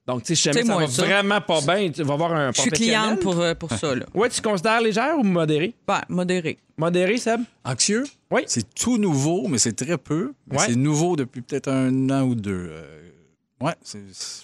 Donc, 0.07 0.21
tu 0.21 0.27
sais, 0.27 0.35
si 0.35 0.43
jamais 0.43 0.61
C'est 0.61 0.67
ça 0.67 0.77
va 0.77 0.87
ça. 0.87 1.03
vraiment 1.03 1.41
pas 1.41 1.61
bien, 1.61 1.89
tu 1.89 2.03
vas 2.03 2.15
voir 2.15 2.31
un 2.33 2.51
Je 2.51 2.61
suis 2.61 2.69
cliente 2.71 3.19
pour, 3.21 3.39
euh, 3.39 3.55
pour 3.55 3.71
ça, 3.73 3.95
là. 3.95 4.05
Ouais, 4.13 4.29
tu 4.29 4.39
considères 4.41 4.79
légère 4.81 5.17
ou 5.17 5.23
modérée? 5.23 5.73
Ben, 5.87 6.01
modéré. 6.09 6.59
Modéré, 6.77 7.17
Seb? 7.17 7.41
Anxieux? 7.63 8.03
Oui. 8.29 8.43
C'est 8.45 8.73
tout 8.75 8.97
nouveau, 8.99 9.47
mais 9.47 9.57
c'est 9.57 9.73
très 9.73 9.97
peu. 9.97 10.33
Ouais. 10.51 10.59
C'est 10.59 10.75
nouveau 10.75 11.15
depuis 11.15 11.41
peut-être 11.41 11.69
un 11.69 12.09
an 12.11 12.21
ou 12.23 12.35
deux. 12.35 12.69
Euh, 12.71 13.01
Ouais, 13.61 13.71
je 13.85 13.97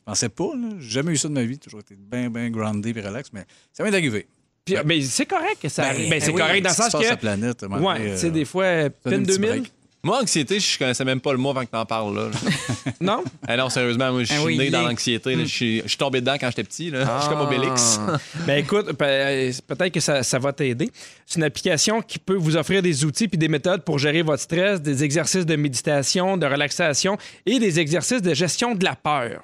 pensais 0.05 0.29
pas. 0.29 0.51
là. 0.55 0.69
J'ai 0.79 0.89
jamais 0.89 1.11
eu 1.11 1.17
ça 1.17 1.27
de 1.27 1.33
ma 1.33 1.43
vie. 1.43 1.53
J'ai 1.55 1.57
toujours 1.59 1.81
été 1.81 1.95
bien, 1.97 2.29
bien 2.29 2.49
groundé 2.49 2.93
et 2.95 3.01
relax, 3.01 3.29
mais 3.33 3.43
ça 3.73 3.83
vient 3.83 3.91
d'arriver. 3.91 4.25
Puis, 4.63 4.75
mais 4.85 5.01
c'est 5.01 5.25
correct 5.25 5.57
que 5.61 5.67
ça 5.67 5.81
Ben, 5.83 5.89
arrive. 5.89 6.09
Ben, 6.09 6.21
c'est 6.21 6.31
oui, 6.31 6.37
correct 6.39 6.61
dans 6.63 6.69
le 6.69 6.75
sens 6.75 6.91
que. 6.93 7.03
la 7.09 7.17
planète, 7.17 7.61
ouais, 7.69 8.11
tu 8.13 8.17
sais, 8.17 8.27
euh, 8.27 8.29
des 8.31 8.45
fois, 8.45 8.89
petit 8.89 9.17
2000. 9.19 9.49
break. 9.49 9.71
Moi, 10.03 10.19
anxiété, 10.19 10.59
je 10.59 10.79
connaissais 10.79 11.05
même 11.05 11.19
pas 11.21 11.31
le 11.31 11.37
mot 11.37 11.51
avant 11.51 11.61
que 11.63 11.69
t'en 11.69 11.85
parles, 11.85 12.15
là. 12.15 12.29
Non? 13.01 13.23
Eh 13.47 13.55
non, 13.55 13.69
sérieusement, 13.69 14.11
moi, 14.11 14.23
je 14.23 14.33
Ah 14.33 14.37
suis 14.37 14.45
oui, 14.45 14.57
né 14.57 14.65
il 14.65 14.71
dans 14.71 14.81
est- 14.81 14.89
l'anxiété. 14.89 15.35
là. 15.35 15.43
Je 15.43 15.49
suis 15.49 15.81
je 15.83 15.87
suis 15.89 15.97
tombé 15.97 16.21
dedans 16.21 16.35
quand 16.39 16.47
j'étais 16.49 16.63
petit, 16.63 16.89
là. 16.89 17.17
Je 17.17 17.25
suis 17.25 17.29
comme 17.29 17.41
Obélix. 17.41 17.99
Ah. 18.07 18.17
ben 18.47 18.57
écoute, 18.57 18.93
pe- 18.93 19.03
euh, 19.05 19.51
peut-être 19.67 19.93
que 19.93 19.99
ça, 19.99 20.23
ça 20.23 20.39
va 20.39 20.53
t'aider. 20.53 20.89
C'est 21.27 21.37
une 21.37 21.43
application 21.43 22.01
qui 22.01 22.17
peut 22.17 22.35
vous 22.35 22.57
offrir 22.57 22.81
des 22.81 23.05
outils 23.05 23.27
puis 23.27 23.37
des 23.37 23.47
méthodes 23.47 23.83
pour 23.83 23.99
gérer 23.99 24.23
votre 24.23 24.41
stress, 24.41 24.81
des 24.81 25.03
exercices 25.03 25.45
de 25.45 25.55
méditation, 25.55 26.35
de 26.35 26.45
relaxation 26.47 27.17
et 27.45 27.59
des 27.59 27.79
exercices 27.79 28.21
de 28.23 28.33
gestion 28.33 28.73
de 28.73 28.83
la 28.83 28.95
peur. 28.95 29.41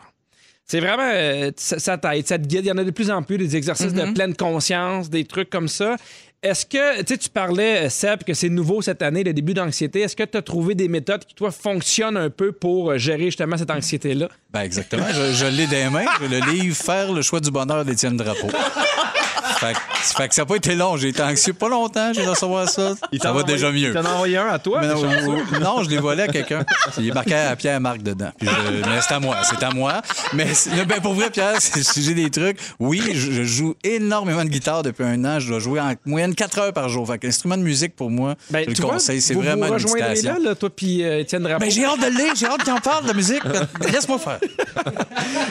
C'est 0.70 0.82
vraiment, 0.82 1.10
euh, 1.14 1.50
ça, 1.56 1.80
ça 1.80 1.98
t'aide, 1.98 2.28
ça 2.28 2.38
te 2.38 2.46
guide. 2.46 2.66
Il 2.66 2.68
y 2.68 2.72
en 2.72 2.78
a 2.78 2.84
de 2.84 2.92
plus 2.92 3.10
en 3.10 3.24
plus 3.24 3.38
des 3.38 3.56
exercices 3.56 3.94
de 3.94 4.12
pleine 4.12 4.36
conscience, 4.36 5.10
des 5.10 5.24
trucs 5.24 5.50
comme 5.50 5.70
ça. 5.70 5.96
Est-ce 6.44 6.68
que, 6.68 7.00
tu 7.00 7.06
sais, 7.08 7.18
tu 7.18 7.30
parlais, 7.30 7.88
euh, 7.88 7.90
Seb, 7.90 8.24
que 8.24 8.36
c'est 8.36 8.50
nouveau 8.50 8.84
cette 8.84 9.02
année, 9.02 9.24
le 9.24 9.34
début 9.34 9.56
d'anxiété. 9.56 10.02
Est-ce 10.02 10.16
que 10.16 10.24
tu 10.24 10.38
as 10.38 10.44
trouvé 10.44 10.76
des 10.76 10.88
méthodes 10.88 11.26
qui, 11.26 11.34
toi, 11.34 11.50
fonctionnent 11.50 12.16
un 12.16 12.30
peu 12.30 12.52
pour 12.52 12.92
euh, 12.92 12.98
gérer 13.00 13.26
justement 13.26 13.58
cette 13.58 13.72
anxiété-là? 13.72 14.30
Ben 14.52 14.62
exactement. 14.62 15.08
Je, 15.12 15.34
je 15.34 15.46
l'ai 15.48 15.66
des 15.66 15.90
mains. 15.90 16.06
Je 16.22 16.28
le 16.28 16.40
livre 16.52 16.76
Faire 16.76 17.12
le 17.12 17.24
choix 17.24 17.40
du 17.40 17.50
bonheur 17.50 17.84
d'Étienne 17.84 18.18
Drapeau. 18.18 18.50
fait, 19.60 19.74
que- 19.74 19.80
fait 20.18 20.28
que 20.30 20.36
ça 20.36 20.42
n'a 20.42 20.46
pas 20.46 20.56
été 20.56 20.76
long. 20.76 20.98
J'ai 20.98 21.10
été 21.10 21.22
anxieux 21.22 21.54
pas 21.54 21.70
longtemps. 21.70 22.12
J'ai 22.14 22.26
recevoir 22.26 22.70
ça. 22.70 22.94
ça 23.22 23.32
va 23.32 23.44
déjà 23.44 23.72
mieux. 23.72 23.92
Tu 23.92 23.98
en 23.98 24.06
as 24.06 24.10
envoyé 24.12 24.38
un 24.38 24.48
à 24.48 24.60
toi? 24.60 24.80
Mais 24.82 24.88
non, 24.88 25.04
euh, 25.04 25.60
non, 25.62 25.84
je 25.84 25.90
l'ai 25.90 25.98
volé 25.98 26.24
à 26.24 26.28
quelqu'un. 26.28 26.66
Il 26.98 27.08
est 27.10 27.14
marqué 27.14 27.34
à 27.36 27.56
Pierre 27.56 27.80
Marc 27.82 28.02
dedans. 28.02 28.32
Puis 28.40 28.48
je- 28.48 28.90
mais 28.90 29.02
c'est 29.02 29.14
à 29.14 29.20
moi, 29.20 29.38
c'est 29.44 29.64
à 29.64 29.72
moi. 29.72 30.02
Mais 30.34 30.48
ben, 30.88 31.02
pour 31.02 31.14
vrai, 31.14 31.30
Pierre, 31.30 31.60
si 31.62 32.04
j'ai 32.04 32.14
des 32.14 32.30
trucs. 32.30 32.60
Oui, 32.80 33.02
je, 33.14 33.32
je 33.32 33.44
joue 33.44 33.76
énormément 33.84 34.44
de 34.44 34.50
guitare 34.50 34.84
depuis 34.84 35.04
un 35.04 35.24
an. 35.26 35.40
Je 35.40 35.48
dois 35.50 35.60
jouer 35.60 35.80
en 35.80 35.94
moyenne 36.06 36.36
4 36.36 36.60
heures 36.60 36.74
par 36.74 36.90
jour. 36.90 37.08
Fait 37.08 37.18
que 37.18 37.28
l'instrument 37.28 37.58
de 37.58 37.64
musique, 37.64 37.96
pour 37.96 38.10
moi, 38.10 38.36
Ben, 38.50 38.64
je 38.68 38.70
le 38.74 38.82
vois, 38.82 38.94
conseille. 38.94 39.22
C'est 39.22 39.34
vraiment 39.34 39.68
vous 39.68 39.74
une 39.78 39.94
méditation. 39.94 40.34
là, 40.34 40.40
là, 40.50 40.56
toi 40.56 40.70
puis 40.70 41.04
euh, 41.04 41.20
Étienne 41.20 41.44
Drapeau. 41.44 41.60
Ben, 41.60 41.72
j'ai 41.72 41.86
hâte 41.86 42.00
de 42.00 42.06
le 42.06 42.12
lire, 42.18 42.34
j'ai 42.36 42.46
hâte 42.46 42.64
qu'il 42.64 42.74
en 42.74 42.80
parle 42.80 43.04
de 43.04 43.08
la 43.10 43.14
musique. 43.14 43.44
Ben, 43.46 43.68
Laisse-moi 43.92 44.20
faire. 44.20 44.40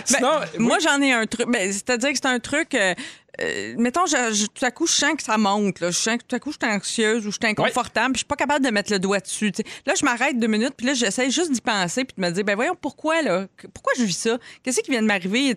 Sinon, 0.05 0.29
Moi, 0.59 0.79
j'en 0.83 1.01
ai 1.01 1.13
un 1.13 1.27
truc. 1.27 1.47
Ben, 1.51 1.73
C'est-à-dire 1.73 2.11
que 2.11 2.17
c'est 2.17 2.27
un 2.29 2.39
truc. 2.39 2.75
euh, 2.75 2.95
euh, 3.41 3.75
mettons, 3.79 4.07
je- 4.07 4.33
je- 4.35 4.47
tout 4.47 4.65
à 4.65 4.71
coup, 4.71 4.87
je 4.87 4.93
sens 4.93 5.15
que 5.17 5.23
ça 5.23 5.37
monte. 5.39 5.81
Là. 5.81 5.91
Je 5.91 5.97
sens 5.99 6.17
que 6.19 6.25
tout 6.27 6.37
à 6.37 6.39
coup, 6.39 6.53
je 6.53 6.59
suis 6.65 6.75
anxieuse 6.75 7.27
ou 7.27 7.31
je 7.31 7.37
suis 7.41 7.51
inconfortable, 7.51 8.13
puis 8.13 8.19
je 8.19 8.21
suis 8.21 8.27
pas 8.27 8.37
capable 8.37 8.65
de 8.65 8.71
mettre 8.71 8.93
le 8.93 8.99
doigt 8.99 9.21
dessus. 9.21 9.53
Là, 9.87 9.95
je 9.99 10.05
m'arrête 10.05 10.39
deux 10.39 10.47
minutes, 10.47 10.75
puis 10.77 10.87
là, 10.87 10.95
j'essaie 10.95 11.31
juste 11.31 11.53
d'y 11.53 11.61
penser, 11.61 12.05
puis 12.05 12.15
de 12.17 12.27
me 12.27 12.31
dire, 12.33 12.45
ben 12.45 12.55
voyons, 12.55 12.77
pourquoi, 12.81 13.23
là? 13.23 13.47
Pourquoi 13.75 13.93
je 13.99 14.05
vis 14.05 14.17
ça? 14.19 14.39
Qu'est-ce 14.63 14.81
qui 14.81 14.91
vient 14.91 15.03
de 15.03 15.07
m'arriver? 15.07 15.55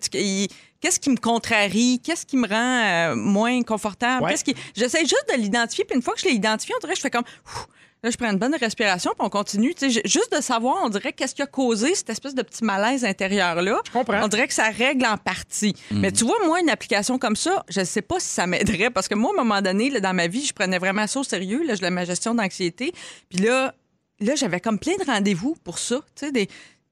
Qu'est-ce 0.81 0.99
qui 0.99 1.09
me 1.09 1.17
contrarie? 1.17 1.99
Qu'est-ce 2.03 2.25
qui 2.25 2.37
me 2.37 2.47
rend 2.47 3.11
euh, 3.11 3.15
moins 3.15 3.61
confortable? 3.63 4.23
Ouais. 4.23 4.31
Qu'est-ce 4.31 4.43
qui... 4.45 4.55
J'essaie 4.75 5.01
juste 5.01 5.25
de 5.33 5.41
l'identifier, 5.41 5.83
puis 5.85 5.95
une 5.95 6.01
fois 6.01 6.13
que 6.13 6.21
je 6.21 6.25
l'ai 6.25 6.33
identifié, 6.35 6.73
on 6.75 6.79
dirait 6.79 6.93
que 6.93 6.97
je 6.97 7.01
fais 7.01 7.09
comme... 7.09 7.25
Ouf, 7.45 7.67
Là, 8.01 8.09
je 8.11 8.15
prends 8.17 8.31
une 8.31 8.37
bonne 8.39 8.55
respiration, 8.55 9.11
puis 9.17 9.25
on 9.25 9.29
continue. 9.29 9.73
Tu 9.75 9.87
sais, 9.87 9.89
ju- 9.89 10.01
juste 10.05 10.33
de 10.33 10.41
savoir, 10.41 10.77
on 10.85 10.89
dirait 10.89 11.11
qu'est-ce 11.11 11.35
qui 11.35 11.41
a 11.41 11.45
causé 11.47 11.95
cette 11.95 12.09
espèce 12.09 12.33
de 12.33 12.41
petit 12.43 12.63
malaise 12.63 13.03
intérieur-là. 13.03 13.81
Je 13.85 13.91
comprends. 13.91 14.23
On 14.23 14.27
dirait 14.29 14.47
que 14.47 14.53
ça 14.53 14.69
règle 14.69 15.05
en 15.05 15.17
partie. 15.17 15.75
Mais 15.91 16.11
tu 16.13 16.23
vois, 16.23 16.37
moi, 16.45 16.61
une 16.61 16.69
application 16.69 17.17
comme 17.19 17.35
ça, 17.35 17.65
je 17.67 17.81
ne 17.81 17.85
sais 17.85 18.01
pas 18.01 18.19
si 18.21 18.27
ça 18.27 18.47
m'aiderait 18.47 18.89
parce 18.89 19.07
que 19.09 19.15
moi, 19.15 19.31
à 19.35 19.41
un 19.41 19.43
moment 19.43 19.61
donné, 19.61 19.89
là, 19.89 19.99
dans 19.99 20.13
ma 20.13 20.27
vie, 20.27 20.45
je 20.45 20.53
prenais 20.53 20.77
vraiment 20.77 21.07
ça 21.07 21.19
au 21.19 21.23
sérieux, 21.23 21.63
là, 21.65 21.75
je- 21.75 21.85
ma 21.89 22.05
gestion 22.05 22.33
d'anxiété. 22.35 22.93
Puis 23.29 23.39
là, 23.39 23.73
là 24.21 24.35
j'avais 24.35 24.61
comme 24.61 24.79
plein 24.79 24.95
de 24.97 25.03
rendez-vous 25.05 25.57
pour 25.65 25.77
ça. 25.79 25.97
Tu 26.15 26.25
sais, 26.27 26.31
des. 26.31 26.47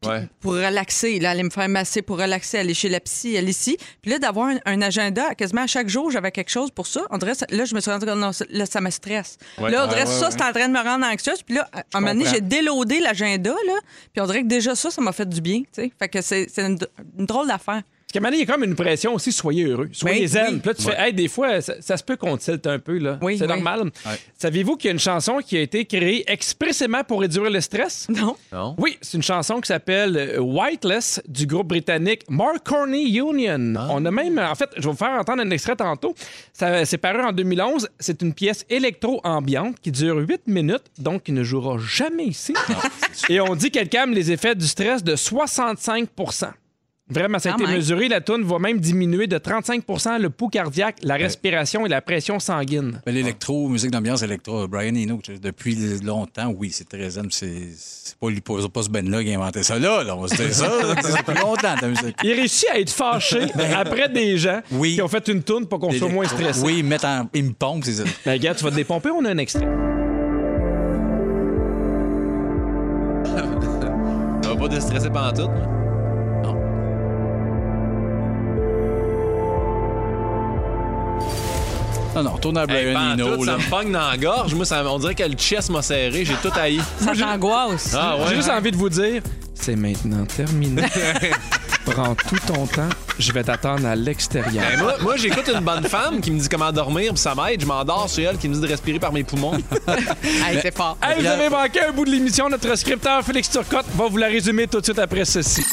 Ouais. 0.05 0.27
Pour 0.41 0.53
relaxer, 0.53 1.19
là, 1.19 1.31
aller 1.31 1.41
me 1.41 1.49
faire 1.49 1.67
masser, 1.67 2.03
pour 2.03 2.19
relaxer, 2.19 2.59
aller 2.59 2.75
chez 2.75 2.87
la 2.87 2.99
psy, 2.99 3.35
aller 3.35 3.49
ici. 3.49 3.77
Puis 4.01 4.11
là, 4.11 4.19
d'avoir 4.19 4.49
un, 4.49 4.57
un 4.65 4.81
agenda, 4.83 5.33
quasiment 5.33 5.63
à 5.63 5.67
chaque 5.67 5.89
jour, 5.89 6.11
j'avais 6.11 6.31
quelque 6.31 6.51
chose 6.51 6.69
pour 6.69 6.85
ça. 6.85 7.01
On 7.09 7.17
dirait, 7.17 7.33
là, 7.49 7.65
je 7.65 7.73
me 7.73 7.79
suis 7.79 7.89
rendu 7.89 8.05
compte, 8.05 8.17
non, 8.19 8.29
là, 8.51 8.65
ça 8.67 8.79
me 8.79 8.91
stresse. 8.91 9.37
Ouais. 9.57 9.71
Là, 9.71 9.85
on 9.85 9.87
dirait, 9.87 10.05
ouais, 10.05 10.19
ça, 10.19 10.29
c'est 10.29 10.43
en 10.43 10.51
train 10.53 10.67
de 10.67 10.73
me 10.73 10.83
rendre 10.83 11.03
anxieuse. 11.05 11.41
Puis 11.41 11.55
là, 11.55 11.67
à 11.73 11.79
un 11.95 11.99
moment 11.99 12.13
donné, 12.13 12.25
j'ai 12.29 12.41
déloadé 12.41 12.99
l'agenda, 12.99 13.49
là. 13.65 13.73
Puis 14.13 14.21
on 14.21 14.27
dirait 14.27 14.43
que 14.43 14.47
déjà 14.47 14.75
ça, 14.75 14.91
ça 14.91 15.01
m'a 15.01 15.11
fait 15.13 15.27
du 15.27 15.41
bien, 15.41 15.61
tu 15.61 15.81
sais. 15.81 15.91
Fait 15.97 16.09
que 16.09 16.21
c'est 16.21 16.47
c'est 16.47 16.61
une, 16.61 16.77
une 17.17 17.25
drôle 17.25 17.47
d'affaire. 17.47 17.81
Parce 18.07 18.13
qu'à 18.13 18.19
un 18.19 18.21
moment 18.21 18.29
donné, 18.31 18.43
il 18.43 18.47
y 18.47 18.49
a 18.49 18.53
comme 18.53 18.63
une 18.63 18.75
pression 18.75 19.13
aussi, 19.15 19.33
soyez 19.33 19.65
heureux, 19.65 19.89
soyez 19.91 20.21
Ben, 20.21 20.27
zen. 20.29 20.45
oui. 20.53 20.59
Puis 20.59 20.67
là, 20.69 20.73
tu 20.75 20.81
fais, 20.83 20.95
hey, 20.97 21.13
des 21.13 21.27
fois, 21.27 21.59
ça, 21.59 21.73
ça 21.81 21.97
se 21.97 22.03
peut 22.05 22.15
qu'on 22.15 22.37
tilte 22.37 22.65
un 22.65 22.79
peu, 22.79 22.99
là. 22.99 23.19
Oui, 23.21 23.37
c'est 23.37 23.43
oui. 23.43 23.49
normal. 23.49 23.91
Saviez-vous 24.37 24.77
qu'il 24.77 24.87
y 24.87 24.91
a 24.91 24.93
une 24.93 24.99
chanson 24.99 25.39
qui 25.45 25.57
a 25.57 25.59
été 25.59 25.83
créée 25.83 26.23
expressément 26.31 27.03
pour 27.03 27.19
réduire 27.19 27.49
le 27.49 27.59
stress? 27.59 28.07
Non. 28.09 28.37
Non? 28.53 28.75
Oui, 28.77 28.97
c'est 29.01 29.17
une 29.17 29.23
chanson 29.23 29.59
qui 29.59 29.67
s'appelle 29.67 30.15
euh, 30.15 30.39
Whiteless 30.39 31.21
du 31.27 31.45
groupe 31.45 31.67
britannique 31.67 32.21
Marconi 32.29 33.09
Union. 33.17 33.73
On 33.89 34.05
a 34.05 34.11
même, 34.11 34.39
en 34.39 34.55
fait, 34.55 34.69
je 34.77 34.83
vais 34.83 34.89
vous 34.91 34.95
faire 34.95 35.09
entendre 35.19 35.41
un 35.41 35.49
extrait 35.49 35.75
tantôt. 35.75 36.15
Ça, 36.53 36.85
c'est 36.85 36.97
paru 36.97 37.21
en 37.23 37.33
2011. 37.33 37.89
C'est 37.99 38.21
une 38.21 38.33
pièce 38.33 38.65
électro-ambiante 38.69 39.81
qui 39.81 39.91
dure 39.91 40.15
8 40.15 40.47
minutes, 40.47 40.83
donc 40.97 41.23
qui 41.23 41.33
ne 41.33 41.43
jouera 41.43 41.77
jamais 41.77 42.23
ici. 42.27 42.53
Et 43.27 43.41
on 43.41 43.53
dit 43.53 43.69
qu'elle 43.69 43.89
calme 43.89 44.13
les 44.13 44.31
effets 44.31 44.55
du 44.55 44.65
stress 44.65 45.03
de 45.03 45.17
65 45.17 46.07
Vraiment, 47.09 47.39
ça 47.39 47.49
a 47.49 47.51
Quand 47.53 47.59
été 47.59 47.67
même. 47.67 47.75
mesuré. 47.77 48.07
La 48.09 48.19
toune 48.19 48.43
va 48.43 48.59
même 48.59 48.79
diminuer 48.79 49.27
de 49.27 49.37
35% 49.37 50.19
le 50.19 50.29
pouls 50.29 50.49
cardiaque, 50.49 50.97
la 51.03 51.15
respiration 51.15 51.85
et 51.85 51.89
la 51.89 52.01
pression 52.01 52.39
sanguine. 52.39 53.01
Ben, 53.05 53.15
L'électro, 53.15 53.69
musique 53.69 53.91
d'ambiance 53.91 54.23
électro, 54.23 54.67
Brian 54.67 54.93
Eno, 54.93 55.19
depuis 55.41 55.75
longtemps, 56.03 56.53
oui, 56.57 56.69
c'est 56.73 56.89
très 56.89 57.09
zen. 57.11 57.27
C'est 57.31 57.69
pas, 58.19 58.29
lui, 58.29 58.41
pas, 58.41 58.55
pas 58.73 58.81
ce 58.83 58.89
Ben-là 58.89 59.23
qui 59.23 59.31
a 59.33 59.35
inventé 59.39 59.63
ça 59.63 59.79
là, 59.79 60.03
là, 60.03 60.17
on 60.17 60.27
se 60.27 60.35
ça. 60.35 60.69
C'est 61.01 61.39
longtemps, 61.39 61.75
ta 61.79 61.87
musique. 61.87 62.15
Il 62.23 62.33
réussit 62.33 62.67
à 62.69 62.79
être 62.79 62.89
fâché 62.91 63.39
après 63.75 64.09
des 64.09 64.37
gens 64.37 64.59
Oui. 64.73 64.95
qui 64.95 65.01
ont 65.01 65.07
fait 65.07 65.27
une 65.29 65.43
toune 65.43 65.65
pour 65.65 65.79
qu'on 65.79 65.91
soit 65.91 66.09
moins 66.09 66.27
stressé. 66.27 66.61
Oui, 66.61 66.83
mettre 66.83 67.05
en, 67.05 67.29
il 67.33 67.45
me 67.45 67.53
pompe, 67.53 67.85
c'est 67.85 67.93
ça. 67.93 68.03
Ben, 68.25 68.33
regarde, 68.33 68.57
tu 68.57 68.63
vas 68.65 68.71
te 68.71 68.75
dépomper, 68.75 69.09
on 69.11 69.23
a 69.23 69.29
un 69.31 69.37
extrait. 69.37 69.65
Ça 74.43 74.49
va 74.49 74.55
pas 74.55 74.67
déstresser 74.67 75.09
pendant 75.09 75.31
tout, 75.33 75.49
moi? 75.49 75.86
Non, 82.17 82.23
non, 82.23 82.31
retourne 82.31 82.57
à 82.57 82.61
Hey, 82.63 82.93
Brian 82.93 82.93
pantoute, 83.17 83.33
Eno. 83.33 83.45
ça 83.45 83.51
là. 83.51 83.57
me 83.57 83.69
pogne 83.69 83.91
dans 83.91 84.09
la 84.09 84.17
gorge. 84.17 84.53
Moi, 84.55 84.65
ça- 84.65 84.83
on 84.91 84.99
dirait 84.99 85.15
que 85.15 85.23
le 85.23 85.35
chest 85.35 85.69
m'a 85.69 85.81
serré. 85.81 86.25
J'ai 86.25 86.33
tout 86.35 86.51
haï. 86.55 86.79
Ça 86.99 87.11
t'angoisse. 87.15 87.95
Ah 87.97 88.15
J'ai 88.17 88.29
ouais? 88.29 88.35
juste 88.35 88.49
envie 88.49 88.71
de 88.71 88.77
vous 88.77 88.89
dire, 88.89 89.21
c'est 89.53 89.75
maintenant 89.75 90.25
terminé. 90.25 90.83
Prends 91.85 92.15
tout 92.15 92.37
ton 92.45 92.65
temps, 92.67 92.89
je 93.19 93.31
vais 93.31 93.43
t'attendre 93.43 93.85
à 93.87 93.95
l'extérieur. 93.95 94.63
Ben, 94.71 94.79
moi, 94.81 94.93
moi, 95.01 95.15
j'écoute 95.17 95.49
une 95.53 95.61
bonne 95.61 95.83
femme 95.83 96.21
qui 96.21 96.31
me 96.31 96.39
dit 96.39 96.49
comment 96.49 96.71
dormir, 96.71 97.13
puis 97.13 97.21
ça 97.21 97.33
m'aide. 97.35 97.61
Je 97.61 97.65
m'endors 97.65 98.09
sur 98.09 98.27
elle 98.29 98.37
qui 98.37 98.47
me 98.49 98.53
dit 98.55 98.61
de 98.61 98.67
respirer 98.67 98.99
par 98.99 99.11
mes 99.13 99.23
poumons. 99.23 99.57
Hey, 100.23 100.59
c'est 100.61 100.75
fort. 100.75 100.97
Hey, 101.01 101.19
vous 101.21 101.25
avez 101.27 101.49
manqué 101.49 101.81
un 101.81 101.91
bout 101.91 102.05
de 102.05 102.11
l'émission. 102.11 102.49
Notre 102.49 102.75
scripteur 102.77 103.23
Félix 103.23 103.49
Turcotte 103.49 103.85
va 103.95 104.07
vous 104.07 104.17
la 104.17 104.27
résumer 104.27 104.67
tout 104.67 104.79
de 104.79 104.85
suite 104.85 104.99
après 104.99 105.25
ceci. 105.25 105.63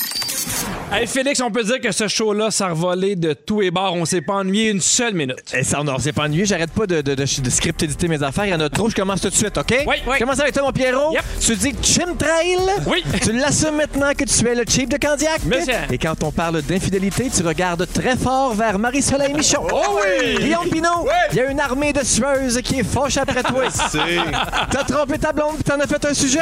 Hey 0.93 1.07
Félix, 1.07 1.41
on 1.41 1.51
peut 1.51 1.65
dire 1.65 1.81
que 1.81 1.91
ce 1.91 2.07
show-là, 2.07 2.51
ça 2.51 2.67
a 2.67 2.71
revolé 2.71 3.17
de 3.17 3.33
tous 3.33 3.61
les 3.63 3.71
bords. 3.71 3.95
On 3.95 4.05
s'est 4.05 4.21
pas 4.21 4.35
ennuyé 4.35 4.71
une 4.71 4.81
seule 4.81 5.15
minute. 5.15 5.53
Et 5.53 5.65
ça, 5.65 5.81
on 5.81 5.99
s'est 5.99 6.13
pas 6.13 6.25
ennuyé. 6.25 6.45
J'arrête 6.45 6.71
pas 6.71 6.87
de, 6.87 7.01
de, 7.01 7.15
de, 7.15 7.23
de 7.41 7.51
script 7.51 7.83
éditer 7.83 8.07
mes 8.07 8.23
affaires. 8.23 8.45
Il 8.47 8.51
y 8.51 8.55
en 8.55 8.61
a 8.61 8.69
trop. 8.69 8.89
Je 8.89 8.95
commence 8.95 9.21
tout 9.21 9.31
de 9.31 9.35
suite, 9.35 9.57
OK? 9.59 9.75
Oui. 9.87 9.97
Je 10.13 10.19
commence 10.21 10.39
avec 10.39 10.53
toi, 10.55 10.63
mon 10.63 10.73
Pierrot. 10.73 11.13
Yep. 11.13 11.23
Tu 11.41 11.57
dis 11.57 11.75
chimtrail. 11.83 12.59
Oui. 12.87 13.03
Tu 13.23 13.33
l'assumes 13.33 13.77
maintenant 13.77 14.13
que 14.17 14.25
tu 14.25 14.47
es 14.47 14.55
le 14.55 14.63
chief 14.69 14.89
de 14.89 14.97
Candiac? 14.97 15.43
Monsieur. 15.45 15.75
Et 15.91 15.99
quand 15.99 16.23
on 16.23 16.31
parle 16.31 16.63
d'infidélité, 16.63 17.29
tu 17.35 17.43
regardes 17.47 17.87
très 17.93 18.16
fort 18.16 18.55
vers 18.55 18.78
Marie-Soleil 18.78 19.35
Michon. 19.35 19.66
Oh 19.72 19.99
oui! 20.01 20.37
Guillaume 20.39 20.68
Pinot, 20.70 21.09
il 21.32 21.37
y 21.39 21.41
a 21.41 21.51
une 21.51 21.59
armée 21.59 21.93
de 21.93 22.05
sueuses 22.05 22.61
qui 22.62 22.80
est 22.80 22.85
fauche 22.85 23.16
après 23.16 23.43
toi. 23.43 23.64
T'as 24.70 24.85
trompé 24.85 25.18
ta 25.18 25.32
blonde 25.32 25.55
puis 25.57 25.64
t'en 25.64 25.80
as 25.80 25.87
fait 25.87 26.05
un 26.05 26.14
sujet? 26.14 26.39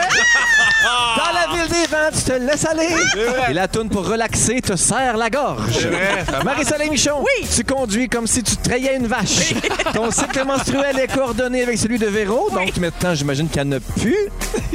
Dans 1.17 1.33
la 1.33 1.55
ville 1.57 1.69
des 1.73 1.87
vents, 1.87 2.11
tu 2.15 2.23
te 2.23 2.33
laisses 2.33 2.67
aller. 2.67 2.89
Et 3.49 3.53
la 3.55 3.69
toune 3.69 3.89
pour 3.89 4.07
relaxer 4.07 4.61
te 4.61 4.77
serre 4.77 5.17
la 5.17 5.31
gorge. 5.31 5.89
Marie-Soleil 6.45 6.91
Michon, 6.91 7.25
tu 7.55 7.65
conduis 7.65 8.09
comme 8.09 8.27
si 8.27 8.43
tu 8.43 8.57
trayais 8.57 8.97
une 8.97 9.07
vache. 9.07 9.55
Ton 9.95 10.11
cycle 10.11 10.45
menstruel 10.45 10.99
est 10.99 11.15
coordonné 11.15 11.63
avec 11.63 11.79
celui 11.79 11.99
de 11.99 12.07
Véro, 12.07 12.51
donc 12.51 12.77
maintenant, 12.77 13.15
j'imagine 13.15 13.49
en 13.59 13.73
a 13.73 13.81
plus. 13.81 14.17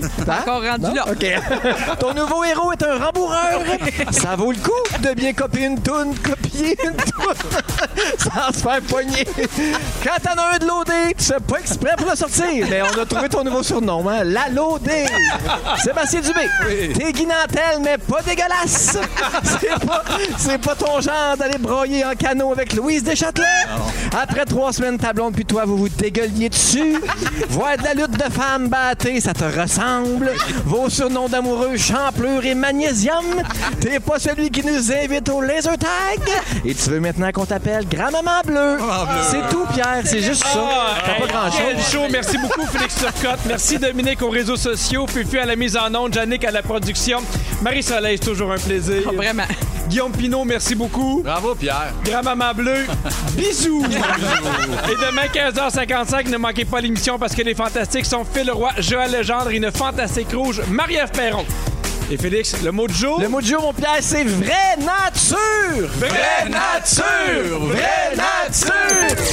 Hein? 0.02 0.40
Encore 0.42 0.64
rendu 0.64 0.86
Non? 0.86 0.94
là. 0.94 1.06
OK. 1.12 1.26
Ton 2.00 2.14
nouveau 2.14 2.44
héros 2.44 2.72
est 2.72 2.84
un 2.84 2.98
rembourreur. 3.06 3.62
Ça 4.12 4.36
vaut 4.36 4.52
le 4.52 4.58
coup 4.58 4.98
de 5.02 5.14
bien 5.14 5.34
copier 5.34 5.66
une 5.66 5.80
toune 5.82 6.07
copiée 6.14 6.58
fouiller 6.58 6.78
une 6.84 6.98
sans 8.18 8.54
se 8.54 8.60
faire 8.60 8.82
pogner. 8.82 9.26
Quand 10.04 10.22
t'en 10.24 10.42
as 10.42 10.56
un 10.56 10.58
de 10.58 10.66
loadé, 10.66 11.14
tu 11.18 11.26
fais 11.26 11.40
pas 11.40 11.60
exprès 11.60 11.96
pour 11.98 12.10
le 12.10 12.16
sortir. 12.16 12.68
Mais 12.70 12.82
on 12.82 13.02
a 13.02 13.06
trouvé 13.06 13.30
ton 13.30 13.44
nouveau 13.44 13.64
surnom, 13.64 14.08
hein? 14.08 14.24
La 14.24 14.50
loadé. 14.50 15.06
Sébastien 15.84 16.22
Dubé, 16.22 16.48
t'es 16.94 17.12
guinantelle, 17.12 17.80
mais 17.84 17.98
pas 17.98 18.22
dégueulasse. 18.22 18.98
C'est 19.44 19.86
pas, 19.86 20.04
c'est 20.38 20.58
pas 20.58 20.76
ton 20.76 21.02
genre 21.02 21.38
d'aller 21.38 21.58
broyer 21.58 22.06
en 22.06 22.14
canot 22.14 22.52
avec 22.52 22.74
Louise 22.74 23.04
Deschâtelet. 23.04 23.46
Après 24.18 24.46
trois 24.46 24.74
semaines, 24.74 24.98
ta 24.98 25.14
blonde 25.14 25.34
puis 25.34 25.46
toi, 25.46 25.66
vous 25.66 25.78
vous 25.78 25.90
dégueuliez 25.90 26.50
dessus. 26.50 27.02
Voir 27.50 27.78
de 27.78 27.84
la 27.84 27.94
lutte 27.94 28.18
de 28.18 28.32
femmes 28.32 28.68
battées, 28.68 29.22
ça 29.22 29.34
te 29.34 29.44
ressemble. 29.44 30.32
Vos 30.66 30.90
surnoms 30.90 31.30
d'amoureux, 31.30 31.78
champlure 31.78 32.46
et 32.46 32.56
magnésium. 32.56 33.26
T'es 33.80 34.00
pas 34.00 34.20
celui 34.20 34.50
qui 34.50 34.66
nous 34.66 34.92
invite 34.92 35.30
au 35.30 35.42
laser 35.42 35.78
tag. 35.78 35.97
Et 36.66 36.74
tu 36.74 36.90
veux 36.90 37.00
maintenant 37.00 37.32
qu'on 37.32 37.46
t'appelle 37.46 37.88
Grand-Maman 37.88 38.42
Bleu. 38.46 38.78
C'est 39.30 39.48
tout, 39.50 39.66
Pierre. 39.74 40.02
C'est 40.06 40.22
juste 40.22 40.44
ça. 40.46 40.96
T'as 41.06 41.26
pas 41.26 41.28
grand-chose. 41.28 41.92
show. 41.92 42.02
Merci 42.12 42.38
beaucoup, 42.38 42.66
Félix 42.66 42.96
Turcotte. 42.96 43.40
Merci, 43.48 43.78
Dominique, 43.78 44.22
aux 44.22 44.30
réseaux 44.30 44.58
sociaux. 44.58 45.06
Fufu 45.08 45.40
à 45.40 45.46
la 45.46 45.56
mise 45.56 45.78
en 45.78 45.94
onde. 45.96 46.14
Jannick 46.14 46.44
à 46.46 46.52
la 46.52 46.62
production. 46.62 47.20
Marie-Soleil, 47.62 48.18
c'est 48.22 48.30
toujours 48.30 48.52
un 48.52 48.58
plaisir. 48.58 49.04
Oh, 49.08 49.16
vraiment. 49.16 49.44
Guillaume 49.88 50.12
Pinot, 50.12 50.44
merci 50.44 50.76
beaucoup. 50.76 51.22
Bravo, 51.24 51.56
Pierre. 51.56 51.94
Grand-maman 52.04 52.54
bleue, 52.54 52.86
bisous. 53.38 53.86
Et 53.86 54.96
demain, 54.96 55.28
15h55, 55.34 56.30
ne 56.30 56.38
manquez 56.38 56.66
pas 56.66 56.82
l'émission 56.82 57.18
parce 57.18 57.34
que 57.34 57.42
les 57.42 57.56
fantastiques 57.56 58.06
sont 58.06 58.26
Phil 58.26 58.52
Roy, 58.52 58.72
Joël 58.80 59.12
Legendre 59.12 59.50
et 59.52 59.56
une 59.56 59.72
fantastique 59.72 60.34
rouge, 60.34 60.62
Marie-Ève 60.68 61.12
Perron. 61.12 61.46
Et 62.10 62.18
Félix, 62.18 62.56
le 62.64 62.72
mot 62.72 62.88
du 62.88 62.94
jour? 62.94 63.20
Le 63.20 63.28
mot 63.28 63.42
du 63.42 63.50
jour, 63.50 63.62
mon 63.62 63.74
Pierre, 63.74 63.98
c'est 64.00 64.24
vraie 64.24 64.78
nature. 64.78 65.90
Vraie 65.98 66.50
nature! 66.50 67.66
Vraie 67.66 68.16
nature. 68.16 69.24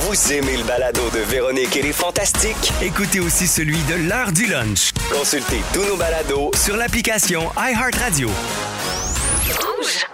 Vous 0.00 0.32
aimez 0.32 0.58
le 0.58 0.64
balado 0.64 1.00
de 1.14 1.20
Véronique 1.20 1.74
et 1.78 1.82
les 1.82 1.94
Fantastiques? 1.94 2.72
Écoutez 2.82 3.20
aussi 3.20 3.46
celui 3.46 3.78
de 3.84 4.08
l'heure 4.08 4.32
du 4.32 4.46
lunch 4.46 4.92
Consultez 5.10 5.62
tous 5.72 5.84
nos 5.84 5.96
balados 5.96 6.50
sur 6.54 6.76
l'application 6.76 7.50
iHeartRadio. 7.56 8.28
Rouge. 8.28 10.06